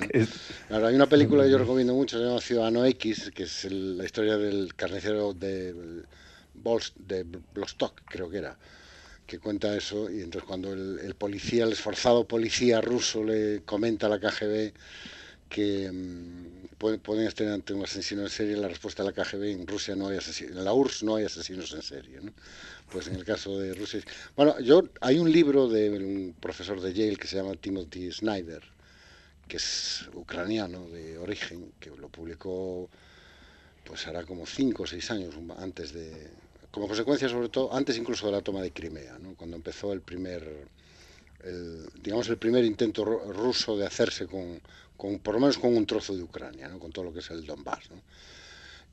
hay 0.69 0.95
una 0.95 1.07
película 1.07 1.43
que 1.43 1.51
yo 1.51 1.57
recomiendo 1.57 1.93
mucho, 1.93 2.19
se 2.19 2.25
llama 2.25 2.41
Ciudadano 2.41 2.85
X, 2.85 3.31
que 3.33 3.43
es 3.43 3.63
la 3.71 4.05
historia 4.05 4.37
del 4.37 4.75
carnicero 4.75 5.33
de 5.33 5.73
de 7.07 7.25
Blostock, 7.53 8.01
creo 8.05 8.29
que 8.29 8.39
era, 8.39 8.57
que 9.25 9.39
cuenta 9.39 9.75
eso, 9.75 10.09
y 10.09 10.21
entonces 10.21 10.47
cuando 10.47 10.73
el, 10.73 11.15
policía, 11.15 11.63
el 11.63 11.73
esforzado 11.73 12.27
policía 12.27 12.81
ruso 12.81 13.23
le 13.23 13.61
comenta 13.63 14.07
a 14.07 14.09
la 14.09 14.19
KGB 14.19 14.73
que 15.49 15.91
mm, 15.91 16.56
pueden 16.77 17.27
estar 17.27 17.47
ante 17.47 17.73
un 17.73 17.83
asesino 17.83 18.21
en 18.21 18.29
serie, 18.29 18.55
la 18.55 18.67
respuesta 18.67 19.03
de 19.03 19.11
la 19.11 19.15
KGB 19.23 19.43
en 19.51 19.67
Rusia 19.67 19.95
no 19.95 20.09
hay 20.09 20.17
asesinos, 20.17 20.57
en 20.57 20.63
la 20.63 20.73
URSS 20.73 21.03
no 21.03 21.15
hay 21.15 21.25
asesinos 21.25 21.73
en 21.73 21.81
serie, 21.81 22.19
¿no? 22.21 22.31
Pues 22.91 23.07
en 23.07 23.15
el 23.15 23.25
caso 23.25 23.57
de 23.59 23.73
Rusia... 23.73 24.01
Bueno, 24.35 24.59
yo 24.59 24.83
hay 25.01 25.17
un 25.17 25.31
libro 25.31 25.67
de 25.67 25.89
un 25.89 26.35
profesor 26.39 26.79
de 26.79 26.93
Yale 26.93 27.17
que 27.17 27.27
se 27.27 27.37
llama 27.37 27.55
Timothy 27.55 28.11
Snyder, 28.11 28.61
que 29.47 29.57
es 29.57 30.07
ucraniano 30.13 30.87
de 30.89 31.17
origen, 31.17 31.73
que 31.79 31.89
lo 31.89 32.09
publicó 32.09 32.89
pues 33.83 34.05
hará 34.07 34.23
como 34.23 34.45
cinco 34.45 34.83
o 34.83 34.87
seis 34.87 35.09
años 35.11 35.35
antes 35.57 35.93
de, 35.93 36.29
como 36.71 36.87
consecuencia 36.87 37.29
sobre 37.29 37.49
todo, 37.49 37.73
antes 37.73 37.97
incluso 37.97 38.25
de 38.25 38.33
la 38.33 38.41
toma 38.41 38.61
de 38.61 38.71
Crimea, 38.71 39.17
¿no? 39.17 39.33
cuando 39.35 39.55
empezó 39.55 39.93
el 39.93 40.01
primer, 40.01 40.67
digamos 42.03 42.27
el 42.27 42.37
primer 42.37 42.65
intento 42.65 43.05
ruso 43.05 43.77
de 43.77 43.85
hacerse 43.85 44.27
con, 44.27 44.61
con, 44.97 45.19
por 45.19 45.35
lo 45.35 45.39
menos 45.39 45.57
con 45.57 45.75
un 45.75 45.85
trozo 45.85 46.15
de 46.15 46.23
Ucrania, 46.23 46.67
¿no? 46.67 46.79
con 46.79 46.91
todo 46.91 47.05
lo 47.05 47.13
que 47.13 47.19
es 47.19 47.29
el 47.29 47.45
Donbass. 47.45 47.89
¿no? 47.91 48.01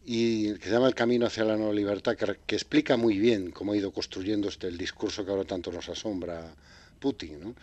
y 0.05 0.55
que 0.55 0.65
se 0.65 0.71
llama 0.71 0.87
El 0.87 0.95
Camino 0.95 1.27
hacia 1.27 1.45
la 1.45 1.57
Nueva 1.57 1.73
Libertad, 1.73 2.17
que, 2.17 2.55
explica 2.55 2.97
muy 2.97 3.19
bien 3.19 3.51
cómo 3.51 3.73
ha 3.73 3.77
ido 3.77 3.93
construyendo 3.93 4.49
este, 4.49 4.69
el 4.69 4.77
discurso 4.77 5.25
que 5.25 5.31
ahora 5.31 5.45
tanto 5.45 5.73
nos 5.73 5.89
asombra 5.89 6.55
Putin, 7.01 7.41
¿no? 7.41 7.55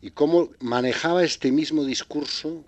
y 0.00 0.10
cómo 0.10 0.50
manejaba 0.60 1.22
este 1.22 1.52
mismo 1.52 1.84
discurso 1.84 2.64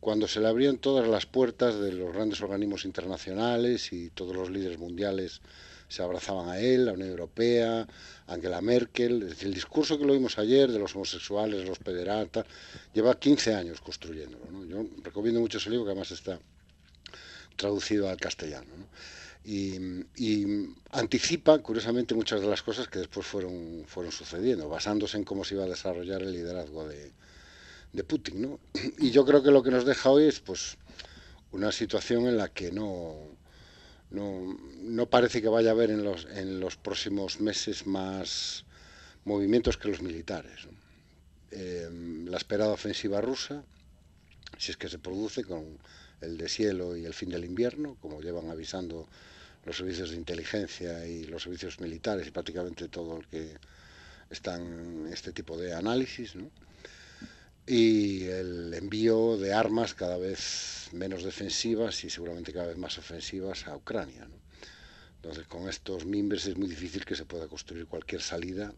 cuando 0.00 0.28
se 0.28 0.40
le 0.40 0.48
abrían 0.48 0.78
todas 0.78 1.08
las 1.08 1.26
puertas 1.26 1.80
de 1.80 1.92
los 1.92 2.12
grandes 2.12 2.40
organismos 2.42 2.84
internacionales 2.84 3.92
y 3.92 4.10
todos 4.10 4.36
los 4.36 4.50
líderes 4.50 4.78
mundiales 4.78 5.40
se 5.88 6.02
abrazaban 6.02 6.50
a 6.50 6.60
él, 6.60 6.84
la 6.84 6.92
Unión 6.92 7.08
Europea, 7.08 7.88
Angela 8.28 8.60
Merkel. 8.60 9.34
El 9.40 9.54
discurso 9.54 9.98
que 9.98 10.04
lo 10.04 10.12
vimos 10.12 10.38
ayer 10.38 10.70
de 10.70 10.78
los 10.78 10.94
homosexuales, 10.94 11.66
los 11.68 11.78
pederatas, 11.78 12.46
lleva 12.94 13.18
15 13.18 13.54
años 13.54 13.80
construyéndolo. 13.80 14.44
Yo 14.66 14.86
recomiendo 15.02 15.40
mucho 15.40 15.58
ese 15.58 15.70
libro 15.70 15.84
que 15.84 15.90
además 15.92 16.10
está 16.10 16.38
traducido 17.56 18.08
al 18.08 18.18
castellano. 18.18 18.68
¿no? 18.76 18.86
Y, 19.44 20.74
anticipa, 20.92 21.58
curiosamente, 21.58 22.14
muchas 22.14 22.40
de 22.40 22.48
las 22.48 22.62
cosas 22.62 22.88
que 22.88 22.98
después 22.98 23.26
fueron, 23.26 23.84
fueron 23.86 24.12
sucediendo, 24.12 24.68
basándose 24.68 25.16
en 25.16 25.24
cómo 25.24 25.44
se 25.44 25.54
iba 25.54 25.64
a 25.64 25.68
desarrollar 25.68 26.22
el 26.22 26.32
liderazgo 26.32 26.86
de, 26.86 27.12
de 27.92 28.04
Putin. 28.04 28.42
¿no? 28.42 28.60
Y 28.98 29.10
yo 29.10 29.24
creo 29.24 29.42
que 29.42 29.50
lo 29.50 29.62
que 29.62 29.70
nos 29.70 29.86
deja 29.86 30.10
hoy 30.10 30.24
es 30.24 30.40
pues, 30.40 30.76
una 31.50 31.72
situación 31.72 32.26
en 32.26 32.36
la 32.36 32.48
que 32.48 32.70
no 32.72 33.37
no, 34.10 34.58
no 34.82 35.06
parece 35.06 35.42
que 35.42 35.48
vaya 35.48 35.70
a 35.70 35.72
haber 35.72 35.90
en 35.90 36.04
los, 36.04 36.26
en 36.26 36.60
los 36.60 36.76
próximos 36.76 37.40
meses 37.40 37.86
más 37.86 38.64
movimientos 39.24 39.76
que 39.76 39.88
los 39.88 40.02
militares. 40.02 40.68
Eh, 41.50 41.88
la 42.26 42.36
esperada 42.36 42.72
ofensiva 42.72 43.20
rusa, 43.20 43.64
si 44.56 44.70
es 44.70 44.76
que 44.76 44.88
se 44.88 44.98
produce 44.98 45.44
con 45.44 45.78
el 46.20 46.36
deshielo 46.36 46.96
y 46.96 47.04
el 47.04 47.14
fin 47.14 47.30
del 47.30 47.44
invierno, 47.44 47.96
como 48.00 48.20
llevan 48.20 48.50
avisando 48.50 49.06
los 49.64 49.76
servicios 49.76 50.10
de 50.10 50.16
inteligencia 50.16 51.06
y 51.06 51.24
los 51.24 51.42
servicios 51.42 51.80
militares 51.80 52.26
y 52.26 52.30
prácticamente 52.30 52.88
todo 52.88 53.18
el 53.18 53.26
que 53.26 53.56
están 54.30 54.62
en 55.06 55.12
este 55.12 55.32
tipo 55.32 55.56
de 55.56 55.74
análisis, 55.74 56.34
¿no? 56.34 56.50
Y 57.68 58.24
el 58.24 58.72
envío 58.72 59.36
de 59.36 59.52
armas 59.52 59.92
cada 59.92 60.16
vez 60.16 60.88
menos 60.92 61.22
defensivas 61.22 62.02
y 62.02 62.10
seguramente 62.10 62.52
cada 62.52 62.68
vez 62.68 62.78
más 62.78 62.96
ofensivas 62.96 63.66
a 63.66 63.76
Ucrania. 63.76 64.26
Entonces, 65.16 65.46
con 65.46 65.68
estos 65.68 66.06
mimbres 66.06 66.46
es 66.46 66.56
muy 66.56 66.68
difícil 66.68 67.04
que 67.04 67.14
se 67.14 67.26
pueda 67.26 67.46
construir 67.46 67.86
cualquier 67.86 68.22
salida 68.22 68.72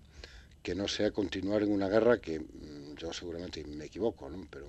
que 0.63 0.75
no 0.75 0.89
sea 0.89 1.11
continuar 1.13 1.63
en 1.63 1.71
una 1.71 1.89
guerra 1.89 2.21
que 2.21 2.41
mm, 2.41 2.97
yo 2.97 3.13
seguramente 3.13 3.65
me 3.65 3.87
equivoco, 3.87 4.29
¿no? 4.29 4.47
pero 4.51 4.67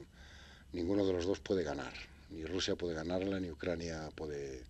ninguno 0.71 1.05
de 1.05 1.13
los 1.13 1.25
dos 1.25 1.39
puede 1.39 1.63
ganar. 1.63 1.93
Ni 2.29 2.45
Rusia 2.45 2.75
puede 2.75 2.93
ganarla, 2.93 3.39
ni 3.39 3.49
Ucrania 3.49 4.09
puede 4.15 4.63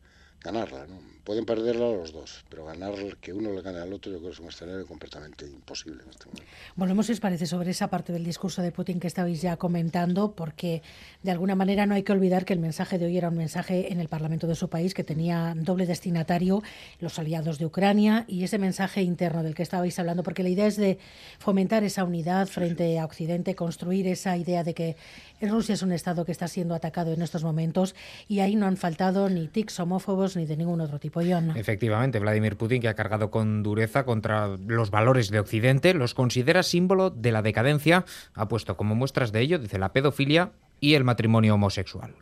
ganarla. 0.44 0.86
¿no? 0.88 1.12
Pueden 1.24 1.46
perderla 1.46 1.92
los 1.92 2.12
dos, 2.12 2.44
pero 2.50 2.66
ganar 2.66 2.96
que 3.22 3.32
uno 3.32 3.54
le 3.54 3.62
gane 3.62 3.78
al 3.78 3.94
otro 3.94 4.12
yo 4.12 4.18
creo 4.18 4.32
que 4.32 4.34
es 4.34 4.40
un 4.40 4.50
escenario 4.50 4.88
completamente 4.88 5.46
imposible 5.46 6.02
en 6.04 6.10
este 6.10 6.26
momento. 6.26 6.46
Volvemos, 6.76 7.06
si 7.06 7.12
os 7.12 7.20
parece, 7.20 7.46
sobre 7.46 7.70
esa 7.70 7.90
parte 7.90 8.12
del 8.12 8.24
discurso 8.24 8.64
de 8.64 8.72
Putin 8.72 9.00
que 9.00 9.06
estabais 9.06 9.40
ya 9.40 9.58
comentando, 9.58 10.32
porque 10.34 10.82
de 11.22 11.32
alguna 11.32 11.54
manera 11.54 11.86
no 11.86 11.94
hay 11.94 12.02
que 12.02 12.12
olvidar 12.12 12.44
que 12.44 12.54
el 12.54 12.60
mensaje 12.60 12.98
de 12.98 13.06
hoy 13.06 13.18
era 13.18 13.30
un 13.30 13.38
mensaje 13.38 13.94
en 13.94 14.00
el 14.00 14.10
Parlamento 14.10 14.48
de 14.48 14.56
su 14.56 14.68
país 14.68 14.96
que 14.96 15.04
tenía 15.04 15.54
doble 15.56 15.86
destinatario, 15.86 16.64
los 17.00 17.20
aliados 17.20 17.60
de 17.60 17.68
Ucrania, 17.68 18.26
y 18.28 18.44
ese 18.44 18.58
mensaje 18.58 19.04
interno 19.04 19.44
del 19.44 19.54
que 19.54 19.64
estabais 19.64 20.00
hablando, 20.00 20.24
porque 20.24 20.42
la 20.42 20.50
idea 20.50 20.66
es 20.66 20.76
de 20.76 20.98
fomentar 21.38 21.84
esa 21.84 22.04
unidad 22.04 22.48
frente 22.48 22.98
a 22.98 23.06
Occidente, 23.06 23.54
construir 23.54 24.08
esa 24.08 24.38
idea 24.38 24.64
de 24.64 24.74
que 24.74 24.96
Rusia 25.40 25.74
es 25.74 25.84
un 25.84 25.92
Estado 25.92 26.26
que 26.26 26.32
está 26.32 26.48
siendo 26.48 26.74
atacado 26.74 27.14
en 27.14 27.22
estos 27.22 27.44
momentos 27.44 27.96
y 28.28 28.40
ahí 28.40 28.56
no 28.56 28.66
han 28.66 28.78
faltado 28.78 29.30
ni 29.30 29.48
tics 29.48 29.80
homófobos 29.80 30.31
ni 30.36 30.46
de 30.46 30.58
ningún 30.58 30.82
otro 30.82 31.00
tipo. 31.00 31.22
Efectivamente, 31.22 32.20
Vladimir 32.20 32.58
Putin, 32.58 32.82
que 32.82 32.88
ha 32.88 32.94
cargado 32.94 33.30
con 33.30 33.64
dureza 33.64 34.06
contra 34.06 34.48
los 34.48 34.90
valores 34.90 35.30
de 35.30 35.40
Occidente, 35.40 35.94
los 35.94 36.14
considera 36.14 36.64
símbolo 36.64 37.10
de 37.10 37.32
la 37.32 37.42
decadencia, 37.42 38.06
ha 38.34 38.48
puesto 38.48 38.78
como 38.78 38.96
muestras 38.96 39.32
de 39.32 39.42
ello, 39.42 39.60
dice, 39.60 39.78
la 39.78 39.94
pedofilia 39.94 40.52
y 40.80 40.96
el 40.96 41.04
matrimonio 41.04 41.56
homosexual. 41.56 42.16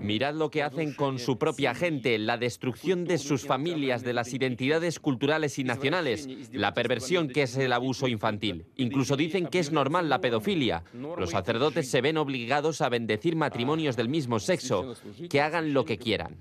Mirad 0.00 0.34
lo 0.34 0.50
que 0.50 0.62
hacen 0.62 0.92
con 0.92 1.18
su 1.18 1.38
propia 1.38 1.74
gente, 1.74 2.18
la 2.18 2.36
destrucción 2.36 3.04
de 3.04 3.18
sus 3.18 3.46
familias, 3.46 4.02
de 4.02 4.12
las 4.12 4.32
identidades 4.34 5.00
culturales 5.00 5.58
y 5.58 5.64
nacionales, 5.64 6.28
la 6.52 6.74
perversión 6.74 7.28
que 7.28 7.42
es 7.42 7.56
el 7.56 7.72
abuso 7.72 8.06
infantil. 8.06 8.66
Incluso 8.76 9.16
dicen 9.16 9.46
que 9.46 9.58
es 9.58 9.72
normal 9.72 10.08
la 10.08 10.20
pedofilia. 10.20 10.84
Los 10.92 11.30
sacerdotes 11.30 11.90
se 11.90 12.00
ven 12.00 12.16
obligados 12.16 12.80
a 12.80 12.88
bendecir 12.88 13.34
matrimonios 13.34 13.96
del 13.96 14.08
mismo 14.08 14.38
sexo, 14.38 14.94
que 15.28 15.40
hagan 15.40 15.72
lo 15.72 15.84
que 15.84 15.98
quieran. 15.98 16.36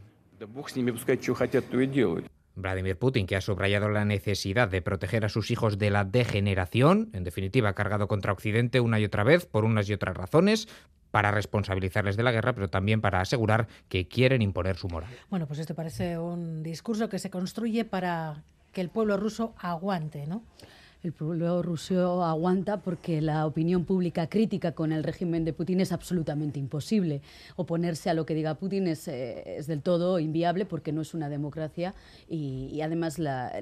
Vladimir 2.58 2.98
Putin, 2.98 3.28
que 3.28 3.36
ha 3.36 3.42
subrayado 3.42 3.88
la 3.90 4.04
necesidad 4.04 4.68
de 4.68 4.82
proteger 4.82 5.24
a 5.24 5.30
sus 5.30 5.52
hijos 5.52 5.78
de 5.78 5.92
la 5.92 6.04
degeneración, 6.04 7.10
en 7.14 7.24
definitiva, 7.24 7.70
ha 7.70 7.74
cargado 7.74 8.08
contra 8.08 8.34
Occidente 8.34 8.80
una 8.80 9.00
y 9.00 9.06
otra 9.06 9.24
vez 9.24 9.46
por 9.46 9.64
unas 9.64 9.88
y 9.90 9.94
otras 9.94 10.18
razones, 10.18 10.68
para 11.12 11.32
responsabilizarles 11.32 12.18
de 12.18 12.24
la 12.24 12.32
guerra, 12.32 12.54
pero 12.54 12.70
también 12.70 13.00
para 13.00 13.22
asegurar 13.22 13.68
que 13.88 14.08
quieren 14.08 14.42
imponer 14.42 14.76
su 14.76 14.90
moral. 14.90 15.10
Bueno, 15.30 15.48
pues 15.48 15.60
esto 15.60 15.74
parece 15.74 16.18
un 16.18 16.64
discurso 16.64 17.08
que 17.08 17.20
se 17.20 17.30
construye 17.30 17.86
para 17.86 18.44
que 18.74 18.82
el 18.82 18.90
pueblo 18.90 19.18
ruso 19.18 19.56
aguante, 19.58 20.28
¿no? 20.28 20.44
El 21.04 21.14
pueblo 21.14 21.62
ruso 21.62 22.24
aguanta 22.24 22.82
porque 22.82 23.22
la 23.22 23.46
opinión 23.46 23.86
pública 23.86 24.28
crítica 24.28 24.72
con 24.72 24.92
el 24.92 25.04
régimen 25.04 25.46
de 25.46 25.54
Putin 25.54 25.80
es 25.80 25.92
absolutamente 25.92 26.60
imposible. 26.60 27.22
Oponerse 27.56 28.10
a 28.10 28.16
lo 28.16 28.26
que 28.26 28.34
diga 28.34 28.56
Putin 28.56 28.88
es, 28.88 29.08
eh, 29.08 29.58
es 29.58 29.68
del 29.68 29.84
todo 29.84 30.18
inviable 30.18 30.66
porque 30.66 30.92
no 30.92 31.02
es 31.02 31.14
una 31.14 31.30
democracia 31.30 31.94
y, 32.28 32.82
además 32.82 33.20
la, 33.20 33.54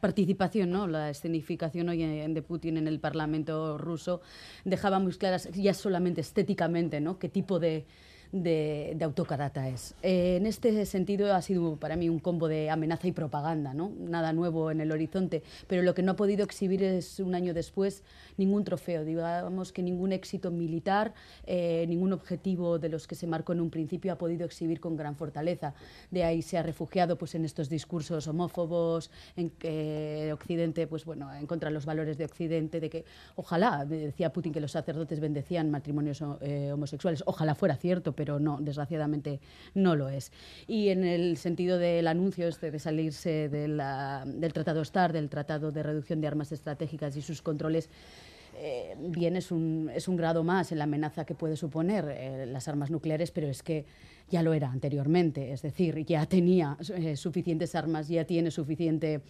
participación, 0.00 0.70
¿no? 0.70 0.86
la 0.86 1.08
escenificación 1.08 1.88
hoy 1.88 2.04
de 2.04 2.42
Putin 2.42 2.76
en 2.76 2.86
el 2.86 3.00
Parlamento 3.00 3.78
ruso 3.78 4.20
dejaba 4.64 4.98
muy 4.98 5.12
claras 5.14 5.48
ya 5.52 5.72
solamente 5.72 6.20
estéticamente 6.20 7.00
¿no? 7.00 7.18
qué 7.18 7.30
tipo 7.30 7.58
de 7.58 7.86
de, 8.34 8.96
autocarata 9.00 9.68
es. 9.68 9.94
Eh, 10.02 10.36
en 10.36 10.46
este 10.46 10.84
sentido 10.86 11.32
ha 11.32 11.40
sido 11.40 11.76
para 11.76 11.94
mí 11.96 12.08
un 12.08 12.18
combo 12.18 12.48
de 12.48 12.68
amenaza 12.68 13.06
y 13.06 13.12
propaganda, 13.12 13.74
¿no? 13.74 13.92
nada 13.98 14.32
nuevo 14.32 14.70
en 14.72 14.80
el 14.80 14.90
horizonte, 14.90 15.42
pero 15.68 15.82
lo 15.82 15.94
que 15.94 16.02
no 16.02 16.12
ha 16.12 16.16
podido 16.16 16.44
exhibir 16.44 16.82
es 16.82 17.20
un 17.20 17.34
año 17.34 17.54
después 17.54 18.02
ningún 18.36 18.64
trofeo, 18.64 19.04
digamos 19.04 19.72
que 19.72 19.82
ningún 19.82 20.12
éxito 20.12 20.50
militar, 20.50 21.14
eh, 21.46 21.84
ningún 21.88 22.12
objetivo 22.12 22.80
de 22.80 22.88
los 22.88 23.06
que 23.06 23.14
se 23.14 23.28
marcó 23.28 23.52
en 23.52 23.60
un 23.60 23.70
principio 23.70 24.12
ha 24.12 24.18
podido 24.18 24.44
exhibir 24.44 24.80
con 24.80 24.96
gran 24.96 25.14
fortaleza. 25.14 25.74
De 26.10 26.24
ahí 26.24 26.42
se 26.42 26.58
ha 26.58 26.62
refugiado 26.64 27.16
pues, 27.16 27.36
en 27.36 27.44
estos 27.44 27.68
discursos 27.68 28.26
homófobos, 28.26 29.12
en 29.36 29.50
que 29.50 30.30
Occidente, 30.32 30.88
pues 30.88 31.04
bueno, 31.04 31.32
en 31.32 31.46
contra 31.46 31.68
de 31.68 31.74
los 31.74 31.86
valores 31.86 32.18
de 32.18 32.24
Occidente, 32.24 32.80
de 32.80 32.90
que 32.90 33.04
ojalá, 33.36 33.84
decía 33.84 34.32
Putin 34.32 34.52
que 34.52 34.60
los 34.60 34.72
sacerdotes 34.72 35.20
bendecían 35.20 35.70
matrimonios 35.70 36.22
eh, 36.40 36.72
homosexuales, 36.72 37.22
ojalá 37.26 37.54
fuera 37.54 37.76
cierto, 37.76 38.12
pero 38.12 38.23
no, 38.24 38.58
desgraciadamente 38.60 39.40
no 39.74 39.96
lo 39.96 40.08
es. 40.08 40.32
Y 40.66 40.88
en 40.88 41.04
el 41.04 41.36
sentido 41.36 41.78
del 41.78 42.06
anuncio 42.06 42.48
este 42.48 42.70
de 42.70 42.78
salirse 42.78 43.48
del 43.48 44.52
Tratado 44.52 44.84
STAR, 44.84 45.12
del 45.12 45.28
Tratado 45.28 45.70
de 45.70 45.82
Reducción 45.82 46.20
de 46.20 46.26
Armas 46.26 46.52
Estratégicas 46.52 47.16
y 47.16 47.22
sus 47.22 47.42
controles, 47.42 47.88
eh, 48.56 48.94
bien 48.98 49.36
es 49.36 49.50
un, 49.50 49.90
es 49.92 50.06
un 50.06 50.16
grado 50.16 50.44
más 50.44 50.70
en 50.70 50.78
la 50.78 50.84
amenaza 50.84 51.24
que 51.24 51.34
puede 51.34 51.56
suponer 51.56 52.06
eh, 52.08 52.46
las 52.46 52.68
armas 52.68 52.90
nucleares, 52.90 53.30
pero 53.30 53.48
es 53.48 53.62
que 53.62 53.84
ya 54.30 54.42
lo 54.42 54.52
era 54.52 54.70
anteriormente, 54.70 55.52
es 55.52 55.62
decir, 55.62 56.04
ya 56.04 56.24
tenía 56.26 56.76
eh, 56.94 57.16
suficientes 57.16 57.74
armas, 57.74 58.08
ya 58.08 58.24
tiene 58.24 58.50
suficiente 58.50 59.20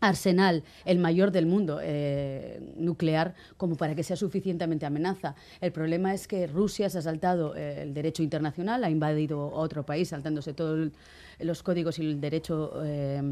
arsenal, 0.00 0.64
el 0.84 0.98
mayor 0.98 1.30
del 1.30 1.46
mundo 1.46 1.78
eh, 1.82 2.60
nuclear, 2.76 3.34
como 3.56 3.76
para 3.76 3.94
que 3.94 4.02
sea 4.02 4.16
suficientemente 4.16 4.86
amenaza. 4.86 5.34
El 5.60 5.72
problema 5.72 6.14
es 6.14 6.26
que 6.26 6.46
Rusia 6.46 6.90
se 6.90 6.98
ha 6.98 7.02
saltado 7.02 7.54
eh, 7.54 7.82
el 7.82 7.94
derecho 7.94 8.22
internacional, 8.22 8.84
ha 8.84 8.90
invadido 8.90 9.50
otro 9.52 9.84
país, 9.84 10.08
saltándose 10.08 10.54
todo 10.54 10.74
el 10.74 10.92
los 11.42 11.62
códigos 11.62 11.98
y 11.98 12.02
el 12.02 12.20
derecho 12.20 12.72
eh, 12.84 13.22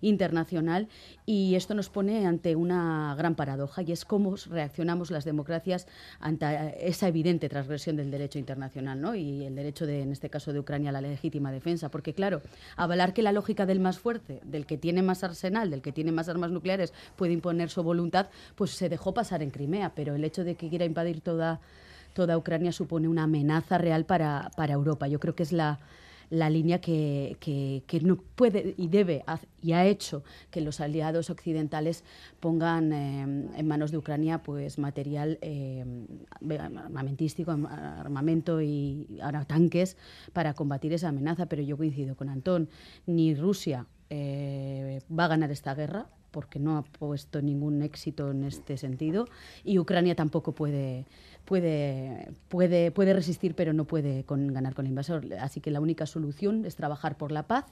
internacional 0.00 0.88
y 1.26 1.54
esto 1.54 1.74
nos 1.74 1.88
pone 1.88 2.26
ante 2.26 2.56
una 2.56 3.14
gran 3.16 3.34
paradoja 3.34 3.82
y 3.82 3.92
es 3.92 4.04
cómo 4.04 4.34
reaccionamos 4.50 5.10
las 5.10 5.24
democracias 5.24 5.86
ante 6.20 6.74
esa 6.86 7.08
evidente 7.08 7.48
transgresión 7.48 7.96
del 7.96 8.10
derecho 8.10 8.38
internacional 8.38 9.00
¿no? 9.00 9.14
y 9.14 9.44
el 9.44 9.54
derecho, 9.54 9.86
de, 9.86 10.02
en 10.02 10.12
este 10.12 10.30
caso 10.30 10.52
de 10.52 10.58
Ucrania, 10.58 10.90
a 10.90 10.92
la 10.92 11.00
legítima 11.00 11.52
defensa. 11.52 11.90
Porque 11.90 12.14
claro, 12.14 12.42
avalar 12.76 13.12
que 13.14 13.22
la 13.22 13.32
lógica 13.32 13.66
del 13.66 13.80
más 13.80 13.98
fuerte, 13.98 14.40
del 14.44 14.66
que 14.66 14.78
tiene 14.78 15.02
más 15.02 15.24
arsenal, 15.24 15.70
del 15.70 15.82
que 15.82 15.92
tiene 15.92 16.12
más 16.12 16.28
armas 16.28 16.50
nucleares, 16.50 16.92
puede 17.16 17.32
imponer 17.32 17.70
su 17.70 17.82
voluntad, 17.82 18.28
pues 18.56 18.72
se 18.72 18.88
dejó 18.88 19.14
pasar 19.14 19.42
en 19.42 19.50
Crimea, 19.50 19.92
pero 19.94 20.14
el 20.14 20.24
hecho 20.24 20.44
de 20.44 20.54
que 20.54 20.68
quiera 20.68 20.84
invadir 20.84 21.20
toda 21.20 21.60
toda 22.12 22.36
Ucrania 22.36 22.72
supone 22.72 23.08
una 23.08 23.22
amenaza 23.22 23.78
real 23.78 24.04
para, 24.04 24.50
para 24.54 24.74
Europa. 24.74 25.08
Yo 25.08 25.18
creo 25.18 25.34
que 25.34 25.44
es 25.44 25.52
la, 25.52 25.78
la 26.32 26.48
línea 26.48 26.80
que, 26.80 27.36
que, 27.40 28.00
no 28.00 28.16
puede 28.16 28.74
y 28.78 28.88
debe 28.88 29.22
y 29.60 29.72
ha 29.72 29.84
hecho 29.84 30.24
que 30.50 30.62
los 30.62 30.80
aliados 30.80 31.28
occidentales 31.28 32.04
pongan 32.40 32.90
eh, 32.94 33.20
en 33.20 33.68
manos 33.68 33.90
de 33.90 33.98
Ucrania 33.98 34.42
pues 34.42 34.78
material 34.78 35.38
eh, 35.42 35.84
armamentístico, 36.58 37.50
armamento 37.50 38.62
y 38.62 39.06
ahora 39.22 39.44
tanques 39.44 39.98
para 40.32 40.54
combatir 40.54 40.94
esa 40.94 41.10
amenaza. 41.10 41.46
Pero 41.46 41.60
yo 41.62 41.76
coincido 41.76 42.16
con 42.16 42.30
Antón, 42.30 42.70
ni 43.04 43.34
Rusia 43.34 43.86
eh, 44.08 45.02
va 45.10 45.26
a 45.26 45.28
ganar 45.28 45.50
esta 45.50 45.74
guerra 45.74 46.06
porque 46.30 46.58
no 46.58 46.78
ha 46.78 46.82
puesto 46.82 47.42
ningún 47.42 47.82
éxito 47.82 48.30
en 48.30 48.44
este 48.44 48.78
sentido 48.78 49.26
y 49.64 49.78
Ucrania 49.78 50.16
tampoco 50.16 50.52
puede 50.52 51.04
puede, 51.44 52.32
puede, 52.48 52.90
puede 52.90 53.12
resistir, 53.12 53.54
pero 53.54 53.72
no 53.72 53.84
puede 53.84 54.24
con, 54.24 54.52
ganar 54.52 54.74
con 54.74 54.86
el 54.86 54.90
invasor. 54.90 55.26
Así 55.40 55.60
que 55.60 55.70
la 55.70 55.80
única 55.80 56.06
solución 56.06 56.64
es 56.64 56.76
trabajar 56.76 57.16
por 57.16 57.32
la 57.32 57.44
paz. 57.44 57.66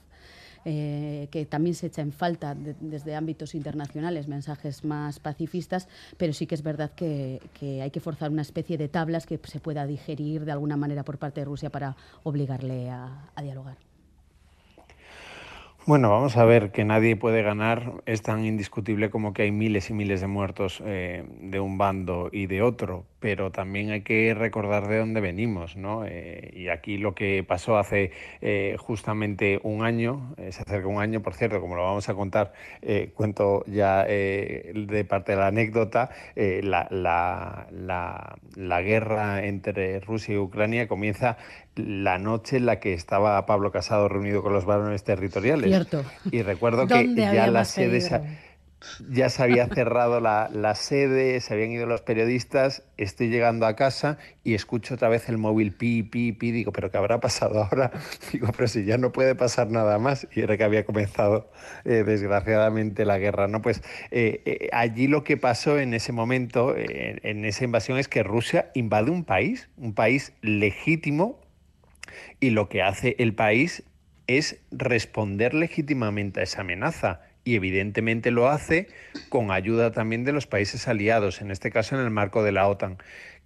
Eh, 0.63 1.27
que 1.31 1.47
también 1.47 1.73
se 1.73 1.87
echa 1.87 2.03
en 2.03 2.11
falta 2.11 2.53
desde 2.53 3.15
ámbitos 3.15 3.55
internacionales 3.55 4.27
mensajes 4.27 4.85
más 4.85 5.19
pacifistas, 5.19 5.87
pero 6.17 6.33
sí 6.33 6.45
que 6.45 6.53
es 6.53 6.61
verdad 6.61 6.91
que, 6.91 7.39
hay 7.81 7.89
que 7.89 7.99
forzar 7.99 8.29
una 8.29 8.43
especie 8.43 8.77
de 8.77 8.87
tablas 8.87 9.25
que 9.25 9.39
se 9.43 9.59
pueda 9.59 9.87
digerir 9.87 10.45
de 10.45 10.51
alguna 10.51 10.77
manera 10.77 11.03
por 11.03 11.17
parte 11.17 11.41
de 11.41 11.45
Rusia 11.45 11.71
para 11.71 11.95
obligarle 12.21 12.91
a, 12.91 13.31
a 13.33 13.41
dialogar. 13.41 13.77
Bueno, 15.87 16.11
vamos 16.11 16.37
a 16.37 16.45
ver 16.45 16.71
que 16.71 16.85
nadie 16.85 17.15
puede 17.15 17.41
ganar. 17.41 18.03
Es 18.05 18.21
tan 18.21 18.45
indiscutible 18.45 19.09
como 19.09 19.33
que 19.33 19.41
hay 19.41 19.51
miles 19.51 19.89
y 19.89 19.93
miles 19.93 20.21
de 20.21 20.27
muertos 20.27 20.79
eh, 20.85 21.25
de 21.41 21.59
un 21.59 21.79
bando 21.79 22.29
y 22.31 22.45
de 22.45 22.61
otro, 22.61 23.05
pero 23.21 23.51
también 23.51 23.91
hay 23.91 24.01
que 24.01 24.33
recordar 24.33 24.89
de 24.89 24.97
dónde 24.97 25.21
venimos, 25.21 25.77
¿no? 25.77 26.03
Eh, 26.05 26.51
y 26.53 26.67
aquí 26.67 26.97
lo 26.97 27.15
que 27.15 27.45
pasó 27.47 27.77
hace 27.77 28.11
eh, 28.41 28.75
justamente 28.77 29.61
un 29.63 29.85
año, 29.85 30.35
se 30.37 30.61
acerca 30.61 30.87
un 30.87 31.01
año, 31.01 31.21
por 31.21 31.35
cierto, 31.35 31.61
como 31.61 31.75
lo 31.75 31.83
vamos 31.83 32.09
a 32.09 32.13
contar, 32.13 32.51
cuento 33.13 33.63
ya 33.67 34.03
de 34.03 35.05
parte 35.07 35.31
de 35.33 35.37
la 35.37 35.47
anécdota, 35.47 36.09
la, 36.35 36.87
la, 36.89 37.67
la, 37.71 38.35
la 38.55 38.81
guerra 38.81 39.45
entre 39.45 39.99
Rusia 40.01 40.33
y 40.33 40.37
Ucrania 40.37 40.87
comienza 40.87 41.37
la 41.75 42.17
noche 42.17 42.57
en 42.57 42.65
la 42.65 42.79
que 42.79 42.93
estaba 42.93 43.45
Pablo 43.45 43.71
Casado 43.71 44.09
reunido 44.09 44.43
con 44.43 44.53
los 44.53 44.65
varones 44.65 45.03
territoriales. 45.03 45.69
Cierto. 45.69 46.03
Y 46.31 46.41
recuerdo 46.41 46.87
que 46.87 47.13
ya 47.15 47.47
la 47.47 47.65
sede 47.65 48.01
ya 49.09 49.29
se 49.29 49.43
había 49.43 49.67
cerrado 49.67 50.19
la, 50.19 50.49
la, 50.51 50.75
sede, 50.75 51.39
se 51.39 51.53
habían 51.53 51.71
ido 51.71 51.85
los 51.85 52.01
periodistas, 52.01 52.83
estoy 52.97 53.29
llegando 53.29 53.65
a 53.65 53.75
casa 53.75 54.17
y 54.43 54.53
escucho 54.53 54.95
otra 54.95 55.09
vez 55.09 55.29
el 55.29 55.37
móvil 55.37 55.71
pi, 55.71 56.03
pi, 56.03 56.31
pi, 56.31 56.51
digo, 56.51 56.71
pero 56.71 56.89
¿qué 56.91 56.97
habrá 56.97 57.19
pasado 57.19 57.63
ahora? 57.63 57.91
Digo, 58.31 58.47
pero 58.55 58.67
si 58.67 58.83
ya 58.85 58.97
no 58.97 59.11
puede 59.11 59.35
pasar 59.35 59.69
nada 59.69 59.99
más. 59.99 60.27
Y 60.33 60.41
era 60.41 60.57
que 60.57 60.63
había 60.63 60.85
comenzado, 60.85 61.51
eh, 61.85 62.03
desgraciadamente, 62.05 63.05
la 63.05 63.17
guerra, 63.19 63.47
¿no? 63.47 63.61
Pues 63.61 63.81
eh, 64.09 64.41
eh, 64.45 64.69
allí 64.71 65.07
lo 65.07 65.23
que 65.23 65.37
pasó 65.37 65.79
en 65.79 65.93
ese 65.93 66.11
momento, 66.11 66.75
en 66.75 67.45
esa 67.45 67.63
invasión, 67.63 67.97
es 67.97 68.07
que 68.07 68.23
Rusia 68.23 68.71
invade 68.73 69.11
un 69.11 69.23
país, 69.23 69.69
un 69.77 69.93
país 69.93 70.33
legítimo, 70.41 71.39
y 72.39 72.49
lo 72.49 72.67
que 72.67 72.81
hace 72.81 73.15
el 73.19 73.33
país 73.35 73.83
es 74.27 74.57
responder 74.71 75.53
legítimamente 75.53 76.39
a 76.39 76.43
esa 76.43 76.61
amenaza 76.61 77.21
y 77.43 77.55
evidentemente 77.55 78.31
lo 78.31 78.49
hace 78.49 78.87
con 79.29 79.51
ayuda 79.51 79.91
también 79.91 80.23
de 80.23 80.31
los 80.31 80.47
países 80.47 80.87
aliados, 80.87 81.41
en 81.41 81.51
este 81.51 81.71
caso 81.71 81.95
en 81.95 82.01
el 82.01 82.11
marco 82.11 82.43
de 82.43 82.51
la 82.51 82.67
OTAN. 82.67 82.97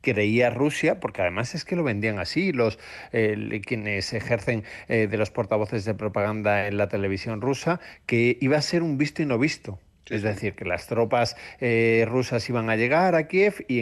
Creía 0.02 0.52
Rusia, 0.52 1.00
porque 1.00 1.22
además 1.22 1.56
es 1.56 1.66
que 1.66 1.76
lo 1.76 1.84
vendían 1.84 2.20
así, 2.20 2.52
los 2.52 2.78
eh, 3.12 3.62
quienes 3.66 4.14
ejercen 4.14 4.64
eh, 4.88 5.08
de 5.08 5.18
los 5.18 5.32
portavoces 5.32 5.84
de 5.86 5.96
propaganda 5.96 6.68
en 6.68 6.78
la 6.78 6.90
televisión 6.90 7.42
rusa, 7.42 7.80
que 8.06 8.38
iba 8.40 8.58
a 8.58 8.62
ser 8.62 8.84
un 8.84 8.98
visto 8.98 9.24
y 9.24 9.26
no 9.26 9.40
visto. 9.40 9.80
Es 10.08 10.22
decir, 10.22 10.54
que 10.54 10.66
las 10.66 10.86
tropas 10.86 11.36
eh, 11.60 12.06
rusas 12.08 12.48
iban 12.48 12.70
a 12.70 12.76
llegar 12.76 13.16
a 13.16 13.28
Kiev 13.28 13.66
y 13.68 13.80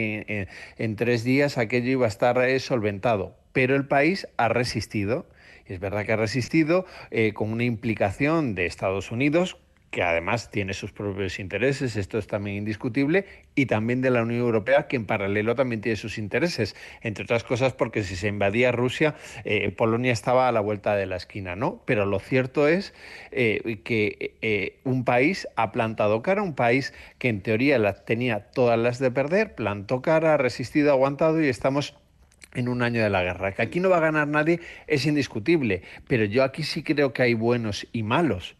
en, 0.78 0.96
tres 0.96 1.22
días 1.22 1.58
aquello 1.58 1.90
iba 1.90 2.06
a 2.06 2.08
estar 2.08 2.60
solventado. 2.60 3.36
Pero 3.52 3.76
el 3.76 3.86
país 3.86 4.26
ha 4.38 4.48
resistido. 4.48 5.26
Es 5.66 5.80
verdad 5.80 6.06
que 6.06 6.12
ha 6.12 6.16
resistido 6.16 6.86
con 7.34 7.52
una 7.52 7.64
implicación 7.64 8.54
de 8.54 8.64
Estados 8.64 9.10
Unidos, 9.10 9.58
que 9.94 10.02
además 10.02 10.50
tiene 10.50 10.74
sus 10.74 10.90
propios 10.90 11.38
intereses, 11.38 11.94
esto 11.94 12.18
es 12.18 12.26
también 12.26 12.56
indiscutible, 12.56 13.26
y 13.54 13.66
también 13.66 14.00
de 14.00 14.10
la 14.10 14.22
Unión 14.22 14.40
Europea, 14.40 14.88
que 14.88 14.96
en 14.96 15.06
paralelo 15.06 15.54
también 15.54 15.82
tiene 15.82 15.94
sus 15.94 16.18
intereses, 16.18 16.74
entre 17.02 17.22
otras 17.22 17.44
cosas 17.44 17.74
porque 17.74 18.02
si 18.02 18.16
se 18.16 18.26
invadía 18.26 18.72
Rusia, 18.72 19.14
eh, 19.44 19.70
Polonia 19.70 20.10
estaba 20.10 20.48
a 20.48 20.52
la 20.52 20.58
vuelta 20.58 20.96
de 20.96 21.06
la 21.06 21.14
esquina, 21.14 21.54
¿no? 21.54 21.80
Pero 21.84 22.06
lo 22.06 22.18
cierto 22.18 22.66
es 22.66 22.92
eh, 23.30 23.82
que 23.84 24.34
eh, 24.42 24.80
un 24.82 25.04
país 25.04 25.46
ha 25.54 25.70
plantado 25.70 26.22
cara, 26.22 26.42
un 26.42 26.56
país 26.56 26.92
que 27.18 27.28
en 27.28 27.40
teoría 27.40 27.80
tenía 28.04 28.50
todas 28.50 28.76
las 28.76 28.98
de 28.98 29.12
perder, 29.12 29.54
plantó 29.54 30.02
cara, 30.02 30.34
ha 30.34 30.38
resistido, 30.38 30.90
ha 30.90 30.94
aguantado 30.94 31.40
y 31.40 31.46
estamos 31.46 31.94
en 32.52 32.68
un 32.68 32.82
año 32.82 33.00
de 33.00 33.10
la 33.10 33.22
guerra. 33.22 33.52
Que 33.52 33.62
aquí 33.62 33.78
no 33.78 33.90
va 33.90 33.98
a 33.98 34.00
ganar 34.00 34.26
nadie 34.26 34.58
es 34.88 35.06
indiscutible, 35.06 35.82
pero 36.08 36.24
yo 36.24 36.42
aquí 36.42 36.64
sí 36.64 36.82
creo 36.82 37.12
que 37.12 37.22
hay 37.22 37.34
buenos 37.34 37.86
y 37.92 38.02
malos. 38.02 38.56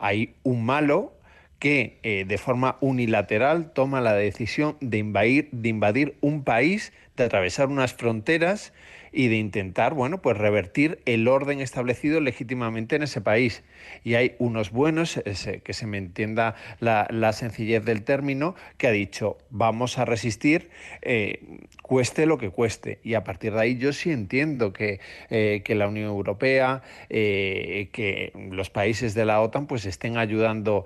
Hay 0.00 0.34
un 0.42 0.64
malo 0.64 1.12
que 1.60 1.98
eh, 2.02 2.24
de 2.26 2.38
forma 2.38 2.78
unilateral 2.80 3.70
toma 3.72 4.00
la 4.00 4.14
decisión 4.14 4.76
de 4.80 4.98
invadir, 4.98 5.48
de 5.52 5.68
invadir 5.68 6.16
un 6.22 6.42
país, 6.42 6.92
de 7.16 7.24
atravesar 7.24 7.68
unas 7.68 7.92
fronteras 7.92 8.72
y 9.12 9.28
de 9.28 9.36
intentar, 9.36 9.94
bueno, 9.94 10.22
pues 10.22 10.36
revertir 10.36 11.00
el 11.06 11.28
orden 11.28 11.60
establecido 11.60 12.20
legítimamente 12.20 12.96
en 12.96 13.02
ese 13.02 13.20
país. 13.20 13.62
Y 14.04 14.14
hay 14.14 14.34
unos 14.38 14.70
buenos, 14.70 15.20
que 15.64 15.72
se 15.72 15.86
me 15.86 15.98
entienda 15.98 16.54
la, 16.80 17.32
sencillez 17.32 17.84
del 17.84 18.02
término, 18.02 18.54
que 18.76 18.88
ha 18.88 18.90
dicho, 18.90 19.38
vamos 19.50 19.98
a 19.98 20.04
resistir, 20.04 20.70
eh, 21.02 21.58
cueste 21.82 22.26
lo 22.26 22.38
que 22.38 22.50
cueste. 22.50 22.98
Y 23.02 23.14
a 23.14 23.24
partir 23.24 23.52
de 23.54 23.60
ahí 23.60 23.76
yo 23.78 23.92
sí 23.92 24.10
entiendo 24.10 24.72
que, 24.72 25.00
eh, 25.30 25.62
que 25.64 25.74
la 25.74 25.88
Unión 25.88 26.06
Europea, 26.06 26.82
eh, 27.08 27.88
que 27.92 28.32
los 28.50 28.70
países 28.70 29.14
de 29.14 29.24
la 29.24 29.40
OTAN, 29.40 29.66
pues 29.66 29.86
estén 29.86 30.16
ayudando 30.16 30.84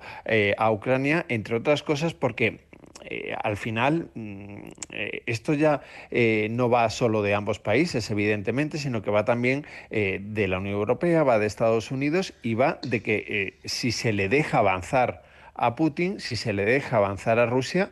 a 0.57 0.71
Ucrania, 0.71 1.25
entre 1.29 1.55
otras 1.55 1.83
cosas 1.83 2.13
porque 2.13 2.64
eh, 3.07 3.35
al 3.43 3.55
final 3.55 4.09
mm, 4.15 4.69
eh, 4.91 5.21
esto 5.27 5.53
ya 5.53 5.81
eh, 6.09 6.47
no 6.49 6.69
va 6.69 6.89
solo 6.89 7.21
de 7.21 7.35
ambos 7.35 7.59
países, 7.59 8.09
evidentemente, 8.09 8.77
sino 8.77 9.01
que 9.01 9.11
va 9.11 9.25
también 9.25 9.65
de 9.89 10.47
la 10.47 10.57
Unión 10.57 10.75
Europea, 10.75 11.23
va 11.23 11.39
de 11.39 11.45
Estados 11.45 11.91
Unidos 11.91 12.33
y 12.41 12.55
va 12.55 12.79
de 12.81 13.01
que 13.01 13.59
si 13.65 13.91
se 13.91 14.13
le 14.13 14.29
deja 14.29 14.59
avanzar 14.59 15.23
a 15.53 15.75
Putin, 15.75 16.19
si 16.19 16.35
se 16.35 16.53
le 16.53 16.65
deja 16.65 16.97
avanzar 16.97 17.39
a 17.39 17.45
Rusia, 17.45 17.91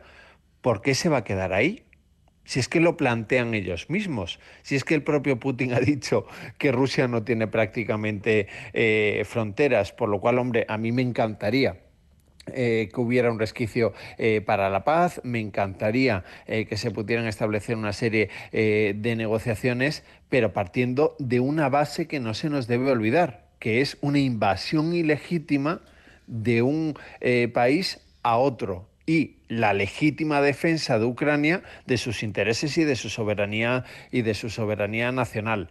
¿por 0.60 0.82
qué 0.82 0.94
se 0.94 1.08
va 1.08 1.18
a 1.18 1.24
quedar 1.24 1.52
ahí? 1.52 1.84
Si 2.44 2.60
es 2.60 2.68
que 2.68 2.80
lo 2.80 2.96
plantean 2.96 3.54
ellos 3.54 3.88
mismos, 3.88 4.38
si 4.62 4.76
es 4.76 4.84
que 4.84 4.94
el 4.94 5.02
propio 5.02 5.38
Putin 5.38 5.72
ha 5.72 5.80
dicho 5.80 6.26
que 6.58 6.72
Rusia 6.72 7.08
no 7.08 7.22
tiene 7.22 7.46
prácticamente 7.46 8.48
fronteras, 9.24 9.92
por 9.92 10.08
lo 10.08 10.20
cual, 10.20 10.38
hombre, 10.38 10.66
a 10.68 10.76
mí 10.78 10.92
me 10.92 11.02
encantaría 11.02 11.83
eh, 12.52 12.90
que 12.92 13.00
hubiera 13.00 13.30
un 13.30 13.38
resquicio 13.38 13.92
eh, 14.18 14.42
para 14.44 14.70
la 14.70 14.84
paz. 14.84 15.20
Me 15.24 15.40
encantaría 15.40 16.24
eh, 16.46 16.66
que 16.66 16.76
se 16.76 16.90
pudieran 16.90 17.26
establecer 17.26 17.76
una 17.76 17.92
serie 17.92 18.30
de 18.52 19.14
negociaciones, 19.16 20.04
pero 20.28 20.52
partiendo 20.52 21.16
de 21.18 21.40
una 21.40 21.68
base 21.68 22.06
que 22.06 22.20
no 22.20 22.34
se 22.34 22.50
nos 22.50 22.66
debe 22.66 22.90
olvidar, 22.90 23.46
que 23.58 23.80
es 23.80 23.96
una 24.00 24.18
invasión 24.18 24.94
ilegítima 24.94 25.80
de 26.26 26.62
un 26.62 26.96
país 27.52 28.00
a 28.22 28.36
otro 28.36 28.88
y 29.06 29.36
la 29.58 29.72
legítima 29.72 30.40
defensa 30.40 30.98
de 30.98 31.04
Ucrania 31.04 31.62
de 31.86 31.96
sus 31.98 32.22
intereses 32.22 32.76
y 32.78 32.84
de 32.84 32.96
su 32.96 33.08
soberanía 33.08 33.84
y 34.10 34.22
de 34.22 34.34
su 34.34 34.50
soberanía 34.50 35.12
nacional. 35.12 35.70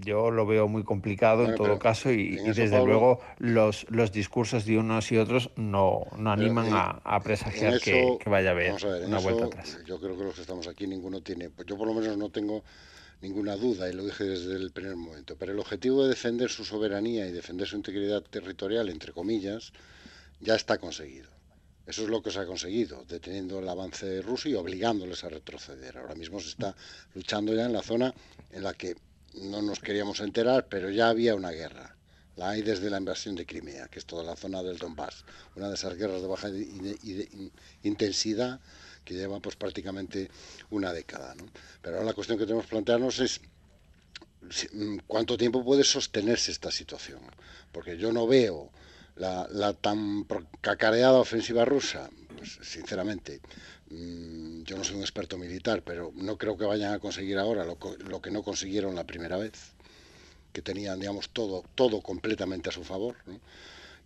Yo 0.00 0.30
lo 0.30 0.46
veo 0.46 0.68
muy 0.68 0.84
complicado 0.84 1.44
en 1.44 1.54
todo 1.54 1.78
caso 1.78 2.10
y, 2.10 2.36
desde 2.36 2.84
luego 2.84 3.20
los, 3.38 3.86
los 3.90 4.12
discursos 4.12 4.64
de 4.64 4.78
unos 4.78 5.10
y 5.12 5.16
otros 5.16 5.50
no, 5.56 6.06
no 6.16 6.32
animan 6.32 6.68
a, 6.72 7.20
presagiar 7.20 7.80
que, 7.80 8.18
vaya 8.26 8.50
a 8.50 8.52
haber 8.52 8.74
una 9.06 9.18
vuelta 9.18 9.46
atrás. 9.46 9.78
Yo 9.86 10.00
creo 10.00 10.16
que 10.16 10.24
los 10.24 10.34
que 10.34 10.40
estamos 10.40 10.66
aquí 10.68 10.86
ninguno 10.86 11.20
tiene, 11.20 11.50
pues 11.50 11.66
yo 11.66 11.76
por 11.76 11.86
lo 11.86 11.94
menos 11.94 12.16
no 12.16 12.30
tengo 12.30 12.64
ninguna 13.20 13.56
duda 13.56 13.88
y 13.88 13.92
lo 13.92 14.04
dije 14.04 14.24
desde 14.24 14.54
el 14.54 14.70
primer 14.70 14.96
momento, 14.96 15.36
pero 15.38 15.52
el 15.52 15.58
objetivo 15.58 16.04
de 16.04 16.10
defender 16.10 16.50
su 16.50 16.64
soberanía 16.64 17.26
y 17.26 17.32
defender 17.32 17.66
su 17.66 17.76
integridad 17.76 18.22
territorial, 18.22 18.88
entre 18.88 19.12
comillas, 19.12 19.72
ya 20.40 20.54
está 20.54 20.78
conseguido 20.78 21.37
eso 21.88 22.02
es 22.02 22.10
lo 22.10 22.22
que 22.22 22.30
se 22.30 22.38
ha 22.38 22.44
conseguido, 22.44 23.02
deteniendo 23.08 23.60
el 23.60 23.68
avance 23.68 24.20
ruso 24.20 24.50
y 24.50 24.54
obligándoles 24.54 25.24
a 25.24 25.30
retroceder. 25.30 25.96
Ahora 25.96 26.14
mismo 26.14 26.38
se 26.38 26.50
está 26.50 26.76
luchando 27.14 27.54
ya 27.54 27.64
en 27.64 27.72
la 27.72 27.80
zona 27.80 28.12
en 28.52 28.62
la 28.62 28.74
que 28.74 28.94
no 29.40 29.62
nos 29.62 29.80
queríamos 29.80 30.20
enterar, 30.20 30.66
pero 30.68 30.90
ya 30.90 31.08
había 31.08 31.34
una 31.34 31.50
guerra. 31.50 31.96
La 32.36 32.50
hay 32.50 32.60
desde 32.60 32.90
la 32.90 32.98
invasión 32.98 33.34
de 33.36 33.46
Crimea, 33.46 33.88
que 33.88 34.00
es 34.00 34.04
toda 34.04 34.22
la 34.22 34.36
zona 34.36 34.62
del 34.62 34.76
Donbass, 34.76 35.24
una 35.56 35.68
de 35.68 35.76
esas 35.76 35.96
guerras 35.96 36.20
de 36.20 36.28
baja 36.28 36.50
intensidad 37.82 38.60
que 39.02 39.14
lleva 39.14 39.40
pues 39.40 39.56
prácticamente 39.56 40.30
una 40.68 40.92
década. 40.92 41.34
Pero 41.80 41.96
ahora 41.96 42.08
la 42.08 42.12
cuestión 42.12 42.36
que 42.36 42.44
tenemos 42.44 42.66
que 42.66 42.70
plantearnos 42.70 43.18
es 43.20 43.40
mm, 44.74 44.98
cuánto 45.06 45.38
tiempo 45.38 45.64
puede 45.64 45.84
sostenerse 45.84 46.52
esta 46.52 46.70
situación, 46.70 47.20
porque 47.72 47.96
yo 47.96 48.12
no 48.12 48.26
veo 48.26 48.70
la, 49.18 49.72
tan 49.74 50.26
cacareada 50.60 51.18
ofensiva 51.18 51.64
rusa, 51.64 52.10
pues 52.36 52.58
sinceramente, 52.62 53.40
mm, 53.90 54.62
yo 54.62 54.76
no 54.76 54.84
soy 54.84 54.96
un 54.96 55.02
experto 55.02 55.36
militar, 55.36 55.82
pero 55.84 56.12
no 56.14 56.36
creo 56.36 56.56
que 56.56 56.64
vayan 56.64 56.94
a 56.94 56.98
conseguir 56.98 57.38
ahora 57.38 57.64
lo, 57.64 57.78
que 58.22 58.30
no 58.30 58.42
consiguieron 58.42 58.94
la 58.94 59.04
primera 59.04 59.36
vez, 59.36 59.74
que 60.52 60.62
tenían, 60.62 61.00
digamos, 61.00 61.30
todo, 61.30 61.64
todo 61.74 62.00
completamente 62.00 62.68
a 62.68 62.72
su 62.72 62.84
favor. 62.84 63.16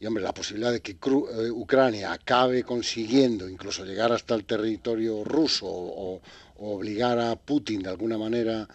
Y 0.01 0.07
hombre, 0.07 0.25
la 0.25 0.35
posibilidad 0.35 0.73
de 0.73 0.81
que 0.81 0.93
eh, 0.93 1.51
Ucrania 1.51 2.13
acabe 2.13 2.65
consiguiendo 2.65 3.49
incluso 3.49 3.85
llegar 3.85 4.11
hasta 4.13 4.35
el 4.35 4.45
territorio 4.45 5.23
ruso 5.23 5.67
o, 5.67 6.21
o, 6.57 6.75
obligar 6.75 7.21
a 7.21 7.37
Putin 7.37 7.83
de 7.83 7.91
alguna 7.91 8.19
manera 8.19 8.69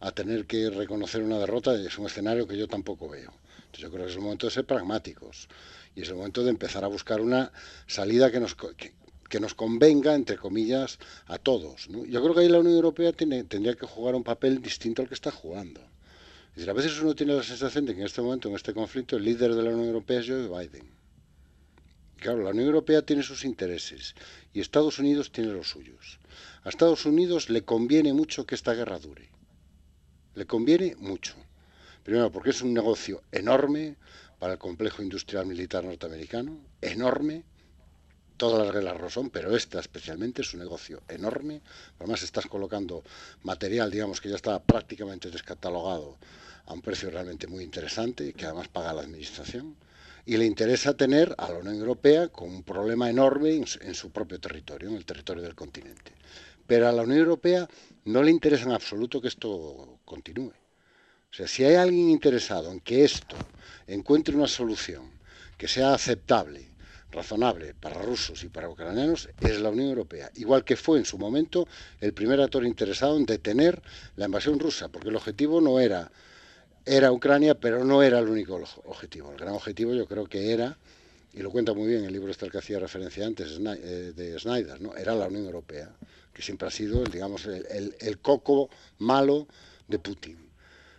a 0.00 0.10
tener 0.10 0.44
que 0.46 0.70
reconocer 0.70 1.22
una 1.22 1.38
derrota 1.38 1.74
es 1.74 1.96
un 1.98 2.06
escenario 2.06 2.48
que 2.48 2.56
yo 2.56 2.66
tampoco 2.66 3.08
veo. 3.08 3.32
Entonces 3.56 3.80
yo 3.80 3.90
creo 3.90 4.04
que 4.04 4.10
es 4.10 4.16
el 4.16 4.22
momento 4.22 4.46
de 4.46 4.52
ser 4.52 4.64
pragmáticos 4.64 5.48
y 5.94 6.02
es 6.02 6.08
el 6.08 6.16
momento 6.16 6.42
de 6.42 6.50
empezar 6.50 6.84
a 6.84 6.88
buscar 6.88 7.20
una 7.20 7.52
salida 7.86 8.30
que 8.30 8.40
nos, 8.40 8.54
que, 8.54 9.40
nos 9.40 9.54
convenga, 9.54 10.14
entre 10.14 10.36
comillas, 10.36 10.98
a 11.26 11.38
todos. 11.38 11.88
Yo 11.88 12.22
creo 12.22 12.34
que 12.34 12.40
ahí 12.40 12.48
la 12.48 12.60
Unión 12.60 12.74
Europea 12.74 13.12
tendría 13.12 13.74
que 13.74 13.86
jugar 13.86 14.14
un 14.14 14.24
papel 14.24 14.62
distinto 14.62 15.02
al 15.02 15.08
que 15.08 15.14
está 15.14 15.30
jugando. 15.30 15.80
Es 16.56 16.68
a 16.68 16.72
veces 16.74 17.00
uno 17.00 17.14
tiene 17.14 17.34
la 17.34 17.42
sensación 17.42 17.86
de 17.86 17.94
que 17.94 18.00
en 18.00 18.06
este 18.06 18.20
momento, 18.20 18.48
en 18.48 18.56
este 18.56 18.74
conflicto, 18.74 19.16
el 19.16 19.24
líder 19.24 19.54
de 19.54 19.62
la 19.62 19.70
Unión 19.70 19.86
Europea 19.86 20.20
es 20.20 20.28
Joe 20.28 20.48
Biden. 20.48 20.90
Claro, 22.16 22.42
la 22.42 22.50
Unión 22.50 22.66
Europea 22.66 23.02
tiene 23.02 23.22
sus 23.22 23.44
intereses 23.44 24.14
y 24.52 24.60
Estados 24.60 24.98
Unidos 24.98 25.32
tiene 25.32 25.52
los 25.52 25.70
suyos. 25.70 26.20
A 26.62 26.68
Estados 26.68 27.04
Unidos 27.06 27.50
le 27.50 27.64
conviene 27.64 28.12
mucho 28.12 28.46
que 28.46 28.54
esta 28.54 28.74
guerra 28.74 28.98
dure. 28.98 29.28
Le 30.34 30.46
conviene 30.46 30.94
mucho. 30.96 31.34
Primero, 32.04 32.30
porque 32.30 32.50
es 32.50 32.62
un 32.62 32.74
negocio 32.74 33.22
enorme, 33.32 33.96
para 34.42 34.54
el 34.54 34.58
complejo 34.58 35.04
industrial 35.04 35.46
militar 35.46 35.84
norteamericano, 35.84 36.58
enorme. 36.80 37.44
Todas 38.36 38.66
las 38.66 38.74
guerras 38.74 39.00
lo 39.00 39.08
son, 39.08 39.30
pero 39.30 39.54
esta 39.54 39.78
especialmente 39.78 40.42
es 40.42 40.52
un 40.52 40.58
negocio 40.58 41.00
enorme. 41.06 41.60
Además, 42.00 42.24
estás 42.24 42.46
colocando 42.46 43.04
material, 43.44 43.88
digamos, 43.88 44.20
que 44.20 44.28
ya 44.28 44.34
está 44.34 44.60
prácticamente 44.60 45.30
descatalogado 45.30 46.18
a 46.66 46.72
un 46.72 46.82
precio 46.82 47.08
realmente 47.08 47.46
muy 47.46 47.62
interesante, 47.62 48.32
que 48.32 48.44
además 48.44 48.66
paga 48.66 48.92
la 48.92 49.02
administración. 49.02 49.76
Y 50.26 50.36
le 50.36 50.44
interesa 50.44 50.94
tener 50.94 51.32
a 51.38 51.48
la 51.48 51.58
Unión 51.60 51.76
Europea 51.76 52.26
con 52.26 52.50
un 52.50 52.64
problema 52.64 53.08
enorme 53.08 53.54
en 53.54 53.94
su 53.94 54.10
propio 54.10 54.40
territorio, 54.40 54.88
en 54.88 54.96
el 54.96 55.04
territorio 55.04 55.44
del 55.44 55.54
continente. 55.54 56.14
Pero 56.66 56.88
a 56.88 56.92
la 56.92 57.02
Unión 57.02 57.20
Europea 57.20 57.68
no 58.06 58.24
le 58.24 58.32
interesa 58.32 58.64
en 58.64 58.72
absoluto 58.72 59.20
que 59.20 59.28
esto 59.28 60.00
continúe. 60.04 60.50
O 61.30 61.34
sea, 61.34 61.46
si 61.46 61.62
hay 61.62 61.76
alguien 61.76 62.10
interesado 62.10 62.72
en 62.72 62.80
que 62.80 63.04
esto 63.04 63.36
encuentre 63.86 64.36
una 64.36 64.46
solución 64.46 65.10
que 65.56 65.68
sea 65.68 65.94
aceptable, 65.94 66.68
razonable 67.10 67.74
para 67.74 68.00
rusos 68.00 68.42
y 68.42 68.48
para 68.48 68.68
ucranianos 68.68 69.28
es 69.40 69.60
la 69.60 69.70
Unión 69.70 69.90
Europea, 69.90 70.30
igual 70.34 70.64
que 70.64 70.76
fue 70.76 70.98
en 70.98 71.04
su 71.04 71.18
momento 71.18 71.68
el 72.00 72.12
primer 72.12 72.40
actor 72.40 72.64
interesado 72.64 73.16
en 73.16 73.26
detener 73.26 73.82
la 74.16 74.26
invasión 74.26 74.58
rusa, 74.58 74.88
porque 74.88 75.08
el 75.08 75.16
objetivo 75.16 75.60
no 75.60 75.78
era 75.78 76.10
era 76.84 77.12
Ucrania, 77.12 77.54
pero 77.54 77.84
no 77.84 78.02
era 78.02 78.18
el 78.18 78.28
único 78.28 78.60
objetivo. 78.86 79.30
El 79.30 79.38
gran 79.38 79.54
objetivo 79.54 79.94
yo 79.94 80.06
creo 80.06 80.26
que 80.26 80.52
era, 80.52 80.76
y 81.32 81.40
lo 81.40 81.50
cuenta 81.50 81.74
muy 81.74 81.86
bien 81.86 82.04
el 82.04 82.12
libro 82.12 82.30
este 82.30 82.44
al 82.44 82.50
que 82.50 82.58
hacía 82.58 82.80
referencia 82.80 83.24
antes 83.24 83.58
eh, 83.60 84.12
de 84.16 84.38
Snyder, 84.38 84.78
era 84.98 85.14
la 85.14 85.28
Unión 85.28 85.44
Europea, 85.44 85.90
que 86.32 86.42
siempre 86.42 86.66
ha 86.66 86.70
sido, 86.70 87.04
digamos, 87.04 87.46
el 87.46 88.18
coco 88.20 88.68
malo 88.98 89.46
de 89.86 89.98
Putin. 89.98 90.51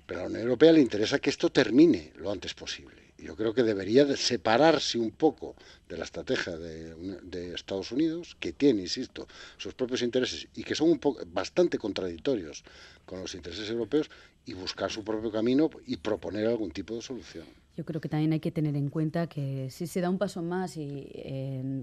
Pero 0.06 0.20
a 0.20 0.24
la 0.24 0.30
Unión 0.30 0.44
Europea 0.44 0.72
le 0.72 0.82
interesa 0.82 1.20
que 1.20 1.30
esto 1.30 1.50
termine 1.50 2.12
lo 2.18 2.32
antes 2.32 2.54
posible. 2.54 3.04
Yo 3.18 3.38
creo 3.38 3.54
que 3.54 3.64
debería 3.64 4.06
separarse 4.18 5.00
un 5.00 5.12
poco 5.12 5.56
de 5.88 5.98
la 5.98 6.04
estrategia 6.04 6.58
de, 6.58 7.54
Estados 7.54 7.92
Unidos, 7.92 8.36
que 8.40 8.52
tiene, 8.52 8.82
insisto, 8.82 9.28
sus 9.58 9.74
propios 9.74 10.02
intereses 10.02 10.48
y 10.56 10.64
que 10.64 10.76
son 10.76 11.00
bastante 11.28 11.78
contradictorios 11.78 12.64
con 13.06 13.22
los 13.22 13.34
intereses 13.34 13.70
europeos, 13.70 14.10
y 14.46 14.54
buscar 14.54 14.92
su 14.92 15.04
propio 15.04 15.32
camino 15.32 15.70
y 15.86 15.98
proponer 15.98 16.48
algún 16.48 16.72
tipo 16.72 16.96
de 16.96 17.02
solución. 17.02 17.46
Yo 17.78 17.86
creo 17.86 18.02
que 18.02 18.10
también 18.10 18.34
hay 18.34 18.40
que 18.40 18.52
tener 18.52 18.76
en 18.76 18.90
cuenta 18.90 19.28
que 19.28 19.70
si 19.72 19.88
se 19.88 20.02
da 20.02 20.10
un 20.10 20.18
paso 20.18 20.42
más 20.44 20.78
y 20.78 21.08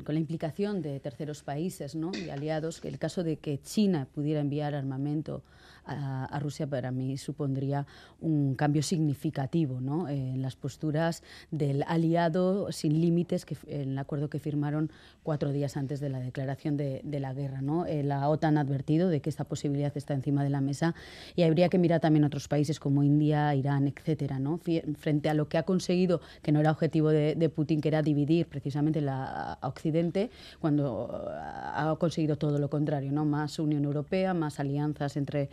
con 0.05 0.15
la 0.15 0.21
implicación 0.21 0.83
de 0.83 1.01
terceros 1.01 1.43
países 1.43 1.95
¿no? 1.95 2.13
y 2.15 2.31
aliados, 2.31 2.81
el 2.85 2.99
caso 2.99 3.25
de 3.25 3.39
que 3.39 3.61
China 3.63 4.07
pudiera 4.15 4.41
enviar 4.41 4.75
armamento 4.75 5.43
a, 5.91 6.39
Rusia 6.41 6.67
para 6.67 6.91
mí 6.91 7.19
supondría 7.19 7.87
un 8.21 8.55
cambio 8.55 8.83
significativo 8.83 9.81
¿no? 9.81 10.09
en 10.09 10.41
las 10.41 10.57
posturas 10.57 11.23
del 11.51 11.85
aliado 11.87 12.73
sin 12.73 13.01
límites, 13.01 13.45
que, 13.45 13.57
en 13.67 13.91
el 13.91 13.99
acuerdo 13.99 14.31
que 14.31 14.39
firmaron 14.39 14.91
cuatro 15.23 15.53
días 15.53 15.77
antes 15.77 16.01
de 16.01 16.09
la 16.09 16.21
declaración 16.21 16.77
de, 16.77 17.03
la 17.21 17.35
guerra. 17.35 17.61
¿no? 17.61 17.85
Eh, 17.87 18.03
la 18.03 18.29
OTAN 18.29 18.57
ha 18.57 18.62
advertido 18.62 19.09
de 19.09 19.21
que 19.21 19.29
esta 19.29 19.45
posibilidad 19.45 19.93
está 19.95 20.15
encima 20.15 20.43
de 20.43 20.51
la 20.51 20.61
mesa 20.61 20.95
y 21.37 21.43
habría 21.43 21.69
que 21.69 21.79
mirar 21.79 22.01
también 22.01 22.25
otros 22.25 22.49
países 22.49 22.81
como 22.81 23.03
India, 23.03 23.55
Irán, 23.55 23.89
etcétera, 23.89 24.39
¿no? 24.39 24.59
frente 24.99 25.29
a 25.29 25.35
lo 25.35 25.49
que 25.49 25.59
ha 25.59 25.65
conseguido, 25.65 26.21
que 26.43 26.53
no 26.53 26.61
era 26.61 26.71
objetivo 26.71 27.11
de, 27.11 27.51
Putin, 27.51 27.81
que 27.81 27.89
era 27.89 28.03
dividir 28.03 28.47
precisamente 28.47 29.01
la, 29.01 29.59
Occidente, 29.62 30.31
cuando 30.61 31.11
ha 31.31 31.97
conseguido 31.99 32.37
todo 32.37 32.59
lo 32.59 32.71
contrario, 32.71 33.12
¿no? 33.12 33.25
más 33.25 33.59
Unión 33.59 33.85
Europea, 33.85 34.35
más 34.35 34.61
alianzas 34.61 35.17
entre 35.17 35.49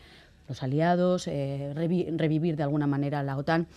los 0.47 0.63
aliados, 0.63 1.27
eh, 1.27 1.73
revivir 1.75 2.55
de 2.55 2.63
alguna 2.63 2.87
manera 2.87 3.23
la 3.23 3.37
OTAN. 3.37 3.67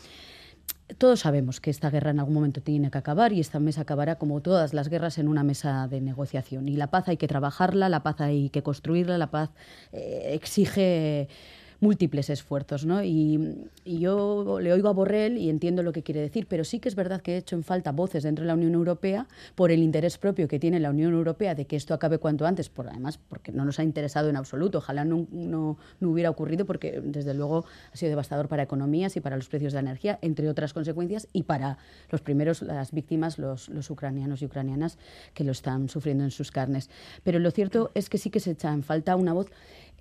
Todos 0.99 1.21
sabemos 1.21 1.61
que 1.61 1.71
esta 1.71 1.89
guerra 1.91 2.11
en 2.11 2.19
algún 2.19 2.35
momento 2.35 2.63
tiene 2.63 2.91
que 2.91 2.99
acabar 2.99 3.33
y 3.33 3.41
esta 3.41 3.61
mesa 3.61 3.83
acabará 3.83 4.17
como 4.17 4.41
todas 4.41 4.75
las 4.75 4.89
guerras 4.89 5.19
en 5.19 5.29
una 5.29 5.45
mesa 5.45 5.87
de 5.87 6.01
negociación. 6.01 6.69
Y 6.69 6.77
la 6.77 6.89
paz 6.89 7.09
hay 7.09 7.17
que 7.17 7.29
trabajarla, 7.29 7.89
la 7.89 8.03
paz 8.03 8.21
hay 8.21 8.51
que 8.51 8.63
construirla, 8.63 9.17
la 9.17 9.31
paz 9.31 9.51
eh, 9.93 10.31
exige 10.33 11.29
múltiples 11.81 12.31
esfuerzos. 12.31 12.85
¿no? 12.87 13.03
Y, 13.03 13.69
yo 13.85 14.61
le 14.61 14.73
oigo 14.73 14.89
a 14.89 14.93
Borrell 14.93 15.37
y 15.37 15.51
entiendo 15.51 15.83
lo 15.83 15.93
que 15.93 16.03
quiere 16.03 16.21
decir, 16.21 16.47
pero 16.49 16.65
sí 16.65 16.79
que 16.79 16.89
es 16.89 16.95
verdad 16.95 17.21
que 17.21 17.35
he 17.35 17.37
hecho 17.39 17.57
en 17.57 17.65
falta 17.65 17.93
voces 17.93 18.23
dentro 18.23 18.45
de 18.45 18.47
la 18.47 18.55
Unión 18.55 18.75
Europea 18.75 19.27
por 19.55 19.71
el 19.73 19.83
interés 19.83 20.17
propio 20.17 20.47
que 20.47 20.59
tiene 20.59 20.79
la 20.79 20.91
Unión 20.91 21.13
Europea 21.13 21.55
de 21.55 21.65
que 21.65 21.77
esto 21.77 21.93
acabe 21.93 22.19
cuanto 22.19 22.47
antes, 22.47 22.69
por, 22.69 22.89
además 22.89 23.19
porque 23.19 23.53
no 23.53 23.65
nos 23.65 23.79
ha 23.79 23.83
interesado 23.83 24.29
en 24.29 24.37
absoluto. 24.37 24.79
Ojalá 24.79 25.05
no, 25.05 25.27
no, 25.33 25.77
hubiera 26.01 26.31
ocurrido 26.31 26.67
porque 26.67 27.01
desde 27.03 27.35
luego 27.35 27.65
ha 27.93 27.97
sido 27.97 28.11
devastador 28.11 28.49
para 28.49 28.63
economías 28.63 29.17
y 29.17 29.21
para 29.21 29.37
los 29.37 29.49
precios 29.49 29.73
de 29.73 29.77
la 29.77 29.91
energía, 29.91 30.19
entre 30.23 30.49
otras 30.49 30.73
consecuencias, 30.73 31.29
y 31.33 31.43
para 31.43 31.79
los 32.11 32.21
primeros, 32.21 32.63
las 32.63 32.93
víctimas, 32.93 33.39
los, 33.39 33.69
los 33.69 33.91
ucranianos 33.91 34.43
y 34.43 34.47
ucranianas 34.47 34.99
que 35.35 35.45
lo 35.45 35.53
están 35.53 35.89
sufriendo 35.89 36.25
en 36.25 36.31
sus 36.31 36.51
carnes. 36.51 36.91
Pero 37.25 37.39
lo 37.39 37.51
cierto 37.51 37.91
es 37.95 38.09
que 38.09 38.19
sí 38.19 38.31
que 38.31 38.41
se 38.41 38.53
echa 38.53 38.73
en 38.73 38.83
falta 38.83 39.17
una 39.17 39.33
voz 39.33 39.51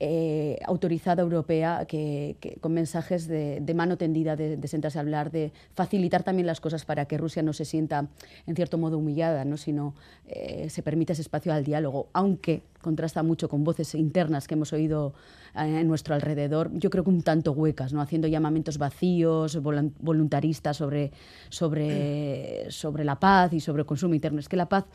eh, 0.01 0.59
autorizada 0.65 1.21
europea 1.21 1.85
que, 1.85 2.37
con 2.61 2.73
mensajes 2.73 3.27
de, 3.27 3.73
mano 3.75 3.97
tendida, 3.97 4.35
de, 4.35 4.67
sentarse 4.67 4.97
a 4.97 5.01
hablar, 5.01 5.29
de 5.31 5.51
facilitar 5.73 6.23
también 6.23 6.47
las 6.47 6.61
cosas 6.61 6.85
para 6.85 7.05
que 7.05 7.17
Rusia 7.17 7.43
no 7.43 7.51
se 7.51 7.65
sienta 7.65 8.07
en 8.47 8.55
cierto 8.55 8.77
modo 8.77 8.97
humillada, 8.97 9.43
¿no? 9.43 9.57
sino 9.57 9.93
eh, 10.27 10.69
se 10.69 10.83
permita 10.83 11.13
ese 11.13 11.21
espacio 11.21 11.53
al 11.53 11.65
diálogo, 11.65 12.07
aunque 12.13 12.61
contrasta 12.81 13.23
mucho 13.23 13.49
con 13.49 13.63
voces 13.63 13.93
internas 13.95 14.47
que 14.47 14.55
hemos 14.55 14.73
oído 14.73 15.13
eh, 15.55 15.79
en 15.81 15.87
nuestro 15.87 16.15
alrededor, 16.15 16.71
yo 16.73 16.89
creo 16.89 17.03
que 17.03 17.09
un 17.09 17.21
tanto 17.21 17.51
huecas, 17.51 17.93
¿no? 17.93 18.01
haciendo 18.01 18.27
llamamientos 18.27 18.77
vacíos, 18.77 19.59
voluntaristas 19.61 20.77
sobre, 20.77 21.11
sobre, 21.49 22.69
sobre 22.71 23.03
la 23.03 23.19
paz 23.19 23.53
y 23.53 23.59
sobre 23.59 23.81
el 23.81 23.85
consumo 23.85 24.13
interno. 24.13 24.39
Es 24.39 24.49
que 24.49 24.57
la 24.57 24.69
paz 24.69 24.85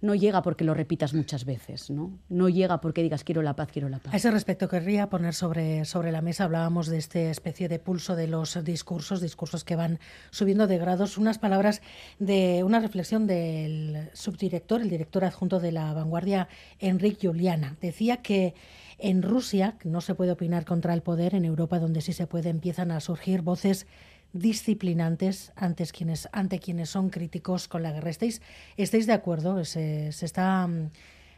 no 0.00 0.14
llega 0.14 0.42
porque 0.42 0.64
lo 0.64 0.74
repitas 0.74 1.14
muchas 1.14 1.44
veces, 1.44 1.90
no, 1.90 2.18
no 2.28 2.48
llega 2.48 2.80
porque 2.80 3.02
digas 3.02 3.24
quiero 3.24 3.42
la 3.42 3.54
paz, 3.54 3.68
quiero 3.72 3.88
la 3.88 3.98
paz. 3.98 4.12
A 4.12 4.16
ese 4.16 4.30
respecto 4.30 4.68
querría 4.68 5.08
poner 5.08 5.34
sobre, 5.34 5.84
sobre 5.84 6.12
la 6.12 6.22
mesa, 6.22 6.44
hablábamos 6.44 6.86
de 6.88 6.98
esta 6.98 7.20
especie 7.20 7.68
de 7.68 7.78
pulso 7.78 8.16
de 8.16 8.28
los 8.28 8.62
discursos, 8.64 9.20
discursos 9.20 9.64
que 9.64 9.76
van 9.76 9.98
subiendo 10.30 10.66
de 10.66 10.78
grados, 10.78 11.18
unas 11.18 11.38
palabras 11.38 11.82
de 12.18 12.62
una 12.64 12.80
reflexión 12.80 13.26
del 13.26 14.10
subdirector, 14.12 14.82
el 14.82 14.90
director 14.90 15.24
adjunto 15.24 15.60
de 15.60 15.72
la 15.72 15.92
vanguardia, 15.92 16.48
Enrique 16.78 17.28
Juliana. 17.32 17.76
Decía 17.80 18.18
que 18.18 18.54
en 18.98 19.22
Rusia 19.22 19.76
no 19.84 20.00
se 20.00 20.14
puede 20.14 20.32
opinar 20.32 20.64
contra 20.66 20.92
el 20.92 21.02
poder, 21.02 21.34
en 21.34 21.44
Europa 21.44 21.78
donde 21.78 22.02
sí 22.02 22.12
se 22.12 22.26
puede 22.26 22.50
empiezan 22.50 22.90
a 22.90 23.00
surgir 23.00 23.40
voces 23.40 23.86
disciplinantes 24.34 25.52
antes 25.56 25.92
quienes, 25.92 26.28
ante 26.32 26.58
quienes 26.58 26.90
son 26.90 27.08
críticos 27.08 27.68
con 27.68 27.82
la 27.82 27.92
guerra. 27.92 28.10
¿Estáis, 28.10 29.06
de 29.06 29.12
acuerdo? 29.12 29.64
¿Se, 29.64 30.08
está, 30.08 30.68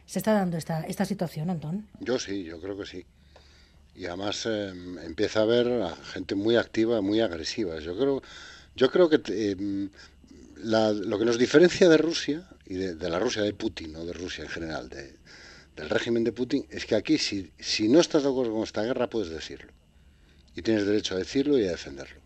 ¿Se 0.05 0.19
está 0.19 0.33
dando 0.33 0.57
esta, 0.57 0.81
esta 0.81 1.05
situación, 1.05 1.49
Antón? 1.49 1.87
Yo 2.01 2.19
sí, 2.19 2.43
yo 2.43 2.59
creo 2.59 2.77
que 2.77 2.85
sí. 2.85 3.05
Y 3.95 4.05
además 4.05 4.45
em, 4.45 4.99
empieza 4.99 5.39
a 5.39 5.43
haber 5.43 5.67
gente 6.13 6.35
muy 6.35 6.57
activa, 6.57 7.01
muy 7.01 7.21
agresiva. 7.21 7.79
Yo 7.79 7.97
creo, 7.97 8.21
yo 8.75 8.91
creo 8.91 9.09
que 9.09 9.21
em, 9.51 9.89
lo 10.61 11.17
que 11.17 11.25
nos 11.25 11.37
diferencia 11.37 11.87
de 11.87 11.97
Rusia 11.97 12.47
y 12.65 12.75
de, 12.75 13.09
la 13.09 13.19
Rusia 13.19 13.41
de 13.43 13.53
Putin, 13.53 13.95
o 13.95 14.05
de 14.05 14.13
Rusia 14.13 14.43
en 14.43 14.49
general, 14.49 14.89
de, 14.89 15.15
del 15.75 15.89
régimen 15.89 16.23
de 16.23 16.31
Putin, 16.31 16.65
es 16.69 16.85
que 16.85 16.95
aquí 16.95 17.17
si, 17.17 17.51
si 17.59 17.87
no 17.87 17.99
estás 17.99 18.23
de 18.23 18.29
acuerdo 18.29 18.53
con 18.53 18.63
esta 18.63 18.83
guerra 18.83 19.09
puedes 19.09 19.29
decirlo. 19.29 19.71
Y 20.55 20.61
tienes 20.61 20.85
derecho 20.85 21.15
a 21.15 21.17
decirlo 21.17 21.57
y 21.59 21.67
a 21.67 21.71
defenderlo. 21.71 22.21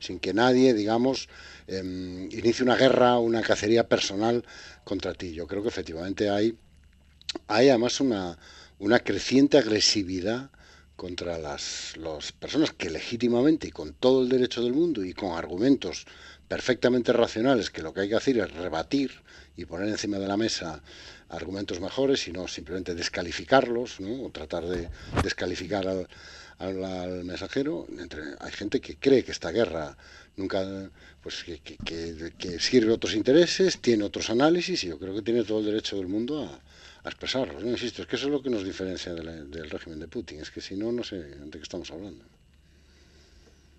Sin 0.00 0.18
que 0.18 0.34
nadie, 0.34 0.74
digamos, 0.74 1.28
em, 1.66 2.24
inicie 2.32 2.64
una 2.64 2.76
guerra, 2.76 3.18
una 3.18 3.42
cacería 3.42 3.88
personal 3.88 4.44
contra 4.82 5.14
ti. 5.14 5.32
Yo 5.32 5.46
creo 5.46 5.62
que 5.62 5.68
efectivamente 5.68 6.30
hay, 6.30 6.58
hay 7.46 7.68
además 7.68 8.00
una, 8.00 8.38
una 8.78 8.98
creciente 9.00 9.58
agresividad 9.58 10.50
contra 10.96 11.38
las, 11.38 11.96
las 11.96 12.32
personas 12.32 12.72
que 12.72 12.90
legítimamente 12.90 13.68
y 13.68 13.70
con 13.70 13.94
todo 13.94 14.22
el 14.22 14.28
derecho 14.28 14.62
del 14.62 14.74
mundo 14.74 15.04
y 15.04 15.14
con 15.14 15.32
argumentos 15.32 16.06
perfectamente 16.48 17.12
racionales 17.12 17.70
que 17.70 17.80
lo 17.80 17.94
que 17.94 18.00
hay 18.00 18.08
que 18.08 18.16
hacer 18.16 18.36
es 18.38 18.52
rebatir 18.52 19.12
y 19.56 19.64
poner 19.64 19.88
encima 19.88 20.18
de 20.18 20.26
la 20.26 20.36
mesa 20.36 20.82
argumentos 21.30 21.80
mejores, 21.80 22.20
sino 22.20 22.46
simplemente 22.48 22.94
descalificarlos, 22.94 24.00
¿no? 24.00 24.24
o 24.24 24.30
tratar 24.30 24.66
de 24.66 24.88
descalificar 25.22 25.86
al, 25.86 26.08
al, 26.58 27.24
mensajero. 27.24 27.86
Entre, 27.98 28.20
hay 28.38 28.52
gente 28.52 28.80
que 28.80 28.96
cree 28.96 29.24
que 29.24 29.32
esta 29.32 29.50
guerra 29.50 29.96
nunca, 30.36 30.90
pues 31.22 31.44
que, 31.44 31.60
que, 31.60 32.58
sirve 32.60 32.92
otros 32.92 33.14
intereses, 33.14 33.80
tiene 33.80 34.04
otros 34.04 34.30
análisis, 34.30 34.84
y 34.84 34.88
yo 34.88 34.98
creo 34.98 35.14
que 35.14 35.22
tiene 35.22 35.44
todo 35.44 35.60
el 35.60 35.66
derecho 35.66 35.96
del 35.96 36.08
mundo 36.08 36.44
a, 36.44 36.60
expresarlos. 37.08 37.64
¿no? 37.64 37.70
Insisto, 37.70 38.02
es 38.02 38.08
que 38.08 38.16
eso 38.16 38.26
es 38.26 38.32
lo 38.32 38.42
que 38.42 38.50
nos 38.50 38.62
diferencia 38.62 39.14
del 39.14 39.70
régimen 39.70 40.00
de 40.00 40.08
Putin, 40.08 40.40
es 40.40 40.50
que 40.50 40.60
si 40.60 40.76
no, 40.76 40.92
no 40.92 41.02
sé 41.02 41.16
de 41.16 41.50
qué 41.50 41.62
estamos 41.62 41.90
hablando. 41.90 42.24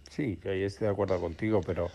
Sí, 0.09 0.37
que 0.41 0.49
ahí 0.49 0.63
estoy 0.63 0.87
de 0.87 0.91
acuerdo 0.91 1.19
contigo, 1.19 1.61
pero 1.65 1.91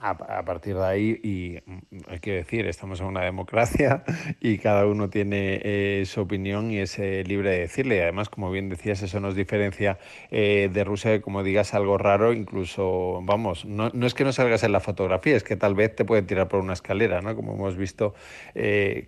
a, 0.00 0.44
partir 0.44 0.74
de 0.74 0.84
ahí, 0.84 1.20
y 1.22 1.58
mm, 1.64 1.98
hay 2.08 2.18
que 2.18 2.32
decir, 2.32 2.66
estamos 2.66 3.00
en 3.00 3.06
una 3.06 3.22
democracia 3.22 4.04
y 4.40 4.58
cada 4.58 4.86
uno 4.86 5.08
tiene 5.08 5.60
eh, 5.62 6.04
su 6.06 6.20
opinión 6.20 6.70
y 6.70 6.78
es 6.78 6.98
eh, 6.98 7.24
libre 7.24 7.50
de 7.50 7.60
decirle. 7.60 7.96
Y 7.96 8.00
además, 8.00 8.28
como 8.28 8.50
bien 8.50 8.68
decías, 8.68 9.02
eso 9.02 9.20
nos 9.20 9.34
diferencia 9.34 9.98
eh, 10.30 10.68
de 10.72 10.84
Rusia, 10.84 11.22
como 11.22 11.42
digas 11.42 11.74
algo 11.74 11.96
raro, 11.96 12.32
incluso, 12.32 13.20
vamos, 13.22 13.64
no, 13.64 13.90
no, 13.94 14.06
es 14.06 14.14
que 14.14 14.24
no 14.24 14.32
salgas 14.32 14.62
en 14.62 14.72
la 14.72 14.80
fotografía, 14.80 15.36
es 15.36 15.44
que 15.44 15.56
tal 15.56 15.74
vez 15.74 15.94
te 15.94 16.04
pueden 16.04 16.26
tirar 16.26 16.48
por 16.48 16.60
una 16.60 16.72
escalera, 16.72 17.20
¿no? 17.20 17.34
Como 17.34 17.54
hemos 17.54 17.76
visto 17.76 18.14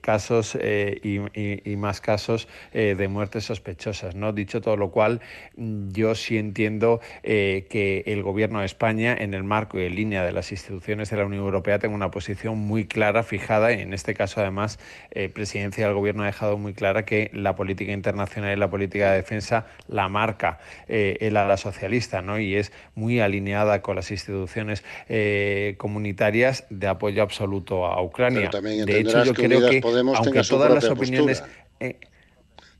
casos 0.00 0.56
y, 0.56 1.20
y, 1.34 1.76
más 1.76 2.00
casos 2.00 2.48
de 2.72 3.08
muertes 3.08 3.44
sospechosas, 3.44 4.14
¿no? 4.14 4.32
Dicho 4.32 4.60
todo 4.60 4.76
lo 4.76 4.90
cual, 4.90 5.20
yo 5.56 6.14
sí 6.14 6.38
entiendo 6.38 7.00
que 7.22 8.02
el 8.06 8.22
gobierno 8.22 8.60
de 8.60 8.66
España, 8.66 9.16
en 9.18 9.34
el 9.34 9.44
marco 9.44 9.78
y 9.78 9.84
en 9.84 9.94
línea 9.94 10.24
de 10.24 10.32
las 10.32 10.45
instituciones 10.52 11.10
de 11.10 11.16
la 11.16 11.24
Unión 11.24 11.44
Europea 11.44 11.78
tenga 11.78 11.94
una 11.94 12.10
posición 12.10 12.58
muy 12.58 12.86
clara, 12.86 13.22
fijada, 13.22 13.72
y 13.72 13.80
en 13.80 13.92
este 13.92 14.14
caso 14.14 14.40
además 14.40 14.78
eh, 15.10 15.28
Presidencia 15.28 15.86
del 15.86 15.94
Gobierno 15.94 16.22
ha 16.22 16.26
dejado 16.26 16.58
muy 16.58 16.74
clara 16.74 17.04
que 17.04 17.30
la 17.32 17.54
política 17.54 17.92
internacional 17.92 18.56
y 18.56 18.60
la 18.60 18.70
política 18.70 19.10
de 19.10 19.16
defensa 19.16 19.66
la 19.88 20.08
marca 20.08 20.58
eh, 20.88 21.18
el 21.20 21.36
ala 21.36 21.56
socialista, 21.56 22.22
¿no? 22.22 22.38
y 22.38 22.56
es 22.56 22.72
muy 22.94 23.20
alineada 23.20 23.82
con 23.82 23.96
las 23.96 24.10
instituciones 24.10 24.84
eh, 25.08 25.74
comunitarias 25.78 26.64
de 26.70 26.86
apoyo 26.86 27.22
absoluto 27.22 27.86
a 27.86 28.02
Ucrania. 28.02 28.50
de 28.50 29.00
hecho, 29.00 29.24
yo 29.24 29.34
creo 29.34 29.68
que, 29.68 29.80
aunque 30.14 30.42
todas 30.42 30.72
las 30.72 30.84
opiniones... 30.84 31.42
Eh, 31.80 31.96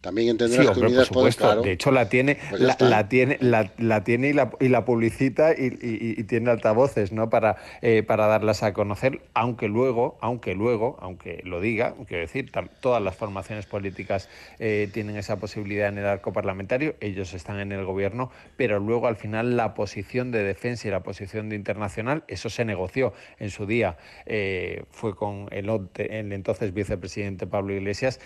también 0.07 0.29
entenderás 0.29 0.71
que 0.71 0.81
Unidas 0.81 1.09
por 1.09 1.17
supuesto. 1.17 1.63
De 1.63 1.73
hecho, 1.73 1.91
la 1.91 2.09
tiene, 2.09 2.39
pues 2.49 2.61
la, 2.61 3.09
tiene, 3.09 3.39
la, 3.41 4.05
tiene 4.05 4.29
y 4.29 4.33
la, 4.33 4.53
y 4.61 4.69
la 4.69 4.85
publicita 4.85 5.51
y, 5.51 6.23
tiene 6.29 6.49
altavoces, 6.49 7.11
¿no? 7.11 7.29
Para, 7.29 7.57
eh, 7.83 8.05
para 8.05 8.29
darlas 8.29 8.63
a 8.63 8.73
conocer, 8.73 9.21
aunque 9.35 9.67
luego, 9.67 10.17
aunque 10.21 10.55
luego, 10.55 10.97
aunque 11.01 11.41
lo 11.43 11.61
diga, 11.61 11.97
quiero 12.07 12.21
decir, 12.21 12.53
todas 12.79 13.03
las 13.03 13.17
formaciones 13.17 13.67
políticas 13.67 14.29
eh, 14.61 14.89
tienen 14.95 15.17
esa 15.17 15.41
posibilidad 15.41 15.89
en 15.89 15.99
el 15.99 16.07
arco 16.07 16.33
parlamentario, 16.33 16.95
ellos 17.01 17.35
están 17.35 17.59
en 17.59 17.73
el 17.73 17.85
gobierno, 17.85 18.31
pero 18.57 18.79
luego 18.79 19.09
al 19.09 19.17
final 19.17 19.57
la 19.57 19.75
posición 19.75 20.31
de 20.31 20.45
defensa 20.45 20.87
y 20.87 20.93
la 20.93 21.01
posición 21.01 21.49
de 21.49 21.57
internacional, 21.57 22.23
eso 22.29 22.49
se 22.49 22.65
negoció 22.65 23.13
en 23.41 23.51
su 23.51 23.67
día, 23.67 23.97
eh, 24.25 24.85
fue 24.93 25.17
con 25.17 25.49
el, 25.51 25.69
el 25.97 26.33
entonces 26.33 26.73
vicepresidente 26.73 27.49
Pablo 27.49 27.75
Iglesias, 27.75 28.21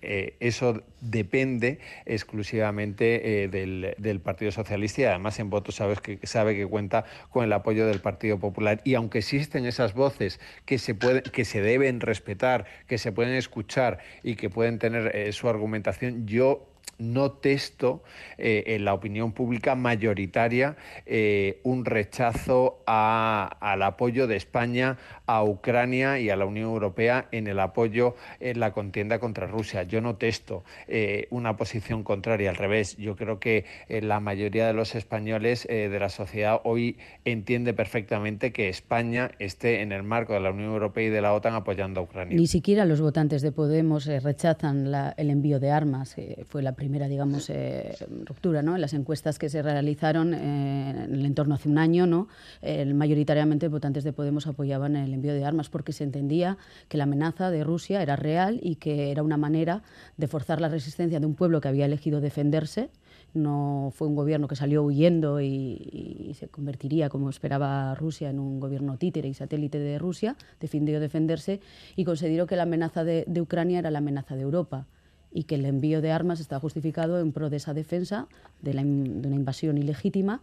eso 0.00 0.82
de 1.02 1.25
depende 1.26 1.80
exclusivamente 2.04 3.44
eh, 3.44 3.48
del, 3.48 4.20
Partido 4.20 4.52
Socialista 4.52 5.00
y 5.02 5.04
además 5.04 5.38
en 5.40 5.50
votos 5.50 5.74
sabes 5.74 6.00
que, 6.00 6.18
sabe 6.22 6.54
que 6.56 6.66
cuenta 6.66 7.04
con 7.30 7.44
el 7.44 7.52
apoyo 7.52 7.86
del 7.86 8.00
Partido 8.00 8.38
Popular. 8.38 8.80
Y 8.84 8.94
aunque 8.94 9.18
existen 9.18 9.66
esas 9.66 9.92
voces 9.94 10.40
que 10.64 10.78
se, 10.78 10.94
pueden, 10.94 11.22
que 11.22 11.44
se 11.44 11.60
deben 11.60 12.00
respetar, 12.00 12.64
que 12.86 12.98
se 12.98 13.10
pueden 13.12 13.34
escuchar 13.34 13.98
y 14.22 14.36
que 14.36 14.48
pueden 14.50 14.78
tener 14.78 15.14
eh, 15.14 15.32
su 15.32 15.48
argumentación, 15.48 16.26
yo 16.26 16.68
no 16.98 17.32
testo 17.32 18.02
eh, 18.38 18.64
en 18.66 18.84
la 18.84 18.94
opinión 18.94 19.32
pública 19.32 19.74
mayoritaria 19.74 20.76
eh, 21.04 21.60
un 21.62 21.84
rechazo 21.84 22.82
al 22.86 23.82
apoyo 23.82 24.26
de 24.26 24.36
España 24.36 24.98
a 25.26 25.42
Ucrania 25.42 26.18
y 26.18 26.30
a 26.30 26.36
la 26.36 26.46
Unión 26.46 26.70
Europea 26.70 27.28
en 27.32 27.46
el 27.46 27.60
apoyo 27.60 28.14
en 28.40 28.60
la 28.60 28.72
contienda 28.72 29.18
contra 29.18 29.46
Rusia. 29.46 29.82
Yo 29.82 30.00
no 30.00 30.16
testo 30.16 30.64
eh, 30.88 31.26
una 31.30 31.56
posición 31.56 32.02
contraria, 32.02 32.50
al 32.50 32.56
revés. 32.56 32.96
Yo 32.96 33.16
creo 33.16 33.38
que 33.40 33.64
la 33.88 34.20
mayoría 34.20 34.66
de 34.66 34.72
los 34.72 34.94
españoles 34.94 35.66
de 35.66 35.98
la 35.98 36.08
sociedad 36.08 36.60
hoy 36.64 36.96
entiende 37.24 37.74
perfectamente 37.74 38.52
que 38.52 38.68
España 38.68 39.30
esté 39.38 39.82
en 39.82 39.92
el 39.92 40.02
marco 40.02 40.34
de 40.34 40.40
la 40.40 40.50
Unión 40.50 40.72
Europea 40.72 41.06
y 41.06 41.10
de 41.10 41.20
la 41.20 41.32
OTAN 41.32 41.54
apoyando 41.54 42.00
a 42.00 42.02
Ucrania. 42.04 42.36
Ni 42.36 42.46
siquiera 42.46 42.84
los 42.84 43.00
votantes 43.00 43.42
de 43.42 43.52
Podemos 43.52 44.06
rechazan 44.06 44.92
el 45.16 45.30
envío 45.30 45.58
de 45.58 45.70
armas. 45.70 46.16
fue 46.46 46.62
la 46.62 46.72
primera, 46.72 46.85
digamos, 47.08 47.50
eh, 47.50 47.94
ruptura, 48.24 48.62
¿no? 48.62 48.74
En 48.74 48.80
las 48.80 48.94
encuestas 48.94 49.38
que 49.38 49.48
se 49.48 49.62
realizaron 49.62 50.34
eh, 50.34 50.90
en 50.90 51.14
el 51.14 51.26
entorno 51.26 51.54
hace 51.54 51.68
un 51.68 51.78
año, 51.78 52.06
¿no? 52.06 52.28
mayoritariamente 52.94 53.68
votantes 53.68 54.04
de 54.04 54.12
Podemos 54.12 54.46
apoyaban 54.46 54.96
el 54.96 55.12
envío 55.12 55.34
de 55.34 55.44
armas 55.44 55.68
porque 55.68 55.92
se 55.92 56.04
entendía 56.04 56.56
que 56.88 56.96
la 56.96 57.04
amenaza 57.04 57.50
de 57.50 57.64
Rusia 57.64 58.02
era 58.02 58.16
real 58.16 58.58
y 58.62 58.76
que 58.76 59.10
era 59.10 59.22
una 59.22 59.36
manera 59.36 59.82
de 60.16 60.26
forzar 60.26 60.60
la 60.60 60.68
resistencia 60.68 61.20
de 61.20 61.26
un 61.26 61.34
pueblo 61.34 61.60
que 61.60 61.68
había 61.68 61.86
elegido 61.86 62.20
defenderse 62.20 62.90
no 63.36 63.92
fue 63.94 64.08
un 64.08 64.16
gobierno 64.16 64.48
que 64.48 64.56
salió 64.56 64.82
huyendo 64.82 65.40
y, 65.40 66.32
se 66.38 66.48
convertiría, 66.48 67.08
como 67.08 67.30
esperaba 67.30 67.94
Rusia, 67.94 68.30
en 68.30 68.38
un 68.38 68.58
gobierno 68.58 68.96
títere 68.96 69.28
y 69.28 69.34
satélite 69.34 69.78
de 69.78 69.98
Rusia, 69.98 70.36
defendió 70.60 70.98
defenderse 71.00 71.60
y 71.94 72.04
consideró 72.04 72.46
que 72.46 72.56
la 72.56 72.64
amenaza 72.64 73.04
de 73.04 73.40
Ucrania 73.40 73.78
era 73.78 73.90
la 73.90 73.98
amenaza 73.98 74.34
de 74.34 74.42
Europa 74.42 74.86
y 75.36 75.44
que 75.44 75.56
el 75.56 75.66
envío 75.66 76.00
de 76.00 76.12
armas 76.12 76.40
está 76.40 76.58
justificado 76.58 77.20
en 77.20 77.30
pro 77.30 77.50
de 77.50 77.58
esa 77.58 77.74
defensa 77.74 78.26
de, 78.62 78.70
una 78.70 79.36
invasión 79.36 79.76
ilegítima. 79.76 80.40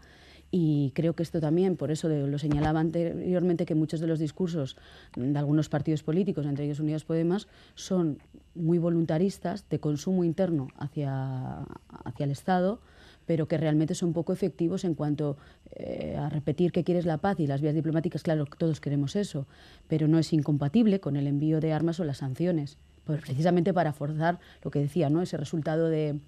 Y 0.51 0.91
creo 0.93 1.15
que 1.15 1.23
esto 1.23 1.41
también, 1.41 1.77
por 1.77 1.89
eso 1.89 2.07
lo 2.09 2.37
señalaba 2.37 2.79
anteriormente, 2.79 3.65
que 3.65 3.73
muchos 3.73 4.01
de 4.01 4.05
los 4.05 4.19
discursos 4.19 4.77
de 5.15 5.39
algunos 5.39 5.67
partidos 5.67 6.03
políticos, 6.03 6.45
entre 6.45 6.65
ellos 6.65 6.79
Unidos 6.79 7.05
Podemos, 7.05 7.47
son 7.73 8.19
muy 8.53 8.77
voluntaristas 8.77 9.67
de 9.67 9.79
consumo 9.79 10.23
interno 10.23 10.67
hacia, 10.77 11.65
hacia 12.05 12.25
el 12.25 12.29
Estado, 12.29 12.79
pero 13.25 13.47
que 13.47 13.57
realmente 13.57 13.95
son 13.95 14.13
poco 14.13 14.31
efectivos 14.31 14.83
en 14.83 14.93
cuanto 14.93 15.37
eh, 15.71 16.15
a 16.19 16.29
repetir 16.29 16.71
que 16.71 16.83
quieres 16.83 17.07
la 17.07 17.17
paz 17.17 17.39
y 17.39 17.47
las 17.47 17.61
vías 17.61 17.73
diplomáticas, 17.73 18.21
claro, 18.21 18.45
todos 18.45 18.79
queremos 18.79 19.15
eso, 19.15 19.47
pero 19.87 20.07
no 20.07 20.19
es 20.19 20.33
incompatible 20.33 20.99
con 20.99 21.15
el 21.15 21.25
envío 21.25 21.59
de 21.61 21.73
armas 21.73 21.99
o 21.99 22.03
las 22.03 22.17
sanciones 22.17 22.77
pues 23.05 23.21
precisamente 23.21 23.73
para 23.73 23.93
forzar 23.93 24.39
lo 24.63 24.71
que 24.71 24.79
decía, 24.79 25.09
¿no? 25.09 25.21
ese 25.21 25.37
resultado 25.37 25.89
de, 25.89 26.19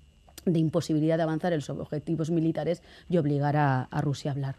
imposibilidad 0.45 1.17
de 1.17 1.23
avanzar 1.23 1.53
en 1.53 1.59
los 1.59 1.69
objetivos 1.69 2.31
militares 2.31 2.81
y 3.09 3.17
obligar 3.17 3.55
a, 3.57 3.87
Rusia 4.01 4.31
a 4.31 4.33
hablar. 4.33 4.55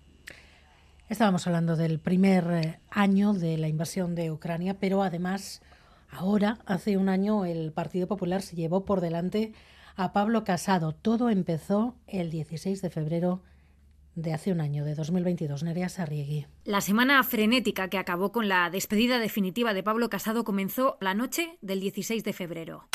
Estábamos 1.09 1.47
hablando 1.47 1.77
del 1.77 2.01
primer 2.01 2.45
eh, 2.51 2.81
año 2.91 3.33
de 3.33 3.59
la 3.59 3.69
invasión 3.69 4.15
de 4.15 4.33
Ucrania, 4.33 4.75
pero 4.81 5.03
además 5.03 5.63
ahora, 6.11 6.59
hace 6.67 6.97
un 6.97 7.09
año, 7.09 7.45
el 7.45 7.73
Partido 7.73 8.09
Popular 8.09 8.43
se 8.43 8.57
llevó 8.57 8.85
por 8.85 9.01
delante 9.01 9.53
a 9.95 10.13
Pablo 10.13 10.43
Casado. 10.43 10.93
Todo 10.93 11.31
empezó 11.31 11.95
el 12.09 12.31
16 12.31 12.83
de 12.83 12.91
febrero 12.91 13.41
de 14.17 14.33
hace 14.33 14.51
un 14.51 14.61
año, 14.61 14.85
de 14.85 14.95
2022, 14.95 15.63
Nerea 15.63 15.89
Sarriegui. 15.89 16.47
La 16.65 16.81
semana 16.81 17.23
frenética 17.23 17.89
que 17.89 17.99
acabó 17.99 18.33
con 18.33 18.49
la 18.49 18.69
despedida 18.71 19.19
definitiva 19.19 19.75
de 19.75 19.83
Pablo 19.83 20.09
Casado 20.09 20.43
comenzó 20.43 20.97
la 21.01 21.15
noche 21.15 21.59
del 21.61 21.81
16 21.81 22.25
de 22.25 22.33
febrero. 22.33 22.89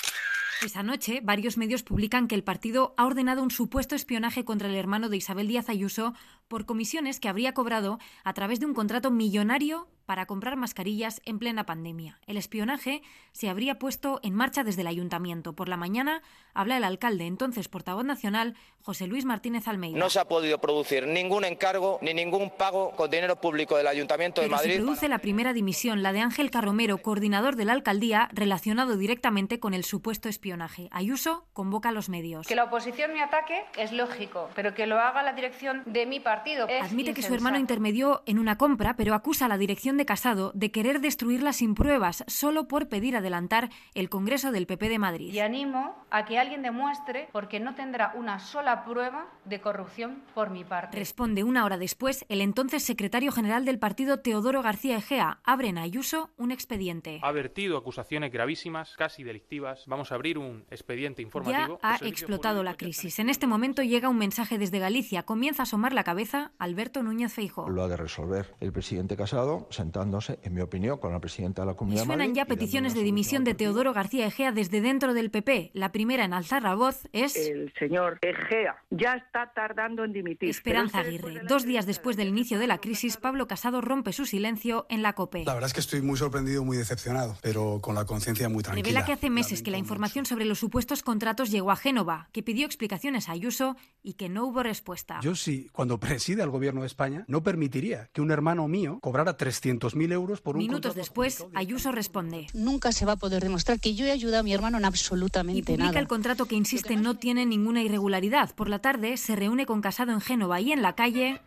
Esa 0.66 0.84
noche, 0.84 1.22
varios 1.24 1.58
medios 1.58 1.82
publican 1.82 2.28
que 2.28 2.36
el 2.36 2.44
partido 2.44 2.94
ha 2.98 3.06
ordenado 3.06 3.42
un 3.42 3.50
supuesto 3.50 3.96
espionaje 3.96 4.46
contra 4.46 4.68
el 4.68 4.76
hermano 4.76 5.10
de 5.10 5.18
Isabel 5.18 5.48
Díaz 5.48 5.70
Ayuso 5.70 6.14
por 6.48 6.66
comisiones 6.66 7.20
que 7.20 7.30
habría 7.30 7.54
cobrado 7.54 7.98
a 8.24 8.34
través 8.34 8.60
de 8.60 8.66
un 8.66 8.74
contrato 8.74 9.10
millonario 9.10 9.88
para 10.12 10.26
comprar 10.26 10.58
mascarillas 10.58 11.22
en 11.24 11.40
plena 11.40 11.66
pandemia. 11.66 12.20
El 12.28 12.36
espionaje 12.36 13.02
se 13.32 13.48
habría 13.48 13.80
puesto 13.80 14.20
en 14.24 14.36
marcha 14.36 14.66
desde 14.66 14.82
el 14.82 14.88
ayuntamiento. 14.88 15.54
Por 15.54 15.70
la 15.70 15.78
mañana 15.78 16.22
habla 16.54 16.76
el 16.76 16.84
alcalde, 16.84 17.28
entonces 17.28 17.70
portavoz 17.70 18.04
nacional, 18.04 18.58
José 18.82 19.08
Luis 19.08 19.24
Martínez 19.24 19.70
Almeida. 19.70 19.98
No 19.98 20.10
se 20.10 20.20
ha 20.20 20.26
podido 20.26 20.58
producir 20.60 21.08
ningún 21.08 21.46
encargo 21.46 21.98
ni 22.02 22.14
ningún 22.14 22.50
pago 22.50 22.92
con 22.92 23.10
dinero 23.10 23.38
público 23.38 23.78
del 23.78 23.88
Ayuntamiento 23.88 24.42
de 24.42 24.50
Madrid. 24.50 24.72
Se 24.74 24.78
produce 24.80 25.08
la 25.08 25.20
primera 25.20 25.54
dimisión, 25.54 26.04
la 26.04 26.12
de 26.12 26.20
Ángel 26.20 26.52
Carromero, 26.52 26.98
coordinador 26.98 27.56
de 27.56 27.64
la 27.64 27.72
alcaldía, 27.72 28.28
relacionado 28.34 28.98
directamente 28.98 29.62
con 29.62 29.74
el 29.74 29.86
supuesto 29.86 30.28
espionaje. 30.28 30.90
Ayuso 30.92 31.46
convoca 31.54 31.88
a 31.88 31.92
los 31.94 32.10
medios. 32.10 32.48
Que 32.48 32.56
la 32.56 32.66
oposición 32.66 33.14
me 33.14 33.22
ataque 33.22 33.64
es 33.78 33.94
lógico, 33.94 34.50
pero 34.56 34.74
que 34.74 34.88
lo 34.88 35.00
haga 35.00 35.24
la 35.24 35.32
dirección 35.32 35.84
de 35.86 36.06
mi 36.06 36.20
partido. 36.20 36.68
Admite 36.82 37.14
que 37.14 37.22
su 37.22 37.34
hermano 37.34 37.58
intermedió 37.58 38.24
en 38.26 38.40
una 38.40 38.58
compra, 38.58 38.98
pero 38.98 39.14
acusa 39.14 39.46
a 39.46 39.48
la 39.48 39.58
dirección 39.58 39.96
de 39.96 40.01
Casado 40.06 40.52
de 40.56 40.72
querer 40.72 41.02
destruirla 41.02 41.54
sin 41.54 41.76
pruebas, 41.76 42.24
solo 42.28 42.68
por 42.68 42.90
pedir 42.90 43.16
adelantar 43.16 43.70
el 43.94 44.10
Congreso 44.10 44.52
del 44.52 44.68
PP 44.68 44.90
de 44.90 45.00
Madrid. 45.00 45.34
Y 45.34 45.40
animo 45.40 45.96
a 46.10 46.26
que 46.26 46.40
alguien 46.40 46.62
demuestre, 46.62 47.30
porque 47.32 47.60
no 47.60 47.76
tendrá 47.76 48.14
una 48.16 48.40
sola 48.40 48.84
prueba 48.84 49.28
de 49.46 49.62
corrupción 49.62 50.24
por 50.34 50.50
mi 50.50 50.64
parte. 50.64 50.98
Responde 50.98 51.44
una 51.44 51.66
hora 51.66 51.78
después 51.78 52.26
el 52.30 52.42
entonces 52.42 52.84
secretario 52.84 53.32
general 53.32 53.66
del 53.66 53.80
partido 53.80 54.20
Teodoro 54.20 54.62
García 54.62 54.98
Egea. 54.98 55.40
Abre 55.44 55.70
en 55.70 55.78
Ayuso 55.78 56.30
un 56.38 56.52
expediente. 56.52 57.20
Ha 57.24 57.32
vertido 57.32 57.78
acusaciones 57.78 58.32
gravísimas, 58.32 58.96
casi 58.98 59.24
delictivas. 59.24 59.84
Vamos 59.88 60.12
a 60.12 60.16
abrir 60.16 60.38
un 60.38 60.66
expediente 60.70 61.22
informativo. 61.22 61.80
Ya 61.82 61.90
ha 61.90 61.96
explotado 61.98 62.64
la 62.64 62.76
crisis. 62.76 63.20
En 63.20 63.30
este 63.30 63.48
momento 63.48 63.84
llega 63.84 64.10
un 64.10 64.18
mensaje 64.18 64.58
desde 64.58 64.80
Galicia. 64.80 65.24
Comienza 65.24 65.64
a 65.64 65.64
asomar 65.64 65.94
la 65.94 66.04
cabeza 66.04 66.52
Alberto 66.60 67.04
Núñez 67.04 67.34
Feijóo. 67.34 67.70
Lo 67.70 67.84
ha 67.84 67.88
de 67.88 67.98
resolver 67.98 68.56
el 68.60 68.72
presidente 68.72 69.16
Casado, 69.16 69.68
en 69.96 70.54
mi 70.54 70.62
opinión, 70.62 70.98
con 70.98 71.12
la 71.12 71.20
presidenta 71.20 71.62
de 71.64 71.68
la 71.68 71.74
Comunidad 71.76 72.04
y 72.04 72.06
suenan 72.06 72.34
ya 72.34 72.46
peticiones 72.46 72.94
de 72.94 73.04
dimisión 73.04 73.44
de 73.44 73.54
Teodoro 73.54 73.94
García 73.94 74.26
Egea 74.28 74.52
desde 74.52 74.82
dentro 74.82 75.14
del 75.14 75.32
PP. 75.32 75.72
La 75.74 75.92
primera 75.92 76.26
en 76.26 76.34
alzar 76.34 76.64
la 76.64 76.76
voz 76.76 77.08
es... 77.14 77.36
El 77.36 77.74
señor 77.78 78.20
Egea 78.22 78.76
ya 78.90 79.14
está 79.14 79.52
tardando 79.54 80.04
en 80.04 80.14
dimitir. 80.14 80.50
Esperanza 80.50 81.00
Aguirre. 81.00 81.42
Dos 81.48 81.66
días 81.66 81.86
después 81.86 82.18
del 82.18 82.28
inicio 82.28 82.60
de 82.60 82.68
la 82.68 82.80
crisis, 82.80 83.18
Pablo 83.18 83.48
Casado 83.48 83.82
rompe 83.82 84.14
su 84.14 84.26
silencio 84.26 84.86
en 84.90 85.02
la 85.02 85.14
COPE. 85.14 85.46
La 85.46 85.54
verdad 85.54 85.68
es 85.68 85.74
que 85.74 85.80
estoy 85.80 86.02
muy 86.02 86.18
sorprendido, 86.18 86.64
muy 86.64 86.78
decepcionado, 86.78 87.38
pero 87.42 87.80
con 87.82 87.96
la 87.96 88.06
conciencia 88.06 88.50
muy 88.50 88.64
tranquila. 88.64 88.84
Revela 88.84 89.06
que 89.06 89.14
hace 89.14 89.30
meses 89.30 89.62
que 89.62 89.72
la 89.72 89.78
información 89.78 90.26
sobre 90.26 90.46
los 90.46 90.60
supuestos 90.60 91.04
contratos 91.04 91.52
llegó 91.52 91.72
a 91.72 91.76
Génova, 91.76 92.30
que 92.32 92.44
pidió 92.44 92.66
explicaciones 92.66 93.30
a 93.30 93.34
Ayuso 93.34 93.76
y 94.04 94.14
que 94.14 94.30
no 94.30 94.46
hubo 94.46 94.64
respuesta. 94.64 95.20
Yo 95.22 95.36
sí, 95.36 95.70
cuando 95.72 96.00
preside 96.00 96.44
al 96.44 96.50
gobierno 96.50 96.82
de 96.82 96.88
España, 96.88 97.26
no 97.28 97.44
permitiría 97.44 98.10
que 98.14 98.22
un 98.22 98.32
hermano 98.32 98.68
mío 98.68 99.00
cobrara 99.02 99.38
300.000 99.80 100.12
euros 100.12 100.42
por 100.42 100.56
un 100.56 100.60
Minutos 100.60 100.96
después, 100.96 101.46
Ayuso 101.54 101.92
responde. 101.92 102.48
Nunca 102.54 102.92
se 102.92 103.06
va 103.06 103.14
a 103.14 103.18
poder 103.18 103.44
demostrar 103.44 103.80
que 103.80 103.96
yo 103.96 104.06
he 104.06 104.12
ayudado 104.12 104.40
a 104.40 104.44
mi 104.44 104.54
hermano 104.54 104.78
en 104.78 104.86
absolutamente 104.86 105.60
y 105.60 105.78
publica 105.78 106.00
el 106.00 106.08
contrato 106.08 106.46
que 106.46 106.56
insiste 106.56 106.96
no 106.96 107.16
tiene 107.16 107.46
ninguna 107.46 107.82
irregularidad. 107.82 108.54
Por 108.56 108.70
la 108.70 108.80
tarde 108.80 109.18
se 109.18 109.36
reúne 109.36 109.66
con 109.66 109.82
Casado 109.82 110.12
en 110.12 110.22
Génova 110.22 110.60
y 110.62 110.72
en 110.72 110.82
la 110.82 110.94
calle... 110.94 111.42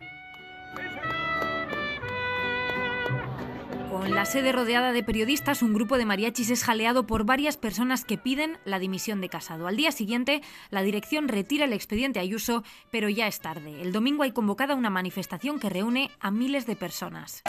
Con 3.89 4.13
la 4.13 4.25
sede 4.25 4.51
rodeada 4.51 4.91
de 4.91 5.03
periodistas, 5.03 5.63
un 5.63 5.73
grupo 5.73 5.97
de 5.97 6.05
mariachis 6.05 6.51
es 6.51 6.63
jaleado 6.63 7.07
por 7.07 7.25
varias 7.25 7.57
personas 7.57 8.05
que 8.05 8.19
piden 8.19 8.59
la 8.63 8.77
dimisión 8.77 9.19
de 9.19 9.29
Casado. 9.29 9.67
Al 9.67 9.77
día 9.77 9.91
siguiente, 9.91 10.41
la 10.69 10.83
dirección 10.83 11.27
retira 11.27 11.65
el 11.65 11.73
expediente 11.73 12.19
Ayuso, 12.19 12.63
pero 12.91 13.09
ya 13.09 13.25
es 13.25 13.39
tarde. 13.39 13.81
El 13.81 13.93
domingo 13.93 14.21
hay 14.21 14.31
convocada 14.31 14.75
una 14.75 14.91
manifestación 14.91 15.59
que 15.59 15.69
reúne 15.69 16.11
a 16.19 16.29
miles 16.29 16.67
de 16.67 16.75
personas. 16.75 17.41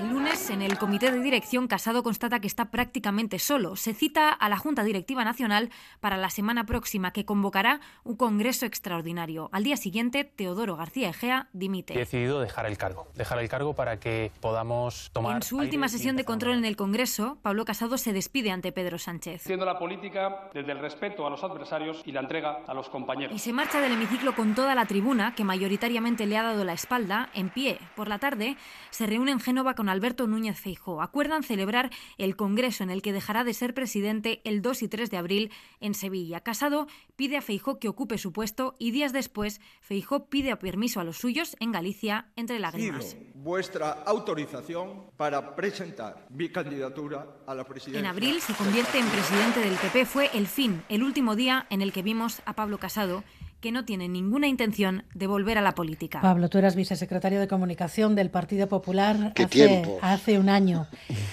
El 0.00 0.08
lunes, 0.08 0.48
en 0.48 0.62
el 0.62 0.78
comité 0.78 1.12
de 1.12 1.20
dirección, 1.20 1.68
Casado 1.68 2.02
constata 2.02 2.40
que 2.40 2.46
está 2.46 2.70
prácticamente 2.70 3.38
solo. 3.38 3.76
Se 3.76 3.92
cita 3.92 4.30
a 4.30 4.48
la 4.48 4.56
Junta 4.56 4.82
Directiva 4.82 5.24
Nacional 5.24 5.68
para 6.00 6.16
la 6.16 6.30
semana 6.30 6.64
próxima, 6.64 7.12
que 7.12 7.26
convocará 7.26 7.80
un 8.02 8.16
congreso 8.16 8.64
extraordinario. 8.64 9.50
Al 9.52 9.62
día 9.62 9.76
siguiente, 9.76 10.24
Teodoro 10.24 10.74
García 10.74 11.10
Egea 11.10 11.48
dimite. 11.52 11.92
He 11.92 11.98
decidido 11.98 12.40
dejar 12.40 12.64
el 12.64 12.78
cargo. 12.78 13.08
Dejar 13.14 13.40
el 13.40 13.50
cargo 13.50 13.74
para 13.74 14.00
que 14.00 14.32
podamos 14.40 15.10
tomar. 15.12 15.36
En 15.36 15.42
su 15.42 15.58
última 15.58 15.86
sesión 15.90 16.16
de 16.16 16.24
control 16.24 16.56
en 16.56 16.64
el 16.64 16.76
Congreso, 16.76 17.36
Pablo 17.42 17.66
Casado 17.66 17.98
se 17.98 18.14
despide 18.14 18.52
ante 18.52 18.72
Pedro 18.72 18.98
Sánchez. 18.98 19.42
Haciendo 19.42 19.66
la 19.66 19.78
política 19.78 20.48
desde 20.54 20.72
el 20.72 20.78
respeto 20.78 21.26
a 21.26 21.30
los 21.30 21.44
adversarios 21.44 22.02
y 22.06 22.12
la 22.12 22.20
entrega 22.20 22.62
a 22.66 22.72
los 22.72 22.88
compañeros. 22.88 23.36
Y 23.36 23.38
se 23.38 23.52
marcha 23.52 23.82
del 23.82 23.92
hemiciclo 23.92 24.34
con 24.34 24.54
toda 24.54 24.74
la 24.74 24.86
tribuna, 24.86 25.34
que 25.34 25.44
mayoritariamente 25.44 26.24
le 26.24 26.38
ha 26.38 26.42
dado 26.42 26.64
la 26.64 26.72
espalda, 26.72 27.28
en 27.34 27.50
pie. 27.50 27.78
Por 27.96 28.08
la 28.08 28.18
tarde, 28.18 28.56
se 28.88 29.06
reúne 29.06 29.32
en 29.32 29.40
Génova 29.40 29.74
con 29.74 29.89
Alberto 29.90 30.26
Núñez 30.26 30.58
Feijó. 30.58 31.02
Acuerdan 31.02 31.42
celebrar 31.42 31.90
el 32.18 32.36
congreso 32.36 32.82
en 32.82 32.90
el 32.90 33.02
que 33.02 33.12
dejará 33.12 33.44
de 33.44 33.54
ser 33.54 33.74
presidente 33.74 34.40
el 34.44 34.62
2 34.62 34.82
y 34.82 34.88
3 34.88 35.10
de 35.10 35.16
abril 35.16 35.52
en 35.80 35.94
Sevilla. 35.94 36.40
Casado 36.40 36.86
pide 37.16 37.36
a 37.36 37.42
Feijó 37.42 37.78
que 37.78 37.88
ocupe 37.88 38.18
su 38.18 38.32
puesto 38.32 38.74
y 38.78 38.90
días 38.90 39.12
después 39.12 39.60
Feijó 39.80 40.26
pide 40.28 40.54
permiso 40.56 41.00
a 41.00 41.04
los 41.04 41.18
suyos 41.18 41.56
en 41.60 41.72
Galicia 41.72 42.30
entre 42.36 42.58
lágrimas. 42.58 43.16
vuestra 43.34 43.90
autorización 44.04 45.10
para 45.16 45.56
presentar 45.56 46.26
mi 46.30 46.50
candidatura 46.50 47.26
a 47.46 47.54
la 47.54 47.64
presidencia. 47.64 48.00
En 48.00 48.06
abril 48.06 48.40
se 48.40 48.54
convierte 48.54 48.98
en 48.98 49.06
presidente 49.06 49.60
del 49.60 49.76
PP. 49.76 50.04
Fue 50.04 50.30
el 50.34 50.46
fin, 50.46 50.82
el 50.88 51.02
último 51.02 51.36
día 51.36 51.66
en 51.70 51.82
el 51.82 51.92
que 51.92 52.02
vimos 52.02 52.42
a 52.44 52.54
Pablo 52.54 52.78
Casado 52.78 53.24
que 53.60 53.72
no 53.72 53.84
tiene 53.84 54.08
ninguna 54.08 54.48
intención 54.48 55.04
de 55.14 55.26
volver 55.26 55.58
a 55.58 55.60
la 55.60 55.74
política. 55.74 56.20
Pablo, 56.20 56.48
tú 56.48 56.58
eras 56.58 56.74
vicesecretario 56.74 57.40
de 57.40 57.48
Comunicación 57.48 58.14
del 58.14 58.30
Partido 58.30 58.68
Popular 58.68 59.32
hace, 59.36 59.98
hace, 60.00 60.38
un 60.38 60.48
año. 60.48 60.86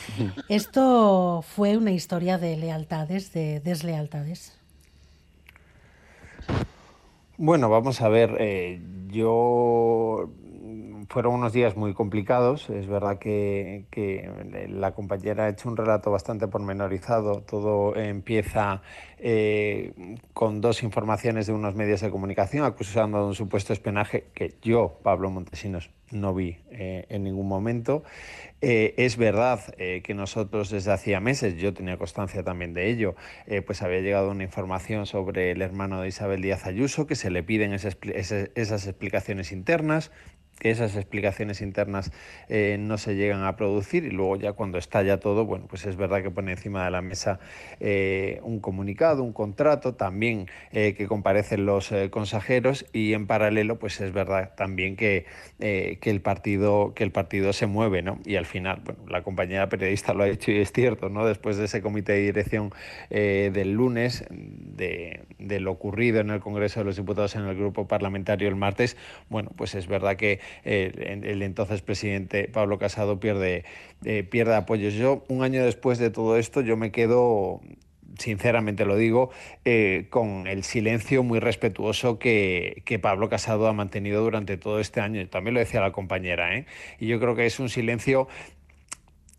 ¿Esto 0.50 1.44
fue 1.48 1.78
una 1.78 1.92
historia 1.92 2.38
de 2.38 2.58
lealtades, 2.58 3.32
de 3.34 3.60
deslealtades? 3.62 4.58
Bueno, 7.38 7.70
vamos 7.70 8.02
a 8.02 8.10
ver, 8.10 8.36
eh, 8.40 8.82
yo 9.12 10.30
fueron 11.10 11.36
unos 11.36 11.54
días 11.54 11.76
muy 11.76 11.94
complicados. 11.94 12.70
Es 12.70 12.88
verdad 12.88 13.20
que, 13.20 13.86
la 14.70 14.92
compañera 14.92 15.46
ha 15.46 15.50
hecho 15.50 15.70
un 15.70 15.78
relato 15.78 16.12
bastante 16.12 16.48
pormenorizado. 16.48 17.42
Todo 17.42 17.96
empieza 17.96 18.82
eh, 19.20 19.94
con 20.34 20.62
dos 20.62 20.84
informaciones 20.84 21.48
de 21.48 21.54
unos 21.54 21.76
medios 21.76 22.02
de 22.02 22.10
comunicación 22.10 22.66
acusando 22.66 23.20
de 23.20 23.26
un 23.28 23.36
supuesto 23.36 23.74
espionaje 23.74 24.26
que 24.34 24.56
yo, 24.62 25.00
Pablo 25.04 25.30
Montesinos, 25.30 25.90
no 26.12 26.34
vi 26.34 26.58
eh, 26.72 27.06
en 27.10 27.24
ningún 27.24 27.48
momento. 27.48 28.04
Eh, 28.62 28.96
es 28.98 29.18
verdad 29.18 29.60
que 29.78 30.14
nosotros 30.16 30.72
desde 30.72 30.92
hacía 30.92 31.20
meses, 31.20 31.56
yo 31.58 31.74
tenía 31.74 31.98
constancia 31.98 32.44
también 32.44 32.74
de 32.74 32.90
ello, 32.90 33.16
pues 33.66 33.84
había 33.84 34.00
llegado 34.00 34.32
una 34.32 34.44
información 34.44 35.06
sobre 35.06 35.52
el 35.52 35.62
hermano 35.62 36.02
de 36.02 36.08
Isabel 36.08 36.42
Díaz 36.42 36.66
Ayuso, 36.66 37.06
que 37.06 37.16
se 37.16 37.30
le 37.30 37.44
piden 37.44 37.74
esas, 37.74 37.98
esas 38.56 38.88
explicaciones 38.88 39.52
internas 39.52 40.12
que 40.60 40.72
esas 40.72 40.96
explicaciones 40.96 41.62
internas 41.62 42.12
eh, 42.50 42.78
no 42.80 42.98
se 42.98 43.16
llegan 43.16 43.44
a 43.44 43.56
producir 43.56 44.06
y 44.06 44.12
luego 44.12 44.38
ya 44.38 44.54
cuando 44.54 44.78
estalla 44.78 45.20
todo, 45.20 45.46
bueno, 45.46 45.66
pues 45.68 45.86
es 45.86 45.96
verdad 45.96 46.24
que 46.24 46.32
pone 46.32 46.52
encima 46.52 46.84
de 46.86 46.92
la 46.92 47.02
mesa 47.02 47.40
eh, 47.80 48.40
un 48.44 48.60
comunicado, 48.60 49.24
un 49.24 49.34
contrato, 49.34 49.94
también 49.94 50.48
eh, 50.72 50.94
que 50.96 51.08
comparecen 51.08 51.66
los 51.66 51.94
consejeros 52.10 52.86
y 52.92 53.14
en 53.14 53.28
paralelo, 53.28 53.78
pues 53.78 54.02
es 54.02 54.12
verdad 54.12 54.54
también 54.56 54.96
que, 54.96 55.26
que, 55.60 56.00
el 56.04 56.22
partido, 56.22 56.94
que 56.94 57.04
el 57.04 57.12
partido 57.12 57.54
se 57.54 57.68
mueve, 57.68 58.02
¿no? 58.02 58.20
Y 58.26 58.36
al 58.36 58.46
final, 58.46 58.82
bueno, 58.84 59.00
la 59.10 59.24
compañera 59.24 59.70
periodista 59.70 60.14
lo 60.14 60.24
ha 60.24 60.28
dicho 60.28 60.52
y 60.52 60.60
es 60.60 60.72
cierto, 60.72 61.10
¿no? 61.10 61.26
Después 61.26 61.58
de 61.58 61.66
ese 61.66 61.82
comité 61.82 62.14
de 62.14 62.22
dirección 62.22 62.72
del 63.10 63.72
lunes, 63.74 64.26
de, 64.30 65.22
de 65.40 65.60
lo 65.60 65.72
ocurrido 65.72 66.20
en 66.20 66.30
el 66.30 66.40
Congreso 66.40 66.80
de 66.80 66.86
los 66.86 66.96
Diputados 66.96 67.36
en 67.36 67.44
el 67.44 67.56
grupo 67.56 67.88
parlamentario 67.88 68.48
el 68.48 68.56
martes, 68.56 68.98
bueno, 69.30 69.52
pues 69.56 69.76
es 69.76 69.88
verdad 69.88 70.16
que 70.16 70.40
el, 70.64 71.42
entonces 71.42 71.82
presidente 71.82 72.50
Pablo 72.52 72.78
Casado 72.80 73.20
pierde, 73.20 73.66
eh, 74.06 74.24
pierde 74.24 74.56
apoyos. 74.56 74.94
Yo, 74.94 75.24
un 75.28 75.44
año 75.44 75.64
después 75.64 75.98
de 76.00 76.10
todo 76.10 76.38
esto, 76.38 76.62
yo 76.62 76.78
me 76.78 76.92
quedo 76.92 77.62
sinceramente 78.18 78.86
lo 78.86 78.96
digo, 78.96 79.30
eh, 79.64 80.08
con 80.10 80.48
el 80.48 80.64
silencio 80.64 81.22
muy 81.22 81.40
respetuoso 81.40 82.18
que, 82.18 82.82
que, 82.86 82.98
Pablo 82.98 83.30
Casado 83.30 83.68
ha 83.68 83.74
mantenido 83.74 84.24
durante 84.24 84.58
todo 84.58 84.80
este 84.80 85.02
año. 85.02 85.28
También 85.30 85.54
lo 85.54 85.60
decía 85.60 85.82
la 85.82 85.92
compañera, 85.92 86.56
¿eh? 86.56 86.66
Y 87.00 87.08
yo 87.08 87.20
creo 87.20 87.36
que 87.36 87.46
es 87.46 87.60
un 87.60 87.70
silencio 87.70 88.28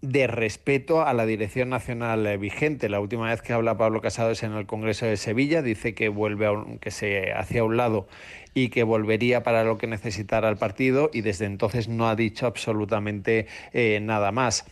de 0.01 0.28
respeto 0.28 1.02
a 1.02 1.12
la 1.12 1.26
dirección 1.26 1.70
nacional 1.70 2.26
eh, 2.26 2.36
vigente. 2.36 2.89
La 2.89 3.01
última 3.01 3.28
vez 3.28 3.43
que 3.43 3.52
habla 3.52 3.76
Pablo 3.76 4.01
Casado 4.01 4.30
es 4.30 4.43
en 4.43 4.52
el 4.52 4.66
Congreso 4.66 5.06
de 5.06 5.16
Sevilla, 5.16 5.60
dice 5.60 5.94
que 5.94 6.09
vuelve 6.09 6.47
a 6.47 6.52
que 6.80 6.90
se 6.90 7.32
hacia 7.32 7.64
un 7.64 7.76
lado 7.76 8.06
y 8.54 8.68
que 8.68 8.82
volvería 8.82 9.42
para 9.42 9.64
lo 9.64 9.78
que 9.78 9.86
necesitara 9.86 10.48
el 10.48 10.56
partido 10.56 11.10
y 11.12 11.20
desde 11.20 11.46
entonces 11.46 11.88
no 11.88 12.08
ha 12.08 12.16
dicho 12.16 12.46
absolutamente 12.46 13.46
eh, 13.72 14.00
nada 14.00 14.32
más. 14.32 14.64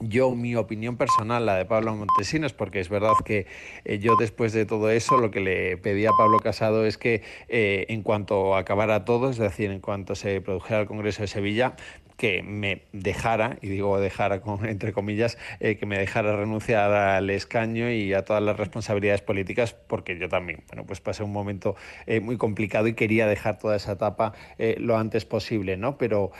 Yo, 0.00 0.34
mi 0.34 0.54
opinión 0.56 0.96
personal, 0.96 1.46
la 1.46 1.56
de 1.56 1.64
Pablo 1.64 1.94
Montesinos, 1.94 2.52
porque 2.52 2.80
es 2.80 2.88
verdad 2.88 3.12
que 3.24 3.46
eh, 3.84 3.98
yo 3.98 4.16
después 4.16 4.52
de 4.52 4.64
todo 4.66 4.90
eso 4.90 5.18
lo 5.18 5.30
que 5.30 5.40
le 5.40 5.76
pedí 5.76 6.06
a 6.06 6.12
Pablo 6.12 6.38
Casado 6.38 6.86
es 6.86 6.98
que 6.98 7.22
en 7.48 8.02
cuanto 8.02 8.56
acabara 8.56 9.04
todo, 9.04 9.30
es 9.30 9.38
decir, 9.38 9.70
en 9.70 9.80
cuanto 9.80 10.14
se 10.14 10.40
produjera 10.40 10.80
el 10.80 10.86
Congreso 10.86 11.22
de 11.22 11.28
Sevilla, 11.28 11.76
que 12.18 12.42
me 12.42 12.82
dejara, 12.92 13.58
y 13.62 13.68
digo 13.68 13.98
dejara 14.00 14.42
entre 14.64 14.92
comillas, 14.92 15.38
eh, 15.60 15.76
que 15.76 15.86
me 15.86 15.98
dejara 15.98 16.36
renunciar 16.36 16.92
al 16.92 17.30
escaño 17.30 17.90
y 17.90 18.12
a 18.12 18.24
todas 18.24 18.42
las 18.42 18.58
responsabilidades 18.58 19.22
políticas, 19.22 19.72
porque 19.72 20.18
yo 20.18 20.28
también, 20.28 20.64
bueno, 20.66 20.84
pues 20.84 21.00
pasé 21.00 21.22
un 21.22 21.32
momento 21.32 21.76
eh, 22.06 22.20
muy 22.20 22.36
complicado 22.36 22.88
y 22.88 22.94
quería 22.94 23.26
dejar 23.26 23.58
toda 23.58 23.76
esa 23.76 23.92
etapa 23.92 24.34
eh, 24.58 24.76
lo 24.78 24.98
antes 24.98 25.24
posible, 25.24 25.76
¿no? 25.76 25.96
Pero 25.96 26.32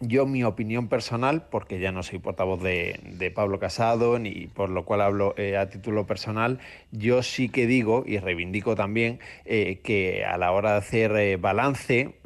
yo 0.00 0.26
mi 0.26 0.44
opinión 0.44 0.88
personal, 0.88 1.46
porque 1.50 1.78
ya 1.78 1.92
no 1.92 2.02
soy 2.02 2.18
portavoz 2.18 2.62
de, 2.62 3.32
Pablo 3.34 3.58
Casado, 3.58 4.18
ni 4.18 4.46
por 4.46 4.70
lo 4.70 4.84
cual 4.84 5.00
hablo 5.02 5.34
a 5.58 5.66
título 5.66 6.06
personal, 6.06 6.58
yo 6.90 7.22
sí 7.22 7.48
que 7.48 7.66
digo 7.66 8.04
y 8.06 8.18
reivindico 8.18 8.74
también 8.74 9.20
que 9.44 10.24
a 10.26 10.36
la 10.38 10.52
hora 10.52 10.72
de 10.72 10.78
hacer 10.78 11.38
balance, 11.38 12.20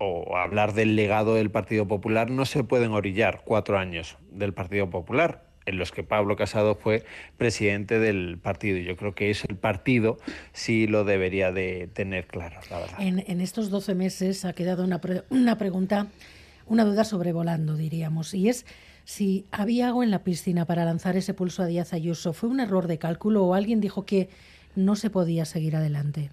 o 0.00 0.38
hablar 0.38 0.72
del 0.72 0.96
legado 0.96 1.34
del 1.34 1.50
Partido 1.50 1.86
Popular, 1.86 2.30
no 2.30 2.46
se 2.46 2.64
pueden 2.64 2.92
orillar 2.92 3.42
cuatro 3.44 3.78
años 3.78 4.16
del 4.30 4.54
Partido 4.54 4.88
Popular, 4.88 5.44
en 5.66 5.76
los 5.76 5.92
que 5.92 6.02
Pablo 6.02 6.36
Casado 6.36 6.74
fue 6.74 7.04
presidente 7.36 7.98
del 7.98 8.38
partido. 8.38 8.78
Yo 8.78 8.96
creo 8.96 9.14
que 9.14 9.30
eso 9.30 9.46
el 9.50 9.56
partido 9.56 10.16
sí 10.52 10.86
lo 10.86 11.04
debería 11.04 11.52
de 11.52 11.90
tener 11.92 12.26
claro, 12.26 12.56
la 12.70 12.78
verdad. 12.78 12.96
En, 12.98 13.40
estos 13.42 13.68
12 13.68 13.94
meses 13.94 14.46
ha 14.46 14.54
quedado 14.54 14.84
una, 14.84 15.02
una 15.28 15.58
pregunta, 15.58 16.06
una 16.70 16.84
duda 16.84 17.02
sobrevolando, 17.02 17.76
diríamos, 17.76 18.32
y 18.32 18.48
es 18.48 18.64
si 19.04 19.44
había 19.50 19.88
agua 19.88 20.04
en 20.04 20.12
la 20.12 20.22
piscina 20.22 20.66
para 20.66 20.84
lanzar 20.84 21.16
ese 21.16 21.34
pulso 21.34 21.64
a 21.64 21.66
Díaz 21.66 21.92
Ayuso. 21.92 22.32
¿Fue 22.32 22.48
un 22.48 22.60
error 22.60 22.86
de 22.86 22.96
cálculo 22.96 23.44
o 23.44 23.54
alguien 23.54 23.80
dijo 23.80 24.06
que 24.06 24.28
no 24.76 24.94
se 24.94 25.10
podía 25.10 25.44
seguir 25.44 25.74
adelante? 25.74 26.30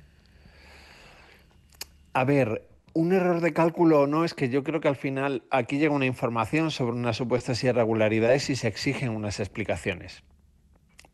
A 2.13 2.23
ver, 2.23 2.67
un 2.93 3.13
error 3.13 3.41
de 3.41 3.51
cálculo 3.51 4.01
o 4.01 4.07
no 4.07 4.25
es 4.25 4.35
que 4.35 4.49
yo 4.49 4.63
creo 4.63 4.79
que 4.79 4.87
al 4.87 4.95
final 4.95 5.41
aquí 5.49 5.79
llega 5.79 5.93
una 5.93 6.05
información 6.05 6.69
sobre 6.69 6.95
unas 6.95 7.17
supuestas 7.17 7.63
irregularidades 7.63 8.51
y 8.51 8.55
se 8.55 8.67
exigen 8.67 9.09
unas 9.09 9.39
explicaciones. 9.39 10.21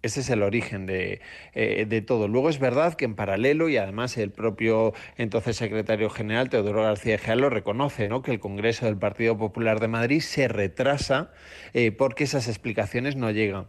Ese 0.03 0.19
es 0.19 0.29
el 0.29 0.43
origen 0.43 0.85
de, 0.85 1.21
eh, 1.53 1.85
de, 1.87 2.01
todo. 2.01 2.27
Luego 2.27 2.49
es 2.49 2.59
verdad 2.59 2.95
que 2.95 3.05
en 3.05 3.15
paralelo, 3.15 3.69
y 3.69 3.77
además 3.77 4.17
el 4.17 4.31
propio 4.31 4.93
entonces 5.17 5.55
secretario 5.55 6.09
general, 6.09 6.49
Teodoro 6.49 6.83
García 6.83 7.17
Gea, 7.17 7.37
lo 7.37 7.49
reconoce, 7.49 8.09
¿no? 8.09 8.21
que 8.21 8.31
el 8.31 8.41
Congreso 8.41 8.85
del 8.85 8.97
Partido 8.97 9.37
Popular 9.37 9.79
de 9.79 9.87
Madrid 9.87 10.19
se 10.19 10.49
retrasa 10.49 11.31
eh, 11.73 11.93
porque 11.93 12.25
esas 12.25 12.49
explicaciones 12.49 13.15
no 13.15 13.31
llegan. 13.31 13.67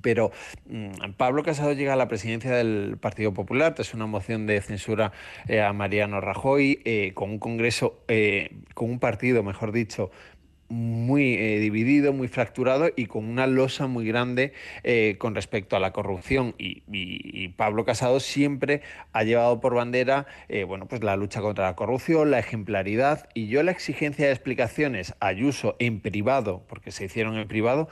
Pero 0.00 0.32
mm, 0.66 1.12
Pablo 1.16 1.44
Casado 1.44 1.72
llega 1.74 1.92
a 1.92 1.96
la 1.96 2.08
presidencia 2.08 2.50
del 2.50 2.96
Partido 3.00 3.32
Popular 3.32 3.76
tras 3.76 3.94
una 3.94 4.06
moción 4.06 4.48
de 4.48 4.60
censura 4.62 5.12
eh, 5.46 5.60
a 5.60 5.72
Mariano 5.72 6.20
Rajoy, 6.20 7.12
con 7.14 7.30
un 7.30 7.38
Congreso, 7.38 8.02
con 8.74 8.90
un 8.90 8.98
partido, 8.98 9.44
mejor 9.44 9.70
dicho, 9.70 10.10
muy 10.72 11.36
dividido, 11.58 12.12
muy 12.12 12.28
fracturado 12.28 12.90
y 12.96 13.06
con 13.06 13.24
una 13.26 13.46
losa 13.46 13.86
muy 13.86 14.06
grande 14.06 14.52
con 15.18 15.34
respecto 15.34 15.76
a 15.76 15.80
la 15.80 15.92
corrupción. 15.92 16.54
Y, 16.58 17.48
Pablo 17.56 17.84
Casado 17.84 18.20
siempre 18.20 18.82
ha 19.12 19.22
llevado 19.24 19.60
por 19.60 19.74
bandera 19.74 20.26
bueno, 20.66 20.86
pues 20.86 21.02
la 21.02 21.16
lucha 21.16 21.40
contra 21.40 21.64
la 21.64 21.76
corrupción, 21.76 22.30
la 22.30 22.38
ejemplaridad. 22.38 23.28
Y 23.34 23.48
yo 23.48 23.62
la 23.62 23.72
exigencia 23.72 24.26
de 24.26 24.32
explicaciones 24.32 25.14
a 25.20 25.32
Ayuso 25.32 25.76
en 25.78 26.00
privado, 26.00 26.62
porque 26.68 26.92
se 26.92 27.06
hicieron 27.06 27.36
en 27.36 27.48
privado, 27.48 27.88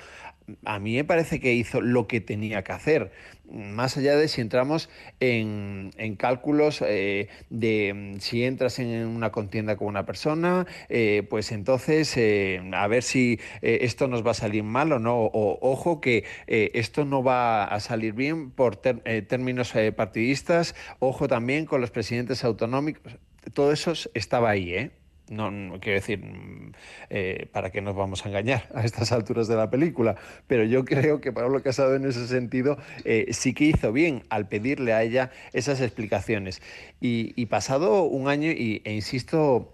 a 0.65 0.79
mí 0.79 0.97
me 0.97 1.05
parece 1.05 1.41
que 1.41 1.55
hizo 1.55 1.81
lo 1.81 2.07
que 2.07 2.21
tenía 2.21 2.63
que 2.63 2.73
hacer. 2.73 3.13
Más 3.53 3.97
allá 3.97 4.17
de 4.17 4.29
si 4.29 4.41
entramos 4.41 4.89
en, 5.19 5.91
cálculos 6.17 6.83
eh, 6.87 7.29
de 7.51 7.93
mm, 7.95 8.21
si 8.21 8.45
entras 8.45 8.79
en 8.79 9.07
una 9.07 9.31
contienda 9.31 9.77
con 9.77 9.89
una 9.89 10.07
persona, 10.07 10.67
eh, 10.89 11.27
pues 11.29 11.53
entonces 11.53 12.17
eh, 12.17 12.63
a 12.73 12.87
ver 12.87 13.03
si 13.03 13.41
esto 13.63 14.09
nos 14.09 14.27
va 14.27 14.33
a 14.33 14.35
salir 14.35 14.63
mal 14.63 14.93
o 14.93 14.99
no. 14.99 15.17
O 15.17 15.59
ojo 15.61 16.01
que 16.01 16.25
esto 16.47 17.05
no 17.05 17.23
va 17.23 17.65
a 17.65 17.81
salir 17.81 18.13
bien 18.13 18.51
por 18.51 18.77
términos 18.77 19.75
partidistas. 19.97 20.75
Ojo 20.99 21.29
también 21.29 21.67
con 21.67 21.81
los 21.81 21.91
presidentes 21.91 22.45
autonómicos. 22.45 23.19
Todo 23.55 23.73
eso 23.73 23.93
estaba 24.15 24.51
ahí, 24.51 24.75
¿eh? 24.75 25.00
No, 25.31 25.79
quiero 25.81 26.01
decir, 26.01 26.19
mm, 26.19 26.73
eh, 27.09 27.49
para 27.53 27.71
qué 27.71 27.81
nos 27.81 27.97
vamos 27.97 28.27
a 28.27 28.29
engañar 28.29 28.69
a 28.75 28.85
estas 28.85 29.13
alturas 29.13 29.49
de 29.49 29.57
la 29.57 29.71
película, 29.71 30.17
pero 30.47 30.65
yo 30.65 30.85
creo 30.85 31.21
que 31.21 31.33
Pablo 31.33 31.63
Casado 31.63 31.95
en 31.95 32.05
ese 32.05 32.27
sentido 32.27 32.77
eh, 33.05 33.29
sí 33.31 33.55
que 33.55 33.65
hizo 33.65 33.93
bien 33.93 34.25
al 34.29 34.49
pedirle 34.49 34.93
a 34.93 35.03
ella 35.03 35.31
esas 35.53 35.81
explicaciones. 35.81 36.61
Y, 37.01 37.47
pasado 37.47 38.03
un 38.03 38.29
año, 38.29 38.51
y, 38.51 38.83
e 38.85 38.93
insisto, 38.93 39.73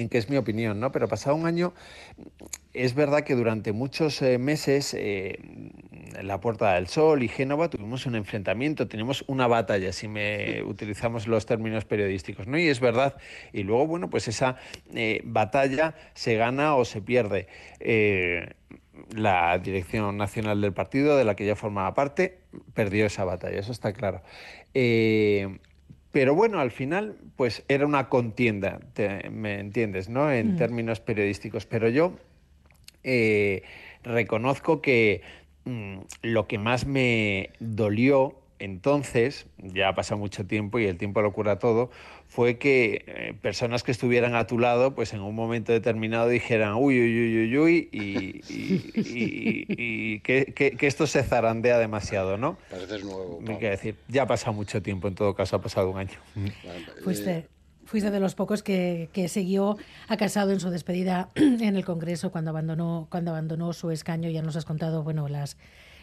en 0.00 0.08
que 0.08 0.18
es 0.18 0.30
mi 0.30 0.36
opinión, 0.36 0.80
¿no? 0.80 0.92
Pero 0.92 1.08
pasado 1.08 1.36
un 1.36 1.46
año, 1.46 1.74
es 2.72 2.94
verdad 2.94 3.22
que 3.22 3.34
durante 3.34 3.72
muchos 3.72 4.22
eh, 4.22 4.38
meses 4.38 4.94
eh, 4.94 5.38
en 6.16 6.26
la 6.26 6.40
Puerta 6.40 6.74
del 6.74 6.86
Sol 6.86 7.22
y 7.22 7.28
Génova 7.28 7.68
tuvimos 7.68 8.06
un 8.06 8.14
enfrentamiento, 8.14 8.88
tenemos 8.88 9.24
una 9.26 9.46
batalla, 9.46 9.92
si 9.92 10.08
me 10.08 10.62
utilizamos 10.62 11.26
los 11.26 11.46
términos 11.46 11.84
periodísticos, 11.84 12.46
¿no? 12.46 12.58
Y 12.58 12.68
es 12.68 12.80
verdad. 12.80 13.16
Y 13.52 13.62
luego, 13.62 13.86
bueno, 13.86 14.10
pues 14.10 14.28
esa 14.28 14.56
eh, 14.94 15.20
batalla 15.24 15.94
se 16.14 16.36
gana 16.36 16.76
o 16.76 16.84
se 16.84 17.00
pierde. 17.02 17.48
la 19.16 19.58
dirección 19.58 20.16
nacional 20.18 20.60
del 20.60 20.72
partido, 20.72 21.16
de 21.16 21.24
la 21.24 21.34
que 21.34 21.46
ya 21.46 21.56
formaba 21.56 21.94
parte, 21.94 22.38
perdió 22.74 23.06
esa 23.06 23.24
batalla, 23.24 23.58
eso 23.58 23.72
está 23.72 23.92
claro. 23.92 24.22
Pero 26.12 26.34
bueno, 26.34 26.58
al 26.58 26.70
final, 26.70 27.16
pues 27.36 27.64
era 27.68 27.86
una 27.86 28.08
contienda, 28.08 28.80
¿me 29.30 29.60
entiendes? 29.60 30.08
¿No? 30.08 30.30
En 30.30 30.54
mm. 30.54 30.56
términos 30.56 31.00
periodísticos. 31.00 31.66
Pero 31.66 31.88
yo 31.88 32.14
eh, 33.04 33.62
reconozco 34.02 34.82
que 34.82 35.22
mm, 35.64 35.98
lo 36.22 36.48
que 36.48 36.58
más 36.58 36.86
me 36.86 37.50
dolió 37.60 38.40
entonces, 38.60 39.46
ya 39.58 39.88
ha 39.88 39.94
pasado 39.94 40.18
mucho 40.18 40.46
tiempo 40.46 40.78
y 40.78 40.84
el 40.84 40.98
tiempo 40.98 41.22
lo 41.22 41.32
cura 41.32 41.58
todo, 41.58 41.90
fue 42.28 42.58
que 42.58 43.04
eh, 43.06 43.34
personas 43.40 43.82
que 43.82 43.90
estuvieran 43.90 44.34
a 44.34 44.46
tu 44.46 44.58
lado, 44.58 44.94
pues 44.94 45.14
en 45.14 45.20
un 45.20 45.34
momento 45.34 45.72
determinado 45.72 46.28
dijeran, 46.28 46.74
uy, 46.74 47.00
uy, 47.00 47.20
uy, 47.20 47.38
uy, 47.38 47.58
uy, 47.58 47.88
y, 47.90 48.40
y, 48.94 50.20
que, 50.20 50.52
que, 50.78 50.86
esto 50.86 51.06
se 51.06 51.22
zarandea 51.22 51.78
demasiado, 51.78 52.36
¿no? 52.36 52.58
Pareces 52.70 53.02
nuevo. 53.02 53.40
Que 53.58 53.70
decir, 53.70 53.96
ya 54.08 54.22
ha 54.22 54.26
pasado 54.26 54.52
mucho 54.52 54.82
tiempo, 54.82 55.08
en 55.08 55.14
todo 55.14 55.34
caso 55.34 55.56
ha 55.56 55.62
pasado 55.62 55.90
un 55.90 55.98
año. 55.98 56.18
Fuiste, 57.02 57.48
fuiste 57.86 58.10
de 58.10 58.20
los 58.20 58.34
pocos 58.34 58.62
que, 58.62 59.08
que 59.14 59.28
siguió 59.28 59.78
a 60.06 60.16
Casado 60.18 60.52
en 60.52 60.60
su 60.60 60.68
despedida 60.68 61.30
en 61.34 61.76
el 61.76 61.84
Congreso 61.84 62.30
cuando 62.30 62.50
abandonó, 62.50 63.08
cuando 63.10 63.30
abandonó 63.30 63.72
su 63.72 63.90
escaño, 63.90 64.28
ya 64.28 64.42
nos 64.42 64.54
has 64.54 64.66
contado, 64.66 65.02
bueno, 65.02 65.28
las 65.28 65.56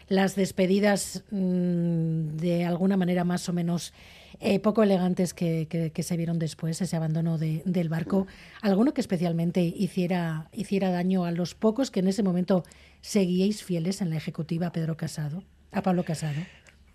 las 0.08 0.34
despedidas 0.34 1.24
mm, 1.30 2.36
de 2.36 2.64
alguna 2.64 2.96
manera 2.96 3.24
más 3.24 3.48
o 3.48 3.52
menos 3.52 3.92
eh, 4.40 4.60
poco 4.60 4.82
elegantes 4.84 5.34
que, 5.34 5.66
que, 5.92 6.02
se 6.02 6.16
vieron 6.16 6.38
después, 6.38 6.80
ese 6.80 6.96
abandono 6.96 7.38
de, 7.38 7.62
del 7.64 7.88
barco, 7.88 8.26
alguno 8.62 8.94
que 8.94 9.00
especialmente 9.00 9.62
hiciera, 9.62 10.48
hiciera 10.52 10.90
daño 10.90 11.24
a 11.24 11.32
los 11.32 11.54
pocos 11.54 11.90
que 11.90 12.00
en 12.00 12.08
ese 12.08 12.22
momento 12.22 12.64
seguíais 13.00 13.64
fieles 13.64 14.00
en 14.00 14.10
la 14.10 14.16
ejecutiva 14.16 14.68
a 14.68 14.72
Pedro 14.72 14.96
Casado, 14.96 15.42
a 15.72 15.82
Pablo 15.82 16.04
Casado. 16.04 16.40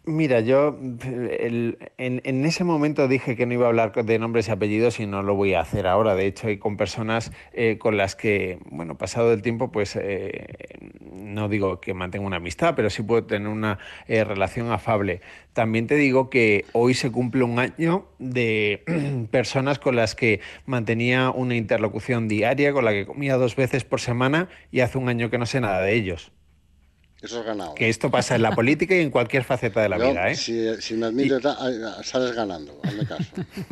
Mira, 0.06 0.42
yo 0.42 0.78
en, 0.78 2.46
ese 2.46 2.66
momento 2.66 3.08
dije 3.08 3.38
que 3.38 3.46
no 3.46 3.54
iba 3.54 3.68
a 3.68 3.70
hablar 3.70 3.94
de 3.94 4.20
nombres 4.20 4.50
y 4.50 4.52
apellidos 4.52 5.00
y 5.00 5.06
no 5.06 5.24
lo 5.24 5.36
voy 5.36 5.54
a 5.54 5.62
hacer 5.62 5.88
ahora. 5.88 6.14
De 6.14 6.26
hecho, 6.26 6.48
hay 6.48 6.58
con 6.58 6.76
personas 6.76 7.32
eh, 7.54 7.78
con 7.80 7.96
las 7.96 8.18
que, 8.18 8.60
bueno, 8.70 8.98
pasado 8.98 9.32
el 9.32 9.42
tiempo, 9.42 9.72
pues 9.72 9.96
eh, 9.96 10.46
no 11.14 11.48
digo 11.48 11.80
que 11.80 11.94
mantenga 11.94 12.28
una 12.28 12.36
amistad, 12.36 12.76
pero 12.76 12.90
sí 12.90 13.02
puedo 13.02 13.24
tener 13.24 13.48
una 13.48 13.80
eh, 14.10 14.26
relación 14.26 14.72
afable. 14.74 15.22
También 15.54 15.88
te 15.88 15.96
digo 15.96 16.30
que 16.30 16.66
hoy 16.74 16.96
se 16.96 17.10
cumple 17.10 17.46
un 17.46 17.60
año 17.60 18.06
de 18.20 18.84
personas 19.32 19.80
con 19.80 19.96
las 19.96 20.16
que 20.16 20.42
mantenía 20.66 21.30
una 21.30 21.56
interlocución 21.56 22.28
diaria, 22.28 22.74
con 22.74 22.84
la 22.84 22.92
que 22.92 23.06
comía 23.06 23.38
dos 23.38 23.56
veces 23.56 23.86
por 23.86 24.02
semana 24.02 24.50
y 24.70 24.82
hace 24.82 24.98
un 24.98 25.08
año 25.08 25.30
que 25.30 25.38
no 25.38 25.46
sé 25.46 25.62
nada 25.62 25.80
de 25.80 25.94
ellos. 25.94 26.34
Eso 27.24 27.40
es 27.40 27.46
ganado. 27.46 27.74
Que 27.74 27.88
esto 27.88 28.12
pasa 28.12 28.36
en 28.36 28.42
la 28.42 28.52
política 28.52 28.94
y 28.96 29.00
en 29.00 29.10
cualquier 29.10 29.46
faceta 29.46 29.82
de 29.82 29.88
la 29.88 29.98
vida. 29.98 30.30
¿eh? 30.30 30.36
Si, 30.36 30.94
me 30.96 31.06
admiro, 31.06 31.40
sales 32.04 32.36
ganando, 32.36 32.78
hazme 32.84 33.06
caso. 33.06 33.32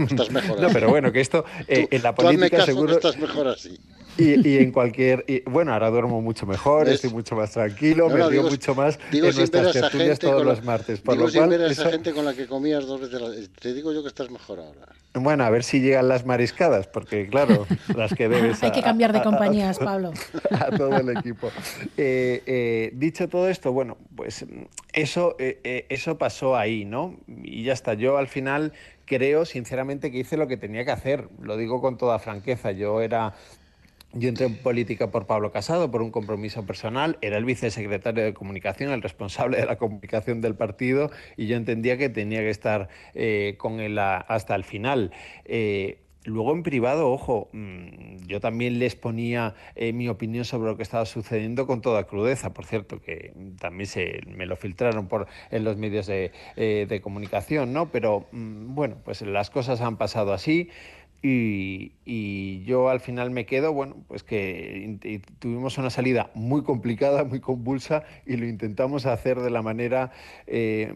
Estás 0.10 0.32
mejor 0.32 0.62
No, 0.62 0.70
pero 0.70 0.90
bueno, 0.90 1.12
que 1.12 1.20
esto 1.20 1.44
eh, 1.68 1.86
en 1.92 2.02
la 2.02 2.16
política 2.16 2.66
seguro. 2.66 2.94
estás 2.94 3.18
mejor 3.18 3.50
así. 3.50 3.78
Y, 4.18 4.58
en 4.58 4.72
cualquier. 4.72 5.26
bueno, 5.48 5.74
ahora 5.74 5.90
duermo 5.90 6.22
mucho 6.22 6.46
mejor, 6.46 6.88
estoy 6.88 7.10
mucho 7.10 7.36
más 7.36 7.52
tranquilo, 7.52 8.10
me 8.10 8.26
río 8.30 8.44
mucho 8.44 8.74
más 8.74 8.98
digo 9.12 9.28
en 9.28 9.36
nuestras 9.36 9.74
tertulias 9.74 10.18
todos 10.20 10.46
los 10.46 10.64
martes. 10.64 11.02
Por 11.02 11.16
digo 11.16 11.28
lo 11.28 11.34
cual, 11.34 11.50
ver 11.50 11.62
a 11.64 11.68
esa 11.68 11.90
gente 11.90 12.14
con 12.14 12.24
la 12.24 12.34
que 12.34 12.48
comías 12.48 12.86
dos 12.86 13.02
veces. 13.02 13.50
Te 13.60 13.74
digo 13.74 13.92
yo 13.92 14.02
que 14.02 14.08
estás 14.08 14.30
mejor 14.30 14.60
ahora. 14.60 14.88
Bueno, 15.14 15.44
a 15.44 15.50
ver 15.50 15.64
si 15.64 15.82
llegan 15.82 16.08
las 16.08 16.26
mariscadas, 16.26 16.88
porque 16.88 17.28
claro, 17.28 17.68
las 17.96 18.14
que 18.14 18.30
debes. 18.30 18.64
Hay 18.64 18.72
que 18.72 18.82
cambiar 18.82 19.12
de 19.12 19.22
compañías, 19.22 19.78
Pablo. 19.78 20.14
A 20.52 20.76
todo 20.76 20.96
el 20.98 21.18
equipo. 21.18 21.52
Eh, 21.98 22.42
eh, 22.46 22.92
dicho 22.94 23.28
todo 23.28 23.50
esto, 23.50 23.74
bueno, 23.74 23.98
pues 24.16 24.46
eso, 24.94 25.36
eh, 25.38 25.86
eso 25.90 26.18
pasó 26.18 26.56
ahí, 26.56 26.86
¿no? 26.86 27.18
Y 27.28 27.64
ya 27.64 27.74
está. 27.74 27.94
Yo 27.94 28.18
al 28.18 28.28
final 28.28 28.72
creo, 29.06 29.44
sinceramente, 29.44 30.12
que 30.12 30.20
hice 30.20 30.38
lo 30.38 30.48
que 30.48 30.56
tenía 30.56 30.86
que 30.86 30.92
hacer. 30.92 31.28
Lo 31.42 31.58
digo 31.58 31.82
con 31.82 31.98
toda 31.98 32.18
franqueza. 32.18 32.72
Yo 32.72 33.02
era 33.02 33.34
yo 34.14 34.30
entré 34.30 34.46
en 34.46 34.56
política 34.56 35.12
por 35.12 35.26
Pablo 35.26 35.52
Casado, 35.52 35.90
por 35.90 36.02
un 36.02 36.12
compromiso 36.12 36.66
personal. 36.66 37.18
Era 37.22 37.38
el 37.38 37.46
vicesecretario 37.46 38.24
de 38.24 38.34
comunicación, 38.34 38.92
el 38.92 39.02
responsable 39.02 39.58
de 39.58 39.66
la 39.66 39.78
comunicación 39.78 40.42
del 40.42 40.56
partido, 40.56 41.12
y 41.38 41.48
yo 41.48 41.56
entendía 41.56 41.98
que 41.98 42.10
tenía 42.10 42.40
que 42.40 42.50
estar 42.50 42.90
eh, 43.14 43.56
con 43.58 43.80
él 43.80 43.98
hasta 44.00 44.56
el 44.56 44.64
final. 44.64 45.12
Eh, 45.46 46.00
luego 46.26 46.52
en 46.52 46.64
privado, 46.64 47.10
ojo, 47.10 47.50
mm, 47.54 48.28
yo 48.28 48.40
también 48.42 48.80
les 48.80 48.96
ponía 48.96 49.56
eh, 49.76 49.94
mi 49.94 50.10
opinión 50.10 50.44
sobre 50.44 50.70
lo 50.70 50.78
que 50.78 50.84
estaba 50.84 51.06
sucediendo 51.06 51.66
con 51.66 51.82
toda 51.82 52.04
crudeza, 52.04 52.54
por 52.54 52.66
cierto, 52.66 53.02
que 53.02 53.34
también 53.60 53.88
se, 53.88 54.20
me 54.28 54.46
lo 54.46 54.58
filtraron 54.58 55.08
por, 55.08 55.28
en 55.52 55.64
los 55.64 55.78
medios 55.78 56.06
de, 56.08 56.32
de 56.56 57.02
comunicación, 57.02 57.72
¿no? 57.72 57.92
Pero 57.92 58.28
mm, 58.34 58.76
bueno, 58.76 58.98
pues 59.06 59.22
las 59.22 59.50
cosas 59.50 59.80
han 59.80 59.98
pasado 59.98 60.34
así. 60.34 60.70
Y, 61.24 62.64
yo 62.66 62.90
al 62.90 63.00
final 63.00 63.32
me 63.32 63.46
quedo, 63.46 63.74
bueno, 63.74 63.96
pues 64.08 64.24
que 64.24 65.20
tuvimos 65.40 65.78
una 65.78 65.90
salida 65.90 66.32
muy 66.34 66.64
complicada, 66.64 67.24
muy 67.24 67.40
convulsa 67.40 68.04
y 68.26 68.38
lo 68.38 68.48
intentamos 68.48 69.06
hacer 69.06 69.40
de 69.40 69.50
la 69.50 69.62
manera 69.62 70.12
eh, 70.48 70.94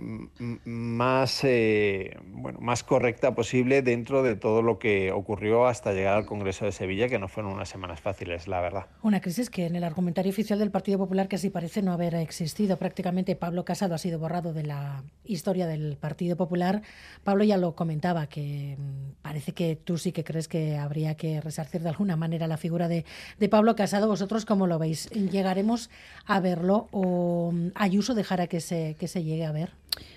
más, 0.66 1.44
eh, 1.44 2.18
bueno, 2.28 2.60
más 2.60 2.84
correcta 2.84 3.36
posible 3.36 3.82
dentro 3.82 4.24
de 4.24 4.36
todo 4.36 4.62
lo 4.62 4.80
que 4.80 5.12
ocurrió 5.12 5.68
hasta 5.68 5.94
llegar 5.94 6.16
al 6.18 6.26
Congreso 6.26 6.66
de 6.66 6.72
Sevilla, 6.72 7.08
que 7.08 7.20
no 7.20 7.28
fueron 7.28 7.54
unas 7.54 7.70
semanas 7.70 8.02
fáciles, 8.02 8.48
la 8.48 8.62
verdad. 8.62 8.88
Una 9.04 9.22
crisis 9.22 9.50
que 9.50 9.66
en 9.66 9.76
el 9.76 9.84
argumentario 9.84 10.32
oficial 10.32 10.60
del 10.60 10.72
Partido 10.72 10.98
Popular 10.98 11.28
casi 11.28 11.50
parece 11.50 11.82
no 11.82 11.94
haber 11.94 12.16
existido. 12.16 12.78
Prácticamente 12.78 13.36
Pablo 13.36 13.64
Casado 13.64 13.96
ha 13.96 14.00
sido 14.00 14.20
borrado 14.20 14.54
de 14.54 14.64
la 14.64 15.04
historia 15.24 15.68
del 15.68 15.98
Partido 15.98 16.36
Popular. 16.36 16.82
Pablo 17.24 17.44
ya 17.44 17.58
lo 17.58 17.76
comentaba, 17.76 18.28
que 18.28 18.76
mm, 18.78 19.22
parece 19.22 19.54
que 19.54 19.76
tú 19.76 19.98
sí 19.98 20.12
que 20.16 20.24
crees 20.24 20.48
que 20.48 20.78
habría 20.78 21.14
que 21.16 21.42
resarcir 21.42 21.82
de 21.82 21.90
alguna 21.90 22.16
manera 22.16 22.48
la 22.48 22.58
figura 22.58 22.88
de, 22.88 23.06
Pablo 23.52 23.76
Casado. 23.76 24.08
¿Vosotros 24.08 24.46
cómo 24.46 24.66
lo 24.66 24.80
veis? 24.80 25.08
¿Llegaremos 25.12 25.92
a 26.26 26.40
verlo 26.40 26.88
o 26.92 27.54
Ayuso 27.76 28.16
dejará 28.16 28.48
que 28.48 28.60
se, 28.60 28.96
que 29.00 29.08
se 29.08 29.24
llegue 29.24 29.46
a 29.46 29.52
ver? 29.52 29.74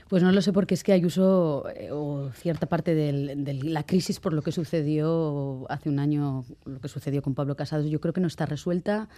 Pues 0.08 0.22
no 0.22 0.32
lo 0.32 0.40
sé 0.40 0.52
porque 0.52 0.74
es 0.74 0.82
que 0.82 0.92
Ayuso 0.92 1.68
eh, 1.68 1.90
o 1.92 2.30
cierta 2.32 2.66
parte 2.66 2.94
de 2.94 3.54
la 3.62 3.82
crisis 3.84 4.18
por 4.20 4.32
lo 4.32 4.40
que 4.40 4.52
sucedió 4.52 5.66
hace 5.68 5.90
un 5.90 5.98
año, 5.98 6.44
lo 6.64 6.80
que 6.80 6.88
sucedió 6.88 7.20
con 7.20 7.34
Pablo 7.34 7.56
Casado, 7.56 7.86
yo 7.86 8.00
creo 8.00 8.14
que 8.14 8.20
no 8.20 8.26
está 8.26 8.46
resuelta 8.46 9.08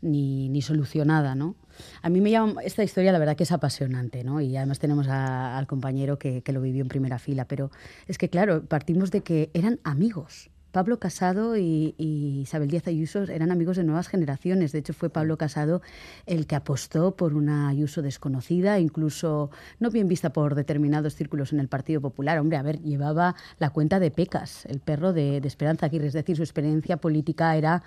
ni, 0.00 0.48
ni 0.48 0.62
solucionada, 0.62 1.34
¿no? 1.34 1.56
A 2.02 2.08
mí 2.08 2.20
me 2.20 2.30
llama 2.30 2.62
esta 2.62 2.84
historia, 2.84 3.12
la 3.12 3.18
verdad 3.18 3.36
que 3.36 3.44
es 3.44 3.52
apasionante, 3.52 4.24
¿no? 4.24 4.40
Y 4.40 4.56
además 4.56 4.78
tenemos 4.78 5.08
al 5.08 5.66
compañero 5.66 6.18
que, 6.18 6.42
que 6.42 6.52
lo 6.52 6.60
vivió 6.60 6.82
en 6.82 6.88
primera 6.88 7.18
fila, 7.18 7.46
pero 7.46 7.70
es 8.06 8.18
que 8.18 8.28
claro, 8.28 8.64
partimos 8.64 9.10
de 9.10 9.22
que 9.22 9.50
eran 9.54 9.80
amigos. 9.84 10.50
Pablo 10.74 10.98
Casado 10.98 11.56
y, 11.56 11.94
Isabel 11.98 12.68
Díaz 12.68 12.88
Ayuso 12.88 13.22
eran 13.22 13.52
amigos 13.52 13.76
de 13.76 13.84
nuevas 13.84 14.08
generaciones. 14.08 14.72
De 14.72 14.80
hecho, 14.80 14.92
fue 14.92 15.08
Pablo 15.08 15.38
Casado 15.38 15.82
el 16.26 16.48
que 16.48 16.56
apostó 16.56 17.14
por 17.14 17.34
una 17.34 17.68
Ayuso 17.68 18.02
desconocida, 18.02 18.80
incluso 18.80 19.50
no 19.78 19.90
bien 19.92 20.08
vista 20.08 20.32
por 20.32 20.56
determinados 20.56 21.14
círculos 21.14 21.52
en 21.52 21.60
el 21.60 21.68
Partido 21.68 22.00
Popular. 22.00 22.40
Hombre, 22.40 22.58
a 22.58 22.62
ver, 22.62 22.82
llevaba 22.82 23.36
la 23.60 23.70
cuenta 23.70 24.00
de 24.00 24.10
Pecas, 24.10 24.66
el 24.66 24.80
perro 24.80 25.12
de, 25.12 25.40
de 25.40 25.46
Esperanza 25.46 25.86
Aguirre. 25.86 26.08
Es 26.08 26.12
decir, 26.12 26.36
su 26.36 26.42
experiencia 26.42 26.96
política 26.96 27.56
era 27.56 27.84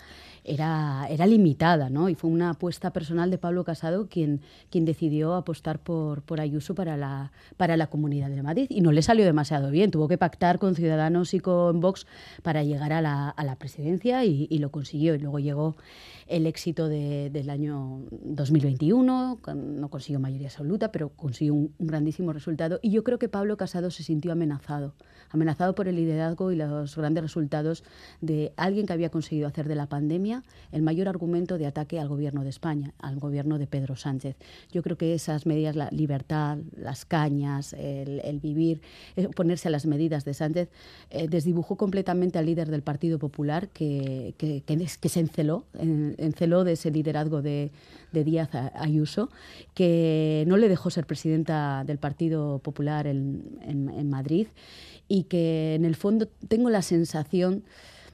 era, 0.47 1.07
era 1.09 1.27
limitada, 1.27 1.89
¿no? 1.89 2.09
Y 2.09 2.15
fue 2.15 2.29
una 2.29 2.51
apuesta 2.51 2.91
personal 2.91 3.29
de 3.29 3.37
Pablo 3.37 3.63
Casado 3.63 4.07
quien, 4.07 4.41
quien 4.69 4.85
decidió 4.85 5.35
apostar 5.35 5.79
por, 5.79 6.21
por 6.21 6.39
Ayuso 6.39 6.73
para 6.75 6.97
la, 6.97 7.31
para 7.57 7.77
la 7.77 7.87
Comunidad 7.87 8.29
de 8.29 8.41
Madrid. 8.41 8.67
Y 8.69 8.81
no 8.81 8.91
le 8.91 9.01
salió 9.01 9.25
demasiado 9.25 9.69
bien. 9.71 9.91
Tuvo 9.91 10.07
que 10.07 10.17
pactar 10.17 10.59
con 10.59 10.75
Ciudadanos 10.75 11.33
y 11.33 11.39
con 11.39 11.79
Vox 11.81 12.07
para 12.43 12.63
llegar 12.63 12.93
a 12.93 13.01
la, 13.01 13.29
a 13.29 13.43
la 13.43 13.55
presidencia 13.55 14.23
y, 14.25 14.47
y, 14.49 14.59
lo 14.59 14.71
consiguió. 14.71 15.15
Y 15.15 15.19
luego 15.19 15.39
llegó 15.39 15.75
el 16.27 16.45
éxito 16.45 16.87
del 16.87 17.49
año 17.49 18.01
2021, 18.11 19.39
no 19.55 19.89
consiguió 19.89 20.19
mayoría 20.19 20.47
absoluta, 20.47 20.91
pero 20.91 21.09
consiguió 21.09 21.53
un, 21.53 21.73
grandísimo 21.79 22.33
resultado. 22.33 22.79
Y 22.81 22.91
yo 22.91 23.03
creo 23.03 23.19
que 23.19 23.29
Pablo 23.29 23.57
Casado 23.57 23.91
se 23.91 24.03
sintió 24.03 24.31
amenazado, 24.31 24.93
amenazado 25.29 25.75
por 25.75 25.87
el 25.87 25.95
liderazgo 25.95 26.51
y 26.51 26.55
los 26.55 26.95
grandes 26.95 27.23
resultados 27.23 27.83
de 28.21 28.53
alguien 28.57 28.85
que 28.85 28.93
había 28.93 29.09
conseguido 29.09 29.47
hacer 29.47 29.67
de 29.67 29.75
la 29.75 29.87
pandemia 29.87 30.43
el 30.71 30.81
mayor 30.81 31.07
argumento 31.07 31.57
de 31.57 31.65
ataque 31.65 31.99
al 31.99 32.09
gobierno 32.09 32.43
de 32.43 32.49
España, 32.49 32.93
al 32.99 33.19
gobierno 33.19 33.57
de 33.57 33.67
Pedro 33.67 33.95
Sánchez. 33.95 34.35
Yo 34.71 34.83
creo 34.83 34.97
que 34.97 35.13
esas 35.13 35.45
medidas, 35.45 35.75
la 35.75 35.89
libertad, 35.91 36.57
las 36.75 37.05
cañas, 37.05 37.73
el, 37.73 38.39
vivir, 38.39 38.81
eh, 39.15 39.29
ponerse 39.29 39.67
a 39.67 39.71
las 39.71 39.85
medidas 39.85 40.25
de 40.25 40.33
Sánchez, 40.33 40.69
eh, 41.09 41.27
desdibujó 41.27 41.77
completamente 41.77 42.37
al 42.37 42.45
líder 42.45 42.69
del 42.69 42.81
Partido 42.81 43.19
Popular 43.19 43.69
que, 43.69 44.35
que, 44.37 45.09
se 45.09 45.19
enceló, 45.19 45.65
enceló 46.17 46.63
de 46.63 46.73
ese 46.73 46.91
liderazgo 46.91 47.41
de, 47.41 47.71
Díaz 48.11 48.49
Ayuso, 48.73 49.29
que 49.75 50.43
no 50.47 50.57
le 50.57 50.69
dejó 50.69 50.89
ser 50.89 51.05
presidenta 51.05 51.83
del 51.85 51.99
Partido 51.99 52.59
Popular 52.59 53.05
en, 53.05 54.09
Madrid 54.09 54.47
y 55.07 55.23
que 55.23 55.75
en 55.75 55.85
el 55.85 55.95
fondo 55.95 56.27
tengo 56.47 56.69
la 56.69 56.81
sensación 56.81 57.63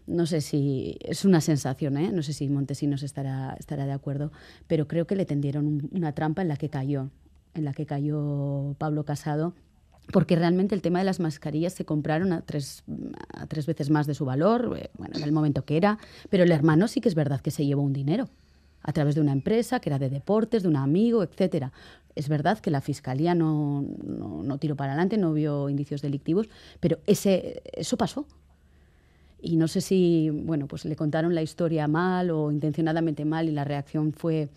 no 0.05 0.25
sé 0.25 0.41
si 0.41 0.97
es 0.99 1.23
una 1.23 1.39
sensación, 1.39 1.95
¿eh? 1.95 2.11
no 2.11 2.23
sé 2.23 2.33
si 2.33 2.49
Montesinos 2.49 3.03
estará, 3.03 3.55
estará 3.57 3.85
de 3.85 3.93
acuerdo, 3.93 4.33
pero 4.67 4.85
creo 4.85 5.07
que 5.07 5.15
le 5.15 5.25
tendieron 5.25 5.89
una 5.93 6.11
trampa 6.11 6.41
en 6.41 6.49
la 6.49 6.57
que 6.57 6.67
cayó, 6.67 7.09
en 7.53 7.63
la 7.63 7.71
que 7.71 7.85
cayó 7.85 8.75
Pablo 8.77 9.05
Casado 9.05 9.53
porque 10.11 10.35
realmente 10.35 10.75
el 10.75 10.81
tema 10.81 10.99
de 10.99 11.05
las 11.05 11.19
mascarillas 11.19 11.73
se 11.73 11.85
compraron 11.85 12.33
a 12.33 12.41
tres, 12.41 12.83
tres 13.47 13.65
veces 13.65 13.89
más 13.89 14.07
de 14.07 14.13
su 14.13 14.25
valor, 14.25 14.77
eh, 14.77 14.89
bueno, 14.97 15.15
en 15.17 15.23
el 15.23 15.31
momento 15.31 15.65
que 15.65 15.77
era, 15.77 15.97
pero 16.29 16.43
el 16.43 16.51
hermano 16.51 16.87
sí 16.87 17.01
que 17.01 17.09
es 17.09 17.15
verdad 17.15 17.41
que 17.41 17.51
se 17.51 17.65
llevó 17.65 17.81
un 17.81 17.93
dinero 17.93 18.29
a 18.83 18.91
través 18.91 19.15
de 19.15 19.21
una 19.21 19.31
empresa 19.31 19.79
que 19.79 19.89
era 19.89 19.97
de 19.97 20.09
deportes, 20.09 20.63
de 20.63 20.69
un 20.69 20.75
amigo, 20.75 21.23
etcétera. 21.23 21.71
Es 22.15 22.27
verdad 22.27 22.59
que 22.59 22.69
la 22.69 22.81
fiscalía 22.81 23.33
no, 23.33 23.85
no, 24.03 24.57
tiró 24.57 24.75
para 24.75 24.91
adelante, 24.91 25.17
no 25.17 25.33
vio 25.33 25.69
indicios 25.69 26.01
delictivos, 26.01 26.47
pero 26.79 26.99
ese, 27.07 27.63
eso 27.73 27.97
pasó. 27.97 28.27
Y 29.41 29.55
no 29.55 29.67
sé 29.67 29.81
si, 29.81 30.29
bueno, 30.29 30.67
pues 30.67 30.85
le 30.85 30.95
contaron 30.95 31.33
la 31.33 31.41
historia 31.41 31.87
mal 31.87 32.29
o 32.29 32.51
intencionadamente 32.51 33.25
mal 33.25 33.49
y 33.49 33.51
la 33.51 33.63
reacción 33.63 34.13
fue 34.13 34.49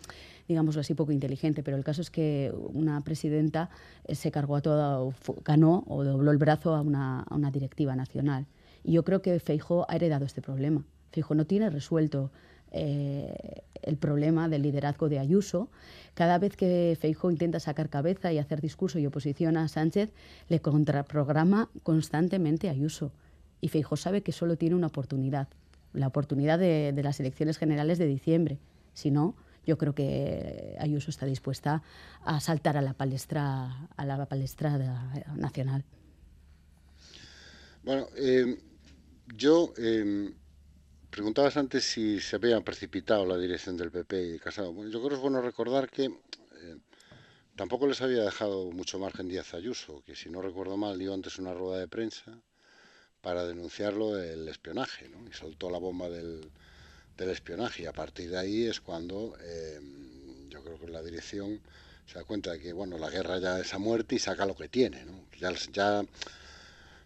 digámoslo 0.48 0.80
así, 0.80 0.94
poco 0.94 1.12
inteligente, 1.12 1.62
pero 1.62 1.76
el 1.76 1.84
caso 1.84 2.00
es 2.00 2.10
que 2.10 2.52
una 2.72 3.00
presidenta 3.02 3.70
eh, 4.04 4.14
se 4.14 4.30
cargó 4.30 4.56
a 4.56 4.60
toda, 4.60 5.00
ganó 5.44 5.84
o 5.86 6.04
dobló 6.04 6.30
el 6.30 6.38
brazo 6.38 6.74
a 6.74 6.80
una, 6.80 7.20
a 7.22 7.34
una 7.34 7.50
directiva 7.50 7.96
nacional. 7.96 8.46
Y 8.84 8.92
yo 8.92 9.04
creo 9.04 9.22
que 9.22 9.38
Feijo 9.40 9.86
ha 9.88 9.96
heredado 9.96 10.24
este 10.24 10.42
problema. 10.42 10.84
Feijo 11.10 11.34
no 11.34 11.46
tiene 11.46 11.70
resuelto 11.70 12.30
eh, 12.72 13.62
el 13.82 13.96
problema 13.96 14.48
del 14.48 14.62
liderazgo 14.62 15.08
de 15.08 15.18
Ayuso. 15.18 15.68
Cada 16.14 16.38
vez 16.38 16.56
que 16.56 16.96
Feijo 17.00 17.30
intenta 17.30 17.60
sacar 17.60 17.88
cabeza 17.88 18.32
y 18.32 18.38
hacer 18.38 18.60
discurso 18.60 18.98
y 18.98 19.06
oposición 19.06 19.56
a 19.56 19.68
Sánchez, 19.68 20.12
le 20.48 20.60
contraprograma 20.60 21.70
constantemente 21.82 22.68
Ayuso. 22.68 23.12
Y 23.60 23.68
Feijo 23.68 23.96
sabe 23.96 24.22
que 24.22 24.32
solo 24.32 24.56
tiene 24.56 24.76
una 24.76 24.88
oportunidad, 24.88 25.48
la 25.92 26.08
oportunidad 26.08 26.58
de 26.58 27.00
las 27.02 27.18
elecciones 27.20 27.58
generales 27.58 27.98
de 27.98 28.06
diciembre. 28.06 28.58
Si 28.92 29.10
no, 29.10 29.34
yo 29.66 29.76
creo 29.76 29.94
que 29.94 30.76
Ayuso 30.78 31.10
está 31.10 31.26
dispuesta 31.26 31.82
a 32.24 32.40
saltar 32.40 32.76
a 32.76 32.82
la 32.82 32.94
palestra, 32.94 33.88
a 33.96 34.04
la 34.06 34.24
palestra 34.26 34.78
nacional. 35.34 35.84
Bueno, 37.82 38.08
em, 38.16 38.56
yo 39.34 39.74
eh, 39.76 40.32
preguntabas 41.10 41.56
antes 41.56 41.84
si 41.84 42.20
se 42.20 42.36
había 42.36 42.60
precipitado 42.60 43.26
la 43.26 43.36
dirección 43.36 43.76
del 43.76 43.90
PP 43.90 44.34
y 44.34 44.38
Casado. 44.38 44.72
Bueno, 44.72 44.90
yo 44.90 44.98
creo 44.98 45.10
que 45.10 45.14
es 45.16 45.20
bueno 45.20 45.40
recordar 45.42 45.90
que 45.90 46.04
eh, 46.04 46.76
tampoco 47.56 47.86
les 47.86 48.00
había 48.02 48.22
dejado 48.22 48.70
mucho 48.70 48.98
margen 48.98 49.28
Díaz 49.28 49.54
Ayuso, 49.54 50.02
que 50.04 50.14
si 50.14 50.30
no 50.30 50.42
recuerdo 50.42 50.76
mal 50.76 50.98
dio 50.98 51.12
antes 51.12 51.38
una 51.38 51.54
rueda 51.54 51.78
de 51.78 51.88
prensa 51.88 52.40
para 53.20 53.44
denunciarlo 53.44 54.14
del 54.14 54.48
espionaje, 54.48 55.08
¿no? 55.08 55.26
y 55.28 55.32
soltó 55.32 55.70
la 55.70 55.78
bomba 55.78 56.08
del, 56.08 56.50
del 57.16 57.30
espionaje. 57.30 57.82
Y 57.82 57.86
a 57.86 57.92
partir 57.92 58.30
de 58.30 58.38
ahí 58.38 58.64
es 58.64 58.80
cuando 58.80 59.36
eh, 59.42 59.80
yo 60.50 60.62
creo 60.62 60.78
que 60.78 60.88
la 60.88 61.02
dirección 61.02 61.60
se 62.06 62.18
da 62.18 62.24
cuenta 62.24 62.52
de 62.52 62.60
que 62.60 62.72
bueno 62.72 62.98
la 62.98 63.10
guerra 63.10 63.38
ya 63.38 63.58
es 63.58 63.74
a 63.74 63.78
muerte 63.78 64.14
y 64.14 64.18
saca 64.18 64.46
lo 64.46 64.56
que 64.56 64.68
tiene. 64.68 65.04
¿no? 65.04 65.24
Ya, 65.38 66.04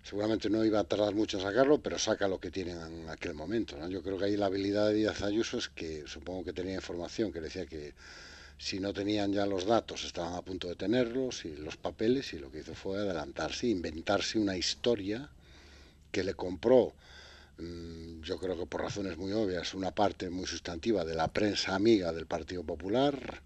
seguramente 0.03 0.51
no 0.51 0.65
iba 0.65 0.81
a 0.81 0.85
tardar 0.85 1.15
mucho 1.15 1.39
en 1.39 1.45
sacarlo, 1.45 1.79
pero 1.79 1.99
saca 1.99 2.29
lo 2.29 2.39
que 2.39 2.51
tiene 2.51 2.73
en 2.73 3.09
aquel 3.09 3.35
momento. 3.35 3.77
¿no? 3.77 3.89
Yo 3.89 4.03
creo 4.03 4.19
que 4.19 4.27
ahí 4.27 4.37
la 4.37 4.47
habilidad 4.47 4.89
de 4.89 4.95
Díaz 4.95 5.23
Ayuso 5.23 5.59
es 5.59 5.69
que 5.69 6.05
supongo 6.07 6.45
que 6.45 6.53
tenía 6.53 6.75
información 6.75 7.33
que 7.33 7.41
decía 7.41 7.67
que 7.67 7.95
si 8.59 8.79
no 8.79 8.93
tenían 8.93 9.33
ya 9.33 9.47
los 9.47 9.65
datos 9.65 10.05
estaban 10.05 10.35
a 10.35 10.43
punto 10.43 10.69
de 10.69 10.77
tenerlos 10.77 11.47
y 11.47 11.57
los 11.57 11.79
papeles 11.79 12.35
y 12.35 12.39
lo 12.39 12.53
que 12.53 12.59
hizo 12.59 12.75
fue 12.75 12.99
adelantarse, 12.99 13.67
inventarse 13.69 14.39
una 14.39 14.55
historia 14.55 15.31
que 16.13 16.23
le 16.25 16.35
compró 16.35 16.93
yo 18.23 18.39
creo 18.39 18.59
que 18.59 18.67
por 18.67 18.83
razones 18.83 19.17
muy 19.17 19.33
obvias, 19.33 19.75
una 19.75 19.91
parte 19.93 20.31
muy 20.31 20.47
sustantiva 20.47 21.05
de 21.05 21.15
la 21.15 21.29
prensa 21.29 21.75
amiga 21.75 22.13
del 22.13 22.27
Partido 22.27 22.65
Popular, 22.65 23.43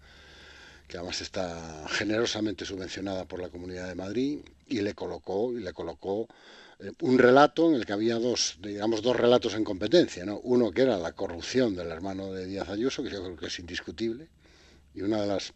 que 0.87 0.97
además 0.97 1.21
está 1.21 1.87
generosamente 1.89 2.65
subvencionada 2.65 3.25
por 3.25 3.41
la 3.41 3.49
Comunidad 3.49 3.87
de 3.87 3.95
Madrid, 3.95 4.39
y 4.67 4.81
le 4.81 4.93
colocó, 4.93 5.51
y 5.53 5.61
le 5.61 5.73
colocó 5.73 6.27
eh, 6.79 6.91
un 7.01 7.17
relato 7.17 7.69
en 7.69 7.75
el 7.75 7.85
que 7.85 7.93
había 7.93 8.19
dos, 8.19 8.57
digamos, 8.61 9.01
dos 9.01 9.15
relatos 9.15 9.53
en 9.55 9.63
competencia, 9.63 10.25
¿no? 10.25 10.39
Uno 10.39 10.71
que 10.71 10.83
era 10.83 10.97
la 10.97 11.13
corrupción 11.13 11.75
del 11.75 11.87
hermano 11.87 12.31
de 12.31 12.45
Díaz 12.45 12.69
Ayuso, 12.69 13.03
que 13.03 13.09
yo 13.09 13.23
creo 13.23 13.35
que 13.35 13.47
es 13.47 13.59
indiscutible, 13.59 14.27
y 14.93 15.01
una 15.01 15.21
de 15.21 15.27
las 15.27 15.53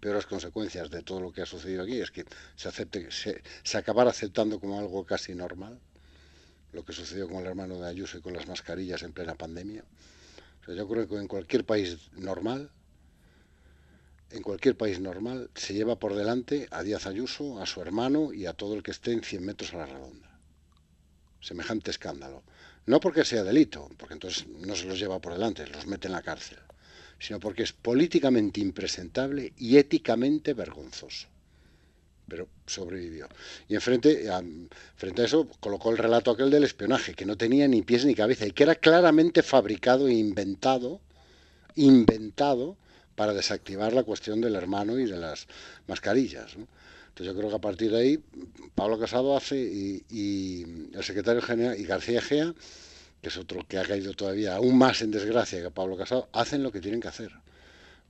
peores 0.00 0.26
consecuencias 0.26 0.90
de 0.90 1.02
todo 1.02 1.20
lo 1.20 1.32
que 1.32 1.42
ha 1.42 1.46
sucedido 1.46 1.82
aquí 1.82 2.00
es 2.00 2.10
que 2.10 2.24
se 2.56 2.68
acepte, 2.68 3.10
se, 3.10 3.42
se 3.62 3.78
acabara 3.78 4.10
aceptando 4.10 4.58
como 4.60 4.78
algo 4.78 5.04
casi 5.04 5.34
normal 5.34 5.78
lo 6.74 6.84
que 6.84 6.92
sucedió 6.92 7.28
con 7.28 7.38
el 7.38 7.46
hermano 7.46 7.78
de 7.78 7.88
Ayuso 7.88 8.18
y 8.18 8.20
con 8.20 8.34
las 8.34 8.48
mascarillas 8.48 9.02
en 9.02 9.12
plena 9.12 9.34
pandemia. 9.34 9.84
yo 10.66 10.88
creo 10.88 11.08
que 11.08 11.16
en 11.16 11.28
cualquier 11.28 11.64
país 11.64 12.10
normal, 12.16 12.70
en 14.30 14.42
cualquier 14.42 14.76
país 14.76 14.98
normal, 14.98 15.50
se 15.54 15.74
lleva 15.74 15.98
por 15.98 16.14
delante 16.14 16.66
a 16.70 16.82
Díaz 16.82 17.06
Ayuso, 17.06 17.60
a 17.60 17.66
su 17.66 17.80
hermano 17.80 18.32
y 18.32 18.46
a 18.46 18.54
todo 18.54 18.74
el 18.74 18.82
que 18.82 18.90
esté 18.90 19.12
en 19.12 19.22
100 19.22 19.44
metros 19.44 19.72
a 19.72 19.78
la 19.78 19.86
redonda. 19.86 20.40
Semejante 21.40 21.90
escándalo. 21.90 22.42
No 22.86 22.98
porque 23.00 23.24
sea 23.24 23.44
delito, 23.44 23.88
porque 23.96 24.14
entonces 24.14 24.46
no 24.48 24.74
se 24.74 24.86
los 24.86 24.98
lleva 24.98 25.20
por 25.20 25.32
delante, 25.32 25.66
los 25.68 25.86
mete 25.86 26.08
en 26.08 26.12
la 26.12 26.22
cárcel, 26.22 26.58
sino 27.20 27.38
porque 27.38 27.62
es 27.62 27.72
políticamente 27.72 28.60
impresentable 28.60 29.52
y 29.56 29.76
éticamente 29.76 30.54
vergonzoso 30.54 31.28
pero 32.28 32.48
sobrevivió. 32.66 33.28
Y 33.68 33.74
enfrente, 33.74 34.30
a, 34.30 34.42
frente 34.96 35.22
a 35.22 35.24
eso 35.26 35.48
colocó 35.60 35.90
el 35.90 35.98
relato 35.98 36.30
aquel 36.30 36.50
del 36.50 36.64
espionaje, 36.64 37.14
que 37.14 37.26
no 37.26 37.36
tenía 37.36 37.68
ni 37.68 37.82
pies 37.82 38.04
ni 38.04 38.14
cabeza 38.14 38.46
y 38.46 38.52
que 38.52 38.62
era 38.62 38.74
claramente 38.74 39.42
fabricado 39.42 40.08
e 40.08 40.14
inventado, 40.14 41.00
inventado 41.76 42.76
para 43.14 43.32
desactivar 43.32 43.92
la 43.92 44.02
cuestión 44.02 44.40
del 44.40 44.56
hermano 44.56 44.98
y 44.98 45.04
de 45.04 45.16
las 45.16 45.46
mascarillas. 45.86 46.56
Entonces 47.14 47.32
yo 47.32 47.38
creo 47.38 47.50
que 47.50 47.56
a 47.56 47.60
partir 47.60 47.92
de 47.92 47.98
ahí 47.98 48.24
Pablo 48.74 48.98
Casado 48.98 49.36
hace 49.36 49.56
y, 49.56 50.90
el 50.92 51.04
secretario 51.04 51.42
general 51.42 51.78
y 51.78 51.84
García 51.84 52.20
Gea, 52.20 52.54
que 53.22 53.28
es 53.28 53.36
otro 53.36 53.64
que 53.68 53.78
ha 53.78 53.84
caído 53.84 54.14
todavía 54.14 54.56
aún 54.56 54.76
más 54.76 55.00
en 55.00 55.10
desgracia 55.10 55.62
que 55.62 55.70
Pablo 55.70 55.96
Casado, 55.96 56.28
hacen 56.32 56.62
lo 56.62 56.72
que 56.72 56.80
tienen 56.80 57.00
que 57.00 57.08
hacer. 57.08 57.30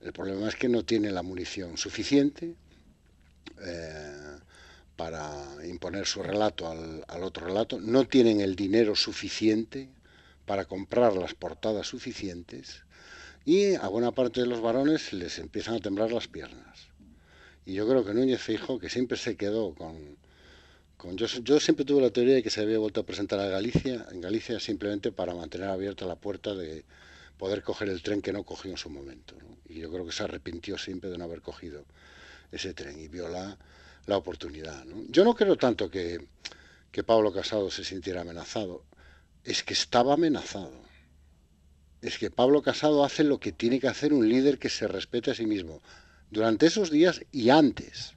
El 0.01 0.11
problema 0.11 0.47
es 0.47 0.55
que 0.55 0.69
no 0.69 0.83
tiene 0.83 1.11
la 1.11 1.21
munición 1.21 1.77
suficiente 1.77 2.55
eh, 3.61 4.37
para 4.95 5.57
imponer 5.65 6.05
su 6.05 6.23
relato 6.23 6.69
al, 6.69 7.23
otro 7.23 7.47
relato, 7.47 7.79
no 7.79 8.07
tienen 8.07 8.39
el 8.39 8.55
dinero 8.55 8.95
suficiente 8.95 9.89
para 10.45 10.65
comprar 10.65 11.13
las 11.13 11.33
portadas 11.33 11.87
suficientes 11.87 12.83
y 13.43 13.75
a 13.75 13.87
buena 13.87 14.11
parte 14.11 14.41
de 14.41 14.47
los 14.47 14.61
varones 14.61 15.11
les 15.13 15.37
empiezan 15.39 15.75
a 15.75 15.79
temblar 15.79 16.11
las 16.11 16.27
piernas. 16.27 16.87
Y 17.65 17.73
yo 17.73 17.87
creo 17.87 18.05
que 18.05 18.13
Núñez 18.13 18.41
Fijo, 18.41 18.79
que 18.79 18.89
siempre 18.89 19.17
se 19.17 19.35
quedó 19.35 19.73
con... 19.73 20.17
yo, 21.15 21.59
siempre 21.59 21.83
tuve 21.83 22.01
la 22.01 22.11
teoría 22.11 22.35
de 22.35 22.43
que 22.43 22.49
se 22.49 22.61
había 22.61 22.77
vuelto 22.77 23.01
a 23.01 23.05
presentar 23.05 23.39
a 23.39 23.47
Galicia, 23.47 24.05
en 24.11 24.21
Galicia 24.21 24.59
simplemente 24.59 25.11
para 25.11 25.35
mantener 25.35 25.69
abierta 25.69 26.05
la 26.05 26.15
puerta 26.15 26.55
de 26.55 26.85
poder 27.37 27.63
coger 27.63 27.89
el 27.89 28.01
tren 28.01 28.21
que 28.21 28.31
no 28.31 28.43
cogió 28.43 28.71
en 28.71 28.77
su 28.77 28.89
momento. 28.89 29.35
Y 29.67 29.79
yo 29.79 29.91
creo 29.91 30.05
que 30.05 30.11
se 30.11 30.23
arrepintió 30.23 30.77
siempre 30.77 31.09
de 31.09 31.17
no 31.17 31.25
haber 31.25 31.41
cogido 31.41 31.85
ese 32.51 32.73
tren 32.73 32.99
y 32.99 33.07
vio 33.07 33.27
la, 33.27 33.57
oportunidad. 34.07 34.85
Yo 35.09 35.23
no 35.23 35.33
creo 35.33 35.57
tanto 35.57 35.89
que, 35.89 36.27
que 36.91 37.03
Pablo 37.03 37.33
Casado 37.33 37.71
se 37.71 37.83
sintiera 37.83 38.21
amenazado, 38.21 38.83
es 39.43 39.63
que 39.63 39.73
estaba 39.73 40.13
amenazado. 40.13 40.73
Es 42.01 42.19
que 42.19 42.29
Pablo 42.29 42.61
Casado 42.61 43.03
hace 43.03 43.23
lo 43.23 43.39
que 43.39 43.51
tiene 43.51 43.79
que 43.79 43.87
hacer 43.87 44.13
un 44.13 44.29
líder 44.29 44.59
que 44.59 44.69
se 44.69 44.87
respete 44.87 45.31
a 45.31 45.35
sí 45.35 45.45
mismo, 45.45 45.81
durante 46.29 46.65
esos 46.67 46.91
días 46.91 47.21
y 47.31 47.49
antes, 47.49 48.13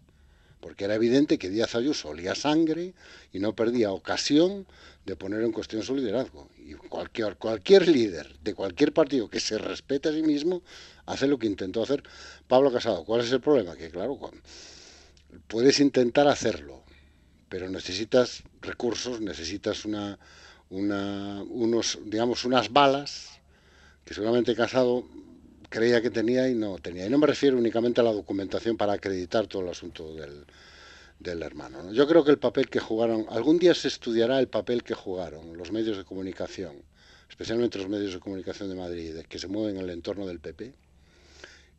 porque 0.60 0.84
era 0.84 0.94
evidente 0.94 1.38
que 1.38 1.50
Díaz 1.50 1.74
Ayuso 1.74 2.08
olía 2.08 2.34
sangre 2.34 2.94
y 3.32 3.38
no 3.38 3.54
perdía 3.54 3.92
ocasión 3.92 4.66
de 5.04 5.16
poner 5.16 5.42
en 5.42 5.52
cuestión 5.52 5.82
su 5.82 5.94
liderazgo. 5.94 6.50
Y 6.58 6.74
cualquier, 6.74 7.36
cualquier 7.36 7.88
líder 7.88 8.38
de 8.40 8.54
cualquier 8.54 8.92
partido 8.92 9.30
que 9.30 9.40
se 9.40 9.56
respete 9.56 10.08
a 10.08 10.12
sí 10.12 10.22
mismo 10.22 10.62
hace 11.06 11.26
lo 11.26 11.38
que 11.38 11.46
intentó 11.46 11.82
hacer 11.82 12.02
Pablo 12.48 12.72
Casado. 12.72 13.04
¿Cuál 13.04 13.20
es 13.20 13.30
el 13.30 13.40
problema? 13.40 13.76
Que 13.76 13.90
claro, 13.90 14.18
puedes 15.46 15.80
intentar 15.80 16.26
hacerlo, 16.26 16.82
pero 17.48 17.68
necesitas 17.68 18.42
recursos, 18.62 19.20
necesitas 19.20 19.84
una, 19.84 20.18
unos, 20.70 21.98
digamos, 22.04 22.44
unas 22.44 22.72
balas 22.72 23.40
que 24.04 24.14
seguramente 24.14 24.54
Casado 24.54 25.04
creía 25.68 26.00
que 26.00 26.10
tenía 26.10 26.48
y 26.48 26.54
no 26.54 26.78
tenía. 26.78 27.06
Y 27.06 27.10
no 27.10 27.18
me 27.18 27.26
refiero 27.26 27.58
únicamente 27.58 28.00
a 28.00 28.04
la 28.04 28.12
documentación 28.12 28.76
para 28.76 28.94
acreditar 28.94 29.46
todo 29.46 29.62
el 29.62 29.68
asunto 29.68 30.14
del, 30.14 30.46
del 31.18 31.42
hermano. 31.42 31.82
¿no? 31.82 31.92
Yo 31.92 32.08
creo 32.08 32.24
que 32.24 32.30
el 32.30 32.38
papel 32.38 32.70
que 32.70 32.80
jugaron, 32.80 33.26
algún 33.28 33.58
día 33.58 33.74
se 33.74 33.88
estudiará 33.88 34.40
el 34.40 34.48
papel 34.48 34.82
que 34.82 34.94
jugaron 34.94 35.56
los 35.56 35.70
medios 35.70 35.98
de 35.98 36.04
comunicación 36.04 36.82
especialmente 37.28 37.78
los 37.78 37.88
medios 37.88 38.14
de 38.14 38.20
comunicación 38.20 38.68
de 38.68 38.74
Madrid, 38.74 39.16
que 39.28 39.38
se 39.38 39.48
mueven 39.48 39.76
en 39.76 39.82
el 39.82 39.90
entorno 39.90 40.26
del 40.26 40.40
PP, 40.40 40.72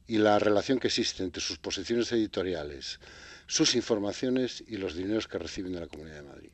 y 0.10 0.18
la 0.18 0.40
relación 0.40 0.80
que 0.80 0.88
existe 0.88 1.24
entre 1.24 1.42
sus 1.42 1.60
posiciones 1.60 2.12
editoriales, 2.12 3.00
sus 3.46 3.76
informaciones 3.76 4.64
y 4.68 4.78
los 4.78 4.96
dineros 4.96 5.28
que 5.28 5.38
reciben 5.38 5.72
de 5.72 5.82
la 5.82 5.88
Comunidad 5.88 6.16
de 6.16 6.28
Madrid. 6.28 6.50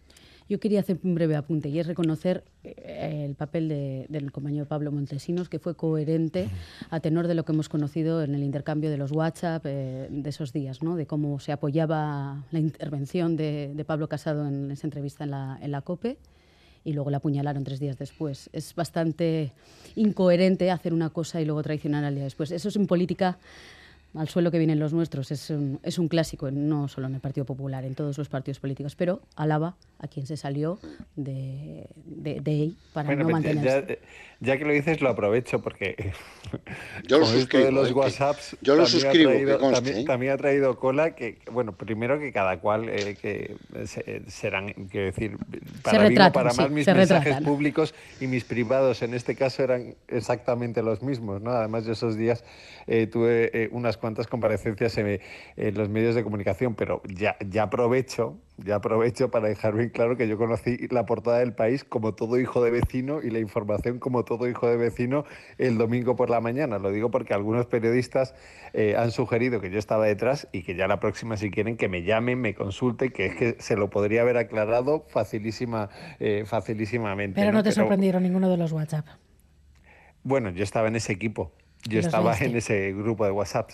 Yo 0.49 0.59
quería 0.59 0.81
hacer 0.81 0.99
un 1.01 1.15
breve 1.15 1.37
apunte 1.37 1.69
y 1.69 1.79
es 1.79 1.87
reconocer 1.87 2.43
eh, 2.63 3.23
el 3.25 3.33
papel 3.35 3.69
del 4.09 4.31
compañero 4.31 4.67
Pablo 4.67 4.91
Montesinos, 4.91 5.49
que 5.49 5.57
fue 5.57 5.75
coherente 5.75 6.49
a 6.89 6.99
tenor 6.99 7.27
de 7.27 7.33
lo 7.33 7.45
que 7.45 7.53
hemos 7.53 7.69
conocido 7.69 8.21
en 8.21 8.35
el 8.35 8.43
intercambio 8.43 8.91
de 8.91 8.97
los 8.97 9.11
WhatsApp 9.11 9.65
eh, 9.65 10.07
de 10.11 10.29
esos 10.29 10.51
días, 10.53 10.83
¿no? 10.83 10.97
de 10.97 11.07
cómo 11.07 11.39
se 11.39 11.53
apoyaba 11.53 12.43
la 12.51 12.59
intervención 12.59 13.37
de, 13.37 13.83
Pablo 13.87 14.09
Casado 14.09 14.47
en 14.47 14.69
esa 14.69 14.85
entrevista 14.85 15.23
en 15.23 15.31
la, 15.31 15.57
en 15.61 15.71
la 15.71 15.81
COPE 15.81 16.17
y 16.85 16.93
luego 16.93 17.09
la 17.09 17.17
apuñalaron 17.17 17.65
tres 17.65 17.79
días 17.79 17.97
después. 17.97 18.49
Es 18.53 18.73
bastante 18.75 19.51
incoherente 19.95 20.71
hacer 20.71 20.93
una 20.93 21.09
cosa 21.09 21.41
y 21.41 21.45
luego 21.45 21.61
traicionar 21.63 22.05
al 22.05 22.15
día 22.15 22.23
después. 22.23 22.51
Eso 22.51 22.69
es 22.69 22.75
en 22.77 22.87
política 22.87 23.37
al 24.13 24.29
suelo 24.29 24.51
que 24.51 24.59
vienen 24.59 24.79
los 24.79 24.93
nuestros. 24.93 25.31
Es 25.31 25.49
un, 25.49 25.79
es 25.83 25.99
un 25.99 26.07
clásico, 26.07 26.49
no 26.51 26.87
solo 26.87 27.07
en 27.07 27.15
el 27.15 27.21
Partido 27.21 27.45
Popular, 27.45 27.83
en 27.83 27.95
todos 27.95 28.17
los 28.17 28.29
partidos 28.29 28.59
políticos, 28.59 28.95
pero 28.95 29.21
alaba 29.35 29.75
a 30.05 30.07
quien 30.07 30.25
se 30.25 30.37
salió 30.37 30.79
de, 31.15 31.87
de, 32.05 32.39
de 32.39 32.71
para 32.93 33.15
no 33.15 33.29
mantenerse. 33.29 33.99
Ya, 34.41 34.57
que 34.57 34.65
lo 34.65 34.73
dices, 34.73 35.01
lo 35.01 35.09
aprovecho 35.09 35.61
porque 35.61 36.13
yo 37.07 37.19
lo 37.19 37.25
suscribo, 37.25 37.65
de 37.65 37.71
los 37.71 37.91
WhatsApps 37.91 38.57
yo 38.61 38.75
lo 38.75 38.85
suscribo, 38.85 39.31
también, 40.05 40.33
ha 40.33 40.37
traído 40.37 40.77
cola 40.77 41.15
que, 41.15 41.39
bueno, 41.51 41.73
primero 41.73 42.19
que 42.19 42.31
cada 42.31 42.59
cual 42.59 42.89
eh, 42.89 43.17
que 43.21 43.55
serán, 44.27 44.73
quiero 44.89 45.07
decir, 45.07 45.37
para 45.83 46.09
mí 46.09 46.15
para 46.15 46.53
más 46.53 46.69
mis 46.69 46.85
mensajes 46.85 47.41
públicos 47.41 47.95
y 48.19 48.27
mis 48.27 48.43
privados 48.43 49.01
en 49.01 49.13
este 49.13 49.35
caso 49.35 49.63
eran 49.63 49.95
exactamente 50.07 50.81
los 50.81 51.01
mismos, 51.01 51.41
¿no? 51.41 51.51
Además, 51.51 51.85
yo 51.85 51.93
esos 51.93 52.17
días 52.17 52.43
eh, 52.87 53.07
tuve 53.07 53.49
eh, 53.53 53.69
unas 53.71 53.97
cuantas 53.97 54.27
comparecencias 54.27 54.97
en, 54.97 55.19
los 55.75 55.89
medios 55.89 56.15
de 56.15 56.23
comunicación, 56.23 56.75
pero 56.75 57.01
ya, 57.07 57.35
ya 57.49 57.63
aprovecho, 57.63 58.37
ya 58.57 58.75
aprovecho 58.75 59.29
para 59.31 59.47
dejar 59.47 59.75
bien 59.75 59.89
claro 59.89 60.15
que 60.17 60.27
yo 60.27 60.37
conocí 60.37 60.77
la 60.89 61.05
portada 61.05 61.39
del 61.39 61.53
país 61.53 61.83
como 61.83 62.13
todo 62.13 62.39
hijo 62.39 62.63
de 62.63 62.71
vecino 62.71 63.21
y 63.21 63.29
la 63.29 63.39
información 63.39 63.99
como 63.99 64.23
todo 64.23 64.47
hijo 64.47 64.67
de 64.67 64.77
vecino 64.77 65.25
el 65.57 65.77
domingo 65.77 66.15
por 66.15 66.29
la 66.29 66.39
mañana. 66.41 66.79
Lo 66.79 66.91
digo 66.91 67.11
porque 67.11 67.33
algunos 67.33 67.65
periodistas 67.65 68.33
eh, 68.73 68.95
han 68.97 69.11
sugerido 69.11 69.59
que 69.59 69.69
yo 69.69 69.79
estaba 69.79 70.05
detrás 70.05 70.47
y 70.51 70.63
que 70.63 70.75
ya 70.75 70.87
la 70.87 70.99
próxima, 70.99 71.37
si 71.37 71.51
quieren, 71.51 71.77
que 71.77 71.89
me 71.89 72.03
llamen, 72.03 72.39
me 72.39 72.55
consulten, 72.55 73.11
que 73.11 73.25
es 73.25 73.35
que 73.35 73.55
se 73.59 73.75
lo 73.75 73.89
podría 73.89 74.21
haber 74.21 74.37
aclarado 74.37 75.05
facilísima, 75.09 75.89
facilísimamente. 76.45 77.39
Pero 77.39 77.51
no, 77.51 77.63
te 77.63 77.71
sorprendieron 77.71 78.23
ninguno 78.23 78.49
de 78.49 78.57
los 78.57 78.71
WhatsApp. 78.71 79.05
Bueno, 80.23 80.49
yo 80.49 80.63
estaba 80.63 80.87
en 80.87 80.95
ese 80.95 81.13
equipo. 81.13 81.51
Yo 81.87 81.99
estaba 81.99 82.35
en 82.37 82.55
ese 82.55 82.93
grupo 82.93 83.25
de 83.25 83.31
WhatsApp. 83.31 83.69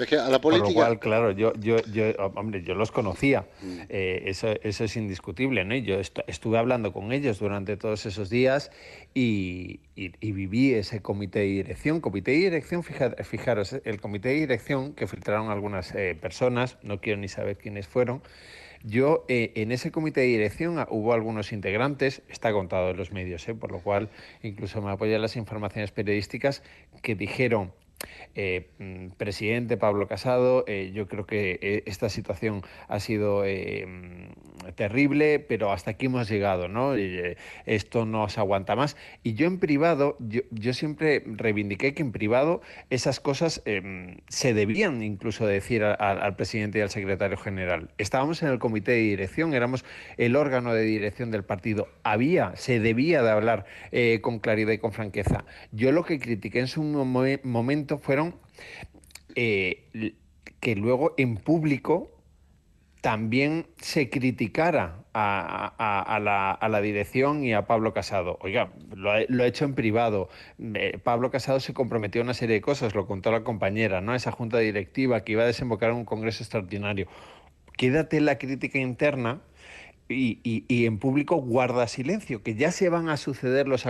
Es 0.00 0.08
que 0.08 0.16
a 0.16 0.28
la 0.28 0.40
política... 0.40 0.64
Por 0.64 0.74
lo 0.74 0.74
cual, 0.74 0.98
claro, 0.98 1.30
yo, 1.32 1.52
yo, 1.54 1.76
yo, 1.92 2.04
hombre, 2.34 2.62
yo 2.62 2.74
los 2.74 2.90
conocía, 2.90 3.46
mm. 3.62 3.78
eh, 3.88 4.22
eso, 4.26 4.48
eso 4.62 4.84
es 4.84 4.96
indiscutible, 4.96 5.64
¿no? 5.64 5.74
yo 5.76 5.96
estuve 6.26 6.58
hablando 6.58 6.92
con 6.92 7.12
ellos 7.12 7.38
durante 7.38 7.76
todos 7.76 8.06
esos 8.06 8.30
días 8.30 8.70
y, 9.14 9.80
y, 9.94 10.32
viví 10.32 10.72
ese 10.74 11.00
comité 11.02 11.40
de 11.40 11.46
dirección. 11.46 12.00
Comité 12.00 12.30
de 12.32 12.38
dirección, 12.38 12.82
fijaros, 12.82 13.76
el 13.84 14.00
comité 14.00 14.30
de 14.30 14.34
dirección 14.36 14.94
que 14.94 15.06
filtraron 15.06 15.50
algunas 15.50 15.94
eh, 15.94 16.16
personas, 16.20 16.78
no 16.82 17.00
quiero 17.00 17.20
ni 17.20 17.28
saber 17.28 17.56
quiénes 17.58 17.86
fueron, 17.86 18.22
yo, 18.82 19.26
eh, 19.28 19.52
en 19.56 19.72
ese 19.72 19.90
comité 19.90 20.22
de 20.22 20.28
dirección 20.28 20.82
hubo 20.88 21.12
algunos 21.12 21.52
integrantes, 21.52 22.22
está 22.30 22.50
contado 22.52 22.90
en 22.90 22.96
los 22.96 23.12
medios, 23.12 23.46
eh, 23.46 23.54
por 23.54 23.70
lo 23.72 23.80
cual 23.80 24.08
incluso 24.42 24.80
me 24.80 24.90
apoyan 24.90 25.20
las 25.20 25.36
informaciones 25.36 25.90
periodísticas 25.90 26.62
que 27.02 27.14
dijeron 27.14 27.72
eh, 28.34 28.70
mm, 28.78 29.08
presidente 29.16 29.76
Pablo 29.76 30.06
Casado, 30.06 30.64
eh, 30.68 30.92
yo 30.94 31.08
creo 31.08 31.26
que 31.26 31.58
eh, 31.60 31.82
esta 31.86 32.08
situación 32.08 32.62
ha 32.88 33.00
sido 33.00 33.42
mm, 33.42 34.72
terrible, 34.76 35.40
pero 35.40 35.72
hasta 35.72 35.92
aquí 35.92 36.06
hemos 36.06 36.28
llegado, 36.28 36.68
¿no? 36.68 36.94
esto 37.66 38.06
no 38.06 38.28
se 38.28 38.40
aguanta 38.40 38.76
más. 38.76 38.96
Y 39.22 39.34
yo 39.34 39.46
en 39.46 39.58
privado, 39.58 40.16
yo, 40.20 40.72
siempre 40.72 41.22
reivindiqué 41.26 41.94
que 41.94 42.02
en 42.02 42.12
privado 42.12 42.60
esas 42.90 43.20
cosas 43.20 43.62
se 44.28 44.54
debían 44.54 45.02
incluso 45.02 45.46
decir 45.46 45.82
al 45.82 46.36
presidente 46.36 46.78
y 46.78 46.82
al 46.82 46.90
secretario 46.90 47.36
general. 47.36 47.90
Estábamos 47.98 48.42
en 48.42 48.50
el 48.50 48.58
comité 48.58 48.92
de 48.92 48.98
dirección, 48.98 49.54
éramos 49.54 49.84
el 50.16 50.36
órgano 50.36 50.72
de 50.72 50.82
dirección 50.82 51.30
del 51.30 51.44
partido. 51.44 51.88
Había, 52.04 52.54
se 52.56 52.80
debía 52.80 53.22
de 53.22 53.30
hablar 53.30 53.66
con 54.20 54.38
claridad 54.38 54.72
y 54.72 54.78
con 54.78 54.92
franqueza. 54.92 55.44
Yo 55.72 55.90
lo 55.92 56.04
que 56.04 56.18
critiqué 56.18 56.60
en 56.60 56.68
su 56.68 56.82
momento 56.82 57.89
fueron 57.98 58.34
eh, 59.34 60.14
que 60.60 60.76
luego 60.76 61.14
en 61.16 61.36
público 61.36 62.10
también 63.00 63.66
se 63.78 64.10
criticara 64.10 65.04
a, 65.14 66.58
la, 66.68 66.80
dirección 66.80 67.44
y 67.44 67.54
a 67.54 67.66
Pablo 67.66 67.92
Casado. 67.92 68.38
Oiga, 68.42 68.70
lo 68.94 69.10
ha, 69.10 69.46
hecho 69.46 69.64
en 69.64 69.74
privado. 69.74 70.28
Eh, 70.58 70.98
Pablo 71.02 71.30
Casado 71.30 71.60
se 71.60 71.72
comprometió 71.72 72.20
a 72.20 72.24
una 72.24 72.34
serie 72.34 72.56
de 72.56 72.60
cosas, 72.60 72.94
lo 72.94 73.06
contó 73.06 73.32
la 73.32 73.42
compañera, 73.42 74.00
¿no? 74.00 74.14
Esa 74.14 74.32
junta 74.32 74.58
directiva 74.58 75.24
que 75.24 75.32
iba 75.32 75.42
a 75.42 75.46
desembocar 75.46 75.90
en 75.90 75.96
un 75.96 76.04
congreso 76.04 76.42
extraordinario. 76.42 77.08
Quédate 77.76 78.20
la 78.20 78.38
crítica 78.38 78.78
interna 78.78 79.40
y, 80.10 80.84
en 80.86 80.98
público 80.98 81.36
guarda 81.36 81.86
silencio, 81.86 82.42
que 82.42 82.54
ya 82.54 82.72
se 82.72 82.88
van 82.88 83.08
a 83.08 83.16
suceder 83.16 83.68
los, 83.68 83.84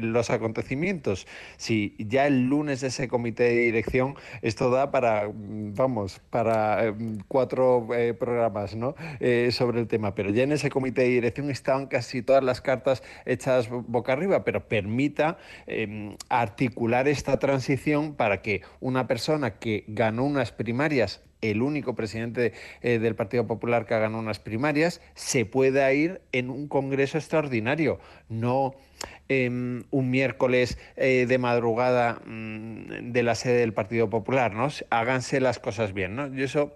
los 0.00 0.30
acontecimientos. 0.30 1.26
Si 1.56 1.94
ya 1.98 2.26
el 2.26 2.48
lunes 2.48 2.82
ese 2.82 3.08
comité 3.08 3.44
de 3.44 3.56
dirección, 3.56 4.16
esto 4.42 4.70
da 4.70 4.90
para, 4.90 5.30
vamos, 5.32 6.20
para 6.30 6.86
em, 6.86 7.18
cuatro 7.28 7.88
eh, 7.94 8.14
programas 8.14 8.74
¿no? 8.74 8.94
Eh, 9.20 9.50
sobre 9.52 9.80
el 9.80 9.86
tema, 9.86 10.14
pero 10.14 10.30
ya 10.30 10.42
en 10.42 10.52
ese 10.52 10.70
comité 10.70 11.02
de 11.02 11.08
dirección 11.08 11.50
estaban 11.50 11.86
casi 11.86 12.22
todas 12.22 12.42
las 12.42 12.60
cartas 12.60 13.02
hechas 13.24 13.68
boca 13.68 14.12
arriba, 14.12 14.44
pero 14.44 14.68
permita 14.68 15.38
em, 15.66 16.16
articular 16.28 17.08
esta 17.08 17.38
transición 17.38 18.14
para 18.14 18.42
que 18.42 18.62
una 18.80 19.06
persona 19.06 19.58
que 19.58 19.84
ganó 19.88 20.24
unas 20.24 20.52
primarias 20.52 21.22
el 21.40 21.62
único 21.62 21.94
presidente 21.94 22.52
eh, 22.82 22.98
del 22.98 23.14
Partido 23.14 23.46
Popular 23.46 23.86
que 23.86 23.94
ha 23.94 23.98
ganado 23.98 24.22
unas 24.22 24.38
primarias, 24.38 25.00
se 25.14 25.44
pueda 25.44 25.92
ir 25.92 26.20
en 26.32 26.50
un 26.50 26.68
congreso 26.68 27.18
extraordinario, 27.18 28.00
no 28.28 28.74
em, 29.28 29.84
un 29.90 30.10
miércoles 30.10 30.78
eh, 30.96 31.26
de 31.28 31.38
madrugada 31.38 32.20
mm, 32.24 33.12
de 33.12 33.22
la 33.22 33.34
sede 33.34 33.58
del 33.60 33.72
Partido 33.72 34.10
Popular, 34.10 34.54
¿no? 34.54 34.68
Háganse 34.90 35.40
las 35.40 35.58
cosas 35.58 35.92
bien, 35.92 36.16
¿no? 36.16 36.34
Y 36.34 36.42
eso 36.42 36.72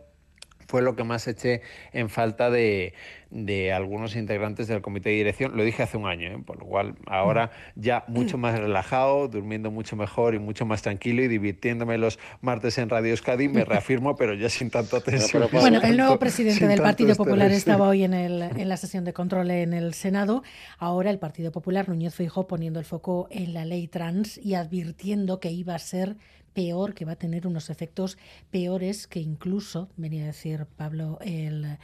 fue 0.72 0.80
lo 0.80 0.96
que 0.96 1.04
más 1.04 1.28
eché 1.28 1.60
en 1.92 2.08
falta 2.08 2.50
de, 2.50 2.94
de 3.28 3.74
algunos 3.74 4.16
integrantes 4.16 4.68
del 4.68 4.80
comité 4.80 5.10
de 5.10 5.16
dirección. 5.16 5.54
Lo 5.54 5.64
dije 5.64 5.82
hace 5.82 5.98
un 5.98 6.06
año, 6.06 6.28
¿eh? 6.28 6.42
por 6.46 6.58
lo 6.58 6.64
cual 6.64 6.94
ahora 7.06 7.50
ya 7.74 8.04
mucho 8.08 8.38
más 8.38 8.58
relajado, 8.58 9.28
durmiendo 9.28 9.70
mucho 9.70 9.96
mejor 9.96 10.34
y 10.34 10.38
mucho 10.38 10.64
más 10.64 10.80
tranquilo 10.80 11.22
y 11.22 11.28
divirtiéndome 11.28 11.98
los 11.98 12.18
martes 12.40 12.78
en 12.78 12.88
Radio 12.88 13.10
Euskadi, 13.10 13.48
me 13.48 13.64
reafirmo, 13.66 14.16
pero 14.16 14.32
ya 14.32 14.48
sin 14.48 14.70
tanta 14.70 15.00
tensión. 15.02 15.46
Bueno, 15.52 15.82
el 15.82 15.94
nuevo 15.94 16.18
presidente 16.18 16.66
del 16.66 16.80
Partido 16.80 17.14
Popular 17.16 17.52
estaba 17.52 17.86
hoy 17.86 18.04
en, 18.04 18.14
el, 18.14 18.40
en 18.56 18.66
la 18.70 18.78
sesión 18.78 19.04
de 19.04 19.12
control 19.12 19.50
en 19.50 19.74
el 19.74 19.92
Senado. 19.92 20.42
Ahora 20.78 21.10
el 21.10 21.18
Partido 21.18 21.52
Popular, 21.52 21.86
Núñez 21.86 22.14
Feijóo, 22.14 22.46
poniendo 22.46 22.78
el 22.78 22.86
foco 22.86 23.28
en 23.30 23.52
la 23.52 23.66
ley 23.66 23.88
trans 23.88 24.38
y 24.38 24.54
advirtiendo 24.54 25.38
que 25.38 25.50
iba 25.50 25.74
a 25.74 25.78
ser 25.78 26.16
peor, 26.52 26.94
que 26.94 27.04
va 27.04 27.12
a 27.12 27.16
tener 27.16 27.46
unos 27.46 27.70
efectos 27.70 28.18
peores 28.50 29.06
que 29.06 29.20
incluso, 29.20 29.88
venía 29.96 30.24
a 30.24 30.26
decir 30.26 30.66
Pablo 30.76 31.18
el 31.22 31.78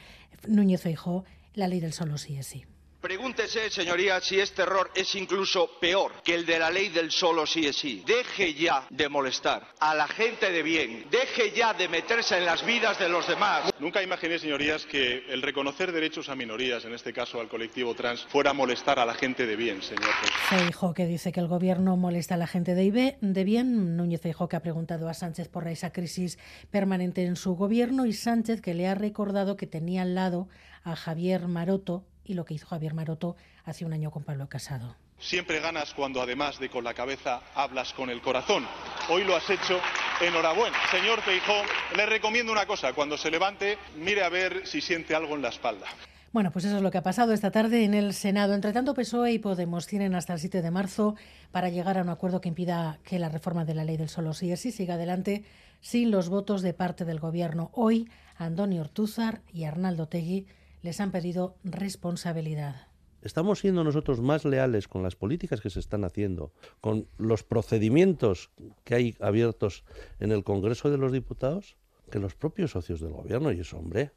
Núñez 0.47 0.81
Feijóo, 0.81 1.25
la 1.53 1.67
ley 1.67 1.79
del 1.79 1.93
solo 1.93 2.17
sí 2.17 2.37
es 2.37 2.47
sí. 2.47 2.65
Pregúntese, 3.01 3.69
señoría, 3.69 4.19
si 4.19 4.41
este 4.41 4.63
error 4.63 4.91
es 4.93 5.15
incluso 5.15 5.79
peor 5.79 6.11
que 6.21 6.35
el 6.35 6.45
de 6.45 6.59
la 6.59 6.69
ley 6.69 6.89
del 6.89 7.11
solo 7.11 7.45
sí 7.45 7.65
es 7.65 7.77
sí. 7.77 8.03
Deje 8.05 8.53
ya 8.53 8.85
de 8.89 9.07
molestar 9.07 9.65
a 9.79 9.95
la 9.95 10.05
gente 10.05 10.51
de 10.51 10.61
bien. 10.61 11.05
Deje 11.09 11.51
ya 11.55 11.73
de 11.73 11.87
meterse 11.87 12.37
en 12.37 12.45
las 12.45 12.65
vidas 12.65 12.99
de 12.99 13.07
los 13.07 13.25
demás. 13.25 13.71
Nunca 13.79 14.03
imaginé, 14.03 14.37
señorías, 14.37 14.85
que 14.85 15.23
el 15.29 15.41
reconocer 15.41 15.93
derechos 15.93 16.27
a 16.27 16.35
minorías, 16.35 16.83
en 16.83 16.93
este 16.93 17.13
caso 17.13 17.39
al 17.39 17.47
colectivo 17.47 17.95
trans, 17.95 18.25
fuera 18.25 18.51
a 18.51 18.53
molestar 18.53 18.99
a 18.99 19.05
la 19.05 19.13
gente 19.13 19.47
de 19.47 19.55
bien, 19.55 19.81
señor. 19.81 20.09
Feijo, 20.49 20.93
que 20.93 21.05
dice 21.05 21.31
que 21.31 21.39
el 21.39 21.47
gobierno 21.47 21.95
molesta 21.95 22.35
a 22.35 22.37
la 22.37 22.47
gente 22.47 22.75
de, 22.75 23.17
de 23.21 23.43
bien. 23.45 23.95
Núñez 23.95 24.19
Feijo, 24.19 24.49
que 24.49 24.57
ha 24.57 24.61
preguntado 24.61 25.07
a 25.07 25.13
Sánchez 25.13 25.47
por 25.47 25.65
esa 25.69 25.93
crisis 25.93 26.37
permanente 26.69 27.23
en 27.23 27.37
su 27.37 27.55
gobierno 27.55 28.05
y 28.05 28.11
Sánchez, 28.11 28.59
que 28.61 28.73
le 28.73 28.87
ha 28.87 28.95
recordado 28.95 29.55
que 29.55 29.67
tenía 29.67 30.01
al 30.01 30.15
lado 30.15 30.49
a 30.83 30.97
Javier 30.97 31.47
Maroto, 31.47 32.03
y 32.29 32.35
lo 32.35 32.45
que 32.45 32.53
hizo 32.53 32.67
Javier 32.67 32.93
Maroto 32.93 33.35
hace 33.65 33.85
un 33.85 33.91
año 33.91 34.11
con 34.11 34.23
Pablo 34.23 34.47
Casado. 34.47 34.95
Siempre 35.17 35.59
ganas 35.59 35.95
cuando 35.95 36.21
además 36.21 36.59
de 36.59 36.69
con 36.69 36.83
la 36.83 36.93
cabeza 36.93 37.41
hablas 37.55 37.91
con 37.91 38.11
el 38.11 38.21
corazón. 38.21 38.65
Hoy 39.09 39.23
lo 39.23 39.35
has 39.35 39.49
hecho. 39.49 39.79
Enhorabuena. 40.21 40.77
Señor 40.91 41.21
Feijó, 41.21 41.63
le 41.97 42.05
recomiendo 42.05 42.51
una 42.51 42.67
cosa. 42.67 42.93
Cuando 42.93 43.17
se 43.17 43.31
levante, 43.31 43.79
mire 43.97 44.23
a 44.23 44.29
ver 44.29 44.67
si 44.67 44.79
siente 44.79 45.15
algo 45.15 45.35
en 45.35 45.41
la 45.41 45.49
espalda. 45.49 45.87
Bueno, 46.31 46.51
pues 46.51 46.65
eso 46.65 46.77
es 46.77 46.83
lo 46.83 46.91
que 46.91 46.99
ha 46.99 47.03
pasado 47.03 47.33
esta 47.33 47.49
tarde 47.49 47.83
en 47.83 47.95
el 47.95 48.13
Senado. 48.13 48.53
Entre 48.53 48.73
tanto, 48.73 48.93
PSOE 48.93 49.31
y 49.31 49.39
Podemos 49.39 49.87
tienen 49.87 50.13
hasta 50.13 50.33
el 50.33 50.39
7 50.39 50.61
de 50.61 50.69
marzo 50.69 51.15
para 51.51 51.69
llegar 51.69 51.97
a 51.97 52.03
un 52.03 52.09
acuerdo 52.09 52.41
que 52.41 52.49
impida 52.49 52.99
que 53.03 53.17
la 53.17 53.29
reforma 53.29 53.65
de 53.65 53.73
la 53.73 53.83
ley 53.83 53.97
del 53.97 54.09
solo 54.09 54.35
sí 54.35 54.51
es 54.51 54.59
sí 54.59 54.71
siga 54.71 54.93
adelante 54.93 55.43
sin 55.81 56.11
los 56.11 56.29
votos 56.29 56.61
de 56.61 56.75
parte 56.75 57.05
del 57.05 57.19
Gobierno. 57.19 57.71
Hoy, 57.73 58.07
Antonio 58.37 58.81
Ortúzar 58.81 59.41
y 59.51 59.63
Arnaldo 59.63 60.07
Tegui 60.07 60.45
les 60.81 60.99
han 60.99 61.11
pedido 61.11 61.57
responsabilidad. 61.63 62.87
¿Estamos 63.21 63.59
siendo 63.59 63.83
nosotros 63.83 64.21
más 64.21 64.45
leales 64.45 64.87
con 64.87 65.03
las 65.03 65.15
políticas 65.15 65.59
que 65.59 65.69
se 65.69 65.79
están 65.79 66.05
haciendo, 66.05 66.53
con 66.79 67.07
los 67.17 67.43
procedimientos 67.43 68.49
que 68.85 68.95
hay 68.95 69.15
abiertos 69.19 69.83
en 70.19 70.31
el 70.31 70.43
Congreso 70.43 70.89
de 70.89 70.97
los 70.97 71.11
Diputados, 71.11 71.75
que 72.09 72.19
los 72.19 72.35
propios 72.35 72.71
socios 72.71 73.01
del 73.01 73.11
Gobierno? 73.11 73.51
Y 73.51 73.59
eso, 73.59 73.77
hombre, 73.77 74.11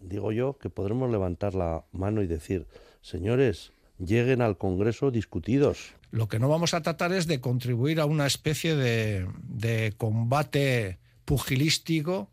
digo 0.00 0.32
yo 0.32 0.58
que 0.58 0.68
podremos 0.68 1.10
levantar 1.10 1.54
la 1.54 1.84
mano 1.92 2.22
y 2.22 2.26
decir, 2.26 2.66
señores, 3.02 3.72
lleguen 3.98 4.42
al 4.42 4.58
Congreso 4.58 5.10
discutidos. 5.10 5.94
Lo 6.10 6.28
que 6.28 6.38
no 6.38 6.48
vamos 6.48 6.74
a 6.74 6.82
tratar 6.82 7.12
es 7.12 7.26
de 7.26 7.40
contribuir 7.40 8.00
a 8.00 8.06
una 8.06 8.26
especie 8.26 8.74
de, 8.74 9.94
combate 9.96 10.98
pugilístico 11.24 12.30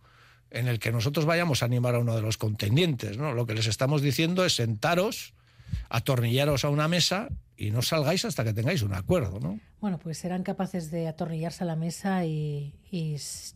en 0.52 0.68
el 0.68 0.80
que 0.80 0.92
nosotros 0.92 1.26
vayamos 1.26 1.62
a 1.62 1.66
animar 1.66 1.96
a 1.96 2.00
uno 2.00 2.16
de 2.16 2.22
los 2.22 2.38
contendientes. 2.38 3.18
¿no? 3.18 3.34
Lo 3.34 3.46
que 3.46 3.54
les 3.54 3.68
estamos 3.68 4.02
diciendo 4.02 4.46
es 4.46 4.56
sentaros, 4.56 5.34
atornillaros 5.90 6.66
a 6.66 6.70
una 6.70 6.88
mesa 6.88 7.30
y 7.56 7.72
no 7.72 7.82
salgáis 7.82 8.26
hasta 8.26 8.44
que 8.44 8.54
tengáis 8.54 8.82
un 8.82 8.94
acuerdo. 8.94 9.40
¿no? 9.40 9.60
Bueno, 9.82 10.00
pues 10.00 10.18
serán 10.18 10.44
capaces 10.44 10.92
de 10.92 11.08
atornillarse 11.08 11.64
a 11.64 11.68
la 11.68 11.76
mesa 11.76 12.26
y 12.26 12.74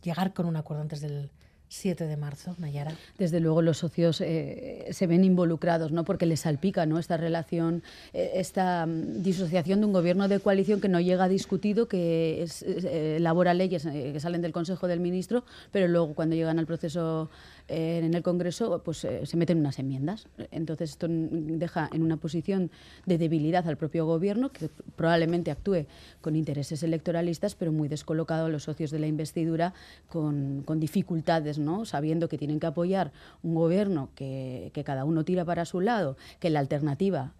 llegar 0.02 0.32
con 0.32 0.46
un 0.46 0.56
acuerdo 0.56 0.82
antes 0.82 1.00
del, 1.00 1.30
7 1.72 2.06
de 2.06 2.16
marzo, 2.18 2.54
Nayara. 2.58 2.92
Desde 3.18 3.40
luego 3.40 3.62
los 3.62 3.78
socios 3.78 4.20
eh, 4.20 4.88
se 4.90 5.06
ven 5.06 5.24
involucrados, 5.24 5.90
¿no? 5.90 6.04
porque 6.04 6.26
les 6.26 6.40
salpica 6.40 6.84
¿no? 6.84 6.98
esta 6.98 7.16
relación, 7.16 7.82
eh, 8.12 8.32
esta 8.34 8.84
mm, 8.84 9.22
disociación 9.22 9.80
de 9.80 9.86
un 9.86 9.92
gobierno 9.94 10.28
de 10.28 10.38
coalición 10.38 10.82
que 10.82 10.88
no 10.88 11.00
llega 11.00 11.28
discutido, 11.28 11.88
que 11.88 12.46
eh, 12.62 13.14
elabora 13.16 13.54
leyes 13.54 13.84
que 13.84 14.20
salen 14.20 14.42
del 14.42 14.52
Consejo 14.52 14.86
del 14.86 15.00
Ministro, 15.00 15.44
pero 15.70 15.88
luego 15.88 16.14
cuando 16.14 16.36
llegan 16.36 16.58
al 16.58 16.66
proceso 16.66 17.30
en 17.68 18.14
el 18.14 18.22
Congreso 18.22 18.82
pues 18.84 18.98
se 18.98 19.36
meten 19.36 19.58
unas 19.58 19.78
enmiendas. 19.78 20.26
Entonces 20.50 20.90
esto 20.90 21.06
deja 21.08 21.88
en 21.92 22.02
una 22.02 22.16
posición 22.16 22.70
de 23.06 23.18
debilidad 23.18 23.66
al 23.68 23.76
propio 23.76 24.06
gobierno, 24.06 24.50
que 24.50 24.68
probablemente 24.96 25.50
actúe 25.50 25.86
con 26.20 26.36
intereses 26.36 26.82
electoralistas, 26.82 27.54
pero 27.54 27.72
muy 27.72 27.88
descolocado 27.88 28.46
a 28.46 28.48
los 28.48 28.64
socios 28.64 28.90
de 28.90 28.98
la 28.98 29.06
investidura 29.06 29.74
con, 30.08 30.62
con 30.64 30.78
dificultades 30.78 31.58
sabiendo 31.84 32.28
que 32.28 32.38
tienen 32.38 32.60
que 32.60 32.66
apoyar 32.66 33.12
un 33.42 33.54
gobierno 33.54 34.10
que, 34.14 34.70
que 34.74 34.84
cada 34.84 35.04
uno 35.04 35.24
tira 35.24 35.44
para 35.44 35.64
su 35.64 35.80
lado, 35.80 36.16
que 36.40 36.50
la 36.50 36.60
alternativa 36.60 37.32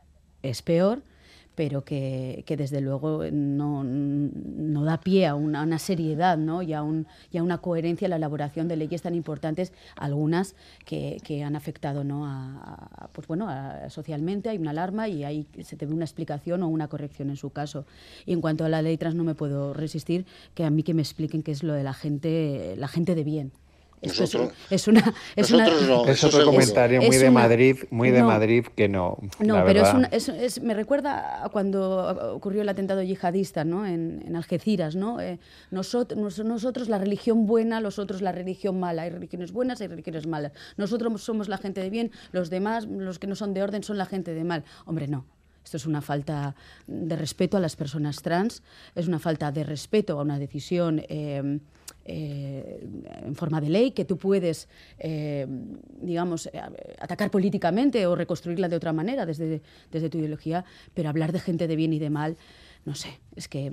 es 0.43 0.63
peor 0.63 1.03
pero 1.55 1.85
que, 1.85 2.45
que, 2.47 2.57
desde 2.57 2.81
luego 2.81 3.25
no, 3.31 3.85
no, 3.85 4.85
da 4.85 5.01
pie 5.01 5.27
a 5.27 5.35
una, 5.35 5.79
seriedad 5.79 6.39
¿no? 6.39 6.63
y, 6.63 6.73
a 6.73 6.83
un, 6.83 7.07
y, 7.31 7.39
a 7.39 7.43
una 7.43 7.59
coherencia 7.59 8.07
en 8.07 8.11
la 8.11 8.17
elaboración 8.17 8.69
de 8.69 8.77
leyes 8.77 9.03
tan 9.03 9.15
importantes, 9.15 9.73
algunas 9.97 10.55
que, 10.85 11.21
que 11.25 11.45
han 11.45 11.57
afectado 11.57 12.05
¿no? 12.05 12.27
a, 12.27 13.11
pues 13.13 13.27
bueno, 13.27 13.49
socialmente, 13.89 14.49
hay 14.49 14.59
una 14.59 14.71
alarma 14.71 15.09
y 15.09 15.25
ahí 15.25 15.47
se 15.63 15.77
te 15.77 15.87
ve 15.87 15.95
una 15.95 16.05
explicación 16.05 16.63
o 16.63 16.69
una 16.69 16.89
corrección 16.89 17.31
en 17.31 17.37
su 17.37 17.51
caso. 17.51 17.85
Y 18.27 18.33
en 18.33 18.41
cuanto 18.41 18.65
a 18.65 18.69
la 18.69 18.83
ley 18.83 18.97
trans 18.97 19.15
no 19.15 19.25
me 19.25 19.35
puedo 19.35 19.75
resistir 19.75 20.27
que 20.55 20.65
a 20.65 20.71
mí 20.71 20.83
que 20.83 20.95
me 20.95 21.03
expliquen 21.03 21.43
qué 21.43 21.53
es 21.53 21.63
lo 21.63 21.75
de 21.75 21.83
la 21.83 21.93
gente, 21.93 22.75
la 22.77 22.89
gente 22.89 23.15
de 23.15 23.25
bien 23.25 23.53
es, 24.03 24.89
una, 24.89 25.15
es, 25.37 26.25
otro 26.25 26.45
comentario 26.45 27.01
muy 27.03 27.17
de 27.17 27.31
Madrid, 27.31 27.77
muy 27.91 28.11
de 28.11 28.23
Madrid 28.23 28.67
que 28.75 28.89
no. 28.89 29.19
No, 29.39 29.65
pero 29.65 29.85
es, 30.11 30.61
me 30.61 30.75
recuerda 30.75 31.45
a 31.45 31.49
cuando 31.51 32.35
ocurrió 32.35 32.63
el 32.63 32.69
atentado 32.69 33.01
yihadista, 33.03 33.65
¿no? 33.65 33.87
En, 33.87 34.23
en 34.27 34.35
Algeciras, 34.35 34.97
¿no? 34.97 35.21
Eh, 35.21 35.39
nosotros, 35.71 36.41
nosotros 36.45 36.89
la 36.89 36.99
religión 36.99 37.47
buena, 37.47 37.81
los 37.81 38.01
otros 38.01 38.23
la 38.23 38.33
religión 38.33 38.81
mala. 38.81 39.03
Hay 39.03 39.11
religiones 39.11 39.53
buenas, 39.53 39.81
hay 39.81 39.87
religiones 39.87 40.27
malas. 40.27 40.53
Nosotros 40.77 41.23
somos 41.23 41.49
la 41.49 41.59
gente 41.59 41.81
de 41.81 41.91
bien, 41.91 42.11
los 42.33 42.51
demás, 42.51 42.87
los 42.87 43.21
que 43.21 43.29
no 43.29 43.37
son 43.37 43.55
de 43.55 43.63
orden, 43.63 43.85
son 43.85 43.99
la 43.99 44.07
gente 44.07 44.35
de 44.35 44.43
mal. 44.43 44.65
Hombre, 44.85 45.07
no. 45.07 45.25
Esto 45.65 45.77
es 45.77 45.87
una 45.87 46.01
falta 46.01 46.57
de 46.89 47.15
respeto 47.15 47.57
a 47.57 47.61
las 47.61 47.77
personas 47.77 48.21
trans, 48.21 48.65
es 48.97 49.07
una 49.07 49.21
falta 49.21 49.53
de 49.53 49.63
respeto 49.63 50.19
a 50.19 50.23
una 50.23 50.39
decisión. 50.41 51.03
Eh, 51.09 51.61
eh, 52.05 52.81
en 53.25 53.35
forma 53.35 53.61
de 53.61 53.69
ley, 53.69 53.93
que 53.93 54.05
tú 54.05 54.17
puedes, 54.17 54.69
eh, 54.99 55.47
digamos, 56.01 56.47
eh, 56.47 56.61
atacar 56.99 57.31
políticamente 57.31 58.07
o 58.07 58.17
reconstruirla 58.17 58.69
de 58.69 58.77
otra 58.77 58.93
manera 58.93 59.25
desde, 59.25 59.63
desde 59.91 60.11
tu 60.11 60.19
ideología, 60.19 60.65
pero 60.95 61.09
hablar 61.09 61.33
de 61.33 61.41
gente 61.41 61.69
de 61.69 61.77
bien 61.77 61.93
y 61.93 61.99
de 61.99 62.11
mal, 62.11 62.37
no 62.85 62.97
sé, 62.97 63.21
es 63.37 63.47
que 63.47 63.71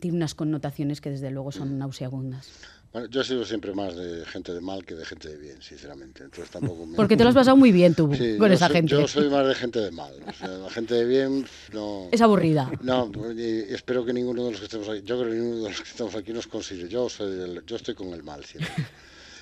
tiene 0.00 0.16
unas 0.16 0.34
connotaciones 0.36 1.00
que 1.00 1.10
desde 1.10 1.30
luego 1.30 1.50
son 1.50 1.78
nauseabundas. 1.78 2.50
Bueno, 2.92 3.08
yo 3.08 3.20
he 3.20 3.24
sido 3.24 3.44
siempre 3.44 3.72
más 3.72 3.94
de 3.94 4.26
gente 4.26 4.52
de 4.52 4.60
mal 4.60 4.84
que 4.84 4.96
de 4.96 5.04
gente 5.04 5.28
de 5.28 5.36
bien, 5.36 5.62
sinceramente. 5.62 6.24
Entonces 6.24 6.50
tampoco 6.50 6.88
Porque 6.96 7.16
te 7.16 7.22
lo 7.22 7.28
has 7.28 7.36
pasado 7.36 7.56
muy 7.56 7.70
bien 7.70 7.94
tú 7.94 8.10
con 8.38 8.50
esa 8.50 8.68
gente. 8.68 8.90
Yo 8.90 9.06
soy 9.06 9.30
más 9.30 9.46
de 9.46 9.54
gente 9.54 9.78
de 9.78 9.92
mal. 9.92 10.12
la 10.40 10.70
gente 10.70 10.94
de 10.94 11.04
bien 11.04 11.46
no. 11.72 12.08
Es 12.10 12.20
aburrida. 12.20 12.70
No, 12.82 13.10
y 13.36 13.72
espero 13.72 14.04
que 14.04 14.12
ninguno 14.12 14.44
de 14.46 14.50
los 14.52 14.60
que 14.60 14.66
estemos 14.66 14.88
aquí, 14.88 15.02
yo 15.04 15.20
creo 15.20 15.30
que 15.30 15.36
ninguno 15.36 15.62
de 15.62 15.68
los 15.70 15.80
que 15.80 15.88
estamos 15.88 16.14
aquí 16.16 16.32
nos 16.32 16.48
consigue. 16.48 16.88
Yo, 16.88 17.08
soy 17.08 17.62
yo 17.64 17.76
estoy 17.76 17.94
con 17.94 18.08
el 18.08 18.24
mal 18.24 18.44
siempre. 18.44 18.72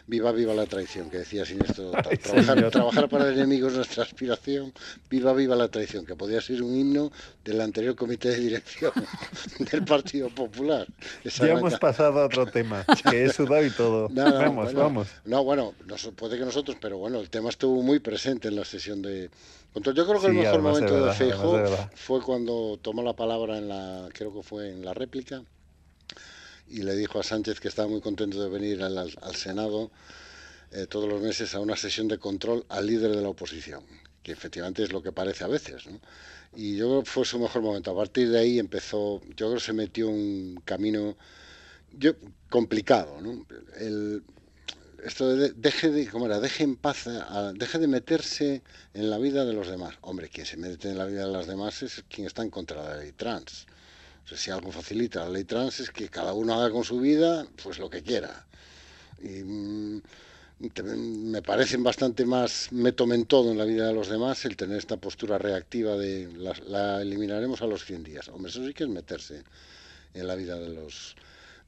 Viva, 0.09 0.33
viva 0.33 0.55
la 0.55 0.65
traición, 0.65 1.11
que 1.11 1.19
decía 1.19 1.45
Sinestro. 1.45 1.91
Trabajar, 2.23 2.71
trabajar 2.71 3.09
para 3.11 3.29
el 3.29 3.35
enemigo 3.35 3.69
es 3.69 3.75
nuestra 3.75 4.05
aspiración. 4.05 4.73
Viva, 5.11 5.35
viva 5.35 5.55
la 5.55 5.69
traición, 5.69 6.07
que 6.07 6.17
podría 6.17 6.41
ser 6.41 6.63
un 6.63 6.75
himno 6.75 7.13
del 7.45 7.61
anterior 7.61 7.95
comité 7.95 8.31
de 8.31 8.39
dirección 8.39 8.93
del 9.71 9.85
Partido 9.85 10.31
Popular. 10.31 10.87
ya 11.25 11.49
hemos 11.49 11.79
pasado 11.79 12.21
a 12.21 12.25
otro 12.25 12.47
tema, 12.47 12.87
que 13.11 13.27
es 13.27 13.35
sudado 13.35 13.63
y 13.67 13.71
todo. 13.71 14.09
vamos, 14.09 14.73
vamos. 14.73 15.09
No, 15.27 15.45
bueno, 15.45 15.75
puede 16.17 16.39
que 16.39 16.45
nosotros, 16.47 16.79
pero 16.81 16.97
bueno, 16.97 17.21
el 17.21 17.29
tema 17.29 17.51
estuvo 17.51 17.83
muy 17.83 17.99
presente 17.99 18.49
en 18.49 18.57
la 18.57 18.65
sesión 18.65 19.03
de. 19.03 19.29
Yo 19.75 20.07
creo 20.07 20.21
que 20.23 20.29
el 20.29 20.33
mejor 20.33 20.63
momento 20.63 21.05
de, 21.05 21.13
Feijóo 21.13 21.63
fue 21.95 22.23
cuando 22.23 22.79
tomó 22.81 23.03
la 23.03 23.13
palabra 23.13 23.59
en 23.59 23.69
la, 23.69 24.09
creo 24.15 24.33
que 24.33 24.43
fue 24.43 24.71
en 24.71 24.87
la 24.87 24.95
réplica 24.95 25.43
y 26.71 26.83
le 26.83 26.95
dijo 26.97 27.19
a 27.19 27.23
Sánchez 27.23 27.61
que 27.61 27.69
estaba 27.69 27.89
muy 27.89 28.01
contento 28.01 28.43
de 28.43 28.49
venir 28.49 28.83
al, 28.83 29.35
Senado 29.35 29.91
eh, 30.73 30.87
todos 30.87 31.09
los 31.09 31.21
meses 31.23 31.55
a 31.55 31.61
una 31.61 31.77
sesión 31.77 32.09
de 32.09 32.19
control 32.19 32.65
al 32.69 32.87
líder 32.87 33.15
de 33.15 33.23
la 33.23 33.29
oposición, 33.29 33.83
que 34.23 34.33
efectivamente 34.33 34.83
es 34.83 34.93
lo 34.93 35.03
que 35.03 35.13
parece 35.13 35.45
a 35.45 35.49
veces. 35.49 35.87
¿no? 35.87 36.01
Y 36.55 36.77
yo 36.77 36.89
creo 36.89 37.03
que 37.03 37.11
fue 37.11 37.25
su 37.25 37.39
mejor 37.39 37.63
momento. 37.63 37.91
A 37.91 37.97
partir 37.97 38.29
de 38.31 38.39
ahí 38.39 38.59
empezó, 38.59 39.21
yo 39.37 39.47
creo 39.47 39.55
que 39.55 39.61
se 39.61 39.73
metió 39.73 40.09
un 40.09 40.61
camino 40.65 41.17
yo, 41.97 42.13
complicado. 42.51 43.21
¿no? 43.21 43.47
El, 43.79 44.23
esto 45.05 45.35
de, 45.35 45.53
deje 45.53 45.91
de, 45.91 46.09
¿cómo 46.09 46.27
era? 46.27 46.41
Deje 46.41 46.65
en 46.65 46.77
paz, 46.77 47.09
deje 47.55 47.79
de 47.79 47.87
meterse 47.87 48.63
en 48.95 49.11
la 49.11 49.19
vida 49.19 49.45
de 49.45 49.55
los 49.55 49.69
demás. 49.69 49.95
Hombre, 50.03 50.29
quien 50.29 50.45
se 50.45 50.57
mete 50.57 50.91
en 50.91 50.99
la 50.99 51.07
vida 51.07 51.27
de 51.27 51.33
los 51.33 51.47
demás 51.47 51.83
es 51.83 52.05
quien 52.11 52.27
está 52.27 52.43
en 52.43 52.51
contra 52.51 52.83
de 52.83 52.89
la 52.89 52.97
ley 52.97 53.13
trans 53.13 53.67
si 54.37 54.51
algo 54.51 54.73
facilita 54.73 55.25
la 55.25 55.31
ley 55.31 55.45
trans 55.45 55.81
es 55.81 55.91
que 55.91 56.09
cada 56.09 56.33
uno 56.33 56.55
haga 56.55 56.71
con 56.71 56.85
su 56.85 57.01
vida 57.01 57.47
pues 57.63 57.79
lo 57.79 57.89
que 57.89 58.03
quiera. 58.03 58.47
Y 59.23 59.43
mm, 59.43 60.03
me 60.61 61.41
parecen 61.43 61.85
bastante 61.85 62.27
más, 62.27 62.69
me 62.73 62.93
tomen 62.93 63.27
todo 63.27 63.53
en 63.53 63.59
la 63.59 63.65
vida 63.65 63.87
de 63.87 63.95
los 63.95 64.09
demás 64.09 64.45
el 64.45 64.57
tener 64.57 64.77
esta 64.77 64.97
postura 64.97 65.39
reactiva 65.39 65.97
de 65.97 66.29
la, 66.67 67.01
eliminaremos 67.01 67.63
a 67.63 67.67
los 67.67 67.85
100 67.85 68.05
días. 68.05 68.29
Hombre, 68.29 68.51
eso 68.51 68.67
sí 68.67 68.75
que 68.75 68.85
es 68.85 68.91
meterse 68.91 69.45
en 70.15 70.27
la 70.27 70.35
vida 70.35 70.59
de 70.59 70.71
los, 70.71 71.15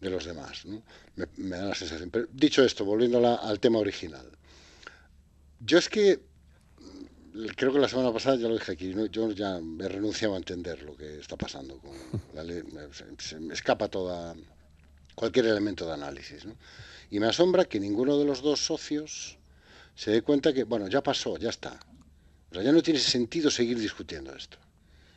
de 0.01 0.11
los 0.11 0.25
demás. 0.25 0.65
Me, 1.37 1.57
da 1.57 1.67
la 1.67 1.75
sensación. 1.75 2.11
Pero 2.11 2.27
dicho 2.33 2.65
esto, 2.65 2.85
volviendo 2.85 3.25
al 3.41 3.61
tema 3.61 3.79
original. 3.79 4.29
Yo 5.61 5.79
es 5.79 5.89
que 5.89 6.21
creo 7.57 7.73
que 7.73 7.79
la 7.79 7.89
semana 7.89 8.13
pasada 8.13 8.37
ya 8.37 8.49
lo 8.49 8.55
dije 8.55 8.73
aquí, 8.73 8.95
yo 9.11 9.31
ya 9.31 9.59
me 9.61 9.89
renunciado 9.89 10.35
a 10.35 10.39
entender 10.39 10.83
lo 10.83 10.97
que 10.97 11.21
está 11.21 11.37
pasando 11.37 11.79
con 11.79 11.93
la 12.35 12.43
ley, 12.43 12.63
me 13.41 13.55
escapa 13.55 13.89
toda 13.89 14.35
cualquier 15.15 15.47
elemento 15.47 15.87
de 15.87 15.93
análisis. 15.93 16.47
Y 17.11 17.21
me 17.21 17.27
asombra 17.27 17.65
que 17.65 17.81
ninguno 17.81 18.19
de 18.19 18.25
los 18.25 18.43
dos 18.43 18.65
socios 18.65 19.39
se 19.95 20.11
dé 20.13 20.23
cuenta 20.23 20.53
que, 20.53 20.65
bueno, 20.65 20.89
ya 20.89 21.03
pasó, 21.03 21.37
ya 21.37 21.51
está. 21.51 21.79
O 22.51 22.55
sea, 22.55 22.63
ya 22.63 22.73
no 22.73 22.83
tiene 22.83 22.99
sentido 23.01 23.51
seguir 23.51 23.79
discutiendo 23.79 24.35
esto. 24.35 24.59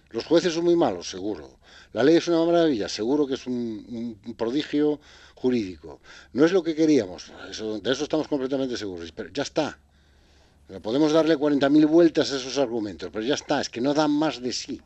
Los 0.10 0.26
jueces 0.26 0.53
son 0.53 0.65
muy 0.65 0.76
malos, 0.76 1.10
seguro. 1.10 1.57
La 1.94 2.03
ley 2.03 2.18
es 2.18 2.27
una 2.27 2.44
maravilla, 2.45 2.88
seguro 2.90 3.26
que 3.26 3.35
es 3.35 3.48
un, 3.48 4.19
prodigio 4.38 4.99
jurídico. 5.35 6.02
No 6.34 6.45
es 6.45 6.52
lo 6.52 6.64
que 6.64 6.76
queríamos, 6.76 7.31
de 7.81 7.91
eso 7.91 8.03
estamos 8.03 8.27
completamente 8.27 8.77
seguros, 8.77 9.11
pero 9.11 9.30
ya 9.31 9.44
está 9.44 9.80
podemos 10.81 11.11
darle 11.11 11.38
40.000 11.38 11.88
vueltas 11.88 12.31
a 12.31 12.38
esos 12.38 12.57
argumentos, 12.57 13.10
pero 13.11 13.26
ya 13.26 13.35
está, 13.35 13.61
es 13.61 13.69
que 13.69 13.81
no 13.81 13.94
dan 13.94 14.11
más 14.11 14.41
de 14.41 14.53
sí. 14.53 14.81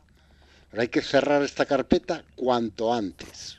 Pero 0.70 0.82
hay 0.82 0.88
que 0.88 1.02
cerrar 1.02 1.42
esta 1.42 1.64
carpeta 1.64 2.24
cuanto 2.36 2.92
antes. 2.92 3.58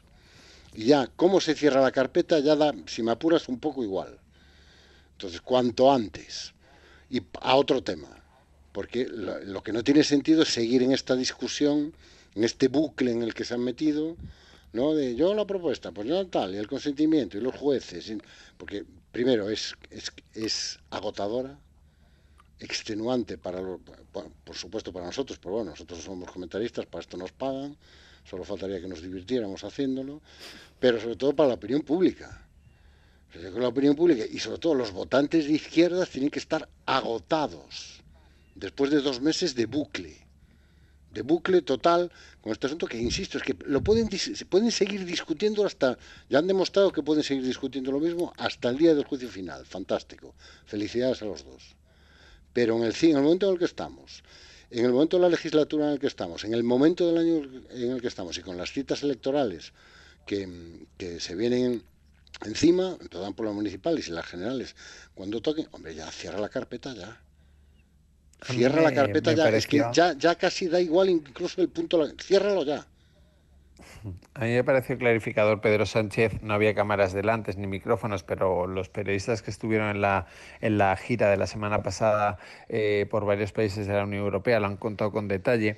Y 0.74 0.86
ya, 0.86 1.10
¿cómo 1.16 1.42
se 1.42 1.56
cierra 1.56 1.82
la 1.82 1.92
carpeta? 1.92 2.40
Ya 2.40 2.56
da, 2.56 2.74
si 2.86 3.02
me 3.02 3.12
apuras, 3.12 3.50
un 3.50 3.60
poco 3.60 3.84
igual. 3.84 4.20
Entonces, 5.14 5.42
cuanto 5.42 5.92
antes. 5.92 6.54
Y 7.10 7.22
a 7.42 7.56
otro 7.56 7.84
tema. 7.84 8.08
porque 8.72 9.08
lo, 9.08 9.64
que 9.64 9.74
no 9.74 9.84
tiene 9.84 10.04
sentido 10.04 10.44
es 10.44 10.50
seguir 10.50 10.84
en 10.84 10.92
esta 10.92 11.16
discusión, 11.16 11.94
en 12.36 12.44
este 12.44 12.68
bucle 12.68 13.12
en 13.12 13.24
el 13.24 13.34
que 13.34 13.44
se 13.44 13.56
han 13.56 13.62
metido, 13.62 14.16
¿no? 14.74 14.94
De 14.94 15.16
yo 15.16 15.34
la 15.34 15.46
propuesta, 15.46 15.92
pues 15.92 16.08
yo 16.08 16.26
tal, 16.28 16.54
y 16.54 16.58
el 16.58 16.68
consentimiento, 16.68 17.38
y 17.38 17.42
los 17.42 17.56
jueces, 17.56 18.14
porque 18.58 18.86
primero 19.12 19.50
es, 19.50 19.76
es, 19.90 20.12
es 20.36 20.80
agotadora, 20.92 21.58
extenuante 22.60 23.38
para, 23.38 23.62
por 23.62 24.56
supuesto 24.56 24.92
para 24.92 25.06
nosotros, 25.06 25.40
pero 25.40 25.56
bueno, 25.56 25.72
nosotros 25.72 26.02
somos 26.04 26.30
comentaristas, 26.30 26.86
para 26.86 27.02
esto 27.02 27.18
nos 27.18 27.32
pagan, 27.32 27.78
solo 28.24 28.44
faltaría 28.44 28.82
que 28.82 28.88
nos 28.88 29.02
divirtiéramos 29.02 29.64
haciéndolo, 29.64 30.22
pero 30.80 31.00
sobre 31.00 31.16
todo 31.16 31.34
para 31.34 31.50
la 31.50 31.56
opinión 31.56 31.82
pública. 31.82 32.46
La 33.34 33.68
opinión 33.68 33.96
pública 33.96 34.26
y 34.30 34.40
sobre 34.40 34.58
todo 34.58 34.74
los 34.74 34.92
votantes 34.92 35.46
de 35.46 35.54
izquierdas 35.54 36.10
tienen 36.10 36.32
que 36.32 36.40
estar 36.40 36.68
agotados 36.86 38.02
después 38.56 38.90
de 38.90 39.02
dos 39.02 39.22
meses 39.22 39.54
de 39.54 39.68
bucle, 39.68 40.18
de 41.14 41.22
bucle 41.22 41.62
total 41.62 42.12
con 42.42 42.52
este 42.52 42.68
asunto 42.68 42.88
que, 42.88 42.98
insisto, 42.98 43.38
es 43.38 43.44
que 43.44 43.56
lo 43.66 43.82
pueden, 43.82 44.10
pueden 44.50 44.72
seguir 44.72 45.06
discutiendo 45.06 45.66
hasta, 45.66 45.98
ya 46.30 46.40
han 46.40 46.48
demostrado 46.48 46.92
que 46.92 47.04
pueden 47.04 47.24
seguir 47.24 47.44
discutiendo 47.44 47.92
lo 47.92 48.00
mismo 48.00 48.34
hasta 48.38 48.70
el 48.70 48.78
día 48.78 48.96
del 48.96 49.06
juicio 49.06 49.30
final. 49.30 49.66
Fantástico. 49.66 50.34
Felicidades 50.66 51.22
a 51.22 51.26
los 51.26 51.46
dos. 51.46 51.79
Pero 52.54 52.78
en 52.78 52.84
el, 52.84 52.96
en 53.02 53.16
el 53.18 53.24
momento 53.24 53.48
en 53.48 53.54
el 53.54 53.60
que 53.60 53.66
estamos, 53.66 54.24
en 54.72 54.86
el 54.86 54.92
momento 54.92 55.18
de 55.18 55.24
la 55.24 55.30
legislatura 55.30 55.86
en 55.86 55.92
el 55.94 56.00
que 56.00 56.08
estamos, 56.08 56.44
en 56.44 56.54
el 56.54 56.64
momento 56.64 57.08
del 57.08 57.18
año 57.18 57.64
en 57.72 57.92
el 57.92 58.02
que 58.02 58.08
estamos 58.08 58.38
y 58.38 58.42
con 58.42 58.58
las 58.58 58.72
citas 58.72 59.04
electorales 59.04 59.74
que, 60.26 60.48
que 60.98 61.20
se 61.20 61.36
vienen 61.36 61.84
encima, 62.46 62.98
todo 63.10 63.32
por 63.34 63.46
las 63.46 63.56
municipales 63.56 64.08
y 64.08 64.12
las 64.12 64.26
generales, 64.26 64.76
cuando 65.16 65.42
toquen, 65.42 65.68
hombre, 65.72 65.96
ya 65.96 66.10
cierra 66.12 66.40
la 66.40 66.50
carpeta 66.50 66.94
ya. 66.94 67.22
Cierra 68.42 68.82
la 68.82 68.94
carpeta 68.94 69.34
ya, 69.34 69.50
es 69.50 69.68
que 69.68 69.84
ya, 69.94 70.14
ya 70.14 70.36
casi 70.36 70.68
da 70.68 70.80
igual 70.80 71.10
incluso 71.10 71.62
el 71.62 71.70
punto, 71.70 72.08
ciérralo 72.22 72.64
ya. 72.64 72.88
A 74.34 74.46
mí 74.46 74.54
me 74.54 74.64
pareció 74.64 74.98
clarificador 74.98 75.62
Pedro 75.62 75.86
Sánchez, 75.86 76.42
no 76.42 76.54
había 76.54 76.74
cámaras 76.74 77.14
delante 77.14 77.54
ni 77.56 77.68
micrófonos, 77.68 78.24
pero 78.24 78.68
los 78.68 78.90
periodistas 78.90 79.42
que 79.42 79.52
estuvieron 79.52 79.90
en 79.90 80.02
la, 80.02 80.28
en 80.62 80.78
la 80.78 80.96
gira 80.96 81.30
de 81.30 81.38
la 81.38 81.48
semana 81.48 81.84
pasada 81.84 82.38
eh, 82.70 83.08
por 83.10 83.26
varios 83.26 83.52
países 83.52 83.88
de 83.88 83.94
la 83.94 84.04
Unión 84.04 84.24
Europea 84.24 84.60
lo 84.60 84.68
han 84.68 84.78
contado 84.78 85.12
con 85.12 85.28
detalle. 85.28 85.78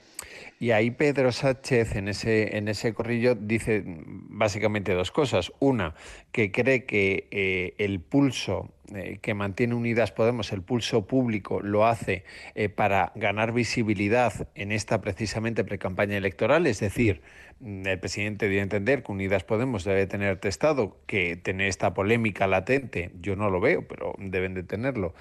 Y 0.59 0.71
ahí 0.71 0.91
Pedro 0.91 1.31
Sánchez 1.31 1.95
en 1.95 2.07
ese, 2.07 2.57
en 2.57 2.67
ese 2.67 2.93
corrillo 2.93 3.35
dice 3.35 3.83
básicamente 3.85 4.93
dos 4.93 5.11
cosas. 5.11 5.51
Una, 5.59 5.95
que 6.31 6.51
cree 6.51 6.85
que 6.85 7.27
eh, 7.31 7.73
el 7.77 7.99
pulso 7.99 8.69
eh, 8.95 9.19
que 9.21 9.33
mantiene 9.33 9.75
Unidas 9.75 10.11
Podemos, 10.11 10.51
el 10.51 10.61
pulso 10.61 11.07
público, 11.07 11.61
lo 11.61 11.85
hace 11.85 12.23
eh, 12.55 12.69
para 12.69 13.11
ganar 13.15 13.53
visibilidad 13.53 14.47
en 14.55 14.71
esta 14.71 15.01
precisamente 15.01 15.63
precampaña 15.63 16.17
electoral, 16.17 16.67
es 16.67 16.79
decir, 16.79 17.21
mm, 17.59 17.87
el 17.87 17.99
presidente 17.99 18.45
a 18.45 18.61
entender 18.61 19.03
que 19.03 19.11
Unidas 19.11 19.43
Podemos 19.43 19.83
debe 19.83 20.07
tener 20.07 20.37
testado 20.37 20.97
que 21.05 21.35
tener 21.35 21.67
esta 21.67 21.93
polémica 21.93 22.47
latente, 22.47 23.11
yo 23.21 23.35
no 23.35 23.49
lo 23.49 23.59
veo, 23.59 23.87
pero 23.87 24.15
deben 24.17 24.53
de 24.53 24.63
tenerlo, 24.63 25.13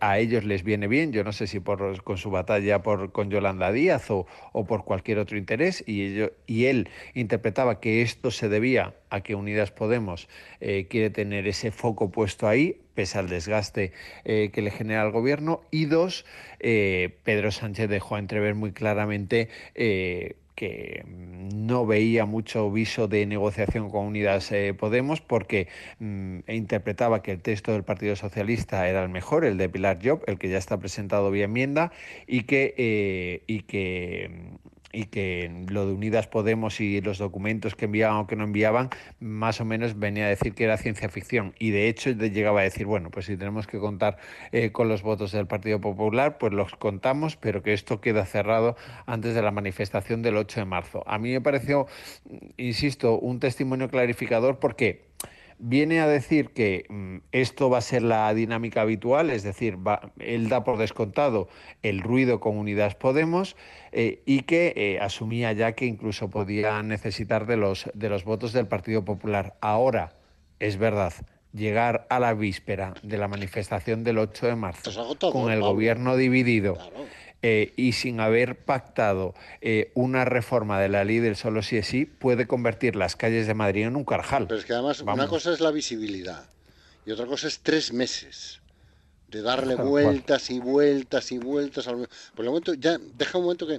a 0.00 0.18
ellos 0.18 0.44
les 0.44 0.62
viene 0.62 0.88
bien, 0.88 1.12
yo 1.12 1.24
no 1.24 1.32
sé 1.32 1.46
si 1.46 1.60
por, 1.60 2.02
con 2.02 2.16
su 2.16 2.30
batalla 2.30 2.82
por, 2.82 3.12
con 3.12 3.30
Yolanda 3.30 3.72
Díaz 3.72 4.10
o, 4.10 4.26
o 4.52 4.64
por 4.64 4.84
cualquier 4.84 5.18
otro 5.18 5.36
interés 5.36 5.84
y, 5.86 6.20
y 6.46 6.66
él 6.66 6.88
interpretaba 7.14 7.80
que 7.80 8.02
esto 8.02 8.30
se 8.30 8.48
debía 8.48 8.94
a 9.10 9.20
que 9.20 9.34
Unidas 9.34 9.70
Podemos 9.70 10.28
eh, 10.60 10.86
quiere 10.88 11.10
tener 11.10 11.46
ese 11.46 11.70
foco 11.70 12.10
puesto 12.10 12.48
ahí, 12.48 12.80
pese 12.94 13.18
al 13.18 13.28
desgaste 13.28 13.92
eh, 14.24 14.50
que 14.52 14.62
le 14.62 14.70
genera 14.70 15.02
al 15.02 15.10
gobierno. 15.10 15.62
Y 15.70 15.86
dos, 15.86 16.24
eh, 16.60 17.16
Pedro 17.24 17.50
Sánchez 17.50 17.88
dejó 17.88 18.18
entrever 18.18 18.54
muy 18.54 18.72
claramente 18.72 19.48
que 20.54 21.04
no 21.04 21.84
veía 21.84 22.26
mucho 22.26 22.70
viso 22.70 23.08
de 23.08 23.26
negociación 23.26 23.90
con 23.90 24.06
Unidas 24.06 24.52
Podemos 24.78 25.20
porque 25.20 25.66
mm, 25.98 26.40
interpretaba 26.48 27.22
que 27.22 27.32
el 27.32 27.42
texto 27.42 27.72
del 27.72 27.82
Partido 27.82 28.14
Socialista 28.14 28.88
era 28.88 29.02
el 29.02 29.08
mejor, 29.08 29.44
el 29.44 29.58
de 29.58 29.68
Pilar 29.68 29.98
Job, 30.00 30.22
el 30.28 30.38
que 30.38 30.48
ya 30.48 30.58
está 30.58 30.78
presentado 30.78 31.32
vía 31.32 31.46
enmienda, 31.46 31.90
y 32.28 32.44
que, 32.44 33.42
y 33.48 33.62
que 33.62 34.30
y 34.94 35.06
que 35.06 35.64
lo 35.68 35.86
de 35.86 35.92
Unidas 35.92 36.26
Podemos 36.26 36.80
y 36.80 37.00
los 37.00 37.18
documentos 37.18 37.74
que 37.74 37.86
enviaban 37.86 38.18
o 38.18 38.26
que 38.26 38.36
no 38.36 38.44
enviaban, 38.44 38.90
más 39.20 39.60
o 39.60 39.64
menos 39.64 39.98
venía 39.98 40.26
a 40.26 40.28
decir 40.28 40.54
que 40.54 40.64
era 40.64 40.76
ciencia 40.76 41.08
ficción. 41.08 41.54
Y 41.58 41.70
de 41.70 41.88
hecho 41.88 42.10
llegaba 42.10 42.60
a 42.60 42.62
decir, 42.62 42.86
bueno, 42.86 43.10
pues 43.10 43.26
si 43.26 43.36
tenemos 43.36 43.66
que 43.66 43.78
contar 43.78 44.16
eh, 44.52 44.72
con 44.72 44.88
los 44.88 45.02
votos 45.02 45.32
del 45.32 45.46
Partido 45.46 45.80
Popular, 45.80 46.38
pues 46.38 46.52
los 46.52 46.74
contamos, 46.76 47.36
pero 47.36 47.62
que 47.62 47.72
esto 47.72 48.00
queda 48.00 48.24
cerrado 48.24 48.76
antes 49.06 49.34
de 49.34 49.42
la 49.42 49.50
manifestación 49.50 50.22
del 50.22 50.36
8 50.36 50.60
de 50.60 50.66
marzo. 50.66 51.02
A 51.06 51.18
mí 51.18 51.32
me 51.32 51.40
pareció, 51.40 51.86
insisto, 52.56 53.18
un 53.18 53.40
testimonio 53.40 53.88
clarificador 53.88 54.58
porque 54.58 55.02
viene 55.58 56.00
a 56.00 56.06
decir 56.06 56.50
que 56.50 56.86
mm, 56.88 57.16
esto 57.32 57.70
va 57.70 57.78
a 57.78 57.82
ser 57.82 58.02
la 58.02 58.32
dinámica 58.34 58.82
habitual, 58.82 59.30
es 59.30 59.42
decir, 59.42 59.78
él 60.18 60.48
da 60.48 60.64
por 60.64 60.78
descontado 60.78 61.48
el 61.82 62.00
ruido 62.00 62.40
con 62.40 62.56
Unidas 62.56 62.94
Podemos 62.94 63.56
eh, 63.92 64.22
y 64.26 64.42
que 64.42 64.72
eh, 64.76 65.00
asumía 65.00 65.52
ya 65.52 65.72
que 65.72 65.86
incluso 65.86 66.30
podía 66.30 66.82
necesitar 66.82 67.46
de 67.46 67.56
los, 67.56 67.90
de 67.94 68.08
los 68.08 68.24
votos 68.24 68.52
del 68.52 68.66
Partido 68.66 69.04
Popular. 69.04 69.56
Ahora, 69.60 70.12
es 70.58 70.76
verdad, 70.76 71.12
llegar 71.52 72.06
a 72.10 72.18
la 72.18 72.34
víspera 72.34 72.94
de 73.02 73.16
la 73.16 73.28
manifestación 73.28 74.04
del 74.04 74.18
8 74.18 74.46
de 74.46 74.56
marzo 74.56 75.16
con 75.32 75.52
el 75.52 75.60
gobierno 75.60 76.16
dividido. 76.16 76.76
Eh, 77.46 77.74
y 77.76 77.92
sin 77.92 78.20
haber 78.20 78.56
pactado 78.56 79.34
eh, 79.60 79.92
una 79.92 80.24
reforma 80.24 80.80
de 80.80 80.88
la 80.88 81.04
ley 81.04 81.18
del 81.18 81.36
solo 81.36 81.60
sí 81.60 81.76
es 81.76 81.86
sí, 81.86 82.06
puede 82.06 82.46
convertir 82.46 82.96
las 82.96 83.16
calles 83.16 83.46
de 83.46 83.52
Madrid 83.52 83.82
en 83.82 83.96
un 83.96 84.04
carjal. 84.06 84.46
Pero 84.46 84.58
es 84.58 84.64
que 84.64 84.72
además 84.72 85.02
una 85.02 85.28
cosa 85.28 85.52
es 85.52 85.60
la 85.60 85.70
visibilidad 85.70 86.48
y 87.04 87.10
otra 87.10 87.26
cosa 87.26 87.46
es 87.48 87.58
tres 87.58 87.92
meses 87.92 88.62
de 89.28 89.42
darle 89.42 89.74
vueltas 89.74 90.48
y 90.48 90.58
vueltas 90.58 91.32
y 91.32 91.38
vueltas. 91.38 91.86
Al... 91.86 92.08
Por 92.34 92.46
el 92.46 92.50
momento, 92.50 92.72
ya 92.72 92.96
deja 92.98 93.36
un 93.36 93.44
momento 93.44 93.66
que 93.66 93.78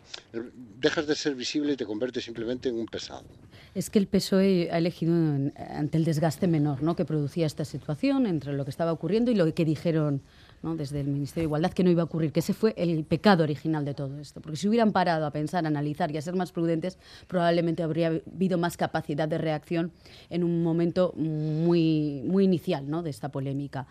dejas 0.80 1.08
de 1.08 1.16
ser 1.16 1.34
visible 1.34 1.74
y 1.74 1.76
te 1.76 1.86
conviertes 1.86 2.24
simplemente 2.24 2.70
en 2.70 2.76
un 2.76 2.86
pesado. 2.86 3.26
Es 3.74 3.90
que 3.90 3.98
el 3.98 4.06
PSOE 4.06 4.70
ha 4.72 4.78
elegido 4.78 5.16
ante 5.16 5.98
el 5.98 6.06
desgaste 6.06 6.48
menor 6.48 6.84
¿no? 6.84 6.96
que 6.96 7.04
producía 7.04 7.48
esta 7.48 7.66
situación 7.66 8.28
entre 8.28 8.54
lo 8.54 8.64
que 8.64 8.70
estaba 8.70 8.92
ocurriendo 8.92 9.32
y 9.32 9.36
lo 9.36 9.52
que 9.56 9.66
dijeron 9.66 10.22
desde 10.62 11.02
el 11.02 11.08
Ministerio 11.08 11.44
de 11.44 11.48
Igualdad 11.48 11.72
que 11.72 11.84
no 11.84 11.90
iba 11.92 12.02
a 12.02 12.06
ocurrir, 12.06 12.32
que 12.32 12.40
ese 12.40 12.54
fue 12.54 12.74
el 12.78 13.04
pecado 13.04 13.44
original 13.44 13.86
de 13.86 13.94
todo 13.94 14.20
esto. 14.20 14.42
Porque 14.42 14.58
si 14.58 14.68
hubieran 14.68 14.92
parado 14.92 15.26
a 15.26 15.32
pensar, 15.32 15.66
a 15.66 15.68
analizar 15.68 16.12
y 16.12 16.18
a 16.18 16.22
ser 16.22 16.36
más 16.36 16.52
prudentes, 16.52 16.98
probablemente 17.28 17.84
habría 17.84 18.08
habido 18.08 18.58
más 18.58 18.78
capacidad 18.78 19.28
de 19.28 19.38
reacción 19.38 19.92
en 20.30 20.44
un 20.44 20.64
momento 20.64 21.14
muy, 21.16 22.24
muy 22.26 22.46
inicial 22.46 22.90
¿no? 22.90 23.04
de 23.04 23.12
esta 23.12 23.30
polémica. 23.30 23.88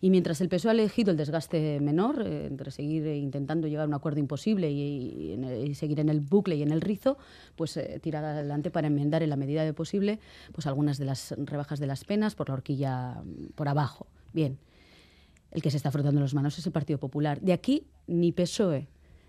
Y 0.00 0.10
mientras 0.10 0.40
el 0.40 0.48
PSOE 0.48 0.70
ha 0.70 0.74
elegido 0.74 1.10
el 1.10 1.16
desgaste 1.16 1.80
menor, 1.80 2.22
eh, 2.26 2.46
entre 2.46 2.70
seguir 2.70 3.06
intentando 3.06 3.66
llegar 3.66 3.84
a 3.84 3.88
un 3.88 3.94
acuerdo 3.94 4.20
imposible 4.20 4.70
y, 4.70 5.74
seguir 5.74 6.00
en 6.00 6.08
el 6.08 6.20
bucle 6.20 6.56
y 6.56 6.62
en 6.62 6.72
el 6.72 6.80
rizo, 6.80 7.18
pues 7.56 7.76
eh, 7.76 8.00
tirar 8.02 8.24
adelante 8.24 8.70
para 8.70 8.88
enmendar 8.88 9.22
en 9.22 9.30
la 9.30 9.36
medida 9.36 9.64
de 9.64 9.72
posible 9.72 10.18
pues 10.52 10.66
algunas 10.66 10.98
de 10.98 11.04
las 11.04 11.34
rebajas 11.36 11.78
de 11.78 11.86
las 11.86 12.04
penas 12.04 12.34
por 12.34 12.48
la 12.48 12.54
horquilla 12.54 13.22
por 13.54 13.68
abajo. 13.68 14.06
Bien, 14.32 14.58
el 15.50 15.62
que 15.62 15.70
se 15.70 15.76
está 15.76 15.90
frotando 15.90 16.20
las 16.20 16.34
manos 16.34 16.58
es 16.58 16.66
el 16.66 16.72
Partido 16.72 16.98
Popular. 16.98 17.40
De 17.40 17.52
aquí 17.52 17.86
ni 18.06 18.32
PSOE 18.32 18.88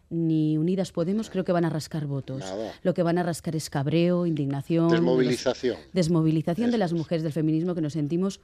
ni 0.09 0.57
Unidas 0.57 0.91
Podemos 0.91 1.29
creo 1.29 1.43
que 1.43 1.51
van 1.51 1.65
a 1.65 1.69
rascar 1.69 2.07
votos. 2.07 2.43
Lo 2.81 2.93
que 2.93 3.03
van 3.03 3.17
a 3.17 3.23
rascar 3.23 3.55
es 3.55 3.69
cabreo, 3.69 4.25
indignación. 4.25 4.89
Desmovilización. 4.89 5.77
desmovilización 5.93 6.71
de 6.71 6.77
las 6.77 6.93
mujeres 6.93 7.23
del 7.23 7.31
feminismo 7.31 7.75
que 7.75 7.81
nos 7.81 7.93
sentimos 7.93 8.39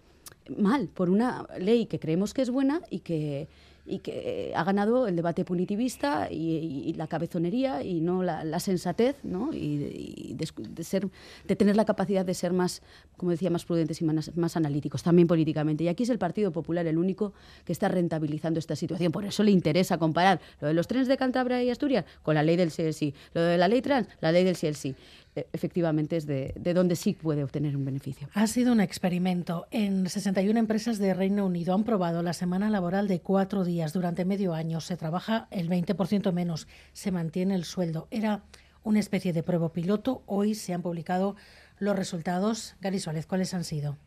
mal 0.55 0.87
por 0.87 1.09
una 1.09 1.47
ley 1.59 1.87
que 1.87 1.99
creemos 1.99 2.33
que 2.33 2.43
es 2.43 2.49
buena 2.49 2.81
y 2.89 2.99
que 2.99 3.47
y 3.85 3.99
que 3.99 4.51
ha 4.55 4.63
ganado 4.63 5.07
el 5.07 5.15
debate 5.15 5.45
punitivista 5.45 6.27
y, 6.31 6.93
la 6.97 7.07
cabezonería 7.07 7.83
y 7.83 8.01
no 8.01 8.23
la, 8.23 8.59
sensatez 8.59 9.17
¿no? 9.23 9.51
y, 9.53 10.33
de, 10.33 10.83
ser, 10.83 11.07
de 11.45 11.55
tener 11.55 11.75
la 11.75 11.85
capacidad 11.85 12.25
de 12.25 12.33
ser 12.33 12.53
más, 12.53 12.81
como 13.17 13.31
decía, 13.31 13.49
más 13.49 13.65
prudentes 13.65 14.01
y 14.01 14.05
más, 14.05 14.57
analíticos, 14.57 15.03
también 15.03 15.27
políticamente. 15.27 15.83
Y 15.83 15.87
aquí 15.87 16.03
es 16.03 16.09
el 16.09 16.17
Partido 16.17 16.51
Popular 16.51 16.87
el 16.87 16.97
único 16.97 17.33
que 17.65 17.73
está 17.73 17.87
rentabilizando 17.89 18.59
esta 18.59 18.75
situación. 18.75 19.11
Por 19.11 19.25
eso 19.25 19.43
le 19.43 19.51
interesa 19.51 19.97
comparar 19.97 20.39
lo 20.61 20.67
de 20.67 20.73
los 20.73 20.87
trenes 20.87 21.07
de 21.07 21.17
Cantabria 21.17 21.61
y 21.61 21.69
Asturias 21.69 22.05
con 22.23 22.35
la 22.35 22.43
ley 22.43 22.55
del 22.55 22.69
CSI, 22.69 23.13
lo 23.33 23.41
de 23.41 23.57
la 23.57 23.67
ley 23.67 23.81
trans, 23.81 24.07
la 24.21 24.31
ley 24.31 24.43
del 24.43 24.55
CSI. 24.55 24.95
E, 25.35 25.47
efectivamente 25.51 26.15
es 26.15 26.25
de, 26.25 26.53
de, 26.57 26.73
donde 26.73 26.95
sí 26.95 27.13
puede 27.13 27.43
obtener 27.43 27.75
un 27.75 27.85
beneficio. 27.85 28.29
Ha 28.33 28.47
sido 28.47 28.71
un 28.71 28.79
experimento. 28.79 29.67
En 29.71 30.09
61 30.09 30.57
empresas 30.57 30.97
de 30.97 31.13
Reino 31.13 31.45
Unido 31.45 31.73
han 31.73 31.83
probado 31.83 32.23
la 32.23 32.33
semana 32.33 32.69
laboral 32.69 33.07
de 33.07 33.19
cuatro 33.19 33.63
días. 33.63 33.93
Durante 33.93 34.25
medio 34.25 34.53
año 34.53 34.79
se 34.81 34.97
trabaja 34.97 35.47
el 35.51 35.69
20% 35.69 36.31
menos, 36.31 36.67
se 36.93 37.11
mantiene 37.11 37.55
el 37.55 37.65
sueldo. 37.65 38.07
Era 38.11 38.43
una 38.83 38.99
especie 38.99 39.33
de 39.33 39.43
prueba 39.43 39.73
piloto. 39.73 40.23
Hoy 40.25 40.55
se 40.55 40.73
han 40.73 40.81
publicado 40.81 41.35
los 41.79 41.95
resultados. 41.95 42.75
Gary 42.79 42.99
Suárez, 42.99 43.25
¿cuáles 43.25 43.53
han 43.53 43.63
sido? 43.63 43.97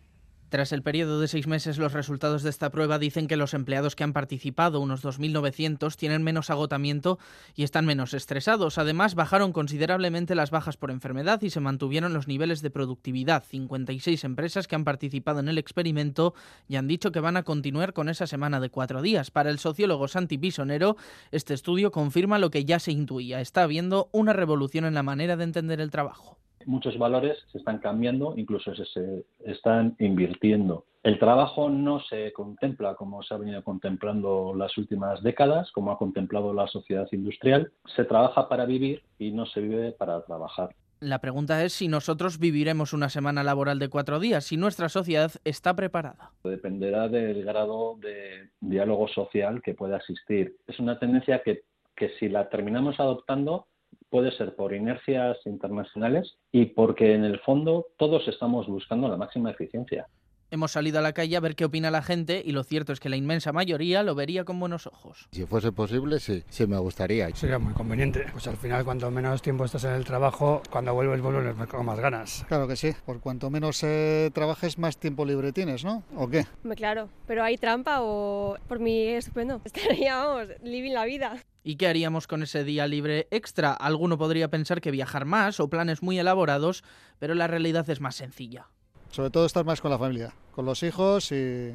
Tras 0.49 0.73
el 0.73 0.83
periodo 0.83 1.21
de 1.21 1.29
seis 1.29 1.47
meses, 1.47 1.77
los 1.77 1.93
resultados 1.93 2.43
de 2.43 2.49
esta 2.49 2.71
prueba 2.71 2.99
dicen 2.99 3.27
que 3.27 3.37
los 3.37 3.53
empleados 3.53 3.95
que 3.95 4.05
han 4.05 4.15
participado, 4.15 4.81
unos 4.81 5.05
2.900, 5.05 5.95
tienen 5.97 6.23
menos 6.23 6.49
agotamiento 6.49 7.19
y 7.55 7.65
están 7.65 7.85
menos 7.85 8.15
estresados. 8.15 8.79
Además, 8.79 9.15
bajaron 9.15 9.53
considerablemente 9.53 10.35
las 10.35 10.51
bajas 10.51 10.79
por 10.79 10.91
enfermedad 10.91 11.43
y 11.43 11.51
se 11.51 11.61
mantuvieron 11.61 12.15
los 12.15 12.29
niveles 12.29 12.63
de 12.63 12.71
productividad. 12.71 13.45
56 13.45 14.25
empresas 14.25 14.67
que 14.67 14.75
han 14.75 14.85
participado 14.85 15.41
en 15.41 15.49
el 15.49 15.59
experimento 15.59 16.33
y 16.67 16.77
han 16.77 16.89
dicho 16.89 17.13
que 17.13 17.21
van 17.21 17.37
a 17.37 17.43
continuar 17.43 17.93
con 17.93 18.09
esa 18.09 18.27
semana 18.27 18.59
de 18.59 18.71
cuatro 18.71 19.03
días. 19.03 19.31
Para 19.31 19.51
el 19.51 19.59
sociólogo 19.59 20.09
Santi 20.09 20.39
Pisonero, 20.39 20.97
este 21.31 21.53
estudio 21.53 21.93
confirma 21.93 22.39
lo 22.39 22.51
que 22.51 22.65
ya 22.65 22.79
se 22.79 22.93
intuía. 22.93 23.43
Está 23.43 23.65
habiendo 23.65 24.09
una 24.13 24.33
revolución 24.33 24.87
en 24.87 24.95
la 24.95 25.03
manera 25.03 25.37
de 25.37 25.45
entender 25.45 25.83
el 25.83 25.91
trabajo 25.91 26.39
muchos 26.69 26.99
valores 26.99 27.39
se 27.51 27.59
están 27.59 27.79
cambiando, 27.79 28.35
incluso 28.37 28.75
se, 28.75 28.85
se, 28.87 29.25
están 29.45 29.97
invirtiendo. 29.99 30.85
El 31.03 31.19
trabajo 31.19 31.71
no 31.71 32.01
se 32.01 32.33
contempla 32.33 32.95
como 32.95 33.23
se 33.23 33.35
ha 33.35 33.39
venido 33.39 33.65
contemplando 33.65 34.53
las 34.55 34.77
últimas 34.77 35.23
décadas, 35.23 35.73
como 35.73 35.91
ha 35.91 35.99
contemplado 35.99 36.53
la 36.53 36.69
sociedad 36.69 37.09
industrial. 37.13 37.73
Se 37.97 38.05
trabaja 38.05 38.49
para 38.49 38.67
vivir 38.67 39.03
y 39.19 39.31
no 39.31 39.47
se 39.47 39.61
vive 39.61 39.93
para 39.93 40.23
trabajar. 40.23 40.75
La 41.01 41.21
pregunta 41.21 41.65
es 41.65 41.73
si 41.73 41.87
nosotros 41.87 42.41
viviremos 42.41 42.93
una 42.93 43.09
semana 43.09 43.45
laboral 43.45 43.79
de 43.79 43.89
cuatro 43.89 44.19
días, 44.19 44.45
si 44.45 44.57
nuestra 44.57 44.89
sociedad 44.89 45.31
está 45.45 45.75
preparada. 45.77 46.33
Dependerá 46.43 47.09
del 47.09 47.45
grado 47.45 47.97
de 48.01 48.51
diálogo 48.61 49.07
social 49.07 49.63
que 49.63 49.75
pueda 49.75 49.97
existir. 49.97 50.57
Es 50.67 50.81
una 50.81 50.99
tendencia 50.99 51.41
que, 51.45 51.63
que 51.97 52.11
si 52.19 52.29
la 52.29 52.49
terminamos 52.49 52.99
adoptando 52.99 53.69
puede 54.11 54.33
ser 54.33 54.55
por 54.55 54.75
inercias 54.75 55.39
internacionales 55.45 56.37
y 56.53 56.67
porque 56.67 57.15
en 57.15 57.25
el 57.25 57.39
fondo 57.41 57.87
todos 57.97 58.27
estamos 58.29 58.67
buscando 58.67 59.09
la 59.09 59.17
máxima 59.17 59.51
eficiencia. 59.51 60.07
Hemos 60.51 60.73
salido 60.73 60.99
a 60.99 61.03
la 61.03 61.13
calle 61.13 61.37
a 61.37 61.41
ver 61.41 61.55
qué 61.55 61.67
opina 61.67 61.91
la 61.91 62.01
gente 62.01 62.43
y 62.43 62.53
lo 62.53 62.65
cierto 62.65 62.95
es 62.95 63.01
que 63.01 63.11
la 63.11 63.17
inmensa 63.17 63.53
mayoría 63.53 64.03
lo 64.03 64.15
vería 64.15 64.45
con 64.45 64.59
buenos 64.59 64.87
ojos. 64.87 65.29
Si 65.31 65.45
fuese 65.45 65.73
posible, 65.73 66.21
sí, 66.21 66.43
sí 66.49 66.67
me 66.67 66.79
gustaría. 66.79 67.29
Sería 67.37 67.59
muy 67.59 67.75
conveniente. 67.75 68.25
Pues 68.33 68.47
al 68.47 68.57
final, 68.57 68.83
cuanto 68.83 69.11
menos 69.11 69.43
tiempo 69.43 69.67
estás 69.67 69.85
en 69.85 69.93
el 69.93 70.07
trabajo, 70.07 70.63
cuando 70.71 70.95
vuelves, 70.95 71.21
vuelves 71.21 71.55
con 71.69 71.85
más 71.85 72.01
ganas. 72.01 72.47
Claro 72.49 72.67
que 72.67 72.77
sí. 72.77 72.93
Por 73.05 73.21
cuanto 73.21 73.51
menos 73.51 73.83
eh, 73.83 74.31
trabajes, 74.33 74.79
más 74.79 74.97
tiempo 74.97 75.27
libre 75.27 75.53
tienes, 75.53 75.85
¿no? 75.85 76.03
¿O 76.17 76.29
qué? 76.29 76.47
Claro, 76.77 77.11
pero 77.27 77.45
hay 77.45 77.59
trampa 77.59 77.99
o 78.01 78.57
por 78.69 78.79
mí 78.79 79.03
estupendo. 79.09 79.61
Estaríamos 79.67 80.47
living 80.63 80.93
la 80.93 81.05
vida. 81.05 81.37
¿Y 81.65 81.77
qué 81.77 81.89
haríamos 81.89 82.27
con 82.27 82.43
ese 82.43 82.65
día 82.65 82.87
libre 82.87 83.27
extra? 83.31 83.73
Alguno 83.73 84.17
podría 84.17 84.49
pensar 84.49 84.81
que 84.81 84.91
viajar 84.91 85.25
más 85.25 85.61
o 85.61 85.69
planes 85.69 86.03
muy 86.03 86.19
elaborados, 86.19 86.85
pero 87.19 87.35
la 87.35 87.47
realidad 87.47 87.89
es 87.91 88.01
más 88.01 88.17
sencilla. 88.17 88.69
Sobre 89.11 89.31
todo 89.31 89.47
estar 89.47 89.65
más 89.65 89.81
con 89.81 89.91
la 89.91 89.99
familia, 89.99 90.33
con 90.53 90.67
los 90.67 90.83
hijos 90.83 91.33
y, 91.33 91.73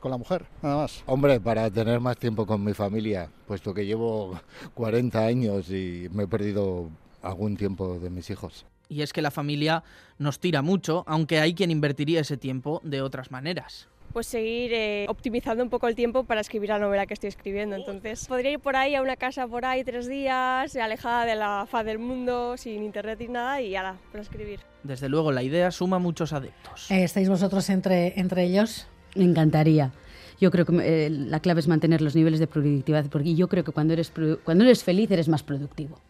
con 0.00 0.10
la 0.10 0.16
mujer, 0.18 0.44
nada 0.60 0.76
más. 0.76 1.02
Hombre, 1.06 1.40
para 1.40 1.70
tener 1.70 2.00
más 2.00 2.16
tiempo 2.18 2.46
con 2.46 2.62
mi 2.64 2.74
familia, 2.74 3.30
puesto 3.46 3.72
que 3.72 3.86
llevo 3.86 4.40
40 4.74 5.24
años 5.24 5.70
y 5.70 6.08
me 6.12 6.24
he 6.24 6.28
perdido 6.28 6.90
algún 7.22 7.56
tiempo 7.56 7.98
de 7.98 8.10
mis 8.10 8.28
hijos. 8.30 8.66
Y 8.88 9.02
es 9.02 9.12
que 9.12 9.22
la 9.22 9.30
familia 9.30 9.84
nos 10.18 10.38
tira 10.38 10.60
mucho, 10.60 11.04
aunque 11.06 11.38
hay 11.40 11.54
quien 11.54 11.70
invertiría 11.70 12.20
ese 12.20 12.36
tiempo 12.36 12.80
de 12.84 13.00
otras 13.00 13.30
maneras 13.30 13.88
pues 14.12 14.26
seguir 14.26 14.72
eh, 14.72 15.06
optimizando 15.08 15.64
un 15.64 15.70
poco 15.70 15.88
el 15.88 15.94
tiempo 15.94 16.24
para 16.24 16.40
escribir 16.40 16.68
la 16.68 16.78
novela 16.78 17.06
que 17.06 17.14
estoy 17.14 17.28
escribiendo. 17.28 17.76
Entonces, 17.76 18.26
podría 18.26 18.52
ir 18.52 18.60
por 18.60 18.76
ahí 18.76 18.94
a 18.94 19.02
una 19.02 19.16
casa 19.16 19.46
por 19.46 19.64
ahí 19.64 19.84
tres 19.84 20.06
días, 20.06 20.76
alejada 20.76 21.24
de 21.24 21.34
la 21.34 21.66
faz 21.68 21.84
del 21.84 21.98
mundo, 21.98 22.56
sin 22.56 22.82
internet 22.82 23.20
y 23.20 23.28
nada, 23.28 23.60
y 23.60 23.70
ya, 23.70 23.96
para 24.10 24.22
escribir. 24.22 24.60
Desde 24.82 25.08
luego, 25.08 25.32
la 25.32 25.42
idea 25.42 25.70
suma 25.70 25.98
muchos 25.98 26.32
adeptos. 26.32 26.90
Eh, 26.90 27.04
¿Estáis 27.04 27.28
vosotros 27.28 27.68
entre, 27.70 28.18
entre 28.18 28.44
ellos? 28.44 28.86
Me 29.14 29.24
encantaría. 29.24 29.92
Yo 30.40 30.50
creo 30.50 30.66
que 30.66 31.06
eh, 31.06 31.10
la 31.10 31.40
clave 31.40 31.60
es 31.60 31.68
mantener 31.68 32.02
los 32.02 32.16
niveles 32.16 32.40
de 32.40 32.46
productividad, 32.46 33.06
porque 33.06 33.34
yo 33.34 33.48
creo 33.48 33.64
que 33.64 33.72
cuando 33.72 33.92
eres, 33.92 34.12
cuando 34.44 34.64
eres 34.64 34.82
feliz 34.82 35.10
eres 35.10 35.28
más 35.28 35.42
productivo. 35.42 36.00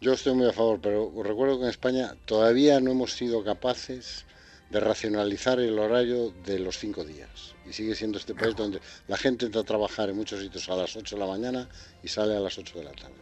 Yo 0.00 0.12
estoy 0.12 0.34
muy 0.34 0.46
a 0.46 0.52
favor, 0.52 0.78
pero 0.80 1.10
recuerdo 1.22 1.56
que 1.58 1.64
en 1.64 1.70
España 1.70 2.14
todavía 2.24 2.78
no 2.80 2.90
hemos 2.90 3.14
sido 3.14 3.42
capaces 3.42 4.26
de 4.74 4.80
racionalizar 4.80 5.60
el 5.60 5.78
horario 5.78 6.32
de 6.44 6.58
los 6.58 6.78
cinco 6.78 7.04
días. 7.04 7.54
Y 7.64 7.72
sigue 7.72 7.94
siendo 7.94 8.18
este 8.18 8.34
país 8.34 8.56
donde 8.56 8.80
la 9.06 9.16
gente 9.16 9.46
entra 9.46 9.60
a 9.60 9.64
trabajar 9.64 10.10
en 10.10 10.16
muchos 10.16 10.40
sitios 10.40 10.68
a 10.68 10.74
las 10.74 10.96
8 10.96 11.14
de 11.14 11.20
la 11.20 11.28
mañana 11.28 11.68
y 12.02 12.08
sale 12.08 12.36
a 12.36 12.40
las 12.40 12.58
8 12.58 12.78
de 12.80 12.84
la 12.84 12.90
tarde. 12.90 13.14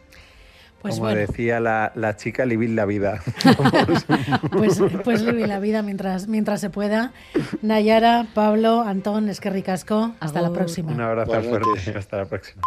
Pues 0.81 0.95
Como 0.95 1.09
decía 1.09 1.59
la, 1.59 1.93
la, 1.95 2.17
chica, 2.17 2.43
vivir 2.45 2.71
la 2.71 2.85
vida. 2.85 3.23
pues, 4.51 4.81
pues 5.03 5.23
vivir 5.23 5.47
la 5.47 5.59
vida 5.59 5.83
mientras, 5.83 6.27
mientras 6.27 6.59
se 6.59 6.71
pueda. 6.71 7.13
Nayara, 7.61 8.27
Pablo, 8.33 8.81
Antón, 8.81 9.29
Esquerricasco, 9.29 10.15
hasta 10.19 10.41
la 10.41 10.51
próxima. 10.51 10.91
Un 10.91 11.01
abrazo 11.01 11.39
fuerte, 11.43 11.91
hasta 11.95 12.17
la 12.17 12.25
próxima. 12.25 12.63